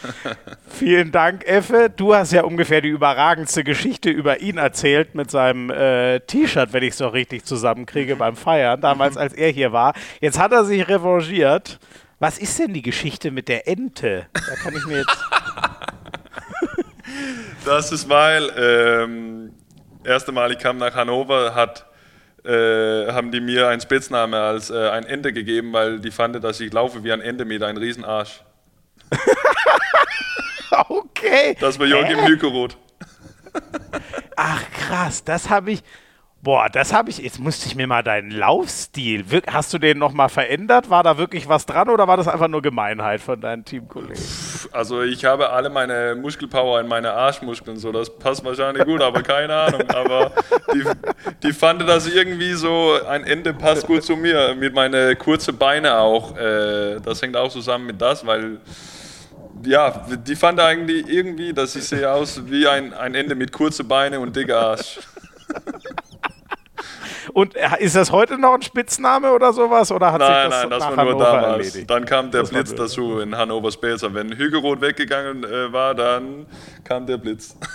Vielen 0.68 1.12
Dank, 1.12 1.46
Effe. 1.46 1.90
Du 1.94 2.14
hast 2.14 2.32
ja 2.32 2.42
ungefähr 2.42 2.80
die 2.80 2.88
überragendste 2.88 3.64
Geschichte 3.64 4.08
über 4.08 4.40
ihn 4.40 4.56
erzählt 4.56 5.14
mit 5.14 5.30
seinem 5.30 5.68
äh, 5.68 6.20
T-Shirt, 6.20 6.72
wenn 6.72 6.82
ich 6.82 6.94
es 6.94 7.00
noch 7.00 7.12
richtig 7.12 7.44
zusammenkriege 7.44 8.16
beim 8.16 8.34
Feiern, 8.34 8.80
damals 8.80 9.18
als 9.18 9.34
er 9.34 9.50
hier 9.50 9.72
war. 9.72 9.92
Jetzt 10.22 10.38
hat 10.38 10.52
er 10.52 10.64
sich 10.64 10.88
revanchiert. 10.88 11.78
Was 12.18 12.38
ist 12.38 12.58
denn 12.58 12.72
die 12.72 12.82
Geschichte 12.82 13.30
mit 13.30 13.48
der 13.48 13.68
Ente? 13.68 14.26
Da 14.32 14.54
kann 14.54 14.74
ich 14.74 14.86
mir 14.86 14.98
jetzt. 14.98 15.10
das 17.66 17.92
ist 17.92 18.08
weil, 18.08 18.50
ähm, 18.56 19.52
erste 20.02 20.32
Mal 20.32 20.50
ich 20.52 20.58
kam 20.58 20.78
nach 20.78 20.94
Hannover, 20.94 21.54
hat 21.54 21.84
äh, 22.44 23.12
haben 23.12 23.30
die 23.30 23.40
mir 23.40 23.68
einen 23.68 23.80
Spitzname 23.80 24.38
als 24.38 24.70
äh, 24.70 24.90
ein 24.90 25.04
Ende 25.04 25.32
gegeben, 25.32 25.72
weil 25.72 25.98
die 25.98 26.10
fanden, 26.10 26.42
dass 26.42 26.60
ich 26.60 26.72
laufe 26.72 27.02
wie 27.02 27.12
ein 27.12 27.20
Ende 27.20 27.44
mit 27.44 27.62
einem 27.62 27.78
Riesenarsch. 27.78 28.42
okay. 30.88 31.56
Das 31.60 31.78
war 31.78 31.86
Joachim 31.86 32.18
äh? 32.18 32.26
Hükeroth. 32.28 32.76
Ach 34.36 34.62
krass, 34.72 35.24
das 35.24 35.48
habe 35.48 35.72
ich. 35.72 35.82
Boah, 36.44 36.68
das 36.68 36.92
habe 36.92 37.08
ich. 37.08 37.16
Jetzt 37.16 37.40
musste 37.40 37.66
ich 37.66 37.74
mir 37.74 37.86
mal 37.86 38.02
deinen 38.02 38.30
Laufstil. 38.30 39.24
Hast 39.46 39.72
du 39.72 39.78
den 39.78 39.96
nochmal 39.98 40.28
verändert? 40.28 40.90
War 40.90 41.02
da 41.02 41.16
wirklich 41.16 41.48
was 41.48 41.64
dran 41.64 41.88
oder 41.88 42.06
war 42.06 42.18
das 42.18 42.28
einfach 42.28 42.48
nur 42.48 42.60
Gemeinheit 42.60 43.22
von 43.22 43.40
deinen 43.40 43.64
Teamkollegen? 43.64 44.22
Also, 44.70 45.00
ich 45.00 45.24
habe 45.24 45.48
alle 45.48 45.70
meine 45.70 46.14
Muskelpower 46.14 46.80
in 46.80 46.86
meine 46.86 47.14
Arschmuskeln, 47.14 47.78
so 47.78 47.92
das 47.92 48.14
passt 48.18 48.44
wahrscheinlich 48.44 48.84
gut, 48.84 49.00
aber 49.00 49.22
keine 49.22 49.54
Ahnung. 49.54 49.88
Aber 49.88 50.32
die, 50.74 50.84
die 51.42 51.52
fanden 51.54 51.86
das 51.86 52.06
irgendwie 52.06 52.52
so, 52.52 52.92
ein 53.08 53.24
Ende 53.24 53.54
passt 53.54 53.86
gut 53.86 54.04
zu 54.04 54.14
mir, 54.14 54.54
mit 54.54 54.74
meinen 54.74 55.16
kurzen 55.16 55.56
Beine 55.56 55.96
auch. 55.96 56.36
Äh, 56.36 57.00
das 57.00 57.22
hängt 57.22 57.38
auch 57.38 57.48
zusammen 57.48 57.86
mit 57.86 58.02
das, 58.02 58.26
weil 58.26 58.60
ja, 59.64 60.04
die 60.14 60.36
fanden 60.36 60.60
eigentlich 60.60 61.08
irgendwie, 61.08 61.54
dass 61.54 61.74
ich 61.74 61.84
sehe 61.84 62.12
aus 62.12 62.42
wie 62.44 62.68
ein, 62.68 62.92
ein 62.92 63.14
Ende 63.14 63.34
mit 63.34 63.50
kurzen 63.50 63.88
Beinen 63.88 64.20
und 64.20 64.36
dicker 64.36 64.60
Arsch. 64.60 65.00
Und 67.34 67.56
äh, 67.56 67.68
ist 67.80 67.96
das 67.96 68.12
heute 68.12 68.38
noch 68.38 68.54
ein 68.54 68.62
Spitzname 68.62 69.32
oder 69.32 69.52
sowas? 69.52 69.90
Oder 69.90 70.12
hat 70.12 70.20
nein, 70.20 70.50
sich 70.50 70.50
das, 70.50 70.62
nein, 70.62 70.70
das 70.70 70.96
war 70.96 71.04
nur 71.04 71.18
damals. 71.18 71.66
Erledigt? 71.66 71.90
Dann 71.90 72.04
kam 72.04 72.30
der 72.30 72.42
das 72.42 72.50
Blitz 72.50 72.72
dazu 72.72 73.18
in 73.18 73.36
Hannover 73.36 73.72
Spelzer. 73.72 74.14
Wenn 74.14 74.36
Hügeroth 74.36 74.80
weggegangen 74.80 75.42
äh, 75.42 75.72
war, 75.72 75.96
dann 75.96 76.46
kam 76.84 77.06
der 77.06 77.18
Blitz. 77.18 77.56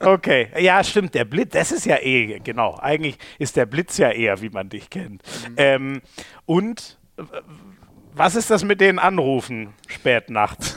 Okay, 0.00 0.48
ja, 0.58 0.82
stimmt. 0.82 1.14
Der 1.14 1.24
Blitz, 1.24 1.52
das 1.52 1.70
ist 1.70 1.86
ja 1.86 1.98
eh, 1.98 2.40
genau. 2.40 2.76
Eigentlich 2.82 3.16
ist 3.38 3.54
der 3.54 3.64
Blitz 3.64 3.96
ja 3.96 4.10
eher, 4.10 4.40
wie 4.40 4.48
man 4.48 4.68
dich 4.68 4.90
kennt. 4.90 5.22
Mhm. 5.22 5.54
Ähm, 5.56 6.02
und 6.46 6.98
was 8.12 8.34
ist 8.34 8.50
das 8.50 8.64
mit 8.64 8.80
den 8.80 8.98
Anrufen 8.98 9.72
spät 9.86 10.30
nachts? 10.30 10.76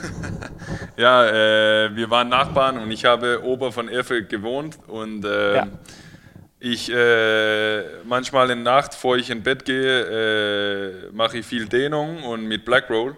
ja, 0.96 1.26
äh, 1.26 1.96
wir 1.96 2.10
waren 2.10 2.28
Nachbarn 2.28 2.78
und 2.78 2.92
ich 2.92 3.04
habe 3.04 3.42
ober 3.42 3.72
von 3.72 3.88
Erfurt 3.88 4.28
gewohnt 4.28 4.78
und 4.86 5.24
äh, 5.24 5.56
ja 5.56 5.66
ich 6.64 6.92
äh, 6.92 7.82
manchmal 8.04 8.48
in 8.50 8.64
der 8.64 8.74
Nacht, 8.74 8.92
bevor 8.92 9.16
ich 9.16 9.30
ins 9.30 9.42
Bett 9.42 9.64
gehe, 9.64 11.08
äh, 11.08 11.12
mache 11.12 11.38
ich 11.38 11.46
viel 11.46 11.66
Dehnung 11.66 12.22
und 12.22 12.46
mit 12.46 12.64
Black 12.64 12.88
Roll. 12.88 13.16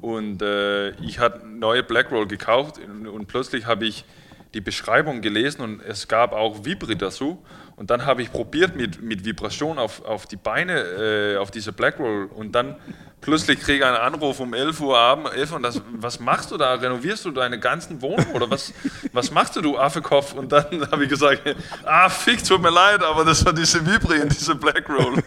Und 0.00 0.40
äh, 0.40 0.90
ich 1.02 1.18
hatte 1.18 1.46
neue 1.46 1.82
Black 1.82 2.10
Roll 2.10 2.26
gekauft 2.26 2.78
und, 2.78 3.06
und 3.06 3.26
plötzlich 3.26 3.66
habe 3.66 3.84
ich 3.84 4.06
die 4.54 4.62
Beschreibung 4.62 5.20
gelesen 5.20 5.60
und 5.60 5.82
es 5.82 6.08
gab 6.08 6.32
auch 6.32 6.64
Vibri 6.64 6.96
dazu. 6.96 7.42
Und 7.76 7.90
dann 7.90 8.06
habe 8.06 8.22
ich 8.22 8.32
probiert 8.32 8.74
mit, 8.76 9.02
mit 9.02 9.26
Vibration 9.26 9.78
auf, 9.78 10.02
auf 10.02 10.24
die 10.24 10.36
Beine, 10.36 10.80
äh, 10.80 11.36
auf 11.36 11.50
diese 11.50 11.72
Black 11.72 11.98
Roll. 11.98 12.30
Und 12.34 12.54
dann 12.54 12.76
plötzlich 13.20 13.60
kriege 13.60 13.78
ich 13.78 13.84
einen 13.84 13.96
Anruf 13.96 14.40
um 14.40 14.54
11 14.54 14.80
Uhr 14.80 14.96
abends. 14.96 15.32
11 15.32 15.52
und 15.52 15.62
das, 15.62 15.82
was 15.92 16.20
machst 16.20 16.50
du 16.50 16.56
da? 16.56 16.74
Renovierst 16.74 17.24
du 17.24 17.30
deine 17.30 17.58
ganzen 17.58 18.00
Wohnung 18.00 18.26
oder 18.32 18.48
was, 18.48 18.72
was 19.12 19.30
machst 19.30 19.56
du, 19.56 19.60
du 19.60 19.78
Affekopf? 19.78 20.34
Und 20.34 20.52
dann 20.52 20.88
habe 20.92 21.04
ich 21.04 21.10
gesagt, 21.10 21.42
ah, 21.84 22.08
fick, 22.08 22.44
tut 22.44 22.62
mir 22.62 22.70
leid, 22.70 23.02
aber 23.02 23.24
das 23.24 23.44
war 23.44 23.52
diese 23.52 23.84
Vibri 23.84 24.20
und 24.20 24.32
diese 24.32 24.54
Black 24.54 24.88
Roll. 24.88 25.16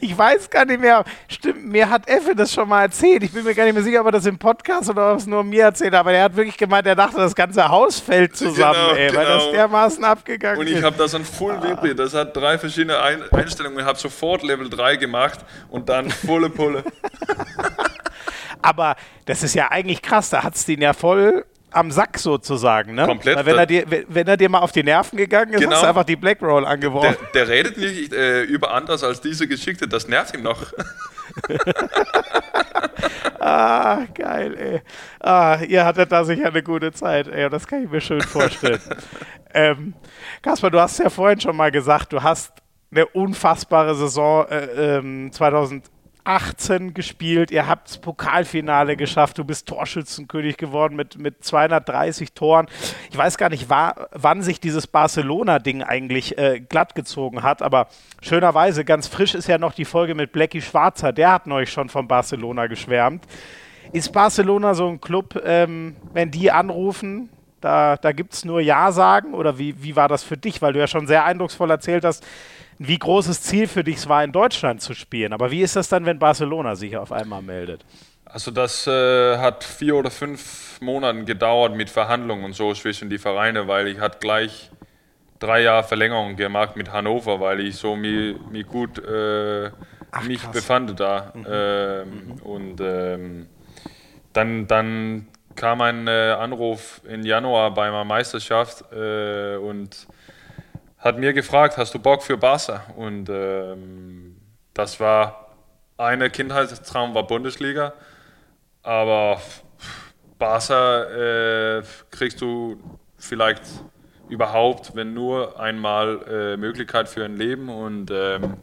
ich 0.00 0.16
weiß 0.16 0.50
gar 0.50 0.64
nicht 0.64 0.80
mehr. 0.80 1.04
Stimmt, 1.28 1.66
mir 1.66 1.88
hat 1.88 2.08
Effe 2.08 2.34
das 2.34 2.52
schon 2.52 2.68
mal 2.68 2.82
erzählt. 2.82 3.22
Ich 3.22 3.32
bin 3.32 3.44
mir 3.44 3.54
gar 3.54 3.64
nicht 3.64 3.74
mehr 3.74 3.82
sicher, 3.82 4.00
ob 4.00 4.06
er 4.06 4.12
das 4.12 4.26
im 4.26 4.38
Podcast 4.38 4.90
oder 4.90 5.12
ob 5.12 5.18
es 5.18 5.26
nur 5.26 5.42
mir 5.42 5.64
erzählt 5.64 5.94
hat. 5.94 6.00
Aber 6.00 6.12
er 6.12 6.24
hat 6.24 6.36
wirklich 6.36 6.58
gemeint, 6.58 6.86
er 6.86 6.96
dachte, 6.96 7.16
das 7.16 7.34
ganze 7.34 7.68
Haus 7.68 8.00
fällt 8.00 8.36
zusammen, 8.36 8.74
genau, 8.74 8.94
ey, 8.96 9.16
weil 9.16 9.26
das 9.26 9.42
genau. 9.44 9.52
dermaßen 9.52 10.04
abgegangen 10.04 10.60
ist. 10.60 10.70
Und 10.72 10.78
ich 10.78 10.84
habe 10.84 10.96
das 10.96 11.14
an 11.14 11.24
Full 11.24 11.52
ah. 11.52 11.62
Vibri. 11.62 11.94
Das 11.94 12.12
hat 12.12 12.36
drei 12.36 12.58
verschiedene 12.58 13.00
Ein 13.00 13.22
Einstellungen. 13.32 13.78
Ich 13.78 13.84
habe 13.84 13.98
sofort 13.98 14.42
Level 14.42 14.68
3 14.68 14.96
gemacht 14.96 15.11
und 15.68 15.88
dann 15.88 16.10
volle 16.10 16.50
Pulle. 16.50 16.84
Aber 18.62 18.96
das 19.26 19.42
ist 19.42 19.54
ja 19.54 19.70
eigentlich 19.70 20.02
krass. 20.02 20.30
Da 20.30 20.42
hat 20.42 20.54
es 20.54 20.64
den 20.64 20.80
ja 20.80 20.92
voll 20.92 21.44
am 21.72 21.90
Sack 21.90 22.18
sozusagen, 22.18 22.94
ne? 22.94 23.06
Komplett. 23.06 23.36
Weil 23.36 23.46
wenn, 23.46 23.58
er 23.58 23.66
dir, 23.66 23.84
wenn 24.08 24.26
er 24.26 24.36
dir 24.36 24.48
mal 24.48 24.60
auf 24.60 24.72
die 24.72 24.82
Nerven 24.82 25.16
gegangen 25.16 25.54
ist, 25.54 25.60
genau. 25.60 25.72
hast 25.72 25.82
du 25.82 25.88
einfach 25.88 26.04
die 26.04 26.16
Black 26.16 26.42
Roll 26.42 26.64
angeworfen. 26.64 27.16
Der, 27.34 27.46
der 27.46 27.54
redet 27.54 27.78
nicht 27.78 28.12
äh, 28.12 28.42
über 28.42 28.72
anders 28.72 29.02
als 29.02 29.20
diese 29.20 29.48
Geschichte, 29.48 29.88
das 29.88 30.08
nervt 30.08 30.34
ihm 30.34 30.42
noch. 30.42 30.66
ah, 33.40 34.04
geil, 34.14 34.54
ey. 34.58 34.82
Ah, 35.20 35.58
ihr 35.66 35.84
hattet 35.84 36.12
da 36.12 36.24
sicher 36.24 36.48
eine 36.48 36.62
gute 36.62 36.92
Zeit, 36.92 37.28
ey. 37.28 37.48
Das 37.48 37.66
kann 37.66 37.84
ich 37.84 37.90
mir 37.90 38.00
schön 38.00 38.20
vorstellen. 38.20 38.80
ähm, 39.54 39.94
Kaspar, 40.42 40.70
du 40.70 40.80
hast 40.80 40.98
ja 40.98 41.10
vorhin 41.10 41.40
schon 41.40 41.56
mal 41.56 41.70
gesagt, 41.70 42.12
du 42.12 42.22
hast 42.22 42.52
eine 42.92 43.06
unfassbare 43.06 43.94
Saison 43.94 44.46
äh, 44.48 44.98
ähm, 44.98 45.32
2000 45.32 45.90
18 46.24 46.94
gespielt, 46.94 47.50
ihr 47.50 47.66
habt 47.66 47.88
das 47.88 47.98
Pokalfinale 47.98 48.96
geschafft, 48.96 49.38
du 49.38 49.44
bist 49.44 49.66
Torschützenkönig 49.66 50.56
geworden 50.56 50.94
mit, 50.94 51.18
mit 51.18 51.42
230 51.42 52.32
Toren. 52.32 52.66
Ich 53.10 53.18
weiß 53.18 53.38
gar 53.38 53.48
nicht, 53.48 53.68
war, 53.68 54.08
wann 54.12 54.42
sich 54.42 54.60
dieses 54.60 54.86
Barcelona-Ding 54.86 55.82
eigentlich 55.82 56.38
äh, 56.38 56.60
glatt 56.60 56.94
gezogen 56.94 57.42
hat, 57.42 57.60
aber 57.60 57.88
schönerweise, 58.20 58.84
ganz 58.84 59.08
frisch 59.08 59.34
ist 59.34 59.48
ja 59.48 59.58
noch 59.58 59.72
die 59.72 59.84
Folge 59.84 60.14
mit 60.14 60.32
Blackie 60.32 60.62
Schwarzer, 60.62 61.12
der 61.12 61.32
hat 61.32 61.46
neulich 61.46 61.72
schon 61.72 61.88
von 61.88 62.06
Barcelona 62.06 62.68
geschwärmt. 62.68 63.24
Ist 63.92 64.12
Barcelona 64.12 64.74
so 64.74 64.86
ein 64.88 65.00
Club, 65.00 65.42
ähm, 65.44 65.96
wenn 66.12 66.30
die 66.30 66.52
anrufen, 66.52 67.30
da, 67.60 67.96
da 67.96 68.12
gibt 68.12 68.34
es 68.34 68.44
nur 68.44 68.60
Ja 68.60 68.90
sagen? 68.92 69.34
Oder 69.34 69.58
wie, 69.58 69.82
wie 69.82 69.96
war 69.96 70.08
das 70.08 70.24
für 70.24 70.36
dich? 70.36 70.62
Weil 70.62 70.72
du 70.72 70.80
ja 70.80 70.86
schon 70.86 71.06
sehr 71.06 71.24
eindrucksvoll 71.24 71.70
erzählt 71.70 72.04
hast, 72.04 72.24
wie 72.88 72.98
großes 72.98 73.42
Ziel 73.42 73.68
für 73.68 73.84
dich 73.84 73.96
es 73.96 74.08
war, 74.08 74.24
in 74.24 74.32
Deutschland 74.32 74.80
zu 74.80 74.94
spielen. 74.94 75.32
Aber 75.32 75.50
wie 75.50 75.62
ist 75.62 75.76
das 75.76 75.88
dann, 75.88 76.06
wenn 76.06 76.18
Barcelona 76.18 76.74
sich 76.74 76.96
auf 76.96 77.12
einmal 77.12 77.42
meldet? 77.42 77.84
Also 78.24 78.50
das 78.50 78.86
äh, 78.86 79.36
hat 79.38 79.62
vier 79.62 79.96
oder 79.96 80.10
fünf 80.10 80.80
Monate 80.80 81.24
gedauert 81.24 81.74
mit 81.74 81.90
Verhandlungen 81.90 82.44
und 82.44 82.54
so 82.54 82.72
zwischen 82.72 83.10
die 83.10 83.18
Vereine, 83.18 83.68
weil 83.68 83.88
ich 83.88 84.00
hatte 84.00 84.18
gleich 84.20 84.70
drei 85.38 85.62
Jahre 85.62 85.84
Verlängerung 85.84 86.36
gemacht 86.36 86.76
mit 86.76 86.92
Hannover, 86.92 87.40
weil 87.40 87.60
ich 87.60 87.76
so 87.76 87.96
mich, 87.96 88.36
mich 88.50 88.66
gut 88.66 88.98
äh, 88.98 89.70
Ach, 90.10 90.24
mich 90.24 90.40
krass. 90.40 90.52
befand 90.52 90.98
da. 90.98 91.32
Mhm. 91.34 91.46
Ähm, 91.50 92.08
mhm. 92.08 92.42
Und 92.42 92.80
ähm, 92.80 93.46
dann, 94.32 94.66
dann 94.66 95.28
kam 95.54 95.80
ein 95.80 96.06
äh, 96.06 96.34
Anruf 96.38 97.02
im 97.06 97.22
Januar 97.22 97.74
bei 97.74 97.90
meiner 97.90 98.04
Meisterschaft 98.04 98.84
äh, 98.92 99.56
und 99.56 100.06
hat 101.02 101.18
mir 101.18 101.32
gefragt, 101.32 101.76
hast 101.76 101.92
du 101.94 101.98
Bock 101.98 102.22
für 102.22 102.38
Barca? 102.38 102.84
Und 102.96 103.28
ähm, 103.28 104.36
das 104.72 105.00
war 105.00 105.48
eine 105.96 106.30
Kindheitstraum 106.30 107.14
war 107.14 107.26
Bundesliga, 107.26 107.92
aber 108.82 109.40
Barca 110.38 111.04
äh, 111.78 111.82
kriegst 112.10 112.40
du 112.40 112.80
vielleicht 113.18 113.62
überhaupt, 114.28 114.94
wenn 114.94 115.12
nur 115.12 115.60
einmal 115.60 116.20
äh, 116.28 116.56
Möglichkeit 116.56 117.08
für 117.08 117.24
ein 117.24 117.36
Leben 117.36 117.68
und 117.68 118.10
ähm, 118.10 118.42
mhm. 118.42 118.56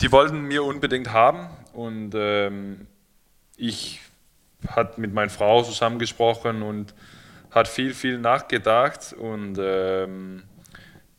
die 0.00 0.10
wollten 0.10 0.42
mir 0.42 0.64
unbedingt 0.64 1.12
haben 1.12 1.50
und 1.72 2.14
ähm, 2.14 2.86
ich 3.56 4.00
hat 4.68 4.96
mit 4.96 5.12
meiner 5.12 5.30
Frau 5.30 5.62
zusammengesprochen 5.62 6.62
und 6.62 6.94
hat 7.50 7.68
viel, 7.68 7.94
viel 7.94 8.18
nachgedacht 8.18 9.12
und 9.12 9.58
ähm, 9.60 10.44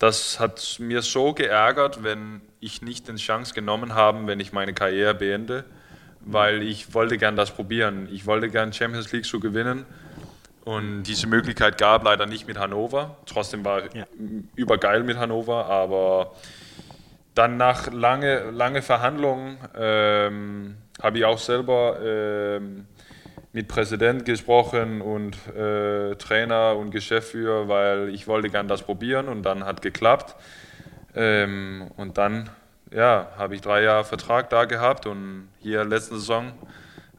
das 0.04 0.38
hat 0.38 0.80
mir 0.80 1.02
so 1.02 1.34
geärgert, 1.34 2.04
wenn 2.04 2.42
ich 2.60 2.82
nicht 2.82 3.08
die 3.08 3.16
Chance 3.16 3.54
genommen 3.54 3.96
habe, 3.96 4.28
wenn 4.28 4.42
ich 4.42 4.52
meine 4.52 4.74
Karriere 4.74 5.16
beende, 5.16 5.64
weil 6.20 6.62
ich 6.62 6.94
wollte 6.94 7.18
gern 7.18 7.38
das 7.38 7.52
probieren. 7.52 8.10
Ich 8.12 8.26
wollte 8.26 8.50
gern 8.50 8.74
Champions 8.74 9.14
League 9.14 9.24
zu 9.24 9.40
gewinnen 9.40 9.86
und 10.66 11.04
diese 11.04 11.28
Möglichkeit 11.28 11.78
gab 11.78 12.04
leider 12.04 12.26
nicht 12.26 12.50
mit 12.50 12.60
Hannover. 12.60 13.16
Trotzdem 13.26 13.64
war 13.64 13.96
ja. 13.96 14.06
übergeil 14.56 15.04
mit 15.04 15.16
Hannover, 15.16 15.68
aber 15.68 16.34
dann 17.34 17.56
nach 17.56 17.90
lange, 17.90 18.52
lange 18.52 18.82
Verhandlungen 18.82 19.58
ähm, 19.74 20.76
habe 21.02 21.18
ich 21.18 21.24
auch 21.24 21.40
selber 21.40 21.98
ähm, 22.04 22.88
mit 23.54 23.68
Präsident 23.68 24.26
gesprochen 24.26 25.02
und 25.02 25.38
äh, 25.56 26.16
Trainer 26.16 26.76
und 26.76 26.90
Geschäftsführer, 26.90 27.68
weil 27.68 28.10
ich 28.10 28.28
wollte 28.28 28.50
gern 28.50 28.68
das 28.68 28.82
probieren 28.82 29.30
und 29.30 29.44
dann 29.44 29.64
hat 29.64 29.84
geklappt. 29.84 30.36
Ähm, 31.16 31.92
und 31.96 32.18
dann 32.18 32.50
ja, 32.92 33.32
habe 33.38 33.54
ich 33.54 33.62
drei 33.62 33.84
Jahre 33.84 34.04
Vertrag 34.04 34.50
da 34.50 34.66
gehabt 34.66 35.06
und 35.06 35.50
hier 35.60 35.86
letzte 35.86 36.16
Saison 36.16 36.52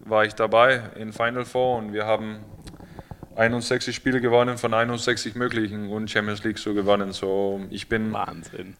war 0.00 0.24
ich 0.24 0.34
dabei 0.34 0.82
in 0.96 1.12
Final 1.12 1.44
Four 1.44 1.78
und 1.78 1.92
wir 1.92 2.04
haben 2.04 2.40
61 3.36 3.94
Spiele 3.94 4.20
gewonnen 4.20 4.58
von 4.58 4.74
61 4.74 5.36
möglichen 5.36 5.88
und 5.88 6.10
Champions 6.10 6.42
League 6.42 6.58
so 6.58 6.74
gewonnen. 6.74 7.12
So 7.12 7.64
ich 7.70 7.88
bin 7.88 8.12
Wahnsinn. 8.12 8.76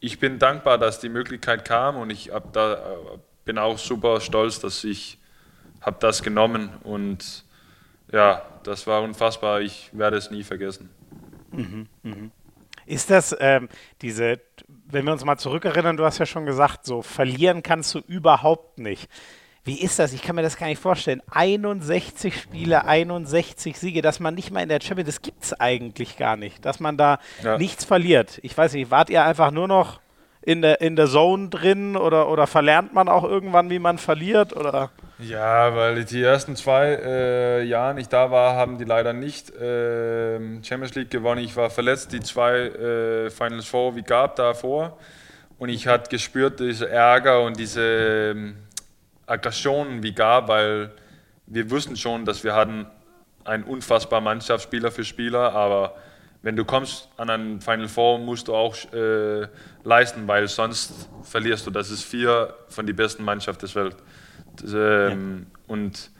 Ich 0.00 0.20
bin 0.20 0.38
dankbar, 0.38 0.78
dass 0.78 1.00
die 1.00 1.08
Möglichkeit 1.08 1.64
kam 1.64 1.96
und 1.96 2.10
ich 2.10 2.30
da, 2.52 2.74
äh, 2.74 2.78
bin 3.46 3.58
auch 3.58 3.78
super 3.78 4.20
stolz, 4.20 4.60
dass 4.60 4.84
ich 4.84 5.17
habe 5.88 5.96
das 6.00 6.22
genommen 6.22 6.70
und 6.84 7.44
ja, 8.12 8.42
das 8.62 8.86
war 8.86 9.02
unfassbar. 9.02 9.62
Ich 9.62 9.90
werde 9.92 10.16
es 10.16 10.30
nie 10.30 10.42
vergessen. 10.42 10.90
Mhm, 11.50 11.86
mh. 12.02 12.30
Ist 12.86 13.10
das 13.10 13.36
ähm, 13.40 13.68
diese, 14.00 14.40
wenn 14.86 15.04
wir 15.04 15.12
uns 15.12 15.24
mal 15.24 15.38
zurückerinnern, 15.38 15.96
du 15.96 16.04
hast 16.04 16.18
ja 16.18 16.26
schon 16.26 16.46
gesagt, 16.46 16.84
so 16.86 17.02
verlieren 17.02 17.62
kannst 17.62 17.94
du 17.94 18.00
überhaupt 18.00 18.78
nicht. 18.78 19.10
Wie 19.64 19.80
ist 19.80 19.98
das? 19.98 20.12
Ich 20.12 20.22
kann 20.22 20.36
mir 20.36 20.42
das 20.42 20.56
gar 20.56 20.66
nicht 20.66 20.80
vorstellen. 20.80 21.22
61 21.30 22.38
Spiele, 22.38 22.84
61 22.86 23.78
Siege, 23.78 24.00
dass 24.00 24.20
man 24.20 24.34
nicht 24.34 24.50
mal 24.50 24.62
in 24.62 24.68
der 24.68 24.80
Champions, 24.80 25.08
das 25.08 25.22
gibt 25.22 25.42
es 25.44 25.58
eigentlich 25.58 26.16
gar 26.16 26.36
nicht, 26.36 26.64
dass 26.64 26.80
man 26.80 26.96
da 26.96 27.18
ja. 27.42 27.58
nichts 27.58 27.84
verliert. 27.84 28.40
Ich 28.42 28.56
weiß 28.56 28.72
nicht, 28.74 28.90
wart 28.90 29.10
ihr 29.10 29.24
einfach 29.24 29.50
nur 29.50 29.68
noch 29.68 30.00
in 30.48 30.62
der, 30.62 30.80
in 30.80 30.96
der 30.96 31.08
Zone 31.08 31.50
drin 31.50 31.94
oder, 31.94 32.30
oder 32.30 32.46
verlernt 32.46 32.94
man 32.94 33.06
auch 33.06 33.22
irgendwann, 33.22 33.68
wie 33.68 33.78
man 33.78 33.98
verliert? 33.98 34.56
Oder? 34.56 34.88
Ja, 35.18 35.76
weil 35.76 36.02
die 36.06 36.22
ersten 36.22 36.56
zwei 36.56 36.98
äh, 37.04 37.62
Jahre 37.64 38.00
ich 38.00 38.08
da 38.08 38.30
war, 38.30 38.56
haben 38.56 38.78
die 38.78 38.84
leider 38.84 39.12
nicht 39.12 39.50
äh, 39.50 40.38
Champions 40.62 40.94
League 40.94 41.10
gewonnen. 41.10 41.44
Ich 41.44 41.54
war 41.54 41.68
verletzt, 41.68 42.14
die 42.14 42.20
zwei 42.20 42.60
äh, 42.60 43.28
Finals 43.28 43.66
Four 43.66 43.94
wie 43.94 44.02
gab 44.02 44.36
davor. 44.36 44.96
Und 45.58 45.68
ich 45.68 45.86
hatte 45.86 46.08
gespürt, 46.08 46.60
diese 46.60 46.88
Ärger 46.88 47.42
und 47.42 47.58
diese 47.58 48.32
ähm, 48.34 48.56
Aggressionen 49.26 50.02
wie 50.02 50.14
gab, 50.14 50.48
weil 50.48 50.92
wir 51.46 51.70
wussten 51.70 51.94
schon, 51.94 52.24
dass 52.24 52.42
wir 52.42 52.54
hatten 52.54 52.86
ein 53.44 53.64
unfassbar 53.64 54.22
Mannschaftsspieler 54.22 54.92
für 54.92 55.04
Spieler, 55.04 55.52
aber 55.52 55.94
wenn 56.42 56.56
du 56.56 56.64
kommst 56.64 57.08
an 57.16 57.30
einen 57.30 57.60
Final 57.60 57.88
Four, 57.88 58.18
musst 58.18 58.48
du 58.48 58.54
auch 58.54 58.76
äh, 58.92 59.48
leisten, 59.82 60.28
weil 60.28 60.46
sonst 60.48 61.08
verlierst 61.22 61.66
du. 61.66 61.70
Das 61.70 61.90
ist 61.90 62.04
vier 62.04 62.54
von 62.68 62.86
den 62.86 62.94
besten 62.94 63.24
Mannschaften 63.24 63.66
der 63.66 63.74
Welt. 63.74 63.96
Ähm, 64.64 65.46
ja. 65.50 65.58
Und 65.66 66.10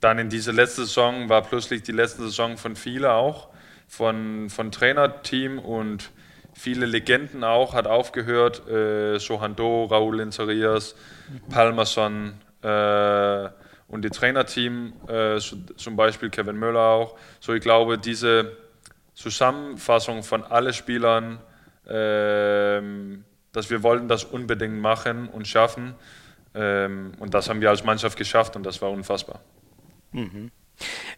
dann 0.00 0.18
in 0.18 0.28
dieser 0.28 0.52
letzten 0.52 0.82
Saison 0.84 1.28
war 1.28 1.42
plötzlich 1.42 1.82
die 1.82 1.92
letzte 1.92 2.22
Saison 2.22 2.56
von 2.56 2.76
vielen 2.76 3.06
auch, 3.06 3.48
von, 3.86 4.50
von 4.50 4.72
Trainerteam 4.72 5.58
und 5.58 6.10
viele 6.52 6.86
Legenden 6.86 7.44
auch, 7.44 7.74
hat 7.74 7.86
aufgehört. 7.86 8.68
Äh, 8.68 9.18
Sohando, 9.18 9.84
Raúl 9.84 10.20
Inzarias, 10.20 10.96
mhm. 11.28 11.48
Palmerson 11.52 12.34
äh, 12.62 13.48
und 13.88 14.04
die 14.04 14.10
Trainerteam, 14.10 14.92
äh, 15.06 15.38
zum 15.38 15.96
Beispiel 15.96 16.30
Kevin 16.30 16.56
Möller 16.56 16.80
auch. 16.80 17.16
So, 17.38 17.54
ich 17.54 17.62
glaube, 17.62 17.98
diese 17.98 18.65
Zusammenfassung 19.16 20.22
von 20.22 20.44
allen 20.44 20.74
Spielern, 20.74 21.40
ähm, 21.88 23.24
dass 23.50 23.70
wir 23.70 23.82
wollten 23.82 24.08
das 24.08 24.24
unbedingt 24.24 24.78
machen 24.78 25.28
und 25.28 25.48
schaffen. 25.48 25.94
Ähm, 26.54 27.12
und 27.18 27.32
das 27.32 27.48
haben 27.48 27.62
wir 27.62 27.70
als 27.70 27.82
Mannschaft 27.82 28.18
geschafft 28.18 28.56
und 28.56 28.62
das 28.64 28.80
war 28.82 28.90
unfassbar. 28.90 29.40
Mhm. 30.12 30.50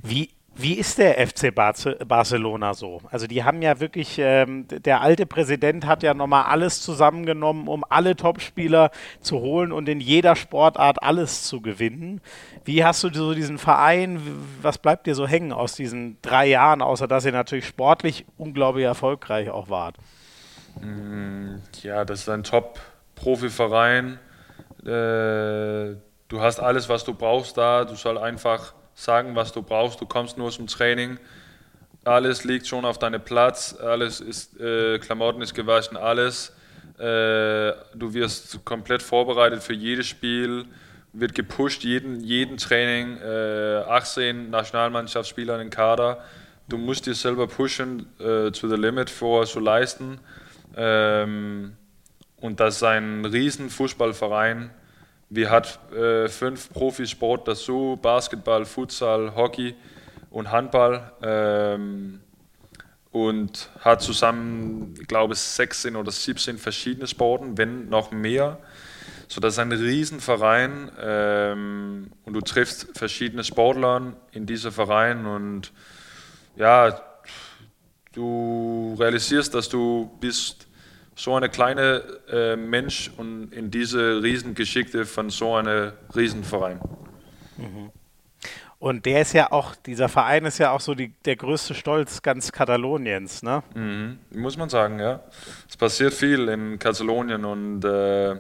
Wie, 0.01 0.31
wie 0.61 0.75
ist 0.75 0.99
der 0.99 1.25
FC 1.25 1.55
Barcelona 1.55 2.75
so? 2.75 3.01
Also 3.13 3.29
die 3.29 3.45
haben 3.45 3.63
ja 3.63 3.79
wirklich, 3.79 4.17
ähm, 4.19 4.67
der 4.69 5.01
alte 5.01 5.25
Präsident 5.25 5.87
hat 5.87 6.03
ja 6.03 6.15
nochmal 6.15 6.47
alles 6.47 6.83
zusammengenommen, 6.83 7.69
um 7.69 7.85
alle 7.89 8.17
Topspieler 8.17 8.91
zu 9.21 9.39
holen 9.39 9.71
und 9.71 9.89
in 9.89 10.01
jeder 10.01 10.35
Sportart 10.35 11.01
alles 11.01 11.45
zu 11.45 11.61
gewinnen. 11.61 12.21
Wie 12.65 12.85
hast 12.85 13.05
du 13.05 13.15
so 13.15 13.35
diesen 13.35 13.59
Verein, 13.59 14.21
was 14.61 14.79
bleibt 14.79 15.07
dir 15.07 15.15
so 15.15 15.29
hängen 15.29 15.53
aus 15.53 15.77
diesen 15.77 16.21
drei 16.23 16.47
Jahren, 16.47 16.83
außer 16.83 17.07
dass 17.07 17.25
ihr 17.25 17.33
natürlich 17.33 17.67
sportlich 17.67 18.27
unglaublich 18.37 18.85
erfolgreich 18.85 19.51
auch 19.51 19.71
wart? 19.71 19.97
Mm, 20.81 21.59
ja, 21.83 22.05
das 22.05 22.23
ist 22.23 22.29
ein 22.29 22.43
Top-Profi-Verein. 22.43 24.19
Äh, 24.83 25.97
du 26.27 26.41
hast 26.41 26.59
alles, 26.59 26.89
was 26.89 27.05
du 27.05 27.15
brauchst 27.15 27.57
da. 27.57 27.85
Du 27.85 27.95
sollst 27.95 28.21
einfach 28.21 28.75
sagen, 28.99 29.37
was 29.37 29.53
du 29.53 29.63
brauchst. 29.63 30.01
Du 30.01 30.07
kommst 30.07 30.37
nur 30.37 30.51
zum 30.51 30.67
Training. 30.67 31.19
Alles 32.05 32.45
liegt 32.45 32.67
schon 32.67 32.85
auf 32.85 32.99
deinem 32.99 33.23
Platz. 33.23 33.77
Alles 33.81 34.21
ist, 34.21 34.59
äh, 34.61 34.99
Klamotten 34.99 35.41
ist 35.41 35.55
gewaschen, 35.55 35.97
alles. 35.97 36.53
Äh, 36.99 37.73
du 37.95 38.13
wirst 38.13 38.65
komplett 38.65 39.03
vorbereitet 39.03 39.63
für 39.63 39.75
jedes 39.75 40.09
Spiel. 40.09 40.65
Wird 41.13 41.35
gepusht, 41.35 41.85
jeden, 41.85 42.21
jeden 42.21 42.57
Training. 42.57 43.19
Äh, 43.19 43.85
18 43.87 44.51
Nationalmannschaftsspieler 44.51 45.55
in 45.55 45.61
den 45.61 45.71
Kader. 45.71 46.25
Du 46.69 46.77
musst 46.77 47.07
dich 47.07 47.19
selber 47.19 47.47
pushen 47.47 48.07
äh, 48.19 48.51
to 48.51 48.69
the 48.69 48.77
limit 48.77 49.11
vor 49.11 49.47
zu 49.47 49.61
leisten. 49.61 50.19
Ähm, 50.77 51.77
und 52.41 52.61
das 52.61 52.77
ist 52.77 52.83
ein 52.83 53.25
riesen 53.25 53.71
Fußballverein 53.71 54.71
wir 55.31 55.51
hat 55.51 55.79
äh, 55.93 56.29
fünf 56.29 56.71
Profisport 56.71 57.47
dazu, 57.47 57.99
Basketball, 58.01 58.65
Futsal, 58.65 59.35
Hockey 59.35 59.75
und 60.31 60.51
Handball. 60.51 61.13
Ähm, 61.23 62.21
und 63.11 63.71
hat 63.81 64.03
zusammen, 64.03 64.95
ich 65.01 65.09
glaube, 65.09 65.35
16 65.35 65.97
oder 65.97 66.11
17 66.11 66.59
verschiedene 66.59 67.07
Sporten, 67.07 67.57
wenn 67.57 67.89
noch 67.89 68.11
mehr. 68.11 68.59
So, 69.29 69.41
das 69.41 69.55
ist 69.55 69.59
ein 69.59 69.73
Riesenverein 69.73 70.91
ähm, 71.01 72.11
und 72.25 72.33
du 72.33 72.41
triffst 72.41 72.97
verschiedene 72.97 73.45
Sportler 73.45 74.15
in 74.33 74.47
diesem 74.47 74.73
Verein 74.73 75.27
und 75.27 75.73
ja, 76.57 77.01
du 78.13 78.97
realisierst, 78.99 79.55
dass 79.55 79.69
du 79.69 80.11
bist 80.21 80.68
so 81.19 81.35
eine 81.35 81.49
kleine 81.49 82.03
äh, 82.31 82.55
Mensch 82.55 83.11
und 83.17 83.53
in 83.53 83.73
diese 83.73 84.23
Riesengeschichte 84.23 85.05
von 85.05 85.31
so 85.31 85.57
einem 85.57 85.93
Riesenverein. 86.15 86.79
Mhm. 87.57 87.91
Und 88.79 89.05
der 89.05 89.23
ist 89.23 89.33
ja 89.33 89.51
auch, 89.51 89.75
dieser 89.75 90.09
Verein 90.09 90.45
ist 90.45 90.59
ja 90.59 90.71
auch 90.71 90.81
so 90.81 90.95
die, 90.95 91.13
der 91.25 91.35
größte 91.35 91.75
Stolz 91.75 92.23
ganz 92.23 92.53
Kataloniens, 92.53 93.43
ne? 93.43 93.65
Mhm, 93.75 94.21
muss 94.31 94.57
man 94.57 94.69
sagen, 94.69 95.01
ja. 95.01 95.21
Es 95.69 95.77
passiert 95.77 96.15
viel 96.15 96.49
in 96.49 96.79
Katalonien 96.79 97.45
und 97.45 97.85
äh, 97.85 98.37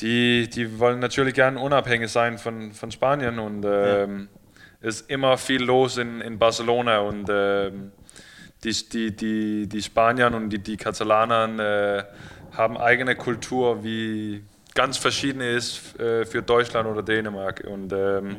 die, 0.00 0.48
die 0.48 0.78
wollen 0.78 1.00
natürlich 1.00 1.34
gern 1.34 1.58
unabhängig 1.58 2.10
sein 2.10 2.38
von, 2.38 2.72
von 2.72 2.90
Spanien 2.90 3.38
und 3.38 3.66
äh, 3.66 4.06
ja. 4.06 4.08
ist 4.80 5.10
immer 5.10 5.36
viel 5.36 5.62
los 5.62 5.98
in, 5.98 6.22
in 6.22 6.38
Barcelona 6.38 7.00
und 7.00 7.28
äh, 7.28 7.70
die, 8.64 8.88
die, 8.88 9.16
die, 9.16 9.68
die 9.68 9.82
Spanier 9.82 10.32
und 10.32 10.50
die, 10.50 10.58
die 10.58 10.76
Katalaner 10.76 11.58
äh, 11.58 12.04
haben 12.56 12.76
eigene 12.76 13.16
Kultur, 13.16 13.82
wie 13.82 14.44
ganz 14.74 14.96
verschieden 14.96 15.40
ist 15.40 15.98
äh, 15.98 16.24
für 16.24 16.42
Deutschland 16.42 16.88
oder 16.88 17.02
Dänemark. 17.02 17.64
Und 17.66 17.92
ähm, 17.92 18.36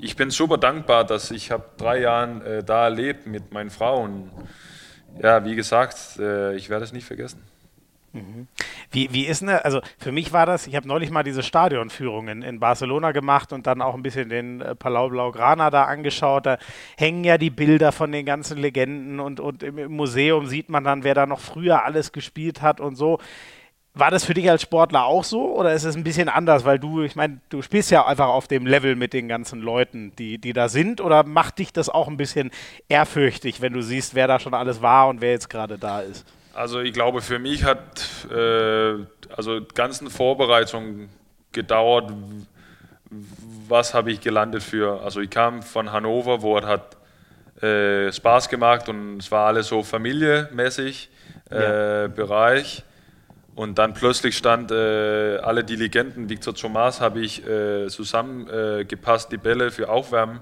ich 0.00 0.16
bin 0.16 0.30
super 0.30 0.58
dankbar, 0.58 1.04
dass 1.04 1.30
ich 1.30 1.50
habe 1.50 1.64
drei 1.76 2.00
Jahre 2.00 2.58
äh, 2.58 2.64
da 2.64 2.84
erlebt 2.84 3.26
mit 3.26 3.52
meinen 3.52 3.70
Frauen. 3.70 4.30
Ja, 5.22 5.44
wie 5.44 5.54
gesagt, 5.54 6.18
äh, 6.18 6.54
ich 6.56 6.68
werde 6.68 6.84
es 6.84 6.92
nicht 6.92 7.06
vergessen. 7.06 7.42
Wie, 8.90 9.12
wie 9.12 9.26
ist 9.26 9.42
denn, 9.42 9.50
also 9.50 9.80
für 9.98 10.12
mich 10.12 10.32
war 10.32 10.46
das, 10.46 10.66
ich 10.66 10.76
habe 10.76 10.88
neulich 10.88 11.10
mal 11.10 11.22
diese 11.22 11.42
Stadionführung 11.42 12.28
in, 12.28 12.42
in 12.42 12.60
Barcelona 12.60 13.12
gemacht 13.12 13.52
und 13.52 13.66
dann 13.66 13.82
auch 13.82 13.94
ein 13.94 14.02
bisschen 14.02 14.28
den 14.28 14.60
äh, 14.60 14.74
Palau 14.74 15.08
Blaugrana 15.08 15.70
da 15.70 15.84
angeschaut. 15.84 16.46
Da 16.46 16.58
hängen 16.96 17.24
ja 17.24 17.38
die 17.38 17.50
Bilder 17.50 17.92
von 17.92 18.12
den 18.12 18.24
ganzen 18.24 18.58
Legenden 18.58 19.20
und, 19.20 19.40
und 19.40 19.62
im, 19.62 19.78
im 19.78 19.92
Museum 19.92 20.46
sieht 20.46 20.68
man 20.68 20.84
dann, 20.84 21.04
wer 21.04 21.14
da 21.14 21.26
noch 21.26 21.40
früher 21.40 21.84
alles 21.84 22.12
gespielt 22.12 22.62
hat 22.62 22.80
und 22.80 22.96
so. 22.96 23.18
War 23.98 24.10
das 24.10 24.26
für 24.26 24.34
dich 24.34 24.50
als 24.50 24.60
Sportler 24.60 25.06
auch 25.06 25.24
so 25.24 25.56
oder 25.56 25.72
ist 25.72 25.84
es 25.84 25.96
ein 25.96 26.04
bisschen 26.04 26.28
anders, 26.28 26.66
weil 26.66 26.78
du, 26.78 27.02
ich 27.02 27.16
meine, 27.16 27.40
du 27.48 27.62
spielst 27.62 27.90
ja 27.90 28.06
einfach 28.06 28.28
auf 28.28 28.46
dem 28.46 28.66
Level 28.66 28.94
mit 28.94 29.14
den 29.14 29.26
ganzen 29.26 29.60
Leuten, 29.60 30.12
die, 30.16 30.36
die 30.36 30.52
da 30.52 30.68
sind 30.68 31.00
oder 31.00 31.24
macht 31.24 31.58
dich 31.58 31.72
das 31.72 31.88
auch 31.88 32.06
ein 32.06 32.18
bisschen 32.18 32.50
ehrfürchtig, 32.90 33.62
wenn 33.62 33.72
du 33.72 33.80
siehst, 33.80 34.14
wer 34.14 34.28
da 34.28 34.38
schon 34.38 34.52
alles 34.52 34.82
war 34.82 35.08
und 35.08 35.22
wer 35.22 35.30
jetzt 35.30 35.48
gerade 35.48 35.78
da 35.78 36.00
ist? 36.00 36.26
Also 36.56 36.80
ich 36.80 36.94
glaube, 36.94 37.20
für 37.20 37.38
mich 37.38 37.64
hat 37.64 38.02
äh, 38.30 38.94
also 39.36 39.60
die 39.60 39.74
ganzen 39.74 40.08
Vorbereitungen 40.08 41.10
gedauert. 41.52 42.10
Was 43.68 43.92
habe 43.92 44.10
ich 44.10 44.22
gelandet 44.22 44.62
für? 44.62 45.02
Also 45.02 45.20
ich 45.20 45.28
kam 45.28 45.62
von 45.62 45.92
Hannover, 45.92 46.40
wo 46.40 46.56
es 46.56 46.64
hat 46.64 46.96
äh, 47.62 48.10
Spaß 48.10 48.48
gemacht 48.48 48.88
und 48.88 49.18
es 49.18 49.30
war 49.30 49.48
alles 49.48 49.68
so 49.68 49.82
familiemäßig 49.82 51.10
äh, 51.50 52.02
ja. 52.02 52.08
Bereich. 52.08 52.84
Und 53.54 53.78
dann 53.78 53.92
plötzlich 53.92 54.34
stand 54.34 54.70
äh, 54.70 55.36
alle 55.36 55.62
die 55.62 55.76
Legenden, 55.76 56.30
Victor 56.30 56.54
Thomas 56.54 57.02
habe 57.02 57.20
ich 57.20 57.46
äh, 57.46 57.88
zusammengepasst, 57.88 59.30
die 59.30 59.38
Bälle 59.38 59.70
für 59.70 59.90
Aufwärmen 59.90 60.40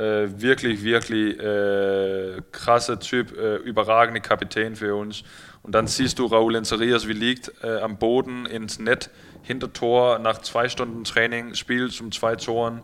äh, 0.00 0.40
wirklich, 0.40 0.82
wirklich 0.82 1.38
äh, 1.38 2.40
krasser 2.52 2.98
Typ, 2.98 3.36
äh, 3.36 3.56
überragende 3.56 4.22
Kapitän 4.22 4.74
für 4.74 4.94
uns. 4.94 5.24
Und 5.62 5.74
dann 5.74 5.86
siehst 5.86 6.18
du 6.18 6.24
Raúl 6.24 6.56
Enzarias, 6.56 7.06
wie 7.06 7.12
liegt 7.12 7.52
äh, 7.62 7.80
am 7.80 7.98
Boden 7.98 8.46
ins 8.46 8.78
Net, 8.78 9.10
hinter 9.42 9.72
Tor, 9.72 10.18
nach 10.18 10.38
zwei 10.38 10.70
Stunden 10.70 11.04
Training, 11.04 11.54
Spiel 11.54 11.90
zum 11.90 12.12
zwei 12.12 12.36
Toren. 12.36 12.80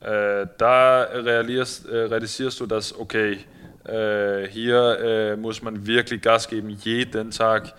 Äh, 0.00 0.46
da 0.56 1.02
realisierst, 1.02 1.88
äh, 1.88 1.96
realisierst, 2.04 2.60
du, 2.60 2.66
dass, 2.66 2.96
okay, 2.98 3.38
hier 3.84 5.36
muss 5.40 5.60
man 5.60 5.84
wirklich 5.88 6.22
Gas 6.22 6.48
geben, 6.48 6.70
jeden 6.70 7.32
Tag, 7.32 7.74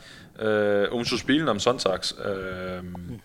um 0.92 1.06
zu 1.06 1.16
spielen 1.16 1.48
am 1.48 1.62
Sonntags. 1.62 2.14
Ähm, 2.22 3.22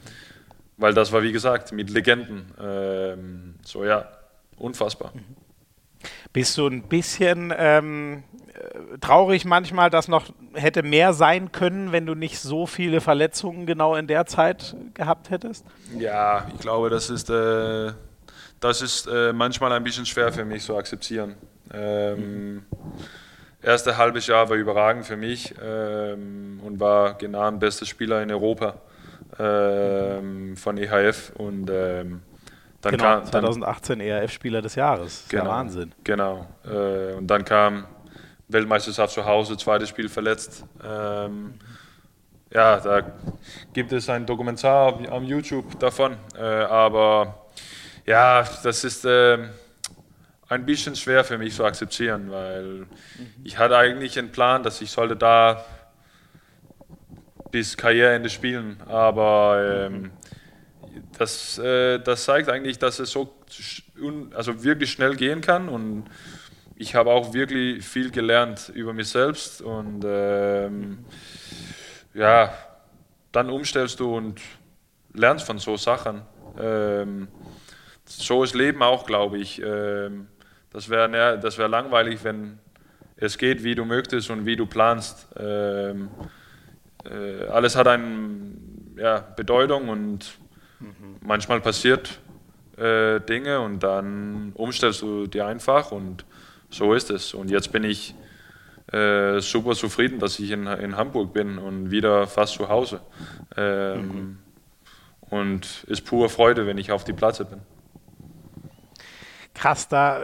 weil 0.76 0.94
das 0.94 1.10
war, 1.10 1.24
wie 1.24 1.32
gesagt, 1.32 1.72
mit 1.72 1.90
Legenden. 1.90 2.52
Ähm, 2.62 3.54
so 3.64 3.84
ja, 3.84 4.08
unfassbar. 4.58 5.10
Mhm. 5.12 5.37
Bist 6.32 6.56
du 6.58 6.66
ein 6.66 6.82
bisschen 6.82 7.52
ähm, 7.56 8.22
äh, 8.54 8.98
traurig 8.98 9.44
manchmal, 9.44 9.90
dass 9.90 10.08
noch 10.08 10.26
hätte 10.54 10.82
mehr 10.82 11.12
sein 11.12 11.52
können, 11.52 11.92
wenn 11.92 12.06
du 12.06 12.14
nicht 12.14 12.38
so 12.38 12.66
viele 12.66 13.00
Verletzungen 13.00 13.66
genau 13.66 13.94
in 13.94 14.06
der 14.06 14.26
Zeit 14.26 14.76
gehabt 14.94 15.30
hättest? 15.30 15.64
Ja, 15.98 16.46
ich 16.54 16.60
glaube, 16.60 16.90
das 16.90 17.10
ist, 17.10 17.30
äh, 17.30 17.92
das 18.60 18.82
ist 18.82 19.06
äh, 19.06 19.32
manchmal 19.32 19.72
ein 19.72 19.84
bisschen 19.84 20.06
schwer 20.06 20.32
für 20.32 20.44
mich 20.44 20.64
zu 20.64 20.76
akzeptieren. 20.76 21.34
Ähm. 21.72 22.62
Erste 23.60 23.96
halbes 23.96 24.28
Jahr 24.28 24.48
war 24.48 24.56
überragend 24.56 25.04
für 25.04 25.16
mich 25.16 25.52
ähm, 25.60 26.60
und 26.64 26.78
war 26.78 27.14
genau 27.14 27.50
der 27.50 27.58
beste 27.58 27.86
Spieler 27.86 28.22
in 28.22 28.30
Europa 28.30 28.76
ähm, 29.36 30.56
von 30.56 30.78
EHF 30.78 31.32
und 31.36 31.68
ähm, 31.68 32.22
dann 32.80 32.92
genau, 32.92 33.04
kam, 33.04 33.26
2018 33.26 34.00
ERF-Spieler 34.00 34.62
des 34.62 34.76
Jahres. 34.76 35.24
Genau, 35.28 35.44
ja 35.44 35.50
Wahnsinn. 35.50 35.94
Genau. 36.04 36.46
Äh, 36.64 37.14
und 37.14 37.26
dann 37.26 37.44
kam 37.44 37.86
Weltmeisterschaft 38.48 39.14
zu 39.14 39.24
Hause, 39.24 39.56
zweites 39.56 39.88
Spiel 39.88 40.08
verletzt. 40.08 40.64
Ähm, 40.84 41.54
ja, 42.52 42.78
da 42.78 43.02
gibt 43.72 43.92
es 43.92 44.08
ein 44.08 44.24
Dokumentar 44.24 44.98
am 45.10 45.24
YouTube 45.24 45.78
davon. 45.80 46.16
Äh, 46.36 46.42
aber 46.42 47.46
ja, 48.06 48.44
das 48.62 48.84
ist 48.84 49.04
äh, 49.04 49.38
ein 50.48 50.64
bisschen 50.64 50.94
schwer 50.94 51.24
für 51.24 51.36
mich 51.36 51.54
zu 51.54 51.64
akzeptieren, 51.64 52.30
weil 52.30 52.62
mhm. 52.62 52.86
ich 53.42 53.58
hatte 53.58 53.76
eigentlich 53.76 54.18
einen 54.18 54.30
Plan, 54.30 54.62
dass 54.62 54.80
ich 54.80 54.90
sollte 54.90 55.16
da 55.16 55.64
bis 57.50 57.76
Karriereende 57.76 58.30
spielen. 58.30 58.80
Aber 58.86 59.86
ähm, 59.86 60.02
mhm 60.02 60.10
das, 61.18 61.58
äh, 61.58 61.98
das 61.98 62.24
zeigt 62.24 62.48
eigentlich, 62.48 62.78
dass 62.78 62.98
es 62.98 63.10
so 63.10 63.34
also 64.34 64.62
wirklich 64.62 64.92
schnell 64.92 65.16
gehen 65.16 65.40
kann 65.40 65.68
und 65.68 66.04
ich 66.76 66.94
habe 66.94 67.10
auch 67.10 67.34
wirklich 67.34 67.84
viel 67.84 68.10
gelernt 68.10 68.70
über 68.72 68.92
mich 68.92 69.08
selbst 69.08 69.60
und 69.60 70.04
ähm, 70.06 71.04
ja, 72.14 72.52
dann 73.32 73.50
umstellst 73.50 73.98
du 74.00 74.16
und 74.16 74.40
lernst 75.12 75.46
von 75.46 75.58
so 75.58 75.76
Sachen. 75.76 76.22
Ähm, 76.58 77.28
so 78.04 78.44
ist 78.44 78.54
Leben 78.54 78.82
auch, 78.82 79.06
glaube 79.06 79.38
ich. 79.38 79.60
Ähm, 79.60 80.28
das 80.70 80.88
wäre 80.88 81.38
das 81.38 81.58
wär 81.58 81.68
langweilig, 81.68 82.22
wenn 82.22 82.58
es 83.16 83.38
geht, 83.38 83.64
wie 83.64 83.74
du 83.74 83.84
möchtest 83.84 84.30
und 84.30 84.46
wie 84.46 84.56
du 84.56 84.66
planst. 84.66 85.28
Ähm, 85.36 86.10
äh, 87.04 87.46
alles 87.48 87.74
hat 87.74 87.88
eine 87.88 88.52
ja, 88.96 89.20
Bedeutung 89.20 89.88
und 89.88 90.38
manchmal 91.20 91.60
passiert 91.60 92.20
äh, 92.76 93.20
Dinge 93.20 93.60
und 93.60 93.82
dann 93.82 94.52
umstellst 94.54 95.02
du 95.02 95.26
dir 95.26 95.46
einfach 95.46 95.90
und 95.92 96.24
so 96.70 96.94
ist 96.94 97.10
es. 97.10 97.34
Und 97.34 97.50
jetzt 97.50 97.72
bin 97.72 97.84
ich 97.84 98.14
äh, 98.92 99.40
super 99.40 99.74
zufrieden, 99.74 100.18
dass 100.18 100.38
ich 100.38 100.50
in, 100.50 100.66
in 100.66 100.96
Hamburg 100.96 101.32
bin 101.32 101.58
und 101.58 101.90
wieder 101.90 102.26
fast 102.26 102.54
zu 102.54 102.68
Hause. 102.68 103.00
Ähm, 103.56 104.06
mhm. 104.06 104.38
Und 105.28 105.84
ist 105.88 106.06
pure 106.06 106.28
Freude, 106.28 106.66
wenn 106.66 106.78
ich 106.78 106.90
auf 106.90 107.04
die 107.04 107.12
Platte 107.12 107.44
bin. 107.44 107.60
Krass, 109.54 109.88
da, 109.88 110.22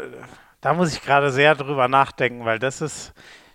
da 0.60 0.72
muss 0.72 0.94
ich 0.94 1.02
gerade 1.02 1.30
sehr 1.30 1.54
drüber 1.54 1.88
nachdenken, 1.88 2.44
weil 2.44 2.58
das 2.58 2.80
ist, 2.80 3.12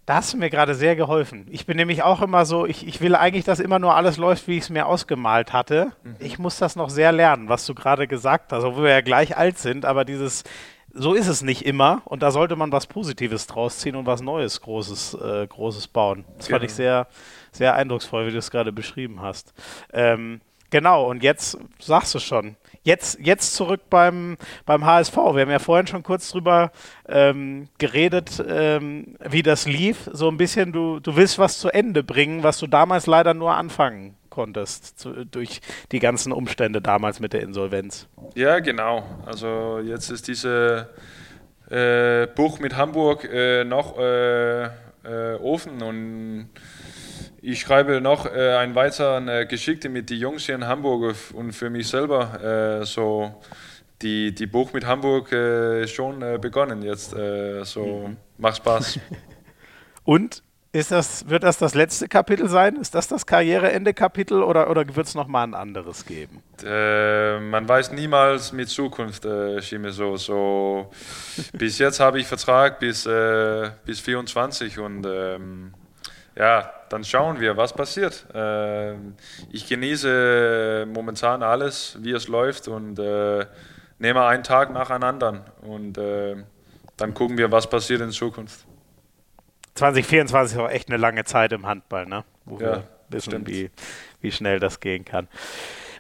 da 0.10 0.16
hast 0.16 0.34
du 0.34 0.38
mir 0.38 0.50
gerade 0.50 0.74
sehr 0.74 0.96
geholfen. 0.96 1.46
Ich 1.52 1.68
bin 1.68 1.78
nämlich 1.78 2.02
auch 2.02 2.24
immer 2.24 2.44
so, 2.44 2.66
ich, 2.66 2.88
ich 2.88 3.00
will 3.00 3.14
eigentlich, 3.14 3.46
dass 3.46 3.60
immer 3.60 3.78
nur 3.78 3.94
alles 3.94 4.18
läuft, 4.18 4.48
wie 4.48 4.58
ich 4.58 4.64
es 4.64 4.70
mir 4.72 4.88
ausgemalt 4.88 5.54
hatte. 5.54 5.92
Mhm. 6.02 6.16
Ich 6.18 6.40
muss 6.40 6.58
das 6.58 6.76
noch 6.76 6.90
sehr 6.90 7.12
lernen, 7.12 7.48
was 7.48 7.64
du 7.68 7.76
gerade 7.76 8.08
gesagt 8.08 8.52
hast, 8.52 8.64
obwohl 8.64 8.86
wir 8.86 8.90
ja 8.90 9.02
gleich 9.02 9.38
alt 9.38 9.60
sind, 9.60 9.86
aber 9.86 10.06
dieses, 10.06 10.46
so 10.92 11.14
ist 11.14 11.28
es 11.28 11.44
nicht 11.44 11.64
immer 11.64 12.02
und 12.06 12.24
da 12.24 12.32
sollte 12.32 12.56
man 12.56 12.72
was 12.72 12.88
Positives 12.88 13.46
draus 13.46 13.78
ziehen 13.78 13.96
und 13.96 14.08
was 14.08 14.24
Neues, 14.24 14.62
Großes, 14.62 15.14
äh, 15.14 15.46
Großes 15.46 15.90
bauen. 15.90 16.26
Das 16.38 16.48
genau. 16.48 16.56
fand 16.58 16.72
ich 16.72 16.74
sehr, 16.74 17.06
sehr 17.52 17.76
eindrucksvoll, 17.76 18.26
wie 18.26 18.32
du 18.32 18.40
es 18.40 18.50
gerade 18.50 18.72
beschrieben 18.72 19.22
hast. 19.22 19.54
Ähm, 19.94 20.42
genau, 20.72 21.08
und 21.08 21.22
jetzt 21.22 21.56
sagst 21.78 22.16
du 22.16 22.20
schon, 22.20 22.56
Jetzt, 22.84 23.20
jetzt 23.22 23.56
zurück 23.56 23.82
beim, 23.90 24.38
beim 24.66 24.86
HSV. 24.86 25.16
Wir 25.16 25.42
haben 25.42 25.52
ja 25.52 25.60
vorhin 25.60 25.88
schon 25.88 26.04
kurz 26.04 26.30
drüber 26.30 26.72
ähm, 27.08 27.68
geredet, 27.78 28.44
ähm, 28.48 29.16
wie 29.28 29.44
das 29.44 29.66
lief. 29.66 30.10
So 30.12 30.30
ein 30.30 30.38
bisschen, 30.38 30.72
du, 30.72 31.00
du 31.00 31.16
willst 31.16 31.40
was 31.40 31.60
zu 31.60 31.70
Ende 31.70 32.04
bringen, 32.04 32.44
was 32.44 32.58
du 32.58 32.68
damals 32.68 33.06
leider 33.06 33.34
nur 33.34 33.54
anfangen 33.54 34.16
konntest, 34.30 35.00
zu, 35.00 35.26
durch 35.26 35.62
die 35.92 36.00
ganzen 36.00 36.32
Umstände 36.32 36.82
damals 36.82 37.20
mit 37.20 37.34
der 37.34 37.42
Insolvenz. 37.42 38.08
Ja, 38.36 38.60
genau. 38.60 39.04
Also 39.26 39.80
jetzt 39.84 40.10
ist 40.10 40.28
diese 40.28 40.90
äh, 41.70 42.28
Buch 42.28 42.60
mit 42.60 42.78
Hamburg 42.78 43.26
äh, 43.26 43.64
noch 43.64 43.98
äh, 43.98 44.66
äh 44.66 44.70
offen 45.42 45.82
und 45.82 46.50
ich 47.42 47.60
schreibe 47.62 48.02
noch 48.02 48.26
äh, 48.26 48.56
ein 48.56 48.76
weiter 48.76 49.18
eine 49.18 49.48
Geschichte 49.48 49.90
mit 49.90 50.10
den 50.10 50.20
Jungs 50.20 50.46
hier 50.46 50.56
in 50.56 50.68
Hamburg 50.68 51.16
und 51.34 51.54
für 51.54 51.70
mich 51.70 51.88
selber. 51.88 52.80
Äh, 52.82 52.86
so 52.86 53.42
die, 54.02 54.34
die 54.34 54.48
Buch 54.48 54.74
mit 54.74 54.86
Hamburg 54.86 55.32
äh, 55.32 55.84
ist 55.84 55.92
schon 55.92 56.22
äh, 56.22 56.38
begonnen 56.40 56.82
jetzt. 56.82 57.14
Äh, 57.14 57.64
so 57.66 58.08
mhm. 58.08 58.18
macht 58.38 58.58
Spaß. 58.58 59.00
und 60.04 60.44
ist 60.72 60.92
das, 60.92 61.28
wird 61.28 61.42
das 61.42 61.58
das 61.58 61.74
letzte 61.74 62.08
Kapitel 62.08 62.48
sein? 62.48 62.76
Ist 62.76 62.94
das 62.94 63.08
das 63.08 63.26
Karriereende-Kapitel 63.26 64.44
oder, 64.44 64.70
oder 64.70 64.86
wird 64.96 65.08
es 65.08 65.16
nochmal 65.16 65.48
ein 65.48 65.56
anderes 65.56 66.06
geben? 66.06 66.44
Äh, 66.64 67.40
man 67.40 67.68
weiß 67.68 67.92
niemals 67.94 68.52
mit 68.52 68.70
Zukunft, 68.70 69.26
äh, 69.26 69.62
Schime, 69.64 69.92
so. 69.92 70.16
so 70.16 70.92
bis 71.54 71.80
jetzt 71.80 72.00
habe 72.00 72.20
ich 72.20 72.28
Vertrag 72.28 72.80
bis, 72.80 73.08
äh, 73.08 73.72
bis 73.84 74.00
24 74.00 74.78
und 74.78 75.08
ähm, 75.10 75.74
ja, 76.40 76.72
dann 76.88 77.04
schauen 77.04 77.42
wir, 77.42 77.58
was 77.58 77.74
passiert. 77.74 78.26
Äh, 78.34 78.94
ich 79.52 79.68
genieße 79.68 80.88
momentan 80.92 81.44
alles, 81.44 81.98
wie 82.00 82.14
es 82.14 82.30
läuft 82.30 82.70
und 82.70 82.98
äh, 82.98 83.46
nehme 84.00 84.26
einen 84.26 84.44
Tag 84.44 84.72
nach 84.72 84.90
einem 84.90 85.04
anderen 85.04 85.42
und 85.62 85.98
äh, 85.98 86.38
dann 86.96 87.14
gucken 87.14 87.38
wir, 87.38 87.52
was 87.52 87.70
passiert 87.70 88.00
in 88.00 88.12
Zukunft. 88.12 88.66
2024 89.76 90.58
ist 90.58 90.64
auch 90.64 90.70
echt 90.70 90.88
eine 90.90 90.98
lange 90.98 91.26
Zeit 91.26 91.52
im 91.52 91.66
Handball, 91.66 92.06
ne? 92.06 92.24
wo 92.46 92.58
ja, 92.60 92.78
wir 92.78 92.84
wissen, 93.10 93.46
wie, 93.46 93.70
wie 94.22 94.32
schnell 94.32 94.60
das 94.60 94.80
gehen 94.80 95.04
kann. 95.04 95.28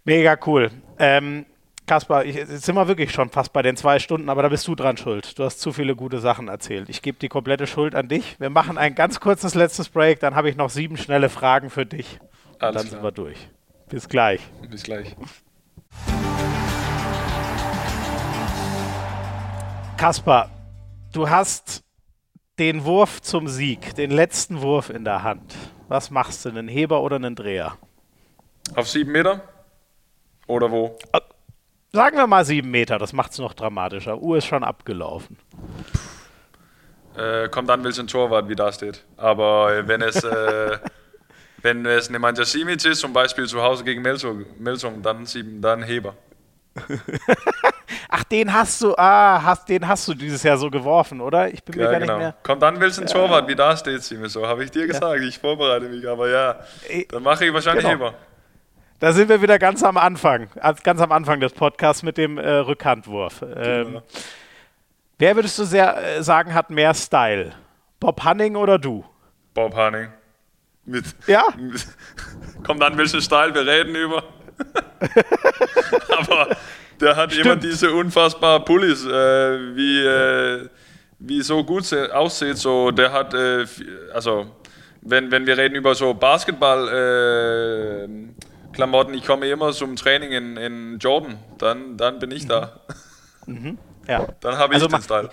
Mega 0.05 0.37
cool. 0.45 0.71
Ähm, 0.97 1.45
Kaspar, 1.89 2.23
ich, 2.23 2.35
jetzt 2.35 2.65
sind 2.65 2.75
wir 2.75 2.87
wirklich 2.87 3.11
schon 3.11 3.31
fast 3.31 3.51
bei 3.51 3.63
den 3.63 3.75
zwei 3.75 3.97
Stunden, 3.97 4.29
aber 4.29 4.43
da 4.43 4.49
bist 4.49 4.67
du 4.67 4.75
dran 4.75 4.95
schuld. 4.95 5.39
Du 5.39 5.43
hast 5.43 5.59
zu 5.59 5.73
viele 5.73 5.95
gute 5.95 6.19
Sachen 6.19 6.47
erzählt. 6.47 6.87
Ich 6.87 7.01
gebe 7.01 7.17
die 7.17 7.29
komplette 7.29 7.65
Schuld 7.65 7.95
an 7.95 8.07
dich. 8.07 8.39
Wir 8.39 8.51
machen 8.51 8.77
ein 8.77 8.93
ganz 8.93 9.19
kurzes 9.19 9.55
letztes 9.55 9.89
Break, 9.89 10.19
dann 10.19 10.35
habe 10.35 10.51
ich 10.51 10.55
noch 10.55 10.69
sieben 10.69 10.97
schnelle 10.97 11.29
Fragen 11.29 11.71
für 11.71 11.87
dich. 11.87 12.19
Alles 12.59 12.59
dann 12.59 12.73
klar. 12.73 12.83
sind 12.83 13.01
wir 13.01 13.11
durch. 13.11 13.49
Bis 13.87 14.07
gleich. 14.07 14.39
Bis 14.69 14.83
gleich. 14.83 15.15
Kaspar, 19.97 20.51
du 21.11 21.27
hast 21.27 21.83
den 22.59 22.85
Wurf 22.85 23.19
zum 23.23 23.47
Sieg, 23.47 23.95
den 23.95 24.11
letzten 24.11 24.61
Wurf 24.61 24.91
in 24.91 25.05
der 25.05 25.23
Hand. 25.23 25.55
Was 25.87 26.11
machst 26.11 26.45
du, 26.45 26.49
einen 26.49 26.67
Heber 26.67 27.01
oder 27.01 27.15
einen 27.15 27.33
Dreher? 27.33 27.77
Auf 28.75 28.87
sieben 28.87 29.11
Meter? 29.11 29.41
Oder 30.45 30.69
wo? 30.69 30.95
Sagen 31.91 32.17
wir 32.17 32.27
mal 32.27 32.45
sieben 32.45 32.69
Meter, 32.69 32.99
das 32.99 33.13
macht 33.13 33.31
es 33.31 33.39
noch 33.39 33.53
dramatischer. 33.53 34.19
Uhr 34.19 34.37
ist 34.37 34.45
schon 34.45 34.63
abgelaufen. 34.63 35.37
Äh, 37.17 37.49
kommt 37.49 37.69
an, 37.71 37.83
welchen 37.83 38.07
Torwart 38.07 38.47
wie 38.47 38.55
da 38.55 38.71
steht. 38.71 39.03
Aber 39.17 39.87
wenn 39.87 40.01
es, 40.03 40.23
äh, 40.23 40.77
wenn 41.63 41.85
es 41.87 42.09
eine 42.09 42.19
Mannschaft 42.19 42.51
Simic 42.51 42.85
ist, 42.85 42.99
zum 42.99 43.11
Beispiel 43.11 43.47
zu 43.47 43.61
Hause 43.61 43.83
gegen 43.83 44.03
Melsung, 44.03 44.45
dann, 45.01 45.25
sieben, 45.25 45.61
dann 45.61 45.81
Heber. 45.81 46.13
Ach, 48.09 48.23
den 48.23 48.53
hast 48.53 48.81
du, 48.81 48.95
ah, 48.95 49.41
hast, 49.43 49.67
den 49.67 49.87
hast 49.87 50.07
du 50.07 50.13
dieses 50.13 50.43
Jahr 50.43 50.57
so 50.57 50.69
geworfen, 50.69 51.19
oder? 51.19 51.51
Ich 51.51 51.63
bin 51.63 51.79
ja, 51.79 51.85
mir 51.85 51.91
gar 51.91 51.99
genau. 51.99 52.13
nicht 52.13 52.21
mehr. 52.21 52.35
Kommt 52.43 52.63
an, 52.63 52.79
welchen 52.79 53.07
ja. 53.07 53.13
Torwart 53.13 53.47
wie 53.47 53.55
da 53.55 53.75
steht, 53.75 54.03
so 54.03 54.47
habe 54.47 54.63
ich 54.63 54.69
dir 54.69 54.85
gesagt. 54.85 55.19
Ja. 55.19 55.27
Ich 55.27 55.39
vorbereite 55.39 55.89
mich, 55.89 56.07
aber 56.07 56.29
ja, 56.29 56.59
dann 57.09 57.23
mache 57.23 57.45
ich 57.45 57.53
wahrscheinlich 57.53 57.83
genau. 57.83 57.95
Heber. 57.95 58.13
Da 58.99 59.13
sind 59.13 59.30
wir 59.30 59.41
wieder 59.41 59.57
ganz 59.59 59.81
am 59.81 59.95
Anfang, 59.95 60.49
ganz 60.84 60.99
am 60.99 61.13
Anfang 61.13 61.39
des 61.39 61.53
Podcasts 61.53 62.03
mit 62.03 62.17
dem 62.17 62.38
äh, 62.38 62.49
Rückhandwurf. 62.49 63.41
Ähm, 63.41 63.88
genau. 63.88 64.03
Wer 65.17 65.35
würdest 65.38 65.57
du 65.57 65.63
sehr, 65.63 66.17
äh, 66.17 66.21
sagen, 66.21 66.53
hat 66.53 66.69
mehr 66.69 66.93
Style? 66.93 67.53
Bob 68.01 68.21
Hanning 68.21 68.57
oder 68.57 68.77
du? 68.77 69.05
Bob 69.53 69.73
Hanning. 69.73 70.09
Mit, 70.85 71.05
ja? 71.27 71.45
Mit, 71.57 71.88
kommt 72.65 72.84
an, 72.84 72.97
welchen 72.97 73.21
Style 73.21 73.53
wir 73.53 73.65
reden 73.65 73.95
über. 73.95 74.21
Aber 76.17 76.57
der 76.99 77.15
hat 77.15 77.31
Stimmt. 77.31 77.45
immer 77.45 77.55
diese 77.55 77.93
unfassbaren 77.93 78.65
Pullis, 78.65 79.05
äh, 79.05 79.76
wie, 79.77 80.05
äh, 80.05 80.67
wie 81.19 81.41
so 81.41 81.63
gut 81.63 81.93
aussieht. 81.93 82.57
So, 82.57 82.91
der 82.91 83.13
hat, 83.13 83.34
äh, 83.34 83.65
also 84.13 84.47
wenn, 85.01 85.31
wenn 85.31 85.45
wir 85.45 85.57
reden 85.57 85.76
über 85.76 85.95
so 85.95 86.13
Basketball, 86.13 86.88
äh, 86.89 88.07
Klamotten. 88.73 89.13
Ich 89.13 89.25
komme 89.25 89.47
immer 89.49 89.71
zum 89.71 89.95
Training 89.95 90.31
in, 90.31 90.57
in 90.57 90.99
Jordan. 90.99 91.37
Dann, 91.57 91.97
dann 91.97 92.19
bin 92.19 92.31
ich 92.31 92.47
da. 92.47 92.79
Mhm. 93.45 93.77
Ja. 94.07 94.27
Dann 94.39 94.57
habe 94.57 94.73
ich 94.73 94.81
also 94.81 94.87
den 94.87 95.01
Style. 95.01 95.29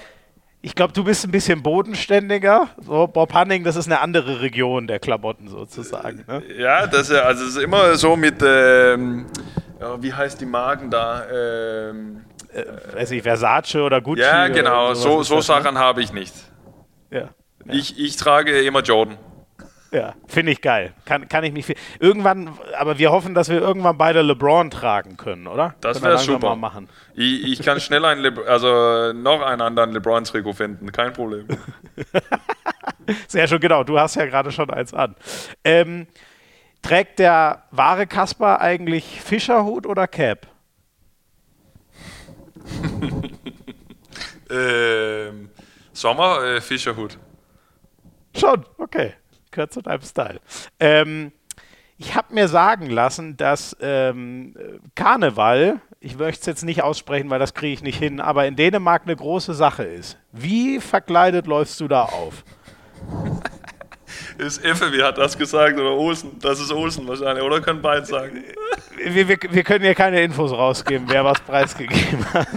Ich 0.62 0.74
glaube, 0.74 0.92
du 0.92 1.04
bist 1.04 1.24
ein 1.24 1.30
bisschen 1.30 1.62
bodenständiger. 1.62 2.68
So, 2.80 3.06
Bob 3.06 3.32
Hanning, 3.34 3.62
das 3.62 3.76
ist 3.76 3.86
eine 3.86 4.00
andere 4.00 4.40
Region 4.40 4.86
der 4.86 4.98
Klamotten 4.98 5.48
sozusagen. 5.48 6.24
Ne? 6.26 6.42
Ja, 6.58 6.86
das 6.86 7.10
ist, 7.10 7.16
also 7.16 7.44
ist 7.44 7.56
immer 7.56 7.94
so 7.94 8.16
mit, 8.16 8.42
ähm, 8.42 9.26
ja, 9.80 10.02
wie 10.02 10.12
heißt 10.12 10.40
die 10.40 10.46
Marken 10.46 10.90
da? 10.90 11.24
Ähm, 11.30 12.24
äh, 12.52 12.64
weiß 12.96 13.12
ich, 13.12 13.22
Versace 13.22 13.76
oder 13.76 14.00
Gucci? 14.00 14.22
Ja, 14.22 14.48
genau, 14.48 14.94
so, 14.94 15.22
so 15.22 15.36
ne? 15.36 15.42
Sachen 15.42 15.74
ne? 15.74 15.80
habe 15.80 16.02
ich 16.02 16.12
nicht. 16.12 16.34
Ja. 17.10 17.20
ja. 17.20 17.28
Ich, 17.68 17.98
ich 18.00 18.16
trage 18.16 18.60
immer 18.62 18.80
Jordan. 18.80 19.18
Ja, 19.96 20.14
finde 20.26 20.52
ich 20.52 20.60
geil. 20.60 20.92
Kann, 21.06 21.26
kann 21.26 21.42
ich 21.42 21.54
mich 21.54 21.74
irgendwann, 22.00 22.50
aber 22.76 22.98
wir 22.98 23.12
hoffen, 23.12 23.32
dass 23.32 23.48
wir 23.48 23.62
irgendwann 23.62 23.96
beide 23.96 24.20
LeBron 24.20 24.70
tragen 24.70 25.16
können, 25.16 25.46
oder? 25.46 25.74
Das 25.80 26.02
wäre 26.02 26.18
super. 26.18 26.50
Mal 26.50 26.56
machen. 26.56 26.90
Ich, 27.14 27.44
ich 27.44 27.62
kann 27.62 27.80
schnell 27.80 28.04
einen 28.04 28.20
Le 28.20 28.46
also 28.46 29.14
noch 29.14 29.40
einen 29.40 29.62
anderen 29.62 29.92
LeBron-Trikot 29.92 30.52
finden, 30.52 30.92
kein 30.92 31.14
Problem. 31.14 31.48
Sehr 33.26 33.48
schön, 33.48 33.58
genau. 33.58 33.84
Du 33.84 33.98
hast 33.98 34.16
ja 34.16 34.26
gerade 34.26 34.52
schon 34.52 34.68
eins 34.68 34.92
an. 34.92 35.16
Ähm, 35.64 36.08
trägt 36.82 37.18
der 37.18 37.64
wahre 37.70 38.06
Kasper 38.06 38.60
eigentlich 38.60 39.22
Fischerhut 39.22 39.86
oder 39.86 40.06
Cap? 40.08 40.46
ähm, 44.50 45.48
Sommer 45.94 46.44
äh, 46.44 46.60
Fischerhut. 46.60 47.16
Schon, 48.34 48.62
okay 48.76 49.14
gehört 49.56 49.72
zu 49.72 49.82
deinem 49.82 50.02
Style. 50.02 50.40
Ähm, 50.78 51.32
ich 51.98 52.14
habe 52.14 52.34
mir 52.34 52.46
sagen 52.46 52.90
lassen, 52.90 53.36
dass 53.36 53.74
ähm, 53.80 54.54
Karneval, 54.94 55.80
ich 55.98 56.18
möchte 56.18 56.40
es 56.40 56.46
jetzt 56.46 56.64
nicht 56.64 56.82
aussprechen, 56.82 57.30
weil 57.30 57.38
das 57.38 57.54
kriege 57.54 57.72
ich 57.72 57.82
nicht 57.82 57.98
hin, 57.98 58.20
aber 58.20 58.46
in 58.46 58.54
Dänemark 58.54 59.02
eine 59.04 59.16
große 59.16 59.54
Sache 59.54 59.84
ist. 59.84 60.18
Wie 60.30 60.78
verkleidet 60.78 61.46
läufst 61.46 61.80
du 61.80 61.88
da 61.88 62.02
auf? 62.02 62.44
ist 64.38 64.62
Effe, 64.62 64.92
wie 64.92 65.02
hat 65.02 65.16
das 65.16 65.38
gesagt? 65.38 65.78
Oder 65.78 65.92
Olsen? 65.92 66.38
Das 66.40 66.60
ist 66.60 66.70
Olsen 66.70 67.08
wahrscheinlich, 67.08 67.42
oder 67.42 67.60
können 67.60 67.80
beide 67.80 68.04
sagen? 68.04 68.44
Wir, 68.96 69.28
wir, 69.28 69.38
wir 69.50 69.62
können 69.62 69.84
hier 69.84 69.94
keine 69.94 70.20
Infos 70.20 70.52
rausgeben, 70.52 71.06
wer 71.08 71.24
was 71.24 71.40
preisgegeben 71.40 72.30
hat. 72.34 72.48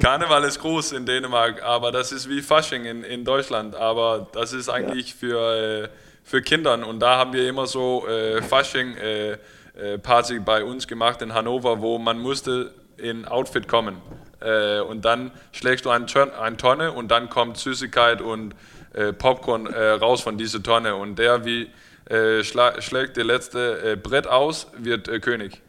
Karneval 0.00 0.44
ist 0.44 0.58
groß 0.60 0.92
in 0.92 1.06
Dänemark, 1.06 1.62
aber 1.62 1.92
das 1.92 2.12
ist 2.12 2.28
wie 2.28 2.42
Fasching 2.42 2.84
in, 2.84 3.04
in 3.04 3.24
Deutschland. 3.24 3.74
Aber 3.74 4.28
das 4.32 4.52
ist 4.52 4.68
eigentlich 4.68 5.10
ja. 5.10 5.16
für, 5.18 5.84
äh, 5.84 5.88
für 6.22 6.42
Kinder. 6.42 6.86
Und 6.86 7.00
da 7.00 7.16
haben 7.18 7.32
wir 7.32 7.48
immer 7.48 7.66
so 7.66 8.06
äh, 8.06 8.42
Fasching 8.42 8.96
äh, 8.96 9.32
äh, 9.74 10.38
bei 10.44 10.64
uns 10.64 10.86
gemacht 10.86 11.22
in 11.22 11.34
Hannover, 11.34 11.80
wo 11.80 11.98
man 11.98 12.18
musste 12.18 12.72
in 12.96 13.24
Outfit 13.24 13.68
kommen. 13.68 13.96
Äh, 14.40 14.80
und 14.80 15.04
dann 15.04 15.30
schlägst 15.52 15.84
du 15.84 15.90
eine, 15.90 16.06
eine 16.38 16.56
Tonne 16.56 16.92
und 16.92 17.10
dann 17.10 17.28
kommt 17.28 17.56
Süßigkeit 17.56 18.20
und 18.20 18.54
äh, 18.94 19.12
Popcorn 19.12 19.66
äh, 19.66 19.90
raus 19.90 20.20
von 20.20 20.36
dieser 20.36 20.62
Tonne. 20.62 20.96
Und 20.96 21.18
der, 21.18 21.44
wie 21.44 21.70
schlägt 22.42 23.16
der 23.16 23.24
letzte 23.24 23.96
Brett 23.96 24.26
aus, 24.26 24.66
wird 24.76 25.06
König. 25.22 25.62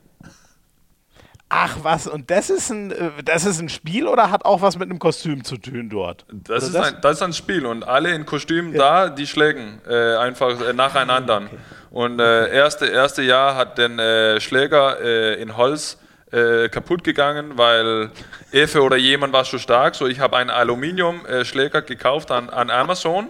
Ach 1.56 1.78
was, 1.84 2.08
und 2.08 2.32
das 2.32 2.50
ist, 2.50 2.72
ein, 2.72 2.94
das 3.24 3.46
ist 3.46 3.60
ein 3.60 3.70
Spiel 3.70 4.08
oder 4.08 4.32
hat 4.32 4.44
auch 4.44 4.62
was 4.64 4.80
mit 4.80 4.90
einem 4.90 4.98
Kostüm 4.98 5.44
zu 5.44 5.58
tun 5.58 5.90
dort? 5.90 6.26
Das, 6.32 6.64
ist, 6.64 6.74
das? 6.74 6.88
Ein, 6.88 7.02
das 7.02 7.18
ist 7.18 7.22
ein 7.22 7.34
Spiel 7.34 7.66
und 7.68 7.84
alle 7.84 8.12
in 8.12 8.26
Kostümen 8.26 8.74
ja. 8.74 8.80
da, 8.80 9.10
die 9.10 9.28
schlägen 9.28 9.80
einfach 9.86 10.74
nacheinander. 10.74 11.44
Okay. 11.46 11.58
Und 11.94 12.20
äh, 12.20 12.52
erste, 12.52 12.88
erste 12.88 13.22
Jahr 13.22 13.56
hat 13.56 13.78
den 13.78 14.00
äh, 14.00 14.42
Schläger 14.42 15.00
äh, 15.00 15.40
in 15.40 15.56
Holz 15.56 16.00
äh, 16.32 16.68
kaputt 16.70 17.04
gegangen, 17.04 17.52
weil 17.56 18.10
Efe 18.52 18.82
oder 18.82 18.98
jemand 18.98 19.32
war 19.32 19.46
schon 19.46 19.60
stark. 19.60 19.94
So, 19.94 20.08
ich 20.08 20.20
habe 20.20 20.38
einen 20.38 20.50
Aluminiumschläger 20.50 21.84
gekauft 21.84 22.32
an, 22.32 22.50
an 22.50 22.72
Amazon. 22.72 23.30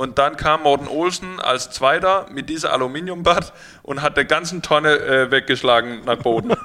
Und 0.00 0.18
dann 0.18 0.38
kam 0.38 0.62
Morten 0.62 0.88
Olsen 0.88 1.40
als 1.40 1.72
Zweiter 1.72 2.24
mit 2.30 2.48
dieser 2.48 2.72
Aluminiumbad 2.72 3.52
und 3.82 4.00
hat 4.00 4.16
der 4.16 4.24
ganzen 4.24 4.62
Tonne 4.62 4.96
äh, 4.96 5.30
weggeschlagen 5.30 6.06
nach 6.06 6.16
Boden. 6.16 6.52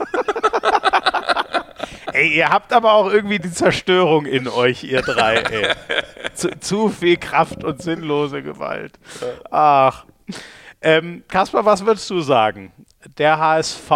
ey, 2.14 2.34
ihr 2.34 2.48
habt 2.48 2.72
aber 2.72 2.94
auch 2.94 3.12
irgendwie 3.12 3.40
die 3.40 3.52
Zerstörung 3.52 4.26
in 4.26 4.48
euch, 4.48 4.86
ihr 4.86 5.02
drei. 5.02 5.36
Ey. 5.36 5.68
Zu, 6.34 6.58
zu 6.62 6.88
viel 6.88 7.18
Kraft 7.18 7.66
und 7.66 7.82
sinnlose 7.82 8.42
Gewalt. 8.42 8.94
Ach. 9.52 10.06
Ähm, 10.82 11.26
Kaspar, 11.28 11.66
was 11.66 11.86
würdest 11.86 12.10
du 12.10 12.22
sagen? 12.22 12.72
Der 13.18 13.38
HSV 13.38 13.92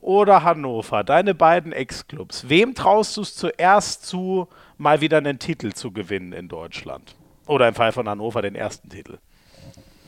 oder 0.00 0.44
Hannover? 0.44 1.04
Deine 1.04 1.34
beiden 1.34 1.72
Ex-Clubs. 1.72 2.48
Wem 2.48 2.74
traust 2.74 3.18
du 3.18 3.20
es 3.20 3.36
zuerst 3.36 4.06
zu, 4.06 4.48
mal 4.78 5.02
wieder 5.02 5.18
einen 5.18 5.38
Titel 5.38 5.74
zu 5.74 5.92
gewinnen 5.92 6.32
in 6.32 6.48
Deutschland? 6.48 7.18
Oder 7.48 7.66
im 7.66 7.74
Fall 7.74 7.92
von 7.92 8.08
Hannover 8.08 8.42
den 8.42 8.54
ersten 8.54 8.88
Titel? 8.88 9.18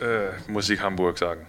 Äh, 0.00 0.30
muss 0.46 0.68
ich 0.70 0.80
Hamburg 0.80 1.18
sagen. 1.18 1.46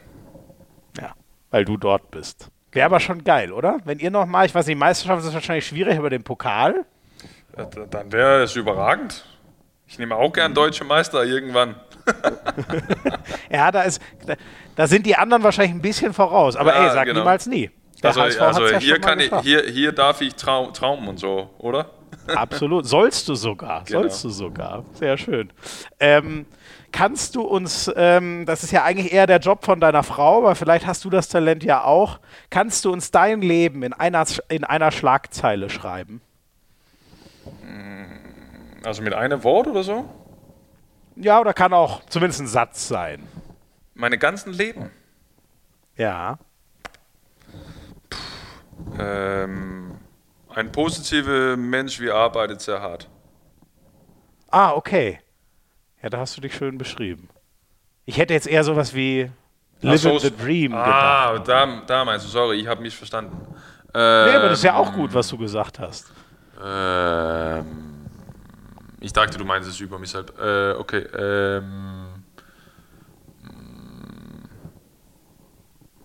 Ja, 0.98 1.14
weil 1.52 1.66
du 1.66 1.78
dort 1.78 2.10
bist. 2.12 2.50
Wäre 2.72 2.86
aber 2.86 3.00
schon 3.00 3.24
geil, 3.24 3.52
oder? 3.52 3.80
Wenn 3.84 4.00
ihr 4.00 4.10
nochmal, 4.10 4.46
ich 4.46 4.56
weiß 4.56 4.66
nicht, 4.68 4.78
Meisterschaft 4.78 5.26
ist 5.26 5.34
wahrscheinlich 5.34 5.68
schwierig 5.68 5.98
über 5.98 6.10
den 6.10 6.24
Pokal. 6.24 6.86
Ja, 7.58 7.66
dann 7.66 8.12
wäre 8.12 8.44
es 8.44 8.56
überragend. 8.56 9.26
Ich 9.86 10.00
nehme 10.00 10.16
auch 10.16 10.32
gern 10.32 10.54
deutsche 10.54 10.86
Meister 10.86 11.26
irgendwann. 11.26 11.76
ja, 13.52 13.72
da 13.72 13.82
ist, 13.84 14.02
da, 14.26 14.36
da, 14.76 14.88
sind 14.88 15.06
die 15.06 15.18
anderen 15.18 15.44
wahrscheinlich 15.44 15.76
ein 15.76 15.82
bisschen 15.82 16.14
voraus. 16.14 16.56
Aber 16.56 16.74
ja, 16.74 16.88
ey, 16.88 16.94
sag 16.94 17.06
genau. 17.06 17.20
niemals 17.20 17.46
nie. 17.46 17.70
Der 18.02 18.18
also, 18.18 18.42
also 18.42 18.68
ja 18.68 18.80
hier, 18.80 19.00
kann 19.00 19.20
ich, 19.20 19.32
hier, 19.42 19.64
hier 19.64 19.92
darf 19.92 20.22
ich 20.22 20.36
trau 20.36 20.72
traumen 20.72 21.08
und 21.10 21.20
so, 21.20 21.54
oder? 21.60 21.90
Absolut. 22.28 22.86
Sollst 22.86 23.28
du 23.28 23.36
sogar. 23.36 23.84
Genau. 23.84 24.02
Sollst 24.02 24.24
du 24.24 24.30
sogar. 24.30 24.84
Sehr 24.94 25.18
schön. 25.18 25.52
Ähm, 26.00 26.46
kannst 26.92 27.36
du 27.36 27.42
uns, 27.42 27.92
ähm, 27.96 28.46
das 28.46 28.64
ist 28.64 28.72
ja 28.72 28.84
eigentlich 28.84 29.14
eher 29.14 29.28
der 29.28 29.40
Job 29.40 29.66
von 29.66 29.80
deiner 29.80 30.04
Frau, 30.04 30.40
aber 30.40 30.56
vielleicht 30.56 30.86
hast 30.86 31.06
du 31.06 31.10
das 31.10 31.30
Talent 31.30 31.64
ja 31.64 31.84
auch, 31.84 32.20
kannst 32.50 32.86
du 32.86 32.92
uns 32.92 33.12
dein 33.12 33.42
Leben 33.42 33.84
in 33.84 33.94
einer, 33.94 34.26
in 34.50 34.64
einer 34.64 34.92
Schlagzeile 34.92 35.70
schreiben? 35.70 36.22
Also 38.84 39.02
mit 39.02 39.14
einem 39.14 39.44
Wort 39.44 39.68
oder 39.68 39.84
so? 39.84 40.06
Ja, 41.16 41.40
oder 41.40 41.54
kann 41.54 41.74
auch 41.74 42.04
zumindest 42.06 42.42
ein 42.42 42.48
Satz 42.48 42.88
sein. 42.88 43.28
Meine 43.94 44.18
ganzen 44.18 44.54
Leben? 44.54 44.90
Ja. 45.96 46.40
Puh, 48.10 48.98
ähm, 49.00 50.00
ein 50.56 50.72
positiver 50.72 51.58
Mensch, 51.58 52.00
wie 52.00 52.12
arbeitet 52.12 52.62
sehr 52.62 52.82
hart. 52.82 53.10
Ah, 54.50 54.74
okay. 54.74 55.20
Ja, 56.02 56.10
da 56.10 56.20
hast 56.20 56.36
du 56.38 56.42
dich 56.42 56.56
schön 56.56 56.78
beschrieben. 56.78 57.30
Ich 58.06 58.18
hätte 58.18 58.34
jetzt 58.34 58.48
eher 58.48 58.64
sowas 58.64 58.94
wie 58.94 59.32
Live 59.82 60.02
so, 60.02 60.20
the 60.20 60.36
Dream 60.36 60.74
ah, 60.74 61.34
gedacht. 61.34 61.50
Ah, 61.50 61.66
da, 61.66 61.82
da 61.88 62.06
meinst 62.06 62.26
du, 62.26 62.30
sorry, 62.30 62.58
ich 62.60 62.68
habe 62.68 62.82
mich 62.82 62.96
verstanden. 62.96 63.36
Ähm, 63.94 64.30
nee, 64.30 64.36
aber 64.36 64.50
das 64.50 64.60
ist 64.60 64.64
ja 64.64 64.76
auch 64.76 64.94
gut, 64.94 65.14
was 65.14 65.28
du 65.28 65.38
gesagt 65.38 65.80
hast. 65.80 66.12
Ähm, 66.64 68.06
ich 69.00 69.12
dachte, 69.12 69.38
du 69.38 69.46
meinst 69.46 69.70
es 69.70 69.80
über 69.80 69.98
mich 69.98 70.12
selbst. 70.12 70.38
Äh, 70.40 70.74
okay. 70.74 71.06
Ähm, 71.18 72.24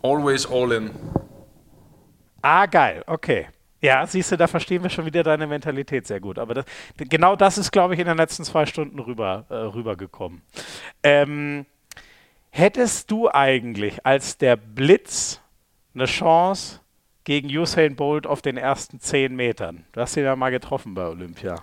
always 0.02 0.47
all 0.47 0.73
in. 0.73 0.90
Ah, 2.43 2.66
geil. 2.66 3.02
Okay. 3.06 3.48
Ja, 3.86 4.04
siehst 4.04 4.32
du, 4.32 4.36
da 4.36 4.48
verstehen 4.48 4.82
wir 4.82 4.90
schon 4.90 5.06
wieder 5.06 5.22
deine 5.22 5.46
Mentalität 5.46 6.08
sehr 6.08 6.18
gut. 6.18 6.40
Aber 6.40 6.54
das, 6.54 6.64
genau 6.96 7.36
das 7.36 7.56
ist, 7.56 7.70
glaube 7.70 7.94
ich, 7.94 8.00
in 8.00 8.08
den 8.08 8.16
letzten 8.16 8.42
zwei 8.42 8.66
Stunden 8.66 8.98
rüber, 8.98 9.44
äh, 9.48 9.54
rübergekommen. 9.54 10.42
Ähm, 11.04 11.66
hättest 12.50 13.12
du 13.12 13.30
eigentlich 13.30 14.04
als 14.04 14.38
der 14.38 14.56
Blitz 14.56 15.40
eine 15.94 16.06
Chance 16.06 16.80
gegen 17.22 17.46
Usain 17.46 17.94
Bolt 17.94 18.26
auf 18.26 18.42
den 18.42 18.56
ersten 18.56 18.98
zehn 18.98 19.36
Metern? 19.36 19.84
Du 19.92 20.00
hast 20.00 20.16
ihn 20.16 20.24
ja 20.24 20.34
mal 20.34 20.50
getroffen 20.50 20.94
bei 20.94 21.06
Olympia. 21.06 21.54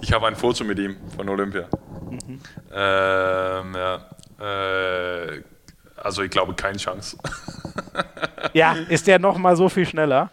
ich 0.00 0.14
habe 0.14 0.28
ein 0.28 0.36
Foto 0.36 0.64
mit 0.64 0.78
ihm 0.78 0.96
von 1.14 1.28
Olympia. 1.28 1.68
Mhm. 2.10 2.40
Ähm, 2.72 3.74
ja. 3.74 4.00
Äh, 4.40 5.42
also 5.96 6.22
ich 6.22 6.30
glaube, 6.30 6.54
keine 6.54 6.78
Chance. 6.78 7.18
ja, 8.52 8.76
ist 8.88 9.06
der 9.06 9.18
noch 9.18 9.38
mal 9.38 9.56
so 9.56 9.68
viel 9.68 9.86
schneller? 9.86 10.30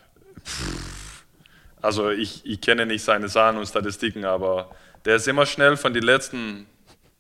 Also 1.82 2.10
ich, 2.10 2.46
ich 2.46 2.62
kenne 2.62 2.86
nicht 2.86 3.04
seine 3.04 3.28
Zahlen 3.28 3.58
und 3.58 3.66
Statistiken, 3.66 4.26
aber 4.26 4.72
der 5.06 5.18
ist 5.18 5.28
immer 5.28 5.46
schnell 5.46 5.78
von 5.78 5.94
den 5.94 6.04
letzten 6.04 6.68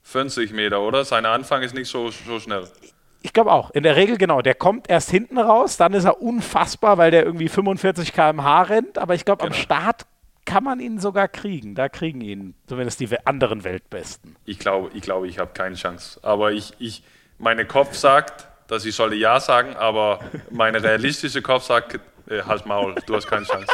50 0.03 0.53
Meter, 0.53 0.82
oder? 0.82 1.06
Sein 1.06 1.26
Anfang 1.26 1.64
ist 1.64 1.74
nicht 1.74 1.90
so, 1.90 2.10
so 2.10 2.40
schnell. 2.40 2.68
Ich 3.22 3.34
glaube 3.34 3.52
auch. 3.52 3.72
In 3.72 3.84
der 3.84 3.95
Regel 3.95 4.18
genau. 4.18 4.41
Der 4.41 4.53
kommt 4.53 4.90
erst 4.90 5.10
hinten 5.10 5.38
raus, 5.38 5.78
dann 5.78 5.94
ist 5.94 6.03
er 6.03 6.22
unfassbar, 6.22 6.98
weil 6.98 7.11
der 7.11 7.26
irgendwie 7.26 7.48
45 7.48 8.14
km/h 8.14 8.64
rennt. 8.64 8.98
Aber 8.98 9.15
ich 9.15 9.26
glaube, 9.26 9.44
genau. 9.44 9.56
am 9.56 9.61
Start 9.61 10.06
kann 10.45 10.64
man 10.64 10.80
ihn 10.82 10.99
sogar 10.99 11.30
kriegen. 11.30 11.74
Da 11.74 11.88
kriegen 11.88 12.22
ihn 12.22 12.53
zumindest 12.68 12.99
die 12.99 13.10
anderen 13.26 13.64
Weltbesten. 13.64 14.36
Ich 14.45 14.60
glaube, 14.60 14.91
ich, 14.94 15.02
glaube, 15.02 15.28
ich 15.28 15.40
habe 15.40 15.52
keine 15.53 15.76
Chance. 15.76 16.20
Aber 16.22 16.52
ich, 16.52 16.74
ich, 16.80 17.03
meine 17.38 17.65
Kopf 17.65 17.95
sagt, 17.95 18.47
dass 18.68 18.85
ich 18.85 18.95
solle 18.95 19.15
Ja 19.15 19.39
sagen, 19.39 19.76
aber 19.76 20.19
meine 20.49 20.81
realistische 20.81 21.41
Kopf 21.41 21.64
sagt, 21.64 21.99
äh, 22.30 22.41
halt 22.43 22.65
Maul, 22.65 22.95
du 23.05 23.15
hast 23.15 23.27
keine 23.27 23.45
Chance. 23.45 23.68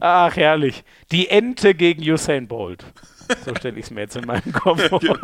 Ach, 0.00 0.34
herrlich. 0.36 0.84
Die 1.10 1.28
Ente 1.28 1.74
gegen 1.74 2.02
Usain 2.02 2.46
Bolt. 2.46 2.84
So 3.44 3.54
stelle 3.54 3.78
ich 3.78 3.86
es 3.86 3.90
mir 3.90 4.02
jetzt 4.02 4.16
in 4.16 4.26
meinem 4.26 4.52
Kopf 4.52 4.88
vor. 4.88 5.00
Genau. 5.00 5.16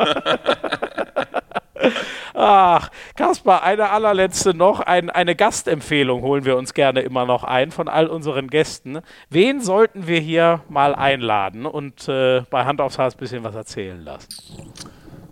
Ach, 2.33 2.89
Kaspar, 3.15 3.63
eine 3.63 3.89
allerletzte 3.89 4.53
noch. 4.53 4.81
Ein, 4.81 5.09
eine 5.09 5.35
Gastempfehlung 5.35 6.21
holen 6.21 6.43
wir 6.43 6.57
uns 6.57 6.73
gerne 6.73 7.01
immer 7.01 7.25
noch 7.25 7.45
ein 7.45 7.71
von 7.71 7.87
all 7.87 8.07
unseren 8.07 8.49
Gästen. 8.49 8.99
Wen 9.29 9.61
sollten 9.61 10.05
wir 10.07 10.19
hier 10.19 10.61
mal 10.67 10.95
einladen 10.95 11.65
und 11.65 12.09
äh, 12.09 12.41
bei 12.49 12.65
Hand 12.65 12.81
aufs 12.81 12.97
Herz 12.97 13.15
ein 13.15 13.19
bisschen 13.19 13.43
was 13.43 13.55
erzählen 13.55 14.03
lassen? 14.03 14.27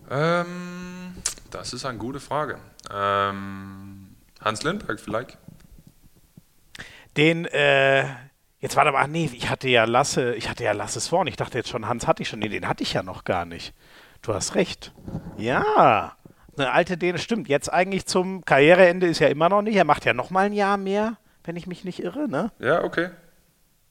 Ähm, 0.09 0.82
das 1.53 1.73
ist 1.73 1.85
eine 1.85 1.97
gute 1.97 2.19
Frage. 2.19 2.57
Ähm, 2.91 4.15
Hans 4.41 4.63
Lindberg 4.63 4.99
vielleicht? 4.99 5.37
Den, 7.15 7.45
äh, 7.45 8.05
jetzt 8.59 8.75
warte 8.75 8.91
mal, 8.91 9.07
nee, 9.07 9.29
ich 9.33 9.49
hatte 9.49 9.69
ja 9.69 9.85
Lasse, 9.85 10.33
ich 10.35 10.49
hatte 10.49 10.63
ja 10.63 10.71
Lasse 10.71 10.99
Sworn. 10.99 11.27
Ich 11.27 11.35
dachte 11.35 11.57
jetzt 11.57 11.69
schon, 11.69 11.87
Hans 11.87 12.07
hatte 12.07 12.23
ich 12.23 12.29
schon. 12.29 12.39
Nee, 12.39 12.49
den 12.49 12.67
hatte 12.67 12.83
ich 12.83 12.93
ja 12.93 13.03
noch 13.03 13.23
gar 13.23 13.45
nicht. 13.45 13.73
Du 14.21 14.33
hast 14.33 14.55
recht. 14.55 14.93
Ja. 15.37 16.15
Eine 16.57 16.71
alte 16.71 16.97
Däne, 16.97 17.17
stimmt. 17.17 17.47
Jetzt 17.47 17.71
eigentlich 17.71 18.05
zum 18.05 18.45
Karriereende 18.45 19.07
ist 19.07 19.19
ja 19.19 19.27
immer 19.27 19.49
noch 19.49 19.61
nicht. 19.61 19.75
Er 19.75 19.85
macht 19.85 20.05
ja 20.05 20.13
noch 20.13 20.29
mal 20.29 20.45
ein 20.45 20.53
Jahr 20.53 20.77
mehr, 20.77 21.17
wenn 21.43 21.55
ich 21.55 21.67
mich 21.67 21.83
nicht 21.83 21.99
irre, 22.01 22.27
ne? 22.27 22.51
Ja, 22.59 22.83
okay. 22.83 23.09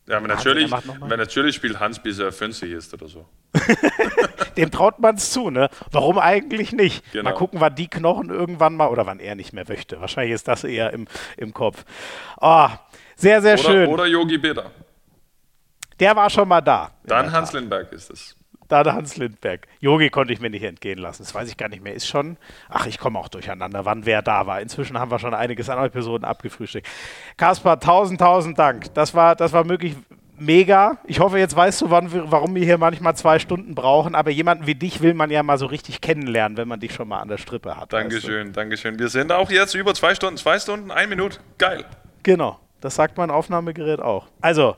Ja, 0.09 0.17
aber 0.17 0.29
natürlich, 0.29 0.71
wenn 0.73 1.19
natürlich 1.19 1.55
spielt 1.55 1.79
Hans, 1.79 2.01
bis 2.01 2.19
er 2.19 2.33
50 2.33 2.71
ist 2.73 2.93
oder 2.95 3.09
so. 3.09 3.27
Dem 4.57 4.71
traut 4.71 4.99
man 4.99 5.17
es 5.17 5.31
zu, 5.31 5.51
ne? 5.51 5.69
Warum 5.91 6.19
eigentlich 6.19 6.73
nicht? 6.73 7.11
Genau. 7.13 7.31
Mal 7.31 7.37
gucken, 7.37 7.61
wann 7.61 7.75
die 7.75 7.89
Knochen 7.89 8.31
irgendwann 8.31 8.77
mal, 8.77 8.89
oder 8.89 9.07
wann 9.07 9.21
er 9.21 9.35
nicht 9.35 9.53
mehr 9.53 9.65
möchte. 9.69 10.01
Wahrscheinlich 10.01 10.35
ist 10.35 10.49
das 10.49 10.65
eher 10.65 10.93
im, 10.93 11.07
im 11.37 11.53
Kopf. 11.53 11.85
Oh, 12.41 12.69
sehr, 13.17 13.41
sehr 13.43 13.55
oder, 13.55 13.63
schön. 13.63 13.89
Oder 13.89 14.07
Yogi 14.07 14.39
Beda. 14.39 14.65
Der 16.01 16.17
war 16.17 16.29
schon 16.31 16.49
mal 16.49 16.61
da. 16.61 16.91
Dann 17.05 17.31
Hans 17.31 17.53
Lindberg 17.53 17.93
ist 17.93 18.11
es. 18.11 18.37
dann 18.69 18.93
Hans 18.93 19.17
Lindberg. 19.17 19.69
Yogi 19.81 20.09
konnte 20.11 20.33
ich 20.33 20.41
mir 20.41 20.51
nicht 20.51 20.63
entgehen 20.63 20.99
lassen. 20.99 21.23
Das 21.23 21.35
weiß 21.35 21.49
ich 21.49 21.57
gar 21.57 21.69
nicht 21.69 21.83
mehr. 21.83 21.95
Ist 21.95 22.09
schon, 22.09 22.39
ach, 22.69 22.87
ich 22.87 22.99
komme 22.99 23.19
auch 23.19 23.29
durcheinander, 23.29 23.85
wann 23.85 24.07
wer 24.07 24.23
da 24.23 24.47
war. 24.47 24.61
Inzwischen 24.61 24.99
haben 24.99 25.11
wir 25.11 25.19
schon 25.19 25.35
einiges 25.35 25.69
an 25.69 25.85
Episoden 25.85 26.25
abgefrühstückt. 26.25 26.89
Kaspar, 27.37 27.79
tausend, 27.79 28.21
tausend 28.21 28.59
Dank. 28.59 28.93
Das 28.95 29.15
war, 29.15 29.37
das 29.37 29.53
war 29.53 29.65
möglich 29.65 29.95
mega. 30.45 30.99
Ich 31.05 31.21
hoffe, 31.21 31.39
jetzt 31.39 31.55
weißt 31.57 31.83
du, 31.83 31.91
wann, 31.91 32.11
warum 32.31 32.55
wir 32.55 32.65
hier 32.65 32.79
manchmal 32.79 33.17
zwei 33.17 33.39
Stunden 33.39 33.75
brauchen. 33.75 34.15
Aber 34.15 34.31
jemanden 34.31 34.67
wie 34.67 34.75
dich 34.75 35.01
will 35.01 35.15
man 35.15 35.31
ja 35.31 35.43
mal 35.43 35.59
so 35.59 35.67
richtig 35.67 36.01
kennenlernen, 36.01 36.57
wenn 36.57 36.69
man 36.69 36.81
dich 36.81 36.93
schon 36.95 37.09
mal 37.09 37.21
an 37.21 37.29
der 37.29 37.39
Strippe 37.39 37.77
hat. 37.77 37.93
Dankeschön, 37.93 38.49
weißt 38.49 38.57
du? 38.57 38.61
Dankeschön. 38.61 38.99
Wir 38.99 39.09
sind 39.09 39.33
auch 39.33 39.51
jetzt 39.51 39.75
über 39.75 39.95
zwei 39.95 40.15
Stunden, 40.15 40.37
zwei 40.37 40.59
Stunden, 40.59 40.91
ein 40.91 41.09
Minute. 41.09 41.39
Geil. 41.59 41.85
Genau. 42.23 42.62
Das 42.83 42.97
sagt 42.97 43.17
mein 43.17 43.31
Aufnahmegerät 43.31 44.01
auch. 44.01 44.27
Also, 44.41 44.77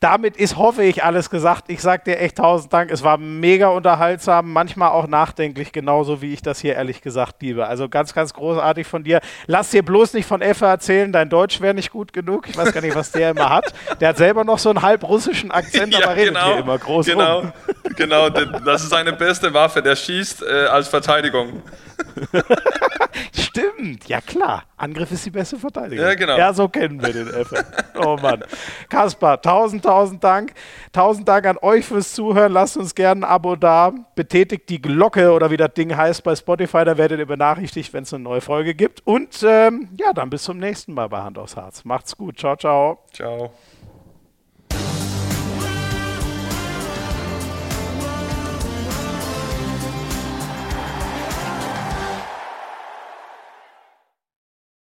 damit 0.00 0.36
ist, 0.36 0.56
hoffe 0.56 0.82
ich, 0.82 1.02
alles 1.04 1.30
gesagt. 1.30 1.64
Ich 1.68 1.80
sage 1.80 2.02
dir 2.04 2.18
echt 2.18 2.36
tausend 2.36 2.72
Dank. 2.72 2.90
Es 2.90 3.02
war 3.02 3.16
mega 3.16 3.68
unterhaltsam, 3.68 4.52
manchmal 4.52 4.90
auch 4.90 5.06
nachdenklich, 5.06 5.72
genauso 5.72 6.20
wie 6.20 6.32
ich 6.34 6.42
das 6.42 6.58
hier 6.58 6.74
ehrlich 6.74 7.00
gesagt 7.00 7.40
liebe. 7.42 7.66
Also 7.66 7.88
ganz, 7.88 8.12
ganz 8.12 8.34
großartig 8.34 8.86
von 8.86 9.04
dir. 9.04 9.20
Lass 9.46 9.70
dir 9.70 9.82
bloß 9.84 10.14
nicht 10.14 10.26
von 10.26 10.42
Effe 10.42 10.66
erzählen, 10.66 11.12
dein 11.12 11.30
Deutsch 11.30 11.60
wäre 11.60 11.74
nicht 11.74 11.90
gut 11.92 12.12
genug. 12.12 12.48
Ich 12.48 12.56
weiß 12.58 12.72
gar 12.72 12.80
nicht, 12.82 12.96
was 12.96 13.12
der 13.12 13.30
immer 13.30 13.48
hat. 13.48 13.72
Der 14.00 14.08
hat 14.10 14.16
selber 14.18 14.44
noch 14.44 14.58
so 14.58 14.68
einen 14.70 14.82
halb 14.82 15.04
russischen 15.04 15.50
Akzent, 15.50 15.94
aber 16.02 16.16
redet 16.16 16.34
genau, 16.34 16.46
hier 16.46 16.56
immer 16.58 16.76
groß 16.78 17.06
Genau, 17.06 17.38
rum. 17.38 17.52
genau. 17.96 18.28
Das 18.30 18.82
ist 18.82 18.90
seine 18.90 19.12
beste 19.12 19.54
Waffe. 19.54 19.80
Der 19.80 19.94
schießt 19.96 20.42
äh, 20.42 20.66
als 20.66 20.88
Verteidigung. 20.88 21.62
Stimmt, 23.32 24.08
ja 24.08 24.20
klar. 24.20 24.64
Angriff 24.76 25.10
ist 25.12 25.24
die 25.24 25.30
beste 25.30 25.56
Verteidigung. 25.56 26.04
Ja, 26.04 26.14
genau. 26.14 26.36
Ja, 26.36 26.52
so 26.52 26.68
kennen 26.68 27.00
wir 27.02 27.12
den 27.12 27.28
Effe. 27.28 27.43
Oh 27.96 28.16
Mann. 28.20 28.42
Kaspar, 28.88 29.40
tausend, 29.40 29.84
tausend 29.84 30.22
Dank. 30.22 30.52
Tausend 30.92 31.28
Dank 31.28 31.46
an 31.46 31.58
euch 31.58 31.84
fürs 31.84 32.12
Zuhören. 32.12 32.52
Lasst 32.52 32.76
uns 32.76 32.94
gerne 32.94 33.26
ein 33.26 33.30
Abo 33.30 33.56
da. 33.56 33.92
Betätigt 34.14 34.68
die 34.68 34.82
Glocke 34.82 35.32
oder 35.32 35.50
wie 35.50 35.56
das 35.56 35.74
Ding 35.74 35.96
heißt 35.96 36.24
bei 36.24 36.34
Spotify. 36.34 36.84
Da 36.84 36.98
werdet 36.98 37.18
ihr 37.18 37.26
benachrichtigt, 37.26 37.92
wenn 37.92 38.02
es 38.02 38.12
eine 38.12 38.24
neue 38.24 38.40
Folge 38.40 38.74
gibt. 38.74 39.06
Und 39.06 39.44
ähm, 39.46 39.88
ja, 39.98 40.12
dann 40.12 40.30
bis 40.30 40.44
zum 40.44 40.58
nächsten 40.58 40.94
Mal 40.94 41.08
bei 41.08 41.20
Hand 41.20 41.38
aufs 41.38 41.56
Herz. 41.56 41.84
Macht's 41.84 42.16
gut. 42.16 42.38
Ciao, 42.38 42.56
ciao. 42.56 42.98
Ciao. 43.12 43.52